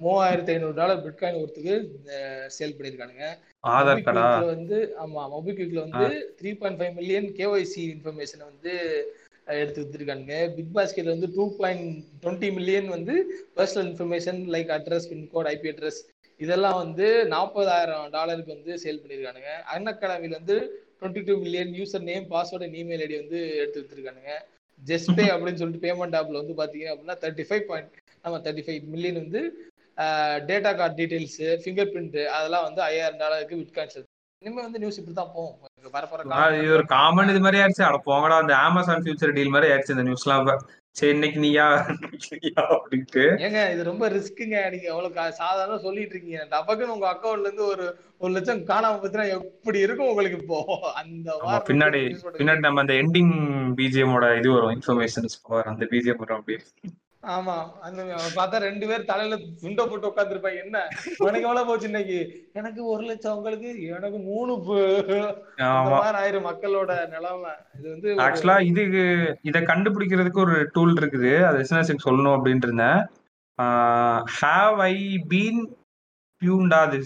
மூவாயிரத்தி 0.00 0.52
ஐநூறு 0.52 0.76
டாலர் 0.78 1.02
பிட்காயின் 1.04 1.40
ஒருத்துக்கு 1.40 1.74
சேல் 2.56 2.76
பண்ணிருக்கானுங்க 2.76 3.26
ஆதார் 3.72 4.04
கார்டா 4.06 4.24
வந்து 4.48 4.78
ஆமா 5.02 5.22
மொபிக்விக்ல 5.34 5.84
வந்து 5.86 6.06
three 6.38 6.52
point 6.60 6.78
five 6.80 6.96
million 6.98 7.28
KYC 7.38 7.82
இன்ஃபர்மேஷனை 7.94 8.44
வந்து 8.48 8.72
எடுத்து 9.46 9.80
வித்துருக்கானுங்க. 9.82 10.36
பிக் 10.56 10.74
பாஸ்கெட்ல 10.76 11.14
வந்து 11.14 11.28
டூ 11.36 11.44
பாயிண்ட் 11.58 11.86
டுவெண்ட்டி 12.22 12.48
மில்லியன் 12.56 12.88
வந்து 12.88 13.14
personal 13.56 13.88
information 13.88 14.40
like 14.54 14.72
address 14.76 15.08
pincode 15.12 15.50
IP 15.52 15.70
address 15.72 16.00
இதெல்லாம் 16.40 16.78
வந்து 16.82 17.06
நாற்பதாயிரம் 17.32 18.06
டாலருக்கு 18.14 18.56
வந்து 18.56 18.72
சேல் 18.84 19.02
பண்ணியிருக்கானுங்க 19.02 19.52
அன் 19.74 19.90
அகாடமில 19.92 20.38
வந்து 20.40 20.56
twenty 20.96 21.22
two 21.28 21.34
million 21.42 21.72
user 21.78 22.06
name 22.08 22.26
password 22.32 22.80
email 22.80 23.04
ID 23.06 23.16
வந்து 23.22 23.40
எடுத்து 23.60 23.80
வித்துருக்கானுங்க. 23.80 24.32
ஜெஸ்பே 24.82 25.24
அப்படின்னு 25.32 25.60
சொல்லிட்டு 25.60 25.84
பேமெண்ட் 25.84 26.16
ஆப்ல 26.18 26.40
வந்து 26.40 26.54
பாத்தீங்க 26.60 26.86
அப்படின்னா 26.92 27.16
தேர்ட்டி 27.22 27.44
ஃபைவ் 27.48 27.64
பாயிண்ட் 27.68 27.90
ஆமா 28.24 28.38
தேர்ட்டி 28.44 28.64
ஃபைவ் 28.66 28.88
மில்லியன் 28.94 29.20
வந்து 29.20 29.40
data 30.48 30.70
card 30.78 30.96
details 31.00 31.38
finger 31.62 31.90
print 31.92 32.18
அதெல்லாம் 32.36 32.66
வந்து 32.68 32.80
ஐயாயிரம் 32.86 33.20
டாலருக்கு 33.22 33.60
விட்கான்ஸ் 33.60 33.98
இனிமே 34.42 34.60
வந்து 34.62 34.80
நியூஸ் 34.82 35.00
இப்படி 35.00 35.16
தான் 35.16 35.32
போகும் 35.34 35.70
இது 36.58 36.76
ஒரு 36.76 36.84
காமன் 36.92 37.32
இது 37.32 37.42
மாதிரி 37.44 37.60
ஆயிடுச்சு. 37.62 37.84
அட 37.88 37.98
போங்கடா 38.06 38.36
அந்த 38.42 38.54
அமேசான் 38.66 39.02
ஃபியூச்சர் 39.04 39.34
டீல் 39.36 39.54
மாதிரி 39.54 39.70
ஆயிடுச்சு 39.72 39.96
இந்த 39.96 40.06
நியூஸ்லாம் 40.08 40.48
சரி 40.96 41.12
இன்னைக்கு 41.14 41.38
நீயா? 41.42 41.66
அப்படின்ட்டு. 42.74 43.22
ஏங்க 43.44 43.60
இது 43.74 43.82
ரொம்ப 43.88 44.08
ரிஸ்க்குங்க 44.14 44.56
நீங்க 44.72 44.86
எவ்வளவு 44.90 45.14
சாதாரண 45.38 45.76
சொல்லிட்டு 45.84 46.14
இருக்கீங்க. 46.14 46.40
டபக்குன்னு 46.50 46.94
உங்க 46.96 47.06
அக்கௌண்ட்ல 47.12 47.48
இருந்து 47.48 47.64
ஒரு 47.66 47.84
ஒரு 48.20 48.30
லட்சம் 48.34 48.60
காணாம 48.70 48.98
போச்சுன்னா 48.98 49.26
எப்படி 49.36 49.78
இருக்கும் 49.84 50.10
உங்களுக்கு 50.10 50.40
இப்போ? 50.42 50.58
அந்த 51.00 51.28
வாரம் 51.42 51.66
பின்னாடி 51.70 52.02
பின்னாடி 52.36 52.62
நம்ம 52.66 52.84
அந்த 52.84 52.96
எண்டிங் 53.02 53.32
பிஜிஎமோட 53.78 54.28
இது 54.40 54.50
வரும் 54.56 54.74
இன்ஃபர்மேஷன்ஸ் 54.76 55.38
பவர் 55.44 55.70
அந்த 55.72 55.86
பிஜிஎம் 55.92 56.22
வரும் 56.24 56.38
அப்படியே. 56.38 56.60
ஆமா 57.22 57.56
அந்த 57.86 58.02
பார்த்தா 58.36 58.56
ரெண்டு 58.66 58.84
பேர் 58.90 59.08
தலையில 59.10 59.34
துண்டை 59.60 59.82
போட்டு 59.90 60.08
உட்காந்துருப்பாங்க 60.08 60.62
என்ன? 60.64 60.78
உனக்கு 61.24 61.46
எவ்வளவு 61.48 61.68
போச்சு 61.68 61.86
இன்னைக்கு? 61.90 62.18
எனக்கு 62.60 62.80
ஒரு 62.92 63.02
லட்சம் 63.10 63.36
உங்களுக்கு? 63.38 63.68
எனக்கு 63.96 64.18
மூணு 64.30 64.52
ஆயிரும் 66.22 66.48
மக்களோட 66.48 66.90
நிலைமை. 67.14 67.52
இது 67.78 67.86
வந்து 67.94 68.16
ஆக்சுவலா 68.26 68.56
இது 68.70 68.82
இதை 69.50 69.62
கண்டுபிடிக்கிறதுக்கு 69.70 70.44
ஒரு 70.46 70.56
டூல் 70.74 70.98
இருக்குது. 71.02 71.32
அது 71.50 71.62
எஸ்என்எஸ்க்கு 71.64 72.06
சொல்லணும் 72.08 72.36
அப்படின்ட்டு 72.38 72.68
இருந்தேன். 72.70 73.00
ஹாவ் 74.40 74.76
ஐ 74.90 74.96
பீன் 75.32 75.62
பியூண்டா 76.42 76.78
அது 76.86 76.96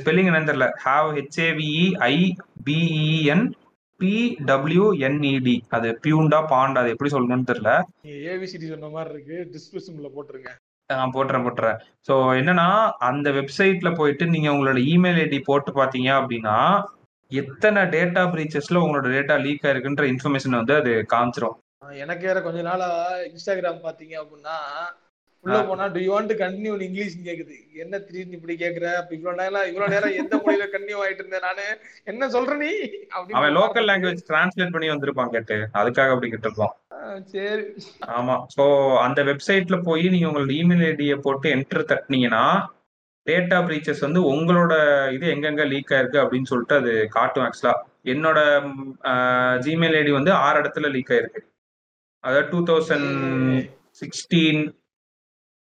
ஸ்பெல்லிங் 0.00 0.28
என்னன்னு 0.30 0.50
தெரியல. 0.50 0.68
ஹாவ் 0.86 1.08
ஹெச்ஏவிஇ 1.18 1.86
ஐ 2.12 2.16
பிஇஎன் 2.66 3.46
பிடபிள்யூஎன்இடி 4.00 5.56
அது 5.76 5.88
பியூண்டா 6.04 6.38
பாண்டா 6.52 6.80
அது 6.82 6.92
எப்படி 6.94 7.10
சொல்லணும்னு 7.14 7.48
தெரியல. 7.50 7.72
ஏபிசிடி 8.32 8.66
சொன்ன 8.72 8.90
மாதிரி 8.96 9.12
இருக்கு. 9.14 9.36
டிஸ்கிரிப்ஷன்ல 9.54 10.10
போட்டுருங்க. 10.16 10.50
நான் 10.90 11.14
போட்டுறேன் 11.14 11.44
போட்டுறேன். 11.44 11.78
ஸோ 12.08 12.14
என்னன்னா 12.40 12.66
அந்த 13.08 13.30
வெப்சைட்ல 13.30 13.90
போயிட்டு 13.96 14.26
நீங்க 14.34 14.48
உங்களோட 14.54 14.80
இமெயில் 14.92 15.20
ஐடி 15.22 15.38
போட்டு 15.48 15.70
பார்த்தீங்க 15.72 16.10
அப்படின்னா 16.20 16.56
எத்தனை 17.30 17.80
டேட்டா 17.94 18.22
பிரீச்சஸ்ல 18.34 18.82
உங்களோட 18.82 19.08
டேட்டா 19.14 19.36
லீக் 19.44 19.64
ஆயிருக்குன்ற 19.68 20.04
இன்ஃபர்மேஷன் 20.12 20.58
வந்து 20.60 20.74
அது 20.80 20.92
காமிச்சிரும். 21.14 21.56
எனக்கு 22.02 22.24
வேற 22.26 22.38
கொஞ்ச 22.42 22.60
நாளா 22.62 22.88
இன்ஸ்டாகிராம் 23.30 23.84
பாத்தீங்க 23.86 24.14
அப்படின்னா 24.22 24.56
உள்ள. 25.46 25.62
போனா 25.62 25.86
do 25.86 26.00
you 26.00 26.10
want 26.12 26.32
continue 26.42 26.80
English 26.80 27.16
கேக்குது. 27.24 27.56
என்ன 27.74 27.98
திடீர்னு 27.98 28.32
இப்படி 28.32 28.54
கேக்குற? 28.54 28.94
அப்ப 28.94 29.14
இவ்வளவு 29.14 29.42
நேரம் 29.42 29.68
இவ்வளவு 29.68 29.92
நேரம் 29.94 30.16
எந்த 30.22 30.36
மொழியில 30.36 30.66
கண்டினியூ 30.74 31.00
ஆயிட்டு 31.04 31.22
இருந்தேன் 31.22 31.46
நானு? 31.48 31.66
என்ன 32.04 32.28
சொல்ற 32.28 32.56
நீ? 32.56 32.70
அவன் 33.08 33.56
லோக்கல் 33.56 33.88
லாங்குவேஜ் 33.90 34.24
டிரான்ஸ்லேட் 34.28 34.72
பண்ணி 34.72 34.90
வந்திருப்பான் 34.90 35.30
கேட்டு. 35.30 35.58
அதுக்காக 35.74 36.10
அப்படி 36.10 36.30
கேட்டிருப்பான். 36.32 36.74
ஆஹ் 36.90 37.22
சரி. 37.24 37.64
ஆமா. 38.06 38.36
சோ 38.56 38.64
அந்த 38.98 39.22
வெப்சைட்ல 39.24 39.82
போய் 39.82 40.08
நீங்க 40.08 40.26
உங்களோட 40.26 40.54
இமெயில் 40.62 40.86
ஐடியை 40.92 41.18
போட்டு 41.18 41.50
என்டர் 41.56 41.90
தட்டினீங்கன்னா 41.92 42.44
டேட்டா 43.26 43.58
பிரீச்சஸ் 43.68 44.00
வந்து 44.00 44.20
உங்களோட 44.32 44.74
இது 45.12 45.26
எங்கெங்க 45.34 45.66
லீக் 45.66 45.90
ஆயிருக்கு 45.90 46.18
அப்படின்னு 46.22 46.50
சொல்லிட்டு 46.50 46.74
அது 46.74 47.08
காட்டும் 47.08 47.44
ஆக்சுவலா 47.44 47.72
என்னோட 48.04 48.38
ஜிமெயில் 49.64 49.96
ஐடி 50.00 50.12
வந்து 50.12 50.32
ஆறு 50.32 50.60
இடத்துல 50.60 50.90
லீக் 50.90 51.08
ஆயிருக்கு. 51.08 51.40
அதாவது 52.24 52.48
two 52.50 52.58
thousand 52.62 53.10
sixteen 54.00 54.62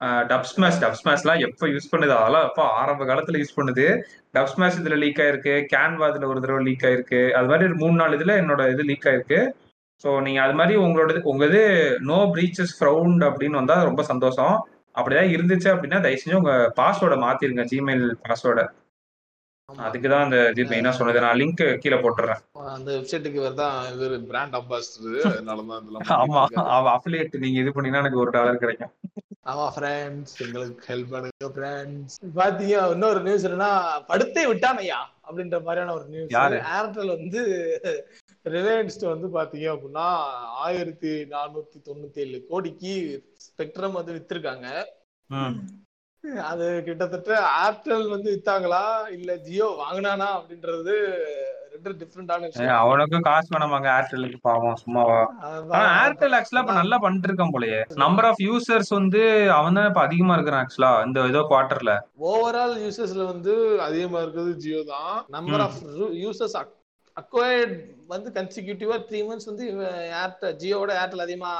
dub 0.03 0.41
smash 0.41 0.81
டப் 0.81 0.93
ஸ்மாஷ்லாம் 1.03 1.39
எப்போ 1.39 1.67
யூஸ் 1.67 1.87
பண்ணுது? 1.91 2.15
அதெல்லாம் 2.15 2.47
எப்போ 2.47 2.63
ஆரம்ப 2.63 3.05
காலத்துல 3.05 3.43
யூஸ் 3.43 3.59
பண்ணுது? 3.61 4.01
டப் 4.33 4.43
ஸ்மாஷ் 4.43 4.79
இதுல 4.79 4.97
லீக் 4.97 5.17
ஆயிருக்கு. 5.17 5.65
கேன்வா 5.75 6.07
இதுல 6.07 6.25
ஒரு 6.25 6.41
தடவை 6.41 6.63
லீக் 6.63 6.81
ஆயிருக்கு. 6.81 7.31
அது 7.31 7.47
மாதிரி 7.47 7.65
ஒரு 7.65 7.75
மூணு 7.75 7.93
நாலு 7.93 8.17
இதுல 8.17 8.21
என்னோட 8.21 8.71
இது 8.71 8.83
லீக் 8.83 9.05
ஆயிருக்கு. 9.05 9.51
ஸோ 10.03 10.21
நீங்க 10.21 10.41
அது 10.41 10.53
மாதிரி 10.53 10.79
உங்களோட 10.79 11.07
இது- 11.07 11.21
உங்க 11.21 11.45
இது 11.45 11.95
நோ 11.99 12.31
பிரீச்சஸ் 12.33 12.75
ஃப்ரவுண்ட் 12.79 13.33
அப்படின்னு 13.33 13.49
வந்தா 13.49 13.83
ரொம்ப 13.83 14.03
சந்தோஷம். 14.03 14.67
அப்படிதான் 14.95 15.33
இருந்துச்சு 15.33 15.75
அப்படின்னா 15.75 16.01
தயவு 16.01 16.21
செஞ்சு 16.25 16.33
உங்க 16.33 16.73
பாஸ்வேர்டை 16.75 17.25
மாத்திருங்க. 17.25 17.65
ஜிமெயில் 17.71 18.13
பாஸ்வேர்டை. 18.23 18.67
அதுக்கு 19.77 20.09
தான் 20.09 20.23
அந்த 20.23 20.47
இது 20.47 20.63
மெயினா 20.63 20.89
சொன்னது. 20.89 21.19
நான் 21.19 21.37
லிங்க் 21.37 21.77
கீழே 21.77 21.95
போட்டுறேன். 21.95 22.37
அந்த 22.51 22.91
வெப்சைட்டுக்கு 22.91 23.33
வேற 23.33 23.53
தான் 23.53 23.93
இது 23.93 24.21
பிராண்ட் 24.21 24.55
அம்பாசிடர் 24.55 25.23
அதனாலதான் 25.23 25.81
இதெல்லாம் 25.81 26.01
ஆமா. 26.09 26.45
அவ 26.53 26.89
அஃபிலியேட் 26.89 27.37
நீங்க 27.37 27.59
இது 27.59 27.73
பண்ணீங்கன்னா 27.73 27.97
எனக்கு 27.97 28.19
ஒரு 28.19 28.31
டாலர் 28.31 28.57
கிடைக்கும். 28.57 28.91
ஆமா 29.45 29.65
ஃப்ரெண்ட்ஸ் 29.75 30.35
எங்களுக்கு 30.43 30.83
ஹெல்ப் 30.89 31.09
பண்ணுங்க 31.13 31.47
ஃப்ரெண்ட்ஸ் 31.55 32.13
பாத்தீங்க 32.37 32.75
இன்னொரு 32.93 33.19
நியூஸ் 33.21 33.45
என்னன்னா 33.47 33.71
படுத்தே 34.09 34.43
விட்டானையா 34.51 34.99
அப்படின்ற 35.25 35.57
மாதிரியான 35.61 35.93
ஒரு 35.93 36.05
நியூஸ்? 36.07 36.31
ஏர்டெல் 36.77 37.13
வந்து 37.15 37.41
ரிலையன்ஸ் 38.45 38.97
வந்து 39.05 39.27
பாத்தீங்க 39.35 39.67
அப்படின்னா 39.73 40.07
ஆயிரத்தி 40.63 41.11
நானூத்தி 41.33 41.77
தொண்ணூத்தி 41.87 42.21
ஏழு 42.23 42.39
கோடிக்கு 42.49 42.93
ஸ்பெக்ட்ரம் 43.45 43.97
வந்து 43.99 44.15
வித்திருக்காங்க. 44.17 44.67
அது 46.49 46.65
கிட்டத்தட்ட 46.85 47.31
ஏர்டெல் 47.63 48.07
வந்து 48.09 48.29
வித்தாங்களா 48.35 48.83
இல்ல 49.17 49.31
ஜியோ 49.45 49.69
வாங்கினானா 49.79 50.27
அப்படின்றது 50.37 50.95
ரெண்டு 51.73 51.91
டிஃப்ரெண்டான 51.99 52.49
அவனுக்கும் 52.77 53.25
காசு 53.27 53.47
வேணாமாங்க 53.53 53.87
ஏர்டெலுக்கு 53.93 54.39
பாவம் 54.43 54.77
சும்மாவா 54.81 55.19
ஏர்டெல் 56.01 56.35
ஆக்சுவலா 56.37 56.63
இப்ப 56.63 56.75
நல்லா 56.79 56.97
பண்ணிட்டு 57.03 57.27
இருக்கான் 57.29 57.53
போலயே. 57.55 57.79
நம்பர் 58.03 58.27
ஆஃப் 58.29 58.41
யூசர்ஸ் 58.45 58.91
வந்து 58.97 59.21
அவன் 59.57 59.77
தான் 59.77 59.89
இப்ப 59.91 60.01
அதிகமா 60.07 60.35
இருக்கிறான் 60.37 60.63
ஆக்சுவலா 60.63 60.91
இந்த 61.07 61.25
ஏதோ 61.31 61.41
குவார்டர்ல 61.49 61.93
ஓவரால் 62.29 62.75
யூசர்ஸ்ல 62.83 63.25
வந்து 63.31 63.53
அதிகமா 63.87 64.19
இருக்கிறது 64.23 64.53
ஜியோ 64.63 64.81
தான். 64.91 65.15
நம்பர். 65.29 65.63
ஆஃப் 65.65 65.79
யூசர்ஸ் 66.23 66.57
அக்வயர்ட் 67.17 67.75
வந்து 68.09 68.29
கன்சிக்யூட்டிவா 68.37 68.97
த்ரீ 69.07 69.21
மந்த்ஸ் 69.25 69.49
வந்து 69.49 69.65
ஏர்டெல் 70.21 70.57
ஜியோட 70.61 70.91
ஏர்டெல் 71.01 71.25
அதிகமா 71.25 71.53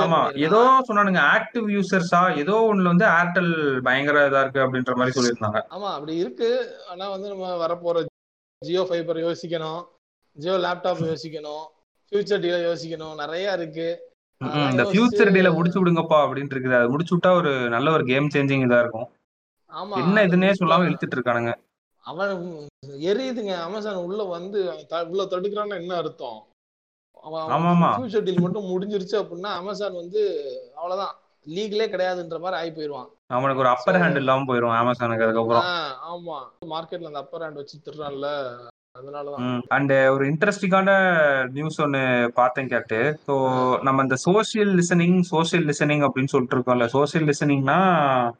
ஆமா. 0.00 0.16
ஏதோ 0.46 0.58
சொன்னானுங்க 0.86 1.20
ஆக்டிவ் 1.34 1.66
யூசர்ஸா 1.74 2.18
ஏதோ 2.40 2.54
ஒண்ணுல 2.66 2.90
வந்து 2.92 3.06
ஏர்டெல் 3.12 3.52
பயங்கர 3.86 4.24
இதா 4.26 4.42
இருக்கு 4.44 4.64
அப்படின்ற 4.64 4.94
மாதிரி 4.98 5.14
சொல்லியிருந்தாங்க. 5.16 5.60
ஆமா 5.74 5.90
அப்படி 5.94 6.14
இருக்கு. 6.22 6.50
ஆனா 6.90 7.04
வந்து 7.14 7.28
நம்ம 7.32 7.54
வரப்போற 7.62 8.02
ஜியோ 8.62 8.82
ஃபைபர் 8.88 9.18
யோசிக்கணும் 9.18 9.82
ஜியோ 10.36 10.54
லேப்டாப் 10.64 10.98
யோசிக்கணும் 11.10 11.62
ஃபியூச்சர் 12.08 12.42
டீல 12.44 12.56
யோசிக்கணும் 12.66 13.14
நிறைய 13.14 13.52
இருக்கு. 13.52 13.86
இந்த 14.72 14.84
ஃபியூச்சர் 14.90 15.32
டீல 15.36 15.48
முடிச்சு 15.54 15.78
விடுங்கப்பா 15.80 16.18
அப்படின்ட்டு 16.24 16.54
இருக்குது. 16.56 16.76
அது 16.78 16.90
முடிச்சு 16.90 17.14
விட்டா 17.16 17.30
ஒரு 17.36 17.52
நல்ல 17.68 17.92
ஒரு 17.92 18.04
கேம் 18.04 18.28
சேஞ்சிங் 18.34 18.64
இதா 18.66 18.78
இருக்கும். 18.78 19.08
ஆமா. 19.72 19.96
என்ன 20.02 20.24
இதுன்னே 20.26 20.50
சொல்லாம. 20.60 20.86
இழுத்துட்டு 20.88 21.16
இருக்கானுங்க. 21.18 21.52
அவன் 22.04 22.34
எரியுதுங்க. 23.10 23.54
அமேசான் 23.66 24.04
உள்ள 24.08 24.22
வந்து 24.36 24.60
உள்ள 25.12 25.24
தடுக்கிறான்னு 25.24 25.80
என்ன 25.82 25.96
அர்த்தம். 25.96 26.38
ஃபியூச்சர் 27.24 28.26
டீல் 28.28 28.44
மட்டும் 28.46 28.70
முடிஞ்சிருச்சு 28.70 29.16
அப்படின்னா 29.22 29.50
அமேசான் 29.60 30.00
வந்து 30.02 30.22
அவ்வளவுதான். 30.76 31.14
லீக்லே 31.46 31.86
கிடையாதுன்ற 31.94 32.38
மாதிரி 32.40 32.60
ஆகி 32.60 32.70
போயிருவான். 32.70 33.10
அவனுக்கு 33.30 33.62
ஒரு 33.62 33.68
அப்பர் 33.68 33.98
ஹேண்ட் 33.98 34.16
இல்லாம 34.16 34.46
போயிரும் 34.46 34.76
அமேசானுக்கு 34.76 35.26
அதுக்கப்புறம். 35.26 35.66
ஆமா. 36.08 36.38
மார்க்கெட்ல 36.70 37.06
அந்த 37.06 37.18
அப்பர் 37.18 37.42
ஹேண்ட் 37.42 37.54
வச்சு 37.54 37.76
திருறான்ல 37.84 38.28
அண்ட் 39.76 39.92
ஒரு 40.12 40.24
இன்ட்ரெஸ்டிங்கான 40.30 40.90
நியூஸ் 41.56 41.76
ஒன்னு 41.84 42.00
பார்த்தேன் 42.38 42.70
கேட்டு. 42.72 42.98
ஸோ 43.26 43.34
நம்ம 43.86 44.02
இந்த 44.06 44.16
சோஷியல் 44.24 44.72
லிசனிங் 44.78 45.18
சோஷியல் 45.30 45.66
லிசனிங் 45.68 46.02
அப்படின்னு 46.06 46.32
சொல்லிட்டு 46.32 46.56
இருக்கோம்ல 46.56 46.86
சோஷியல் 46.94 47.26
லிசனிங்னா 47.30 47.76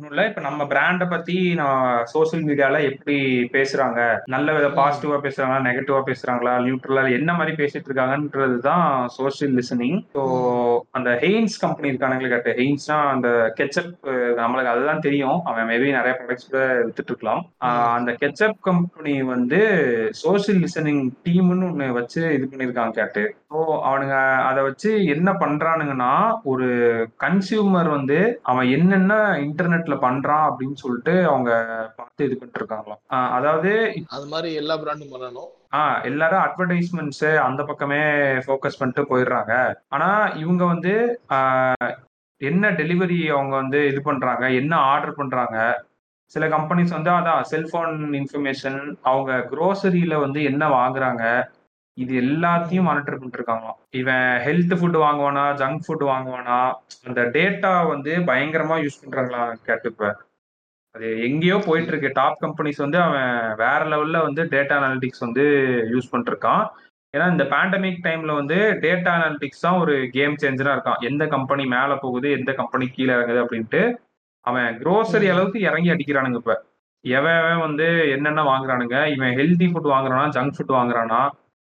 இல்லை. 0.09 0.25
இப்போ 0.31 0.43
நம்ம 0.47 0.65
பிராண்டை 0.73 1.07
பத்தி 1.13 1.37
நான் 1.61 1.85
சோஷியல் 2.15 2.45
மீடியால 2.49 2.81
எப்படி 2.89 3.17
பேசுறாங்க? 3.57 4.01
நல்ல 4.35 4.57
வித 4.57 4.71
பாசிட்டிவா 4.81 5.21
பேசுறாங்களா 5.27 5.61
நெகட்டிவா 5.69 6.01
பேசுறாங்களா 6.11 6.55
நியூட்ரலா 6.67 7.05
என்ன 7.19 7.31
மாதிரி 7.39 7.55
பேசிட்டு 7.63 7.89
இருக்காங்கன்றது 7.91 8.59
தான் 8.69 8.85
சோஷியல் 9.19 9.55
லிசனிங் 9.61 9.99
ஸோ 10.17 10.25
அந்த 10.99 11.13
ஹெயின்ஸ் 11.25 11.61
கம்பெனி 11.65 11.91
இருக்கானுங்களே 11.93 12.33
கேட்டு. 12.35 12.57
ஹெயின்ஸ்னா 12.61 12.99
அந்த 13.15 13.29
கெச்சப் 13.61 13.95
நம்மளுக்கு 14.43 14.75
அதுதான் 14.75 15.07
தெரியும். 15.09 15.39
அவன் 15.49 15.71
மேபி 15.73 15.97
நிறைய 16.01 16.15
ப்ராடக்ட்ஸ் 16.19 16.51
கூட 16.51 16.67
வித்துட்டு 16.85 17.11
இருக்கலாம். 17.13 17.43
அந்த 17.97 18.11
கெச்சப் 18.25 18.61
கம்பெனி 18.71 19.17
வந்து 19.33 19.63
சோஷியல் 20.41 20.61
லிசனிங் 20.63 21.01
டீம்னு 21.25 21.67
ஒன்று 21.67 21.87
வச்சு 21.97 22.21
இது 22.35 22.45
பண்ணியிருக்காங்க 22.47 22.95
கேட்டு. 22.97 23.23
ஸோ 23.49 23.59
அவனுங்க 23.87 24.17
அதை 24.49 24.61
வச்சு 24.67 24.91
என்ன 25.15 25.31
பண்றானுங்கன்னா 25.41 26.11
ஒரு 26.51 26.67
கன்சியூமர் 27.25 27.89
வந்து 27.91 28.19
அவன் 28.45 28.69
என்னென்ன 28.71 29.15
இன்டர்நெட்ல 29.45 29.97
பண்றான் 30.05 30.47
அப்படின்னு 30.49 30.77
சொல்லிட்டு 30.83 31.15
அவங்க 31.29 31.51
பார்த்து 31.99 32.27
இது 32.27 32.37
பண்ணிட்டு 32.37 32.61
இருக்காங்களாம் 32.61 33.01
ஆஹ் 33.17 33.33
அதாவது 33.37 33.73
அது 34.11 34.27
மாதிரி 34.27 34.51
எல்லா 34.61 34.77
பிராண்டும் 34.81 35.13
பண்ணணும். 35.15 35.51
ஆ 35.75 35.81
எல்லாரும் 36.05 36.45
அட்வர்டைஸ்மெண்ட்ஸ் 36.45 37.27
அந்த 37.43 37.63
பக்கமே 37.67 38.01
ஃபோக்கஸ் 38.45 38.79
பண்ணிட்டு 38.79 39.03
போயிடுறாங்க. 39.11 39.53
ஆனா 39.89 40.09
இவங்க 40.39 40.63
வந்து 40.67 40.95
ஆஹ், 41.37 41.93
என்ன 42.41 42.67
டெலிவரி 42.79 43.21
அவங்க 43.31 43.55
வந்து 43.57 43.81
இது 43.89 44.01
பண்றாங்க 44.03 44.45
என்ன 44.59 44.75
ஆர்டர் 44.89 45.19
பண்றாங்க 45.19 45.57
சில 46.33 46.45
கம்பெனிஸ் 46.49 46.97
வந்து 46.97 47.11
அதான் 47.11 47.47
செல்போன் 47.51 47.95
இன்ஃபர்மேஷன் 48.19 48.79
அவங்க 49.03 49.33
குரோசரியில 49.53 50.17
வந்து 50.21 50.41
என்ன 50.43 50.65
வாங்குறாங்க 50.75 51.23
இது 51.97 52.13
எல்லாத்தையும் 52.23 52.87
மானிட்டர் 52.89 53.17
பண்ணிட்டு 53.17 53.39
இருக்காங்களாம் 53.39 53.79
இவன் 53.93 54.27
ஹெல்த் 54.45 54.75
ஃபுட் 54.79 54.99
வாங்குவானா 55.01 55.45
ஜங்க் 55.61 55.85
ஃபுட் 55.87 56.05
வாங்குவானா 56.11 56.59
அந்த 57.07 57.23
டேட்டா 57.35 57.73
வந்து 57.89 58.13
பயங்கரமா 58.29 58.77
யூஸ் 58.83 59.01
பண்றாங்களா 59.03 59.43
கேட்டுப்ப 59.67 60.13
அது 60.95 61.09
எங்கேயோ 61.23 61.57
போயிட்டு 61.67 61.93
இருக்கு 61.93 62.11
டாப் 62.15 62.41
கம்பெனிஸ் 62.41 62.81
வந்து 62.81 62.99
அவன் 62.99 63.29
வேற 63.57 63.81
லெவல்ல 63.87 64.21
வந்து 64.25 64.45
டேட்டா 64.55 64.77
அனாலிட்டிக்ஸ் 64.79 65.25
வந்து 65.27 65.45
யூஸ் 65.93 66.13
பண்ணிருக்கான் 66.13 66.63
ஏன்னா 67.15 67.27
இந்த 67.31 67.45
பேண்டமிக் 67.53 68.05
டைம்ல 68.05 68.35
வந்து 68.35 68.57
டேட்டா 68.83 69.13
அனாலிட்டிக்ஸ் 69.17 69.65
தான் 69.65 69.79
ஒரு 69.79 69.95
கேம் 70.11 70.35
சேஞ்சரா 70.43 70.75
இருக்கான். 70.75 71.01
எந்த 71.03 71.25
கம்பெனி 71.27 71.65
மேல 71.67 71.95
போகுது 71.97 72.31
எந்த 72.31 72.51
கம்பெனி 72.53 72.87
கீழே 72.89 73.13
இறங்குது 73.17 73.43
அப்படின்ட்டு 73.45 73.81
அவன் 74.47 74.79
க்ரோசரி. 74.83 75.27
அளவுக்கு 75.33 75.61
இறங்கி 75.61 75.91
அடிக்கிறானுங்க 75.91 76.35
இப்ப. 76.35 76.55
எவன் 77.05 77.59
வந்து 77.59 77.87
என்னென்ன 78.11 78.41
வாங்குறானுங்க 78.43 78.97
இவன் 79.15 79.37
ஹெல்தி 79.37 79.67
ஃபுட் 79.73 79.93
வாங்குறானா 79.93 80.25
ஜங்க் 80.37 80.57
ஃபுட் 80.57 80.77
வாங்குறானா 80.79 81.21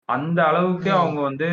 அந்த 0.10 0.40
அளவுக்கு. 0.44 0.90
அவங்க 0.92 1.22
வந்து 1.22 1.48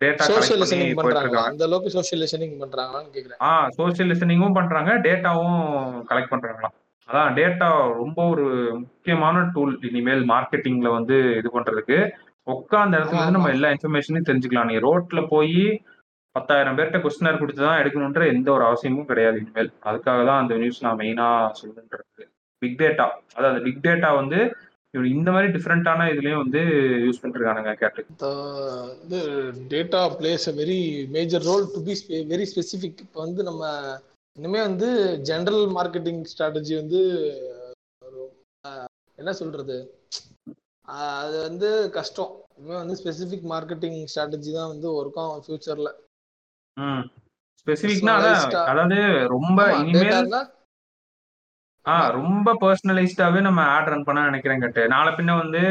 டேட்டா 0.00 0.22
கலெக்ட் 0.22 0.50
பண்ணி 0.50 0.62
லிசனிங் 0.62 0.82
போயிட்டு 0.82 1.00
பண்றாங்களா 1.00 1.22
இருக்காங்க 1.22 1.52
அந்த 1.52 1.64
அளவுக்கு 1.64 1.90
சோஷியல் 1.90 2.22
லிசனிங் 2.24 2.54
பண்றாங்களான்னு 2.62 3.14
கேக்குறேன். 3.14 3.40
ஆ 3.40 3.68
சோஷியல் 3.68 4.10
லிசனிங்கும் 4.10 4.52
பண்றாங்க 4.52 4.92
டேட்டாவும் 5.06 5.58
கலெக்ட் 6.10 6.32
பண்றாங்களாம். 6.34 6.74
அதான் 7.08 7.32
டேட்டா 7.34 7.68
ரொம்ப 7.94 8.28
ஒரு 8.28 8.44
முக்கியமான 8.78 9.50
டூல் 9.54 9.78
இனிமேல் 9.82 10.22
மார்க்கெட்டிங்ல 10.28 10.88
வந்து 10.88 11.16
இது 11.36 11.50
பண்றதுக்கு. 11.54 11.98
உட்காந்த 12.46 12.98
இடத்துல 12.98 13.18
இருந்து 13.18 13.36
நம்ம. 13.36 13.48
எல்லா 13.48 13.68
இன்ஃபர்மேஷனையும் 13.68 14.28
தெரிஞ்சுக்கலாம். 14.28 14.64
நீ 14.64 14.76
ரோட்ல 14.78 15.26
போய் 15.28 15.56
பத்தாயிரம் 16.40 16.76
பேர்கிட்ட 16.76 17.00
கொஸ்டினர் 17.02 17.38
கொடுத்து 17.38 17.62
தான் 17.62 17.80
எடுக்கணுன்ற 17.80 18.24
எந்த 18.32 18.48
ஒரு 18.52 18.64
அவசியமும் 18.66 19.08
கிடையாது 19.08 19.38
இனிமேல். 19.42 19.70
அதுக்காக 19.88 20.20
தான் 20.26 20.42
அந்த 20.42 20.54
நியூஸ் 20.60 20.82
நான் 20.82 21.00
மெயினாக 21.00 21.54
சொல்லுன்றது 21.60 22.26
பிக் 22.62 22.80
டேட்டா 22.80 23.06
அதாவது 23.36 23.60
பிக் 23.66 23.84
டேட்டா 23.84 24.10
வந்து 24.16 24.40
இவன் 24.94 25.10
இந்த 25.12 25.28
மாதிரி 25.30 25.48
டிஃப்ரெண்டான 25.52 26.06
இதுலயும் 26.12 26.42
வந்து 26.42 26.60
யூஸ் 27.04 27.20
பண்ணிருக்கானுங்க 27.22 27.72
கேட்டு 27.80 28.02
The- 29.10 29.20
data 29.72 30.00
plays 30.16 30.46
a 30.48 30.54
very 30.56 30.78
major 31.14 31.44
role 31.44 31.66
to 31.74 31.80
be 31.84 31.94
very 32.30 32.46
specific 32.52 33.02
இப்போ 33.04 33.18
வந்து 33.20 33.42
நம்ம 33.42 33.62
இனிமே 34.36 34.60
வந்து 34.62 34.88
ஜென்ரல் 35.28 35.64
மார்க்கெட்டிங் 35.76 36.20
ஸ்ட்ராட்டஜி 36.30 36.74
வந்து 36.76 37.00
என்ன 39.18 39.32
சொல்றது? 39.38 39.76
அது 41.18 41.36
வந்து 41.42 41.68
கஷ்டம். 41.94 42.30
இனிமே 42.52 42.76
வந்து 42.76 42.96
ஸ்பெசிஃபிக் 43.00 43.46
மார்க்கெட்டிங் 43.50 43.98
ஸ்ட்ராட்டஜி 44.10 44.50
தான் 44.52 44.70
வந்து 44.72 44.88
ஒர்க் 44.98 45.18
ஆகும் 45.22 45.42
ஃபியூச்சர்ல 45.44 45.90
Personalized-ஆ. 47.66 48.60
அதாவது 48.70 48.98
ரொம்ப 49.34 49.60
இனிமேல் 49.80 50.34
ஆ 51.86 51.94
ரொம்ப 52.16 52.48
பர்சனலைஸ்டாவே 52.62 53.40
நம்ம 53.46 53.60
ஆட் 53.74 53.90
ரன் 53.92 54.06
பண்ண 54.06 54.24
நினைக்கிறேன் 54.28 54.62
கட்டு. 54.62 54.82
நாளை 54.94 55.10
பின்ன 55.18 55.36
வந்து 55.42 55.62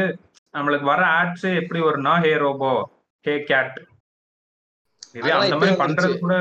நம்மளுக்கு 0.54 0.86
வர 0.90 1.02
ஆட்ஸே 1.18 1.50
எப்படி 1.60 1.80
வரும்னா 1.86 2.14
ஹே 2.24 2.32
ரோபோ 2.44 2.70
ஹே 3.24 3.34
கேட் 3.50 3.76
இதே 5.14 5.30
அந்த 5.36 5.56
மாதிரி 5.60 5.74
பண்றது 5.82 6.14
கூட 6.18 6.34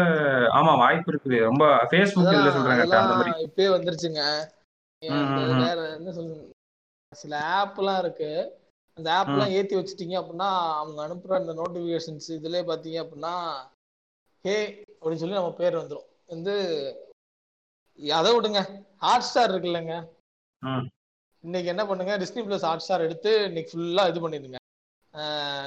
ஆமா 0.57 0.71
வாய்ப்பு 0.81 1.09
இருக்குது. 1.11 1.37
ரொம்ப 1.49 1.65
ஃபேஸ்புக் 1.91 2.29
அதெல்லாம் 2.31 2.55
சொல்றாங்க 2.57 2.83
அந்த 3.01 3.15
மாதிரி. 3.19 3.31
இப்பயே 3.47 3.69
வந்துருச்சுங்க. 3.75 4.23
என்ன 5.01 6.11
சொல்றது 6.17 6.45
சில 7.11 7.33
ஆப்லாம் 7.59 7.99
இருக்கு. 8.03 8.31
அந்த. 8.97 9.07
ஆப்லாம் 9.19 9.53
ஏத்தி 9.57 9.77
வச்சுட்டீங்க 9.77 10.15
அப்படின்னா 10.21 10.49
அவங்க 10.81 10.99
அனுப்புற 11.07 11.33
அந்த 11.41 11.53
நோட்டிபிகேஷன்ஸ் 11.61 12.29
இதுலயே 12.37 12.63
பாத்தீங்க 12.71 12.99
அப்படின்னா 13.03 13.35
ஹே 14.45 14.55
அப்படின்னு 14.99 15.21
சொல்லி 15.21 15.37
நம்ம 15.37 15.51
பேர் 15.61 15.81
வந்துரும். 15.81 16.07
வந்து 16.33 16.53
அதை 18.19 18.29
விடுங்க. 18.35 18.59
ஹாட் 19.05 19.27
ஸ்டார் 19.29 19.51
இருக்குல்லங்க. 19.53 19.93
இன்னைக்கு 21.43 21.71
என்ன 21.73 21.83
பண்ணுங்க? 21.89 22.13
டிஸ்னி 22.21 22.41
பிளஸ் 22.47 22.65
ஹாட் 22.67 22.83
ஸ்டார் 22.85 23.05
எடுத்து 23.07 23.31
இன்னைக்கு 23.49 23.71
ஃபுல்லா 23.73 24.03
இது 24.11 24.19
பண்ணிடுங்க. 24.25 24.59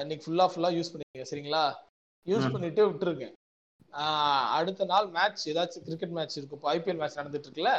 இன்னைக்கு 0.03 0.25
ஃபுல்லா 0.25 0.47
ஃபுல்லா 0.53 0.71
யூஸ் 0.79 0.93
பண்ணிடுங்க 0.93 1.27
சரிங்களா? 1.31 1.65
யூஸ். 2.27 2.53
பண்ணிட்டு 2.55 2.83
விட்டுருங்க. 2.89 3.27
அடுத்த 4.59 4.85
நாள் 4.93 5.09
மேட்ச் 5.17 5.43
ஏதாச்சும் 5.53 5.87
கிரிக்கெட் 5.89 6.15
மேட்ச் 6.19 6.37
இருக்கும். 6.41 6.59
இப்போ 6.61 6.69
ஐபிஎல் 6.75 7.01
மேட்ச் 7.01 7.19
நடந்துட்டு 7.21 7.49
இருக்குல்ல 7.49 7.73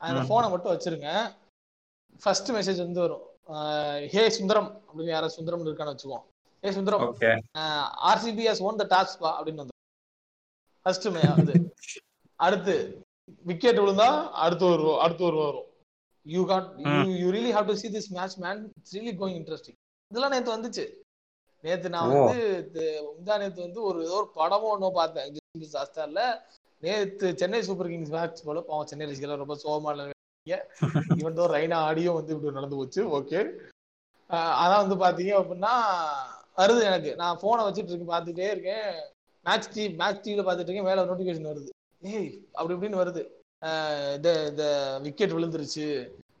அந்த 0.00 0.20
ம். 0.22 0.28
போனை 0.30 0.46
மட்டும் 0.52 0.72
வச்சிருங்க. 0.74 1.10
ஃபர்ஸ்ட் 2.22 2.50
மெசேஜ் 2.56 2.80
வந்து 2.86 3.02
வரும். 3.04 3.26
ஹே 4.14 4.22
சுந்தரம் 4.38 4.70
அப்படின்னு 4.86 5.14
யாராவது 5.16 5.36
சுந்தரம் 5.36 5.66
இருக்கான்னு 5.66 5.94
வச்சுக்குவோம் 5.94 6.24
hey 6.62 6.72
Sundaram. 6.78 7.04
RCB 8.10 8.44
has 8.50 8.64
won 8.68 8.80
the 8.82 8.86
toss 8.94 9.20
பா 9.22 9.30
அப்படின்னு 9.38 9.70
ஃபர்ஸ்ட் 10.82 11.06
இது 11.38 11.74
அடுத்து 12.36 12.74
விக்கெட் 13.42 13.78
விழுந்தா 13.78 14.30
அடுத்து 14.30 14.64
ஒரு 14.64 15.00
அடுத்து 15.00 15.24
ஒரு 15.24 15.36
வரும். 15.36 15.66
You 16.26 16.46
got 16.46 16.72
you. 16.76 16.90
You 17.14 17.30
really 17.30 17.52
have 17.56 17.64
to 17.64 17.72
see 17.72 17.90
this 17.90 18.10
match 18.10 18.36
man 18.36 18.72
it's 18.76 18.96
really 18.96 19.12
going 19.20 19.38
interesting 19.40 19.76
இதெல்லாம் 20.10 20.30
நேத்து 20.30 20.50
வந்துச்சு. 20.56 20.84
நேத்து 21.64 21.88
நான். 21.88 22.08
வந்து 22.08 22.70
து- 22.72 23.02
முந்தா 23.08 23.38
நேத்து 23.38 23.60
வந்து 23.60 23.82
ஒரு 23.82 24.04
ஏதோ 24.04 24.12
ஒரு 24.12 24.28
படமோ 24.34 24.62
ஒன்றும் 24.62 24.92
பார்த்தேன். 24.92 25.36
சாஸ்தார்ல 25.72 26.20
நேத்து 26.80 27.38
சென்னை 27.38 27.62
சூப்பர் 27.62 27.86
கிங்ஸ் 27.86 28.10
மேட்ச் 28.10 28.44
போல 28.44 28.60
பாவம் 28.60 28.86
சென்னை 28.86 29.06
ரசிகர்கள் 29.06 29.42
ரொம்ப 29.44 29.56
சோகமான 29.64 30.10
இவன் 31.18 31.34
தான் 31.34 31.50
ரெய்னா 31.50 31.74
ஆடியோ 31.74 32.12
வந்து 32.12 32.32
இப்படி 32.34 32.54
நடந்து 32.54 32.76
போச்சு 32.76 33.20
ஓகே 33.20 33.40
அதான் 34.30 34.86
வந்து 34.86 34.96
பாத்தீங்க 34.96 35.34
அப்படின்னா 35.36 35.72
வருது 36.56 36.82
எனக்கு. 36.82 37.14
நான் 37.16 37.38
போனை 37.40 37.64
வச்சுட்டு 37.64 37.90
இருக்கேன் 37.90 38.08
பார்த்துட்டே 38.08 38.50
இருக்கேன். 38.50 39.11
மேட்ச் 39.46 39.70
டி 39.74 39.84
மேட்ச் 40.00 40.24
டிவில 40.26 40.42
பார்த்துட்டு 40.46 40.68
இருக்கேன் 40.68 40.88
மேல 40.90 41.04
நோட்டிபிகேஷன் 41.04 41.50
வருது. 41.52 41.70
ஏய் 42.02 42.30
அப்படி 42.52 42.74
இப்படின்னு 42.78 43.00
வருது. 43.02 43.22
இந்த 44.16 44.28
இந்த 44.50 44.64
விக்கெட் 45.02 45.36
விழுந்துருச்சு. 45.36 45.86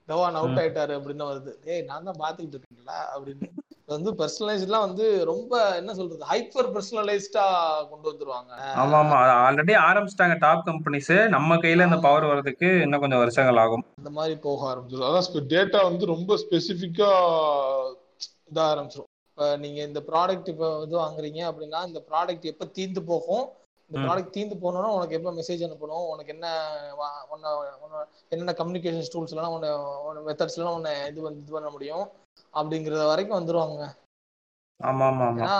தவான் 0.08 0.38
அவுட். 0.38 0.60
ஆயிட்டாரு 0.62 0.92
அப்படின்னு 0.98 1.28
வருது. 1.30 1.52
ஏய் 1.64 1.84
நான் 1.90 2.08
தான் 2.08 2.20
பாத்துக்கிட்டு 2.22 2.56
இருக்கேன்ல 2.56 2.94
அப்படின்னு. 3.14 3.48
வந்து 3.86 4.10
பர்சனலைஸ்ட்லாம் 4.12 4.86
வந்து 4.86 5.06
ரொம்ப 5.24 5.52
என்ன 5.76 5.94
சொல்றது 5.94 6.24
ஹைப்பர் 6.30 6.68
பர்சனலைஸ்டா 6.74 7.44
கொண்டு 7.90 8.06
வந்துருவாங்க. 8.10 8.50
ஆமா 8.82 8.96
ஆமா. 9.00 9.16
ஆல்ரெடி 9.46 9.74
ஆரம்பிச்சிட்டாங்க 9.88 10.36
டாப் 10.38 10.66
கம்பெனிஸ் 10.68 11.12
நம்ம 11.28 11.56
கையில 11.56 11.86
இந்த 11.88 11.98
பவர் 12.06 12.24
வர்றதுக்கு 12.24 12.68
இன்னும் 12.80 13.00
கொஞ்சம் 13.00 13.18
வருஷங்கள் 13.18 13.56
ஆகும். 13.56 13.84
இந்த 13.98 14.10
மாதிரி 14.10 14.36
போக 14.46 14.60
ஆரம்பிச்சிடும் 14.72 15.08
அதான் 15.10 15.50
டேட்டா 15.54 15.82
வந்து 15.82 16.06
ரொம்ப 16.06 16.38
ஸ்பெசிஃபிக்கா 16.44 17.10
இதாக 18.50 18.68
ஆரம்பிச்சிடும் 18.72 19.10
இப்போ 19.42 19.56
நீங்க 19.56 19.82
இந்த 19.82 20.00
ப்ராடக்ட் 20.00 20.48
இப்போ 20.48 20.82
இது 20.82 20.98
வாங்குறீங்க 20.98 21.40
அப்படின்னா 21.50 21.86
இந்த 21.86 22.02
ப்ராடக்ட் 22.10 22.40
எப்போ 22.40 22.64
தீந்து 22.64 23.00
போகும்? 23.00 23.48
இந்த. 23.90 24.06
ப்ராடக்ட் 24.06 24.36
தீந்து 24.36 24.54
போனோம்னா 24.62 24.90
உனக்கு 24.90 25.14
எப்போ 25.14 25.32
மெசேஜ் 25.32 25.62
அனுப்பணும்? 25.62 26.06
உனக்கு 26.06 26.32
என்ன 26.32 26.46
உன்னை 27.30 27.50
உன்னை- 27.50 28.06
என்னென்ன 28.28 28.54
கம்யூனிகேஷன் 28.58 29.10
டூல்ஸ் 29.12 29.28
எல்லாம் 29.28 29.52
உன்னை 29.52 29.70
உன்னை 30.06 30.34
மெத்தட்ஸ் 30.34 30.56
எல்லாம் 30.56 30.74
உன்னை 30.74 31.06
இது 31.06 31.20
வந்து 31.22 31.40
இது 31.40 31.52
பண்ண 31.52 31.70
முடியும்? 31.70 32.08
அப்படிங்கறது 32.54 33.06
வரைக்கும் 33.06 33.38
வந்துருவாங்க. 33.38 33.82
ஆமா 34.80 35.06
ஆமா 35.10 35.26
ஏன்னா 35.38 35.58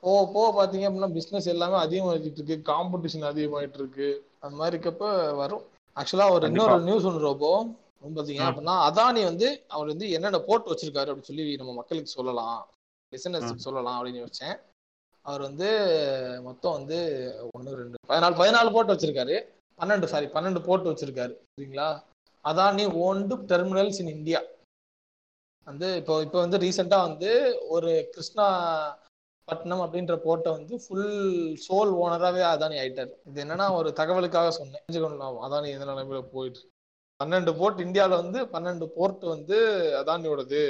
போக 0.00 0.32
போக 0.32 0.48
பாத்தீங்க 0.56 0.80
அப்படின்னா 0.80 1.12
பிசினஸ் 1.12 1.46
எல்லாமே 1.46 1.76
அதிகமாகிட்டு 1.76 2.40
இருக்கு 2.40 2.72
காம்படிஷன் 2.72 3.30
அதிகமாயிட்டு 3.32 3.74
இருக்கு 3.74 4.08
அந்த 4.40 4.56
மாதிரி 4.56 4.76
இருக்கப்ப 4.76 5.34
வரும். 5.34 5.62
ஆக்சுவலா 5.96 6.30
ஒரு 6.30 6.40
கண்டிப்பா. 6.40 6.48
இன்னொரு 6.48 6.80
நியூஸ் 6.80 7.04
ஒன்று 7.04 7.18
ரோபோ 7.18 7.66
பாத்தீங்க. 8.04 8.42
அப்படின்னா 8.48 8.74
அதானி 8.88 9.24
வந்து 9.24 9.64
அவர் 9.68 9.86
வந்து 9.86 10.10
என்னென்ன 10.10 10.38
போட்டு 10.38 10.72
வச்சிருக்காரு 10.72 11.10
அப்படின்னு 11.10 11.22
சொல்லி 11.22 11.56
நம்ம 11.56 11.72
மக்களுக்கு 11.72 12.10
சொல்லலாம். 12.10 12.68
லிசனர்ஸுக்கு 13.14 13.66
சொல்லலாம் 13.66 13.96
அப்படின்னு 13.98 14.22
யோசிச்சேன். 14.24 14.56
அவர் 15.26 15.42
வந்து 15.48 15.68
மொத்தம் 16.48 16.76
வந்து 16.78 16.98
ஒன்று 17.56 17.80
ரெண்டு 17.80 17.98
பதினாலு 18.10 18.34
பதினாலு 18.40 18.74
போட்டு 18.76 18.94
வச்சிருக்காரு. 18.94 19.36
பன்னெண்டு 19.80 20.06
சாரி 20.12 20.26
பன்னெண்டு 20.36 20.60
போட்டு 20.68 20.90
வச்சிருக்காரு. 20.92 21.34
சரிங்களா 21.52 21.88
Adani 22.44 22.84
owned 23.06 23.34
terminals 23.52 24.00
in 24.02 24.14
India 24.18 24.40
வந்து 25.66 25.88
இப்போ 26.00 26.14
இப்போ 26.26 26.38
வந்து 26.44 26.60
ரீசெண்டா 26.64 26.98
வந்து 27.08 27.30
ஒரு 27.74 27.90
கிருஷ்ணா 28.14 28.46
பட்னம் 29.48 29.82
அப்படின்ற 29.84 30.14
போர்ட்டை 30.24 30.50
வந்து 30.56 30.74
ஃபுல் 30.82 31.10
சோல் 31.64 31.92
ஓனராகவே 32.02 32.42
அதானி 32.52 32.76
ஆயிட்டாரு. 32.82 33.12
இது 33.28 33.38
என்னன்னா 33.44 33.66
ஒரு 33.78 33.88
தகவலுக்காக 34.00 34.50
சொன்னேன். 34.58 34.82
தெரிஞ்சுக்கணும் 34.84 35.40
அதானி 35.46 35.68
எந்த 35.76 35.86
நிலைமையில 35.90 36.20
போயிட்டு 36.34 36.62
பன்னெண்டு 37.20 37.52
போர்ட் 37.60 37.80
இந்தியாவில் 37.86 38.20
வந்து 38.22 38.40
பன்னெண்டு 38.54 38.86
போர்ட் 38.96 39.24
வந்து 39.34 39.58
அதானியோடது. 40.00 40.62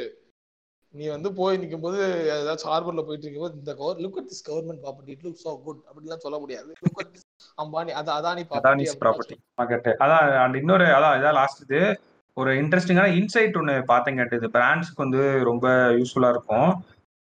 நீ 0.94 1.04
வந்து 1.14 1.28
போய் 1.38 1.58
நிற்கும் 1.62 1.84
போது 1.84 1.98
ஏதாச்சும் 2.36 2.70
ஹார்பர்ல 2.72 3.02
போயிட்டு 3.08 3.26
இருக்கும்போது 3.26 3.58
இந்த 3.58 3.72
cover 3.80 4.00
look 4.04 4.16
at 4.20 4.30
this 4.30 4.44
government 4.48 4.80
property 4.84 5.12
it 5.14 5.24
look 5.26 5.42
so 5.44 5.50
good 5.66 5.80
அப்படிலாம் 5.88 6.24
சொல்ல 6.24 6.38
முடியாது. 6.42 6.70
லுக் 6.84 7.00
அட் 7.02 7.18
அம்பானி 7.58 7.92
அது 8.00 8.10
அதானி 8.16 8.42
ப்ராப்பர்ட்டி 9.02 9.36
மார்க்கெட் 9.60 9.90
அதான் 10.04 10.30
and 10.44 10.56
இன்னொரு 10.62 10.86
அதான் 10.96 11.16
இதான் 11.18 11.38
லாஸ்ட் 11.40 11.62
இது. 11.66 11.82
ஒரு 12.36 12.50
இன்ட்ரெஸ்டிங்கான 12.62 13.12
இன்சைட் 13.20 13.58
ஒன்று 13.60 13.74
பார்த்தேன் 13.92 14.18
கேட்டு. 14.18 14.40
இது 14.40 14.50
பிராண்ட்ஸ்க்கு 14.56 15.04
வந்து 15.04 15.22
ரொம்ப 15.50 15.66
யூஸ்ஃபுல்லாக 15.98 16.34
இருக்கும். 16.34 16.70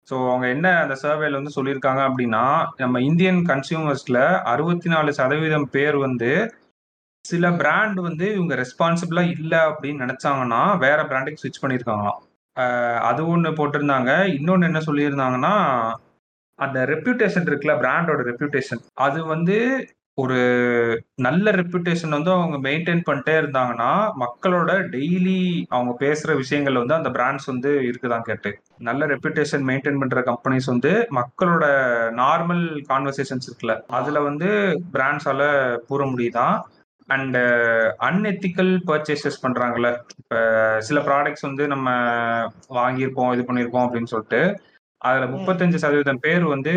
ஸோ 0.09 0.17
அவங்க 0.31 0.47
என்ன 0.55 0.69
அந்த 0.85 0.95
சர்வேல 1.03 1.39
வந்து 1.41 1.57
சொல்லியிருக்காங்க 1.57 2.03
அப்படின்னா 2.09 2.45
நம்ம 2.83 3.01
இந்தியன் 3.11 3.41
கன்சியூமர்ஸ்ல 3.51 4.19
அறுபத்தி 4.53 4.89
நாலு 4.95 5.11
சதவீதம் 5.21 5.69
பேர் 5.77 5.99
வந்து 6.07 6.31
சில 7.25 7.47
பிராண்ட் 7.61 7.99
வந்து 8.09 8.27
இவங்க 8.37 8.55
ரெஸ்பான்சிபிளா 8.63 9.25
இல்லை 9.37 9.61
அப்படின்னு 9.71 10.05
நினைச்சாங்கன்னா 10.07 10.63
வேற 10.87 10.99
பிராண்டுக்கு 11.11 11.43
ஸ்விட்ச் 11.43 11.63
பண்ணியிருக்காங்களாம். 11.65 12.21
அது 13.01 13.27
ஒன்று 13.27 13.51
போட்டிருந்தாங்க. 13.51 14.35
இன்னொன்று 14.35 14.67
என்ன 14.67 14.79
சொல்லியிருந்தாங்கன்னா 14.79 15.55
அந்த 16.55 16.87
ரெப்யூட்டேஷன் 16.87 17.49
இருக்குல்ல 17.49 17.75
பிராண்டோட 17.83 18.21
ரெப்யூட்டேஷன் 18.31 18.83
அது 18.95 19.25
வந்து 19.25 19.57
ஒரு 20.15 20.39
நல்ல 21.15 21.51
ரெப்யூட்டேஷன் 21.51 22.09
வந்து 22.09 22.31
அவங்க 22.31 22.69
மெயின்டைன் 22.69 23.03
பண்ணிட்டே 23.07 23.35
இருந்தாங்கன்னா 23.41 23.91
மக்களோட 24.21 24.71
டெய்லி 24.91 25.65
அவங்க 25.69 25.93
பேசுற 26.01 26.35
விஷயங்கள்ல 26.43 26.79
வந்து 26.79 26.95
அந்த 26.95 27.09
பிராண்ட்ஸ் 27.09 27.47
வந்து 27.47 27.71
இருக்குதான் 27.81 28.21
கேட்டு. 28.21 28.51
நல்ல 28.79 29.07
ரெப்யூட்டேஷன் 29.07 29.65
மெயின்டைன் 29.67 29.99
பண்ற 29.99 30.21
கம்பெனிஸ் 30.21 30.67
வந்து 30.67 31.07
மக்களோட 31.11 31.65
நார்மல் 32.15 32.65
கான்வர்சேஷன்ஸ் 32.89 33.49
இருக்குல்ல 33.49 33.81
அதுல 33.87 34.21
வந்து 34.21 34.51
பிராண்ட்ஸால 34.93 35.43
கூற 35.87 36.05
முடியுதான் 36.05 36.57
அண்ட் 37.07 37.37
அன்எத்திக்கல் 38.09 38.73
பர்ச்சேசஸ் 38.89 39.43
பண்றாங்கல்ல. 39.43 39.91
இப்ப 40.19 40.35
சில 40.81 41.01
ப்ராடக்ட்ஸ் 41.01 41.47
வந்து 41.49 41.67
நம்ம 41.67 41.91
வாங்கியிருப்போம் 42.79 43.33
இது 43.35 43.45
பண்ணியிருப்போம் 43.49 43.87
அப்படின்னு 43.87 44.13
சொல்லிட்டு 44.15 44.43
அதுல 44.99 45.27
முப்பத்தஞ்சு 45.27 45.81
சதவீதம் 45.83 46.23
பேர் 46.27 46.45
வந்து 46.45 46.73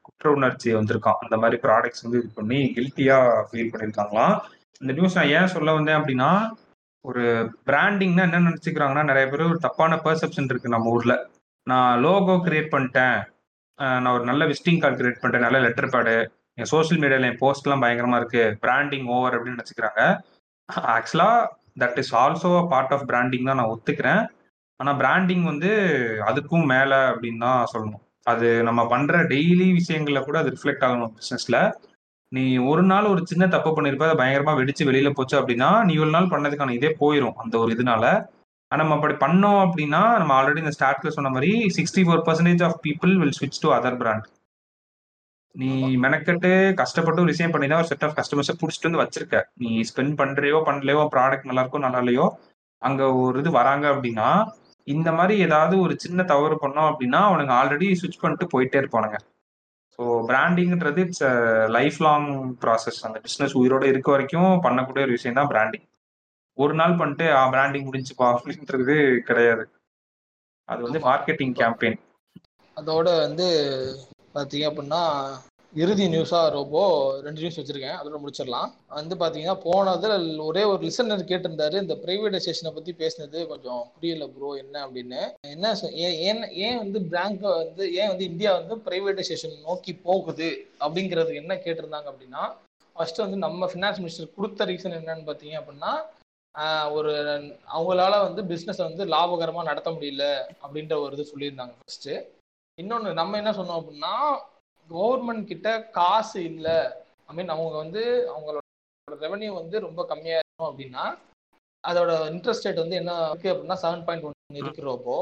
குற்ற 0.00 0.30
உணர்ச்சி 0.30 0.74
வந்திருக்கான். 0.74 1.20
அந்த 1.20 1.36
மாதிரி 1.36 1.60
ப்ராடக்ட்ஸ் 1.62 2.04
வந்து 2.04 2.18
இது 2.18 2.30
பண்ணி 2.34 2.60
கில்ட்டியா 2.76 3.18
ஃபீல் 3.48 3.72
பண்ணியிருக்காங்களாம். 3.72 4.36
இந்த 4.80 4.92
நியூஸ் 4.92 5.16
நான் 5.18 5.32
ஏன் 5.38 5.52
சொல்ல 5.54 5.72
வந்தேன் 5.72 5.98
அப்படின்னா 6.00 6.30
ஒரு 7.04 7.22
பிராண்டிங்னா 7.66 8.24
என்ன 8.28 8.40
நினைச்சுக்கிறாங்கன்னா 8.48 9.04
நிறைய 9.04 9.26
பேர் 9.30 9.48
ஒரு 9.48 9.58
தப்பான 9.58 9.96
பெர்செப்ஷன் 10.04 10.50
இருக்கு 10.50 10.68
நம்ம 10.68 10.90
ஊர்ல. 10.90 11.14
நான் 11.66 12.00
லோகோ 12.00 12.34
கிரியேட் 12.46 12.72
பண்ணிட்டேன். 12.74 13.18
நான் 13.78 14.14
ஒரு 14.16 14.24
நல்ல 14.24 14.44
விசிட்டிங் 14.44 14.80
கார்டு 14.80 14.98
கிரியேட் 15.00 15.20
பண்ணிட்டேன் 15.20 15.46
நல்ல 15.46 15.58
லெட்டர் 15.60 15.92
பேடு 15.94 16.14
என் 16.58 16.70
சோஷியல் 16.72 17.00
மீடியாவில் 17.02 17.28
என் 17.30 17.42
போஸ்ட்லாம் 17.42 17.82
பயங்கரமா 17.84 18.18
இருக்கு. 18.20 18.42
பிராண்டிங் 18.64 19.06
ஓவர் 19.16 19.34
அப்படின்னு 19.36 19.58
நினச்சிக்கிறாங்க. 19.58 20.02
ஆக்சுவலாக 20.96 21.46
that 21.82 21.98
is 22.02 22.14
also 22.22 22.50
part 22.72 22.92
of 22.96 23.06
branding 23.10 23.48
தான் 23.50 23.58
நான் 23.60 23.72
ஒத்துக்கிறேன். 23.74 24.22
ஆனால் 24.80 24.98
பிராண்டிங் 25.02 25.44
வந்து 25.50 25.70
அதுக்கும் 26.30 26.66
மேலே 26.74 26.98
அப்படின்னு 27.12 27.44
தான் 27.46 27.70
சொல்லணும். 27.72 28.02
அது 28.32 28.48
நம்ம 28.68 28.80
பண்ணுற 28.92 29.16
டெய்லி 29.32 29.68
விஷயங்களில் 29.78 30.26
கூட 30.26 30.36
அது 30.42 30.52
ரிஃப்ளெக்ட் 30.56 30.84
ஆகணும் 30.88 31.14
பிஸ்னஸில் 31.18 31.60
நீ 32.32 32.44
ஒரு 32.70 32.82
நாள் 32.90 33.08
ஒரு 33.12 33.22
சின்ன 33.30 33.44
தப்பு 33.54 33.70
பண்ணியிருப்ப 33.76 34.06
அதை 34.08 34.16
பயங்கரமாக 34.20 34.58
வெடிச்சு 34.60 34.82
வெளியில் 34.88 35.16
போச்சு 35.16 35.34
அப்படின்னா 35.40 35.70
நீ 35.88 35.94
ஒரு 36.04 36.12
நாள் 36.16 36.30
பண்ணதுக்கான 36.34 36.74
இதே 36.78 36.90
போயிடும் 37.00 37.38
அந்த 37.42 37.54
ஒரு 37.62 37.70
இதனால. 37.76 38.04
ஆனால் 38.70 38.82
நம்ம 38.82 38.94
அப்படி 38.98 39.14
பண்ணோம் 39.24 39.60
அப்படின்னா 39.64 40.02
நம்ம 40.20 40.32
ஆல்ரெடி 40.36 40.62
இந்த 40.64 40.74
ஸ்டார்ட்ல 40.76 41.10
சொன்ன 41.16 41.32
மாதிரி 41.34 41.50
sixty 41.76 42.02
four 42.06 42.22
percentage 42.28 42.62
of 42.68 42.78
people 42.86 43.12
will 43.22 43.36
ஸ்விட்ச் 43.38 43.60
டு 43.64 43.70
அதர் 43.78 43.98
பிராண்ட் 44.02 44.28
நீ 45.54 45.70
மெனக்கெட்டு 46.04 46.50
கஷ்டப்பட்டு 46.80 47.22
ஒரு 47.22 47.32
விஷயம் 47.32 47.52
பண்ணி 47.54 47.66
தான் 47.68 47.80
ஒரு 47.82 47.90
செட் 47.90 48.04
ஆஃப் 48.06 48.16
கஸ்டமர்ஸை 48.18 48.54
பிடிச்சிட்டு 48.60 48.88
வந்து 48.88 49.02
வச்சிருக்க. 49.02 49.38
நீ 49.62 49.70
ஸ்பெண்ட் 49.90 50.14
பண்றியோ 50.20 50.58
பண்ணலையோ 50.68 51.02
ப்ராடக்ட் 51.14 51.48
நல்லா 51.48 51.62
இருக்கோ 51.64 51.80
நல்லா 51.86 52.00
இல்லையோ 52.04 52.26
அங்க 52.82 53.02
ஒரு 53.24 53.36
இது 53.42 53.50
வராங்க 53.58 53.84
அப்படின்னா 53.94 54.28
இந்த 54.86 55.08
மாதிரி 55.18 55.34
ஏதாவது 55.46 55.74
ஒரு 55.84 55.94
சின்ன 56.04 56.22
தவறு 56.32 56.56
பண்ணோம் 56.62 56.88
அப்படின்னா 56.90 57.20
அவனுங்க 57.28 57.52
ஆல்ரெடி 57.58 57.88
சுவிச் 58.00 58.22
பண்ணிட்டு 58.22 58.46
போயிட்டே 58.54 58.80
இருப்பானுங்க. 58.82 59.18
ஸோ 59.98 60.02
பிராண்டிங்ன்றது 60.30 61.00
இட்ஸ் 61.04 61.24
லைஃப் 61.76 61.98
லாங் 62.06 62.28
ப்ராசஸ் 62.62 63.00
அந்த 63.08 63.18
பிஸ்னஸ் 63.26 63.54
உயிரோட 63.60 63.84
இருக்க 63.92 64.08
வரைக்கும் 64.14 64.52
பண்ணக்கூடிய 64.66 65.06
ஒரு 65.06 65.16
விஷயம் 65.18 65.38
தான் 65.40 65.50
பிராண்டிங் 65.52 65.86
ஒரு 66.58 66.74
நாள் 66.80 66.98
பண்ணிட்டு 67.00 67.26
ஆ 67.40 67.42
பிராண்டிங் 67.54 67.86
முடிஞ்சுப்பா 67.88 68.26
அப்படின்றது 68.34 68.96
கிடையாது. 69.28 69.64
அது 70.68 70.80
வந்து 70.86 71.00
மார்க்கெட்டிங் 71.08 71.54
கேம்பெயின் 71.60 72.00
அதோட 72.76 73.08
வந்து 73.26 73.46
பார்த்தீங்க 74.34 74.66
அப்படின்னா 74.70 75.00
இறுதி 75.74 76.06
நியூஸாக 76.06 76.50
ரோபோ 76.50 76.80
ரெண்டு 77.20 77.40
நியூஸ் 77.40 77.58
வச்சுருக்கேன். 77.60 77.98
அதோட 78.00 78.16
முடிச்சிடலாம். 78.22 78.70
வந்து 78.88 79.14
பார்த்தீங்கன்னா 79.14 79.54
போனதில் 79.64 80.14
ஒரே 80.38 80.62
ஒரு 80.64 80.86
லிசனர் 80.86 81.28
கேட்டிருந்தாரு. 81.30 81.80
இந்த 81.80 81.94
ப்ரைவேடைசேஷனை 82.04 82.70
பற்றி 82.74 82.92
பேசினது 82.98 83.46
கொஞ்சம் 83.46 83.90
புரியல 83.94 84.26
ப்ரோ 84.26 84.52
என்ன 84.54 84.86
அப்படின்னு 84.86 85.20
என்ன 85.48 85.72
சொ- 85.72 85.92
ஏன் 86.04 86.16
ஏன் 86.28 86.42
ஏன் 86.64 86.76
வந்து 86.76 87.00
பேங்க் 87.04 87.40
வந்து 87.56 87.94
ஏன் 87.94 88.08
வந்து 88.08 88.24
இந்தியா 88.24 88.52
வந்து 88.58 88.76
ப்ரைவேடைசேஷன் 88.86 89.60
நோக்கி 89.62 89.94
போகுது? 89.94 90.50
அப்படிங்கிறது 90.80 91.34
என்ன 91.34 91.54
கேட்டிருந்தாங்க 91.64 92.10
அப்படின்னா 92.12 92.44
ஃபர்ஸ்ட் 92.96 93.16
வந்து 93.16 93.36
நம்ம 93.36 93.66
ஃபினான்ஸ் 93.66 94.00
மினிஸ்டர் 94.02 94.34
கொடுத்த 94.36 94.66
ரீசன் 94.66 94.98
என்னன்னு 94.98 95.28
பார்த்தீங்க 95.28 95.56
அப்படின்னா 95.60 95.92
ஒரு 96.92 97.10
அவங்களால 97.76 98.14
வந்து 98.26 98.42
பிஸ்னஸை 98.42 98.82
வந்து 98.88 99.04
லாபகரமாக 99.06 99.62
நடத்த 99.62 99.90
முடியல 99.90 100.24
அப்படின்ற 100.64 101.00
ஒரு 101.00 101.16
இது 101.16 101.30
சொல்லியிருந்தாங்க 101.32 101.74
ஃபர்ஸ்ட்டு 101.80 102.14
இன்னொன்று 102.78 103.10
நம்ம 103.20 103.36
என்ன 103.40 103.50
சொன்னோம் 103.56 103.78
அப்படின்னா 103.80 104.12
கவர்மெண்ட் 104.88 105.50
கிட்ட 105.50 105.68
காசு 105.96 106.38
இல்லை. 106.50 106.78
ஐ 107.28 107.32
மீன் 107.36 107.52
அவங்க 107.54 107.74
வந்து 107.82 108.02
அவங்களோட 108.32 108.60
ரெவன்யூ 109.08 109.50
வந்து 109.58 109.76
ரொம்ப 109.86 110.00
கம்மியாக 110.10 110.42
இருக்கும் 110.42 110.70
அப்படின்னா 110.70 111.04
அதோட 111.84 112.10
இன்ட்ரெஸ்ட் 112.32 112.66
ரேட் 112.66 112.82
வந்து 112.82 112.98
என்ன 113.00 113.12
இருக்கு 113.28 113.52
அப்படின்னா 113.52 113.76
செவன் 113.84 114.04
பாயிண்ட் 114.06 114.26
ஒன் 114.28 114.60
இருக்கிறப்போ 114.60 115.16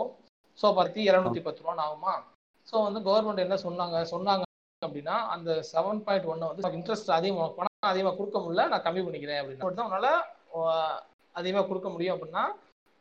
ஸோ 0.58 0.68
பத்தி 0.78 1.00
இரநூத்தி 1.10 1.40
பத்து 1.44 1.62
ரூபான்னு 1.62 1.84
ஆகுமா? 1.86 2.14
ஸோ 2.68 2.74
வந்து 2.86 3.00
கவர்மெண்ட் 3.08 3.44
என்ன 3.44 3.56
சொன்னாங்க? 3.66 3.98
சொன்னாங்க 4.14 4.44
அப்படின்னா 4.82 5.16
அந்த 5.34 5.50
செவன் 5.72 6.02
பாயிண்ட் 6.06 6.30
ஒன்னை 6.32 6.48
வந்து 6.50 6.74
இன்ட்ரெஸ்ட் 6.78 7.16
அதிகமாக 7.18 7.50
பணம் 7.58 7.90
அதிகமாக 7.92 8.16
கொடுக்க 8.16 8.38
முடியல 8.44 8.66
நான் 8.72 8.84
கம்மி 8.86 9.02
பண்ணிக்கிறேன் 9.04 9.40
அப்படின்னு. 9.40 9.62
மட்டும் 9.64 9.80
தான் 9.80 9.90
உன்னால 9.90 10.10
அதிகமாக 11.34 11.66
கொடுக்க 11.70 11.88
முடியும் 11.94 12.16
அப்படின்னா 12.16 12.44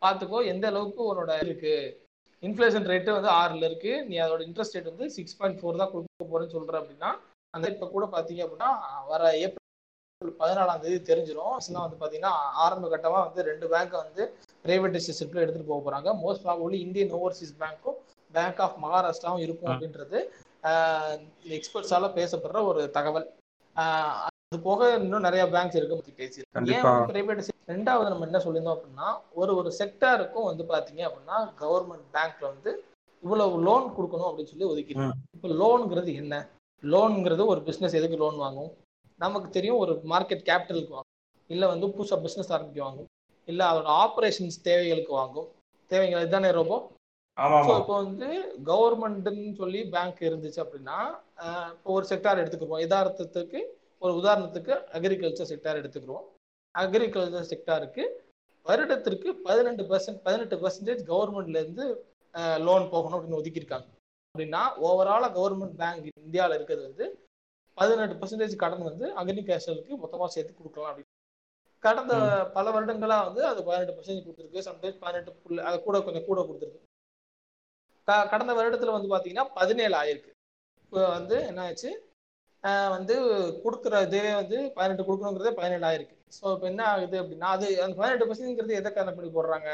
பார்த்துக்கோ 0.02 0.40
எந்த 0.54 0.66
அளவுக்கு 0.72 1.02
உன்னோட 1.12 1.34
இருக்கு? 1.46 1.76
இன்ஃப்ளேஷன் 2.44 2.90
ரேட்டு 2.92 3.16
வந்து 3.18 3.30
ஆறுல 3.40 3.68
இருக்கு. 3.70 3.94
நீ 4.10 4.16
அதோட 4.26 4.42
இன்ட்ரெஸ்ட் 4.48 4.76
ரேட் 4.76 4.92
வந்து 4.92 5.08
சிக்ஸ் 5.18 5.38
பாயிண்ட் 5.40 5.60
ஃபோர் 5.62 5.82
தான் 5.82 5.92
கொடுக்க 5.94 6.28
போறேன்னு 6.32 6.56
சொல்ற 6.58 6.76
அப்படின்னா 6.82 7.10
அந்த 7.54 7.66
இப்போ 7.74 7.88
கூட 7.96 8.06
பார்த்தீங்க 8.14 8.42
அப்படின்னா 8.46 8.70
வர 9.12 9.32
ஏப்ரல் 9.46 10.38
பதினாலாம் 10.42 10.82
தேதி 10.84 10.98
தெரிஞ்சிடும் 11.10 11.52
ஆக்சுவலாக 11.56 11.86
வந்து 11.86 12.00
பார்த்தீங்கன்னா 12.00 12.34
ஆரம்ப 12.64 12.90
கட்டமாக 12.94 13.24
வந்து 13.28 13.48
ரெண்டு 13.50 13.66
பேங்க்கை 13.74 13.98
வந்து 14.06 14.24
பிரைவேடைசேஷனுக்கு 14.66 15.44
எடுத்துட்டு 15.44 15.72
போக 15.72 15.82
போறாங்க. 15.86 16.10
மோஸ்ட் 16.24 16.44
ப்ராபப்ளி 16.46 16.80
இந்தியன் 16.86 17.14
ஓவர்சீஸ் 17.20 17.54
பேங்க்கும் 17.62 17.98
பேங்க் 18.34 18.62
ஆஃப் 18.66 18.80
மகாராஷ்டிராவும் 18.86 19.44
இருக்கும் 19.46 19.72
அப்படின்றது 19.74 20.20
எக்ஸ்பர்ட்ஸால 21.58 22.10
பேசப்படுற 22.20 22.62
ஒரு 22.72 22.82
தகவல். 22.98 23.28
அது 24.28 24.60
போக 24.68 24.90
இன்னும் 25.04 25.26
நிறைய 25.28 25.44
பேங்க்ஸ் 25.56 25.78
இருக்கு 25.80 26.00
பத்தி 26.00 26.14
பேசி 26.22 26.46
ஏன் 26.76 27.08
பிரைவேட் 27.12 27.48
ரெண்டாவது 27.70 28.12
நம்ம 28.12 28.28
என்ன 28.28 28.40
சொல்லியிருந்தோம் 28.44 28.78
அப்படின்னா 28.78 29.08
ஒரு 29.40 29.52
ஒரு 29.60 29.70
செக்டாருக்கும் 29.80 30.48
வந்து 30.50 30.64
பாத்தீங்க 30.72 31.02
அப்படின்னா 31.08 31.38
கவர்மெண்ட் 31.62 32.08
பேங்க்ல 32.16 32.46
வந்து 32.54 32.72
இவ்வளவு 33.24 33.56
லோன் 33.68 33.88
கொடுக்கணும் 33.96 34.30
அப்படின்னு 34.30 34.52
சொல்லி 34.54 34.70
ஒதுக்கிடுங்க 34.70 35.16
இப்போ 35.36 35.48
லோனுங்கிறது 35.62 36.12
என்ன? 36.22 36.36
லோனுங்கிறது 36.84 37.44
ஒரு 37.46 37.62
பிசினஸ் 37.68 37.98
எதுக்கு 38.00 38.18
லோன் 38.18 38.38
வாங்கும்? 38.44 38.72
நமக்கு 39.20 39.48
தெரியும் 39.50 39.82
ஒரு 39.84 39.94
மார்க்கெட் 40.12 40.46
கேபிட்டலுக்கு 40.50 40.96
வாங்கும். 40.96 41.16
இல்ல 41.50 41.64
வந்து 41.68 41.86
புதுசா 41.96 42.18
பிசினஸ் 42.26 42.52
ஆரம்பிக்க 42.56 42.82
வாங்கும். 42.86 43.10
இல்ல 43.48 43.62
அதோட 43.72 43.90
ஆபரேஷன்ஸ் 44.04 44.58
தேவைகளுக்கு 44.68 45.14
வாங்கும். 45.22 45.48
தேவைகள் 45.92 46.24
இதுதானே 46.26 46.52
ரொம்ப 46.60 46.76
ஸோ 47.68 47.74
இப்போ 47.82 47.96
வந்து 48.04 48.28
கவர்மெண்ட்னு 48.70 49.52
சொல்லி 49.60 49.82
பேங்க் 49.94 50.20
இருந்துச்சு 50.30 50.60
அப்படின்னா 50.64 50.98
இப்போ 51.76 51.92
ஒரு 51.98 52.06
செக்டார் 52.10 52.42
எடுத்துக்கிறோம் 52.42 52.84
உதாரணத்துக்கு 52.88 53.60
ஒரு 54.02 54.14
உதாரணத்துக்கு 54.22 54.74
அக்ரிகல்ச்சர் 54.98 55.50
செக்டார் 55.52 55.80
எடுத்துக்கிறோம் 55.82 56.26
அக்ரிகல்ச்சர் 56.78 57.54
செக்டாருக்கு 57.54 58.08
வருடத்திற்கு 58.64 59.32
பதினெண்டு 59.46 59.84
பர்சன்ட் 59.84 60.22
பதினெட்டு 60.24 60.56
பர்சன்டேஜ் 60.58 61.12
கவர்மெண்ட்ல 61.12 61.50
இருந்து 61.50 62.06
லோன் 62.58 62.90
போகணும் 62.90 63.20
அப்படின்னு 63.20 63.44
ஒதுக்கியிருக்காங்க. 63.44 63.88
அப்படின்னா 64.06 64.62
ஓவராலா 64.84 65.32
கவர்மெண்ட் 65.32 65.76
பேங்க் 65.78 66.10
இந்தியாவில் 66.20 66.56
இருக்கிறது 66.56 66.88
வந்து 66.88 67.26
பதினெட்டு 67.74 68.14
பர்சன்டேஜ் 68.14 68.56
கடன் 68.56 68.84
வந்து 68.84 69.18
அக்ரிகல்ச்சருக்கு 69.18 69.98
மொத்தமாக 69.98 70.32
சேர்த்து 70.32 70.56
கொடுக்கலாம் 70.56 70.98
அப்படின்னு. 70.98 71.18
கடந்த 71.80 72.46
பல 72.54 72.70
வருடங்களா 72.72 73.26
வந்து 73.26 73.46
அது 73.46 73.64
பதினெட்டு 73.64 74.02
பர்சன்டேஜ் 74.02 74.28
கொடுத்துருக்கு. 74.28 74.58
சம்டைம்ஸ் 74.58 75.00
பதினெட்டு 75.00 75.34
புள்ளி 75.34 75.64
அது 75.64 75.84
கூட 75.84 76.02
கொஞ்சம் 76.02 76.26
கூட 76.26 76.42
கொடுத்துருக்கு. 76.42 76.88
க- 78.04 78.28
கடந்த 78.28 78.54
வருடத்துல 78.54 78.92
வந்து 78.92 79.18
பாத்தீங்கன்னா 79.18 79.46
பதினேழு 79.54 79.98
ஆயிருக்கு. 79.98 80.32
இப்போ 80.82 81.10
வந்து 81.10 81.46
என்ன 81.46 81.62
ஆச்சு 81.62 82.10
வந்து 82.90 83.22
கொடுக்குற 83.64 84.02
இதே 84.02 84.34
வந்து 84.34 84.72
பதினெட்டு 84.72 85.04
கொடுக்கணுங்கிறதே 85.04 85.52
பதினேழு 85.52 85.86
ஆயிருக்கு. 85.86 86.19
ஸோ 86.32 86.46
இப்போ 86.54 86.68
என்ன 86.68 86.84
ஆகுது 86.86 87.18
அப்படின்னா 87.22 87.48
அது 87.56 87.68
அந்த 87.82 87.96
பதினெட்டு 87.96 88.28
பர்சன்ட்ங்கிறது 88.28 88.80
எதை 88.80 88.90
கணக்கு 88.92 89.20
பண்ணி 89.20 89.32
போடுறாங்க? 89.34 89.70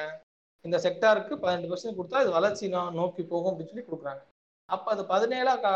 இந்த 0.66 0.78
செக்டாருக்கு 0.78 1.34
பதினெட்டு 1.36 1.72
பர்சன்ட் 1.72 1.98
கொடுத்தா 1.98 2.22
அது 2.22 2.32
வளர்ச்சி 2.32 2.66
நோக்கி 3.00 3.24
போகும் 3.24 3.52
அப்படின்னு 3.52 3.74
சொல்லி 3.74 3.88
கொடுக்குறாங்க. 3.88 4.22
அப்போ 4.70 4.88
அது 4.92 5.04
பதினேழா 5.06 5.54
க- 5.58 5.74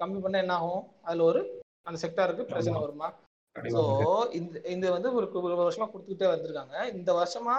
கம்மி 0.00 0.20
பண்ண 0.20 0.36
என்ன 0.38 0.54
ஆகும்? 0.54 0.84
அதுல 1.02 1.24
ஒரு 1.24 1.40
அந்த 1.86 1.98
செக்டாருக்கு 2.04 2.44
பிரச்சனை 2.44 2.76
வருமா? 2.80 3.08
ஸோ 3.56 3.80
இந்த 4.32 4.60
இந்த 4.66 4.86
வந்து 4.90 5.08
ஒரு 5.14 5.26
ஒரு 5.40 5.56
வருஷமா 5.60 5.88
கொடுத்துக்கிட்டே 5.90 6.28
வந்திருக்காங்க. 6.30 6.76
இந்த 6.94 7.10
வருஷமா 7.14 7.56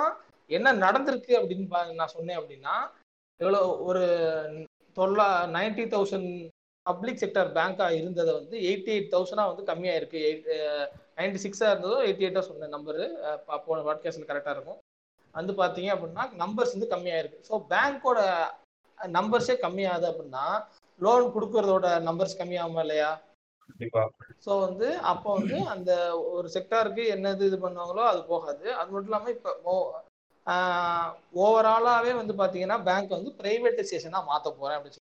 என்ன 0.49 0.73
நடந்திருக்கு 0.79 1.33
அப்படின்னு 1.39 1.67
பா- 1.69 1.93
நான் 1.93 2.15
சொன்னேன் 2.15 2.39
அப்படின்னா 2.39 2.75
எவ்வளோ 3.39 3.59
ஒரு 3.81 4.03
தொள்ளா 4.97 5.27
நைன்டி 5.53 5.85
தௌசண்ட் 5.87 6.29
பப்ளிக் 6.85 7.21
செக்டர் 7.21 7.49
பேங்க்கா 7.53 7.87
இருந்ததை 7.91 8.33
வந்து 8.33 8.55
எயிட்டி 8.61 8.91
எயிட் 8.93 9.13
தௌசண்டா 9.13 9.45
வந்து 9.47 9.63
கம்மியா 9.63 9.93
இருக்கு 9.93 10.19
எயிட் 10.25 10.49
நைன்டி 11.17 11.39
சிக்ஸா 11.43 11.67
இருந்ததோ 11.71 11.97
எயிட்டி 12.05 12.25
எயிட்டா 12.25 12.43
சொன்ன 12.47 12.69
நம்பரு 12.75 13.03
போன 13.67 13.83
பாட்காஸ்ட்ல 13.87 14.29
கரெக்டா 14.29 14.53
இருக்கும். 14.55 14.79
வந்து 15.35 15.53
பாத்தீங்க 15.61 15.89
அப்படின்னா 15.95 16.23
நம்பர்ஸ் 16.43 16.75
வந்து 16.75 16.93
கம்மியா 16.93 17.17
இருக்கு 17.21 17.45
ஸோ 17.49 17.55
பேங்க்கோட 17.71 18.19
நம்பர்ஸே 19.17 19.55
கம்மியாகுது 19.63 20.07
அப்படின்னா 20.11 20.45
லோன் 20.99 21.25
கொடுக்கறதோட 21.35 21.87
நம்பர்ஸ் 22.07 22.39
கம்மியாகுமா 22.41 22.83
இல்லையா? 22.85 23.09
ஸோ 24.45 24.51
வந்து 24.65 24.87
அப்போ 25.11 25.29
வந்து 25.39 25.57
அந்த 25.73 25.91
ஒரு 26.35 26.47
செக்டாருக்கு 26.55 27.03
என்னது 27.15 27.43
இது 27.49 27.57
பண்ணுவாங்களோ 27.63 28.03
அது 28.11 28.21
போகாது. 28.33 28.65
அது 28.79 28.89
மட்டும் 28.91 29.09
இல்லாமல் 29.11 29.35
இப்போ 29.35 29.73
ஓவராலாகவே 31.43 32.11
வந்து 32.21 32.33
பார்த்தீங்கன்னா 32.39 32.77
பேங்க் 32.87 33.17
வந்து 33.17 33.31
பிரைவேட்டைசேஷனாக 33.39 34.29
மாற்ற 34.31 34.47
போகிறேன் 34.51 34.77
அப்படின்னு 34.77 34.97
சொல்லி. 34.97 35.11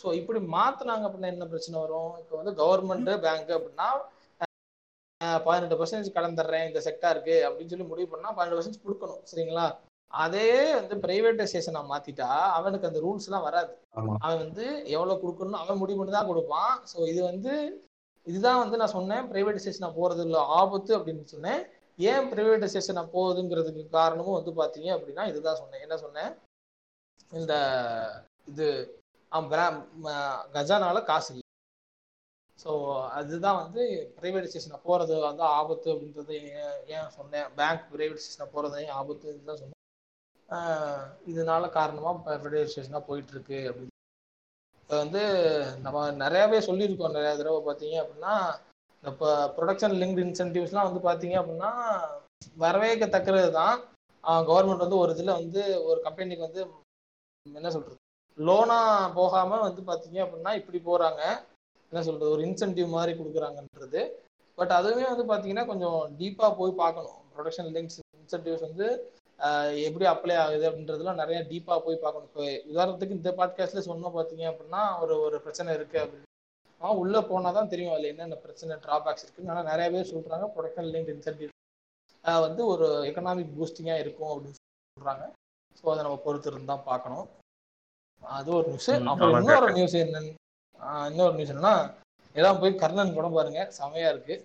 ஸோ 0.00 0.06
இப்படி 0.20 0.40
மாற்றினாங்க 0.56 1.04
அப்படின்னா 1.08 1.32
என்ன 1.34 1.46
பிரச்சனை 1.52 1.76
வரும்? 1.84 2.12
இப்போ 2.22 2.34
வந்து 2.40 2.52
கவர்மெண்ட் 2.62 3.10
பேங்க் 3.26 3.50
அப்படின்னா 3.58 3.88
பதினெட்டு 5.46 5.76
பர்சன்டேஜ் 5.78 6.16
கடன் 6.16 6.38
தர்றேன் 6.40 6.66
இந்த 6.68 6.80
செக்டாருக்கு 6.86 7.36
அப்படின்னு 7.46 7.72
சொல்லி 7.72 7.86
முடிவு 7.92 8.08
பண்ணா 8.12 8.28
பன்னெண்டு 8.34 8.58
பர்சன்டேஜ் 8.58 8.84
கொடுக்கணும் 8.86 9.22
சரிங்களா? 9.30 9.66
அதே 10.24 10.50
வந்து 10.78 10.94
பிரைவேட்டைசேஷனை 11.04 11.80
மாத்திட்டா 11.90 12.28
அவனுக்கு 12.58 12.88
அந்த 12.88 13.00
ரூல்ஸ் 13.04 13.26
எல்லாம் 13.28 13.46
வராது. 13.48 13.72
அவன் 14.24 14.42
வந்து 14.44 14.66
எவ்வளவு 14.94 15.20
கொடுக்கணும் 15.22 15.62
அவன் 15.62 15.80
முடிவு 15.82 15.98
பண்ணி 16.00 16.14
தான் 16.14 16.30
கொடுப்பான். 16.30 16.72
ஸோ 16.92 16.98
இது 17.12 17.20
வந்து 17.30 17.52
இதுதான் 18.26 18.62
வந்து 18.62 18.78
நான் 18.80 18.94
சொன்னேன் 18.98 19.26
பிரைவேடைசேஷனா 19.32 19.90
போறது 19.98 20.22
இல்ல 20.26 20.38
ஆபத்து 20.60 20.92
அப்படின்னு 20.98 21.32
சொன்னேன். 21.34 21.60
ஏன் 22.10 22.28
பிரைவேடைசேஷனா 22.32 23.04
போகுதுங்கிறதுக்கு 23.16 23.84
காரணமும் 23.98 24.38
வந்து 24.38 24.52
பாத்தீங்க 24.60 24.88
அப்படின்னா 24.96 25.24
இதுதான் 25.32 25.60
சொன்னேன். 25.62 25.84
என்ன 25.86 25.98
சொன்னேன்? 26.04 26.30
இந்த 27.40 27.54
இது 28.52 28.66
கஜானால 30.56 30.98
காசு 31.10 31.28
இல்லை. 31.32 31.47
ஸோ 32.58 32.70
அதுதான் 33.18 33.60
வந்து 33.62 33.82
பிரைவேடைசேஷனை 34.16 34.78
போகிறது 34.86 35.14
வந்து 35.26 35.44
ஆபத்து 35.58 35.88
அப்படின்றது 35.92 36.36
ஏன் 36.62 36.78
ஏன் 36.94 37.12
சொன்னேன் 37.18 37.50
பேங்க் 37.58 37.84
பிரைவேடைசேஷனை 37.92 38.46
போகிறது 38.54 38.78
ஏன் 38.86 38.96
ஆபத்து 39.00 39.34
தான் 39.50 39.60
சொன்னேன். 39.60 39.76
இதனால 41.32 41.64
காரணமாக 41.78 42.22
பிரைவேடைசேஷனாக 42.26 43.08
போயிட்டுருக்கு 43.08 43.58
அப்படின்னு. 43.70 43.94
இப்போ 44.82 44.96
வந்து 45.02 45.22
நம்ம 45.84 46.04
நிறையாவே 46.22 46.58
சொல்லியிருக்கோம் 46.68 47.16
நிறைய 47.16 47.32
தடவை 47.40 47.60
பார்த்தீங்க 47.68 47.96
அப்படின்னா 48.02 48.34
இப்போ 49.02 49.28
ப்ரொடக்ஷன் 49.56 49.96
லிங்க் 50.00 50.22
இன்சென்டிவ்ஸ்லாம் 50.24 50.88
வந்து 50.88 51.02
பார்த்தீங்க 51.08 51.36
அப்படின்னா 51.40 51.70
வரவேற்கத்தக்கிறது 52.64 53.50
தான். 53.60 53.76
கவர்மெண்ட் 54.48 54.84
வந்து 54.84 55.00
ஒரு 55.02 55.12
இதில் 55.16 55.38
வந்து 55.40 55.62
ஒரு 55.90 55.98
கம்பெனிக்கு 56.06 56.46
வந்து 56.46 56.62
என்ன 57.46 57.70
சொல்கிறது 57.74 57.96
லோனாக 58.38 59.12
போகாமல் 59.18 59.64
வந்து 59.66 59.82
பார்த்தீங்க 59.90 60.18
அப்படின்னா 60.24 60.52
இப்படி 60.60 60.78
போகிறாங்க 60.88 61.22
என்ன 61.90 62.00
சொல்றது 62.08 62.30
ஒரு 62.36 62.42
இன்சென்டிவ் 62.48 62.88
மாதிரி 62.96 63.12
கொடுக்குறாங்கன்றது. 63.18 64.02
பட் 64.58 64.72
அதுவுமே 64.78 65.06
வந்து 65.12 65.24
பார்த்தீங்கன்னா 65.30 65.66
கொஞ்சம் 65.70 66.00
டீப்பாக 66.20 66.52
போய் 66.60 66.80
பார்க்கணும். 66.82 67.18
ப்ரொடக்ஷன் 67.34 67.70
லிங்க்ஸ் 67.76 67.98
இன்சென்டிவ்ஸ் 68.20 68.66
வந்து 68.68 68.86
எப்படி 69.88 70.04
அப்ளை 70.12 70.36
ஆகுது 70.44 70.64
அப்படின்றதுலாம் 70.68 71.20
நிறைய 71.22 71.40
டீப்பா 71.50 71.74
போய் 71.86 72.02
பார்க்கணும். 72.04 72.28
இப்போ 72.30 72.44
உதாரணத்துக்கு 72.72 73.18
இந்த 73.18 73.30
பாட்காஸ்ட்ல 73.40 73.82
சொன்னோம் 73.90 74.16
பார்த்தீங்க 74.16 74.44
அப்படின்னா 74.50 74.82
ஒரு 75.02 75.14
ஒரு 75.26 75.36
பிரச்சனை 75.44 75.76
இருக்கு 75.78 75.98
அப்படின்னு 76.04 76.26
ஆனா 76.80 76.90
உள்ள 77.02 77.20
போனா 77.28 77.50
தான் 77.58 77.70
தெரியும் 77.72 77.92
அதுல 77.94 78.10
என்னென்ன 78.12 78.36
பிரச்சனை 78.46 78.74
டிராபேக்ஸ் 78.86 79.24
இருக்குன்னு. 79.24 79.52
ஆனா 79.54 79.62
நிறைய 79.70 79.86
பேர் 79.94 80.12
சொல்றாங்க 80.14 80.48
ப்ரொடக்ஷன் 80.56 80.90
லிங்க் 80.94 81.12
இன்சென்டிவ் 81.14 81.52
வந்து 82.46 82.62
ஒரு 82.72 82.86
எக்கனாமிக் 83.08 83.54
பூஸ்டிங்கா 83.56 83.96
இருக்கும் 84.02 84.32
அப்படின்னு 84.32 84.58
சொல்றாங்க. 84.96 85.24
ஸோ 85.78 85.84
அதை 85.92 86.00
நம்ம 86.06 86.18
பொறுத்து 86.26 86.50
இருந்து 86.50 86.70
தான் 86.72 86.86
பார்க்கணும். 86.90 87.26
அது 88.22 88.48
ஒரு 88.58 88.66
நியூஸ் 88.72 88.90
அப்புறம் 89.12 89.38
இன்னொரு. 89.40 89.70
நியூஸ் 89.78 89.96
என்னன்னு 90.04 90.32
இன்னொரு 91.10 91.34
நியூஸ் 91.38 91.52
என்னன்னா 91.54 91.74
எல்லாம் 92.36 92.60
போய் 92.60 92.80
கர்ணன் 92.82 93.16
படம் 93.16 93.36
பாருங்க. 93.38 93.60
செமையா 93.78 94.08
இருக்கு. 94.12 94.36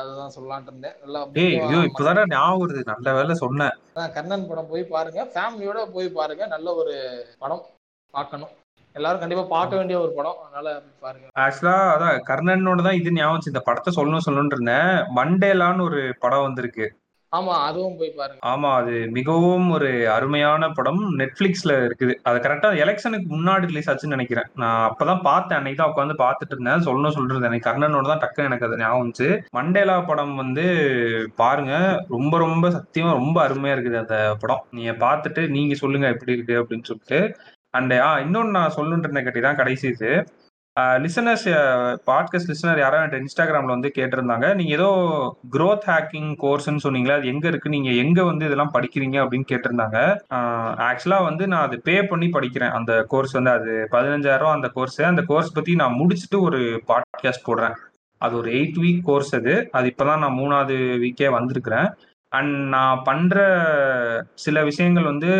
அதுதான் 0.00 0.32
சொல்லலாம்னு 0.34 0.70
இருந்தேன். 0.70 0.94
நல்லா 1.02 1.20
ஐயோ 1.42 1.80
இப்பதானே 1.88 2.22
ஞாபகம் 2.32 2.62
வருது. 2.62 2.82
நல்ல 2.92 3.12
வேலை 3.18 3.34
சொன்னேன். 3.42 3.74
கர்ணன் 4.16 4.48
படம் 4.50 4.70
போய் 4.70 4.84
பாருங்க. 4.94 5.20
ஃபேமிலியோட 5.34 5.82
போய் 5.96 6.08
பாருங்க. 6.18 6.46
நல்ல 6.54 6.74
ஒரு 6.80 6.94
படம் 7.42 7.64
பார்க்கணும். 8.14 8.52
எல்லாரும் 8.94 9.22
கண்டிப்பா 9.22 9.44
பார்க்க 9.56 9.80
வேண்டிய 9.80 9.96
ஒரு 10.04 10.12
படம். 10.18 10.38
அதனால 10.44 10.68
பாருங்க. 11.04 11.26
ஆக்சுவலா 11.44 11.74
அதான் 11.94 12.22
கர்ணனோட 12.30 12.82
தான் 12.86 12.98
இது 13.00 13.16
ஞாபகம். 13.18 13.50
இந்த 13.52 13.62
படத்தை 13.68 13.92
சொல்லணும் 13.98 14.26
சொல்லணும்னு 14.26 14.56
இருந்தேன். 14.56 14.92
மண்டேலான்னு 15.18 15.86
ஒரு 15.90 16.00
படம் 16.24 16.46
வந்திருக்கு. 16.46 16.86
ஆமா 17.32 17.54
அதுவும் 17.68 17.96
போய் 18.00 18.10
பாருங்க. 18.18 18.40
ஆமா 18.50 18.68
அது 18.80 18.92
மிகவும் 19.16 19.66
ஒரு 19.76 19.88
அருமையான 20.14 20.68
படம். 20.78 21.00
நெட்ஃபிளிக்ஸ்ல 21.20 21.72
இருக்குது. 21.86 22.14
அது 22.28 22.38
கரெக்டா 22.44 22.68
எலெக்ஷனுக்கு 22.84 23.28
முன்னாடி 23.34 23.68
ரிலீஸ் 23.70 23.90
ஆச்சுன்னு 23.92 24.16
நினைக்கிறேன். 24.16 24.48
நான் 24.62 24.84
அப்பதான் 24.88 25.20
பார்த்தேன். 25.28 25.58
அன்னைக்கு 25.58 25.80
தான் 25.80 25.92
உட்காந்து 25.92 26.16
பார்த்துட்டு 26.22 26.54
இருந்தேன். 26.56 26.84
சொல்லணும் 26.88 27.16
சொல்றது 27.18 27.48
எனக்கு 27.50 27.68
கர்ணனோட 27.68 28.06
தான் 28.12 28.22
டக்குன்னு 28.24 28.50
எனக்கு 28.50 28.66
அது 28.68 28.80
ஞாபகம் 28.82 29.02
வந்துச்சு. 29.02 29.28
மண்டேலா 29.58 29.96
படம் 30.10 30.34
வந்து 30.42 30.64
பாருங்க. 31.42 31.74
ரொம்ப 32.16 32.34
ரொம்ப 32.46 32.68
சத்தியமா 32.78 33.12
ரொம்ப 33.20 33.38
அருமையா 33.46 33.76
இருக்குது 33.76 34.02
அந்த 34.04 34.18
படம். 34.44 34.64
நீங்க 34.78 34.94
பார்த்துட்டு 35.06 35.44
நீங்க 35.58 35.76
சொல்லுங்க 35.84 36.08
எப்படி 36.14 36.36
இருக்கு 36.38 36.56
அப்படின்னு 36.62 36.88
சொல்லிட்டு. 36.92 37.20
அண்ட் 37.78 37.94
ஆ 38.06 38.10
இன்னொன்னு 38.26 38.56
நான் 38.58 38.76
சொல்லணுன்ற 38.76 39.24
கட்டி 39.24 39.40
தான் 39.40 39.60
கடைசி 39.62 39.86
இது. 39.88 40.12
லிசனர்ஸ் 41.04 41.46
பாட்காஸ்ட் 42.08 42.50
லிசனர் 42.50 42.80
யாராவது 42.82 43.04
என்கிட்ட 43.04 43.22
இன்ஸ்டாகிராமில் 43.22 43.74
வந்து 43.74 43.90
கேட்டிருந்தாங்க. 43.98 44.46
நீங்கள் 44.54 44.76
ஏதோ 44.78 44.88
க்ரோத் 45.54 45.86
ஹேக்கிங் 45.90 46.30
கோர்ஸ்ன்னு 46.42 46.84
சொன்னீங்களா 46.84 47.16
அது 47.18 47.30
எங்கே 47.32 47.48
இருக்குது 47.50 47.74
நீங்கள் 47.76 47.98
எங்கே 48.04 48.22
வந்து 48.30 48.46
இதெல்லாம் 48.48 48.74
படிக்கிறீங்க 48.76 49.16
அப்படின்னு 49.22 49.48
கேட்டிருந்தாங்க. 49.52 49.98
ஆக்சுவலாக 50.88 51.28
வந்து 51.28 51.46
நான் 51.52 51.66
அது 51.68 51.78
பே 51.88 51.96
பண்ணி 52.02 52.26
படிக்கிறேன். 52.36 52.74
அந்த 52.78 53.04
கோர்ஸ் 53.12 53.32
வந்து 53.32 53.50
அது 53.50 53.72
பதினஞ்சாயிரம் 53.92 54.56
அந்த 54.56 54.68
கோர்ஸ் 54.68 55.00
அந்த 55.00 55.22
கோர்ஸ் 55.22 55.52
பற்றி 55.52 55.74
நான் 55.82 55.98
முடிச்சுட்டு 56.00 56.40
ஒரு 56.40 56.60
பாட்காஸ்ட் 56.92 57.48
போடுறேன். 57.48 57.76
அது 58.18 58.36
ஒரு 58.36 58.50
எயிட் 58.50 58.78
வீக் 58.84 59.02
கோர்ஸ் 59.08 59.34
அது. 59.40 59.56
அது 59.72 59.86
இப்போ 59.86 60.04
தான் 60.04 60.22
நான் 60.24 60.38
மூணாவது 60.38 60.76
வீக்கே 61.04 61.30
வந்திருக்கிறேன். 61.38 61.88
அண்ட் 62.28 62.54
நான் 62.76 63.02
பண்ணுற 63.10 63.38
சில 64.34 64.62
விஷயங்கள் 64.70 65.10
வந்து 65.12 65.30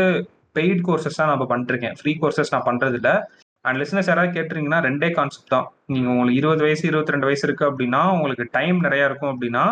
பெய்ட் 0.58 0.80
கோர்சஸ் 0.86 1.18
தான் 1.20 1.28
நான் 1.30 1.52
பண்ணிருக்கேன் 1.52 1.96
ஃப்ரீ 1.98 2.12
கோர்சஸ் 2.20 2.52
நான் 2.54 2.68
பண்ணுறதில்ல 2.68 3.10
அண்ட் 3.68 3.80
லிசனர்ஸ் 3.82 4.10
யாராவது 4.10 4.36
கேட்டுறீங்கன்னா 4.36 4.80
ரெண்டே 4.88 5.08
கான்செப்ட் 5.18 5.52
தான். 5.54 5.66
நீங்கள் 5.92 6.12
உங்களுக்கு 6.12 6.40
இருபது 6.40 6.62
வயசு 6.66 6.84
இருபத்தி 6.90 7.14
ரெண்டு 7.14 7.28
வயசு 7.28 7.44
இருக்குது 7.48 7.70
அப்படின்னா 7.70 8.00
உங்களுக்கு 8.16 8.46
டைம் 8.56 8.78
நிறையா 8.86 9.06
இருக்கும் 9.10 9.32
அப்படின்னா 9.34 9.64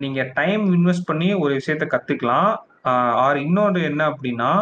நீங்கள் 0.00 0.30
டைம் 0.38 0.64
இன்வெஸ்ட் 0.76 1.08
பண்ணி 1.10 1.28
ஒரு 1.44 1.52
விஷயத்த 1.60 1.86
கற்றுக்கலாம் 1.94 2.50
ஆர் 3.24 3.38
இன்னொன்று 3.46 3.82
என்ன 3.90 4.02
அப்படின்னா 4.12 4.52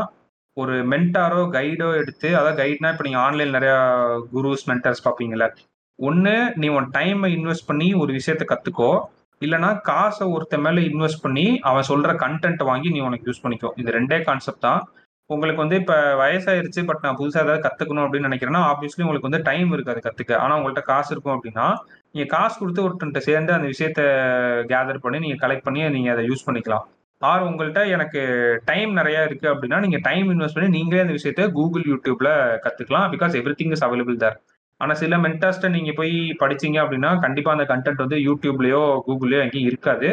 ஒரு 0.56 0.74
மென்டாரோ 0.92 1.42
கைடோ 1.56 1.88
எடுத்து 2.00 2.28
அதாவது 2.38 2.58
கைட்னா 2.62 2.90
இப்போ 2.92 3.04
நீங்கள் 3.06 3.24
ஆன்லைன் 3.26 3.56
நிறையா 3.56 3.78
குருஸ் 4.34 4.66
மென்டர்ஸ் 4.70 5.04
பார்ப்பீங்களே 5.06 5.48
ஒன்று 5.98 6.34
நீ 6.60 6.66
உன் 6.78 6.90
டைமை 6.96 7.28
இன்வெஸ்ட் 7.38 7.68
பண்ணி 7.70 7.88
ஒரு 8.02 8.10
விஷயத்த 8.18 8.44
கற்றுக்கோ 8.52 8.90
இல்லைனா 9.42 9.68
காசை 9.88 10.24
ஒருத்த 10.34 10.56
மேலே 10.64 10.80
இன்வெஸ்ட் 10.90 11.22
பண்ணி 11.24 11.44
அவன் 11.68 11.86
சொல்கிற 11.90 12.12
கண்டென்ட் 12.24 12.62
வாங்கி 12.70 12.88
நீ 12.94 12.98
உனக்கு 13.08 13.28
யூஸ் 13.28 13.42
பண்ணிக்கோ. 13.44 13.70
இது 13.80 13.90
ரெண்டே 13.96 14.18
கான்செப்ட் 14.28 14.64
தான். 14.66 14.80
உங்களுக்கு 15.34 15.62
வந்து 15.62 15.76
இப்போ 15.80 15.96
வயசாயிருச்சு 16.20 16.80
பட் 16.88 17.02
நான் 17.02 17.18
புதுசாக 17.20 17.44
ஏதாவது 17.46 17.64
கற்றுக்கணும் 17.66 18.04
அப்படின்னு 18.04 18.28
நினைக்கிறேன்னா 18.28 18.62
ஆப்வியஸ்லி 18.70 19.04
உங்களுக்கு 19.04 19.28
வந்து 19.28 19.42
டைம் 19.48 19.72
இருக்காது 19.76 20.00
கற்றுக்க 20.06 20.32
ஆனால் 20.42 20.56
உங்கள்கிட்ட 20.58 20.82
காசு 20.92 21.10
இருக்கும் 21.14 21.34
அப்படின்னா 21.36 21.66
நீங்கள் 22.14 22.32
காசு 22.36 22.56
கொடுத்து 22.58 22.84
ஒருத்தன்ட்ட 22.86 23.20
சேர்ந்து 23.28 23.52
அந்த 23.56 23.66
விஷயத்த 23.72 24.00
கேதர் 24.72 25.04
பண்ணி 25.04 25.18
நீங்கள் 25.24 25.42
கலெக்ட் 25.44 25.66
பண்ணி 25.68 25.82
நீங்கள் 25.96 26.14
அதை 26.14 26.24
யூஸ் 26.30 26.46
பண்ணிக்கலாம். 26.46 26.86
ஆர் 27.22 27.46
உங்கள்கிட்ட 27.48 27.80
எனக்கு 27.94 28.20
டைம் 28.70 28.92
நிறைய 28.98 29.18
இருக்கு 29.28 29.46
அப்படின்னா 29.52 29.78
நீங்க 29.84 29.98
டைம் 30.08 30.28
இன்வெஸ்ட் 30.34 30.56
பண்ணி 30.58 30.70
நீங்களே 30.78 31.02
அந்த 31.04 31.14
விஷயத்த 31.18 31.46
கூகுள் 31.58 31.84
யூடியூப்ல 31.90 32.30
கத்துக்கலாம் 32.64 33.06
because 33.14 33.36
everything 33.60 33.74
is 33.76 33.84
available 33.88 34.16
there 34.24 34.36
ஆனா 34.80 34.92
சில 35.00 35.14
மென்டாஸ்ட்டை 35.24 35.70
நீங்க 35.76 35.92
போய் 35.96 36.14
படிச்சீங்க 36.42 36.78
அப்படின்னா 36.84 37.10
கண்டிப்பா 37.24 37.50
அந்த 37.56 37.64
கண்டென்ட் 37.72 38.02
வந்து 38.04 38.18
யூடியூப்லயோ 38.28 38.82
கூகுள்லயோ 39.06 39.40
எங்கேயும் 39.46 39.70
இருக்காது. 39.70 40.08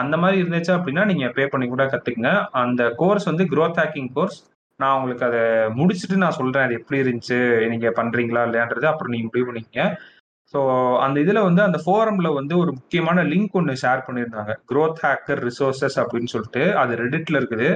அந்த 0.00 0.16
மாதிரி 0.16 0.36
இருந்துச்சு 0.42 0.72
அப்படின்னா 0.76 1.02
நீங்க 1.10 1.26
பே 1.36 1.44
பண்ணி 1.52 1.66
கூட 1.68 1.84
கத்துக்குங்க. 1.92 2.30
அந்த 2.62 2.82
கோர்ஸ் 3.00 3.26
வந்து 3.30 3.44
க்ரோத் 3.52 3.80
ஹேக்கிங் 3.80 4.10
கோர்ஸ் 4.14 4.38
நான் 4.82 4.96
உங்களுக்கு 4.98 5.28
அதை 5.28 5.42
முடிச்சுட்டு 5.78 6.22
நான் 6.24 6.38
சொல்றேன். 6.40 6.66
அது 6.66 6.78
எப்படி 6.80 7.00
இருந்துச்சு? 7.04 7.40
நீங்க 7.72 7.90
பண்றீங்களா 8.00 8.44
இல்லையான்றது 8.48 8.88
அப்புறம் 8.90 9.14
நீங்க 9.14 9.28
முடிவு 9.30 9.48
பண்ணிக்கங்க. 9.48 9.86
ஸோ 10.54 10.60
அந்த 11.04 11.16
இதில் 11.24 11.46
வந்து 11.46 11.62
அந்த 11.66 11.78
ஃபோரமில் 11.84 12.36
வந்து 12.38 12.54
ஒரு 12.62 12.70
முக்கியமான 12.78 13.22
லிங்க் 13.32 13.58
ஒன்று 13.58 13.82
ஷேர் 13.82 14.06
பண்ணியிருந்தாங்க. 14.06 14.54
க்ரோத் 14.70 15.02
ஹேக்கர் 15.04 15.42
ரிசோர்சஸ் 15.48 15.96
அப்படின்னு 16.02 16.32
சொல்லிட்டு 16.34 16.64
அது 16.80 17.02
ரெடிட்டில் 17.02 17.38
இருக்குது. 17.40 17.68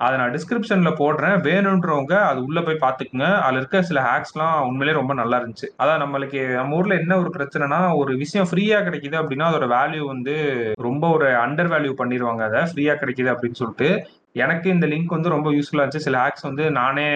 அதை 0.00 0.14
நான் 0.20 0.32
டிஸ்கிரிப்ஷனில் 0.36 0.98
போடுறேன். 1.00 1.36
வேணுன்றவங்க 1.46 2.14
அது 2.28 2.38
உள்ளே 2.46 2.60
போய் 2.66 2.80
பார்த்துக்குங்க. 2.84 3.26
அதில் 3.44 3.60
இருக்க 3.60 3.82
சில 3.90 4.00
ஹேக்ஸ்லாம் 4.06 4.56
உண்மையிலேயே 4.68 4.98
ரொம்ப 4.98 5.12
நல்லா 5.20 5.36
இருந்துச்சு. 5.40 5.68
அதான் 5.82 6.02
நம்மளுக்கு 6.04 6.40
நம்ம 6.58 6.78
ஊரில் 6.78 6.98
என்ன 7.00 7.18
ஒரு 7.22 7.30
பிரச்சனைனா 7.36 7.78
ஒரு 8.00 8.14
விஷயம் 8.22 8.48
ஃப்ரீயாக 8.50 8.86
கிடைக்குது 8.86 9.16
அப்படின்னா 9.20 9.50
அதோட 9.50 9.68
வேல்யூ 9.76 10.02
வந்து 10.14 10.34
ரொம்ப 10.88 11.04
ஒரு 11.16 11.28
அண்டர் 11.44 11.72
வேல்யூ 11.74 11.92
பண்ணிடுவாங்க 12.00 12.44
அதை. 12.50 12.62
ஃப்ரீயாக 12.72 13.00
கிடைக்குது 13.02 13.32
அப்படின்னு 13.34 13.60
சொல்லிட்டு 13.62 13.90
எனக்கு 14.34 14.68
இந்த 14.70 14.86
லிங்க் 14.92 15.16
வந்து 15.16 15.34
ரொம்ப 15.34 15.48
யூஸ்ஃபுல்லா 15.56 15.82
இருந்துச்சு. 15.82 16.06
சில 16.08 16.18
ஹேக்ஸ் 16.24 16.48
வந்து 16.48 16.64
நானே 16.80 17.06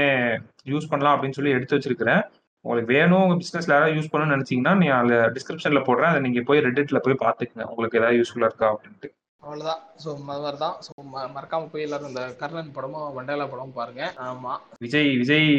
யூஸ் 0.72 0.90
பண்ணலாம் 0.90 1.14
அப்படின்னு 1.16 1.38
சொல்லி 1.38 1.54
எடுத்து 1.56 1.76
வச்சிருக்கிறேன். 1.76 2.22
உங்களுக்கு 2.64 2.90
வேணும் 2.96 3.22
உங்க 3.24 3.36
பிசினஸ்ல 3.42 3.74
யாராவது 3.74 3.96
யூஸ் 3.96 4.10
பண்ணணும்னு 4.12 4.36
நினைச்சீங்கன்னா 4.36 4.74
நீ 4.80 4.86
அதுல 4.96 5.16
டிஸ்கிரிப்ஷன்ல 5.36 5.80
போடுறேன். 5.88 6.10
அதை 6.12 6.20
நீங்க 6.26 6.40
போய் 6.48 6.64
ரெடிட்ல 6.66 7.00
போய் 7.04 7.22
பாத்துக்கங்க 7.24 7.66
உங்களுக்கு 7.70 7.98
ஏதாவது 8.00 8.18
யூஸ்ஃபுல்லா 8.20 8.50
இருக்கா 8.50 8.68
அப்படின்ட்டு. 8.72 9.10
அவ்வளவுதான். 9.42 9.82
ஸோ 10.02 10.10
மாதிரி 10.28 10.58
தான் 10.62 10.76
ஸோ 10.86 10.92
மறக்காம 11.36 11.68
போய் 11.72 11.86
எல்லாரும் 11.86 12.10
இந்த 12.12 12.22
கர்ணன் 12.40 12.72
படமும் 12.76 13.12
வண்டேலா 13.18 13.46
படமும் 13.52 13.78
பாருங்க. 13.80 14.04
ஆமா. 14.28 14.54
விஜய் 14.84 15.10
விஜய் 15.16 15.50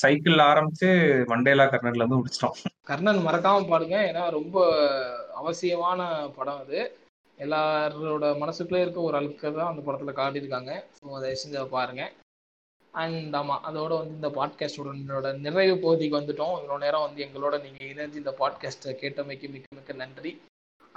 சைக்கிள் 0.00 0.40
ஆரம்பிச்சு 0.50 0.88
மண்டேலா 1.32 1.64
கர்னர்ல 1.72 2.02
இருந்து 2.02 2.18
முடிச்சிட்டோம் 2.20 2.56
கர்ணன் 2.90 3.24
மறக்காம 3.26 3.68
பாருங்க. 3.70 3.96
ஏன்னா 4.10 4.24
ரொம்ப 4.38 4.56
அவசியமான 5.42 6.00
படம் 6.38 6.60
அது. 6.64 6.80
எல்லாரோட 7.44 8.26
மனசுக்குள்ளே 8.42 8.82
இருக்க 8.84 9.00
ஒரு 9.08 9.18
அழுக்க 9.20 9.52
தான் 9.58 9.70
அந்த 9.72 9.82
படத்தில் 9.86 10.18
காட்டியிருக்காங்க. 10.20 10.72
ஸோ 10.98 11.14
அதை 11.18 11.30
செஞ்சு 11.42 11.60
அதை 11.60 11.68
பாருங்க. 11.78 12.04
அண்ட் 12.94 13.34
ஆமாம் 13.40 13.64
அதோட 13.68 13.92
வந்து 13.98 14.16
இந்த 14.18 14.30
பாட்காஸ்டோட 14.38 15.32
நிறைவு 15.46 15.74
பகுதிக்கு 15.84 16.18
வந்துட்டோம். 16.18 16.54
இவ்வளோ 16.60 16.78
நேரம் 16.84 17.04
வந்து 17.06 17.24
எங்களோட 17.26 17.54
நீங்கள் 17.64 17.90
இணைஞ்சு 17.92 18.22
இந்த 18.22 18.32
பாட்காஸ்ட்டை 18.40 18.94
கேட்டமைக்கு 19.02 19.48
மிக்க 19.54 19.76
மிக்க 19.78 19.92
நன்றி. 20.02 20.32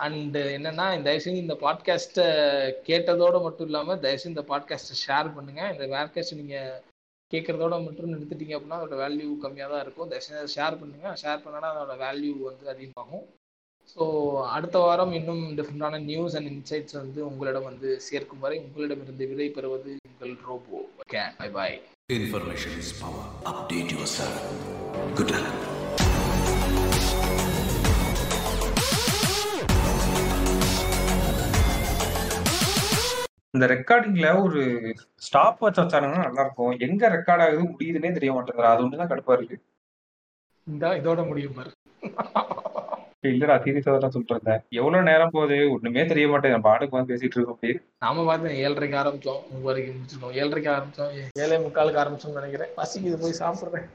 அண்டு 0.05 0.41
என்னென்னா 0.55 0.85
இந்த 0.95 1.05
தயவுசெய்து 1.07 1.43
இந்த 1.43 1.55
பாட்காஸ்ட்டை 1.63 2.25
கேட்டதோட 2.87 3.35
மட்டும் 3.43 3.67
இல்லாமல் 3.69 4.01
தயவுசெய்து 4.05 4.33
இந்த 4.33 4.45
பாட்காஸ்ட்டை 4.51 4.97
ஷேர் 5.03 5.29
பண்ணுங்கள் 5.35 5.71
இந்த 5.73 5.85
பாட்காஸ்ட் 5.93 6.39
நீங்கள் 6.39 6.81
கேட்குறதோட 7.31 7.75
மட்டும் 7.85 8.11
நிறுத்திட்டீங்க 8.13 8.55
அப்படின்னா 8.57 8.79
அதோட 8.79 8.97
வேல்யூ 9.03 9.29
கம்மியாக 9.43 9.71
தான் 9.73 9.83
இருக்கும். 9.85 10.09
தயவுசெய்து 10.11 10.55
ஷேர் 10.57 10.79
பண்ணுங்கள் 10.81 11.17
ஷேர் 11.23 11.43
பண்ணால் 11.45 11.71
அதோட 11.73 11.95
வேல்யூ 12.03 12.33
வந்து 12.49 12.65
அதிகமாகும். 12.75 13.25
ஸோ 13.89 14.03
அடுத்த 14.49 14.77
வாரம் 14.79 15.13
இன்னும் 15.13 15.43
டிஃப்ரெண்டான 15.57 15.99
நியூஸ் 16.05 16.35
அண்ட் 16.35 16.51
இன்சைட்ஸ் 16.51 16.99
வந்து 16.99 17.19
உங்களிடம் 17.29 17.67
வந்து 17.69 17.89
சேர்க்கும் 18.07 18.43
வரை 18.45 18.59
உங்களிடமிருந்து 18.65 19.27
விடை 19.31 19.49
பெறுவது 19.51 19.93
உங்கள் 20.09 20.35
robot 20.47 20.79
okay 21.05 21.23
bye 21.41 21.49
bye 21.51 21.77
Information 22.09 22.73
is 22.75 22.89
power. 22.95 23.21
Update 23.45 23.91
yourself. 23.91 24.39
Good 25.13 25.31
luck. 25.35 25.53
இந்த 33.53 33.65
ரெக்கார்டிங்ல 33.71 34.27
ஒரு 34.43 34.61
ஸ்டாப் 35.21 35.59
வச்சு 35.63 35.81
வச்சாங்கன்னா 35.81 36.23
நல்லா 36.25 36.43
இருக்கும் 36.45 36.73
எங்க 36.85 37.09
ரெக்கார்ட் 37.15 37.43
ஆகுது 37.45 37.63
முடியுதுன்னே 37.67 38.11
தெரிய 38.17 38.31
மாட்டேங்குது 38.35 38.71
அது 38.71 38.83
ஒண்ணுதான் 38.85 39.11
கடுப்பா 39.11 39.35
இருக்கு 39.37 39.57
இந்த 40.67 40.95
இதோட 41.01 41.21
முடியும் 41.29 41.57
பாரு 41.59 41.71
இல்லடா 43.23 43.55
சீரியஸா 43.63 43.91
தான் 43.97 44.13
சொல்லிட்டு 44.13 44.35
இருந்தேன் 44.35 44.61
எவ்வளவு 44.69 45.03
நேரம் 45.03 45.33
போகுது? 45.33 45.71
ஒண்ணுமே 45.71 46.05
தெரிய 46.05 46.27
மாட்டேன் 46.27 46.51
நம்ம 46.51 46.69
பாட்டுக்கு 46.69 46.95
வந்து 46.95 47.13
பேசிட்டு 47.13 47.35
இருக்கோம் 47.35 47.55
அப்படி 47.55 47.79
நாம 47.99 48.25
பார்த்து 48.25 48.49
ஏழரைக்கு 48.49 48.97
ஆரம்பிச்சோம். 49.01 49.41
மூணு 49.49 49.63
வரைக்கும் 49.63 49.95
முடிச்சிருக்கோம். 49.99 50.33
ஏழரைக்கு 50.33 50.71
ஆரம்பிச்சோம். 50.75 51.13
ஏழே 51.39 51.57
முக்காலுக்கு 51.57 52.01
ஆரம்பிச்சோம்னு 52.03 52.39
நினைக்கிறேன். 52.41 52.73
பசிக்குது 52.77 53.21
போய் 53.21 53.39
சாப்பிடுறேன். 53.39 53.87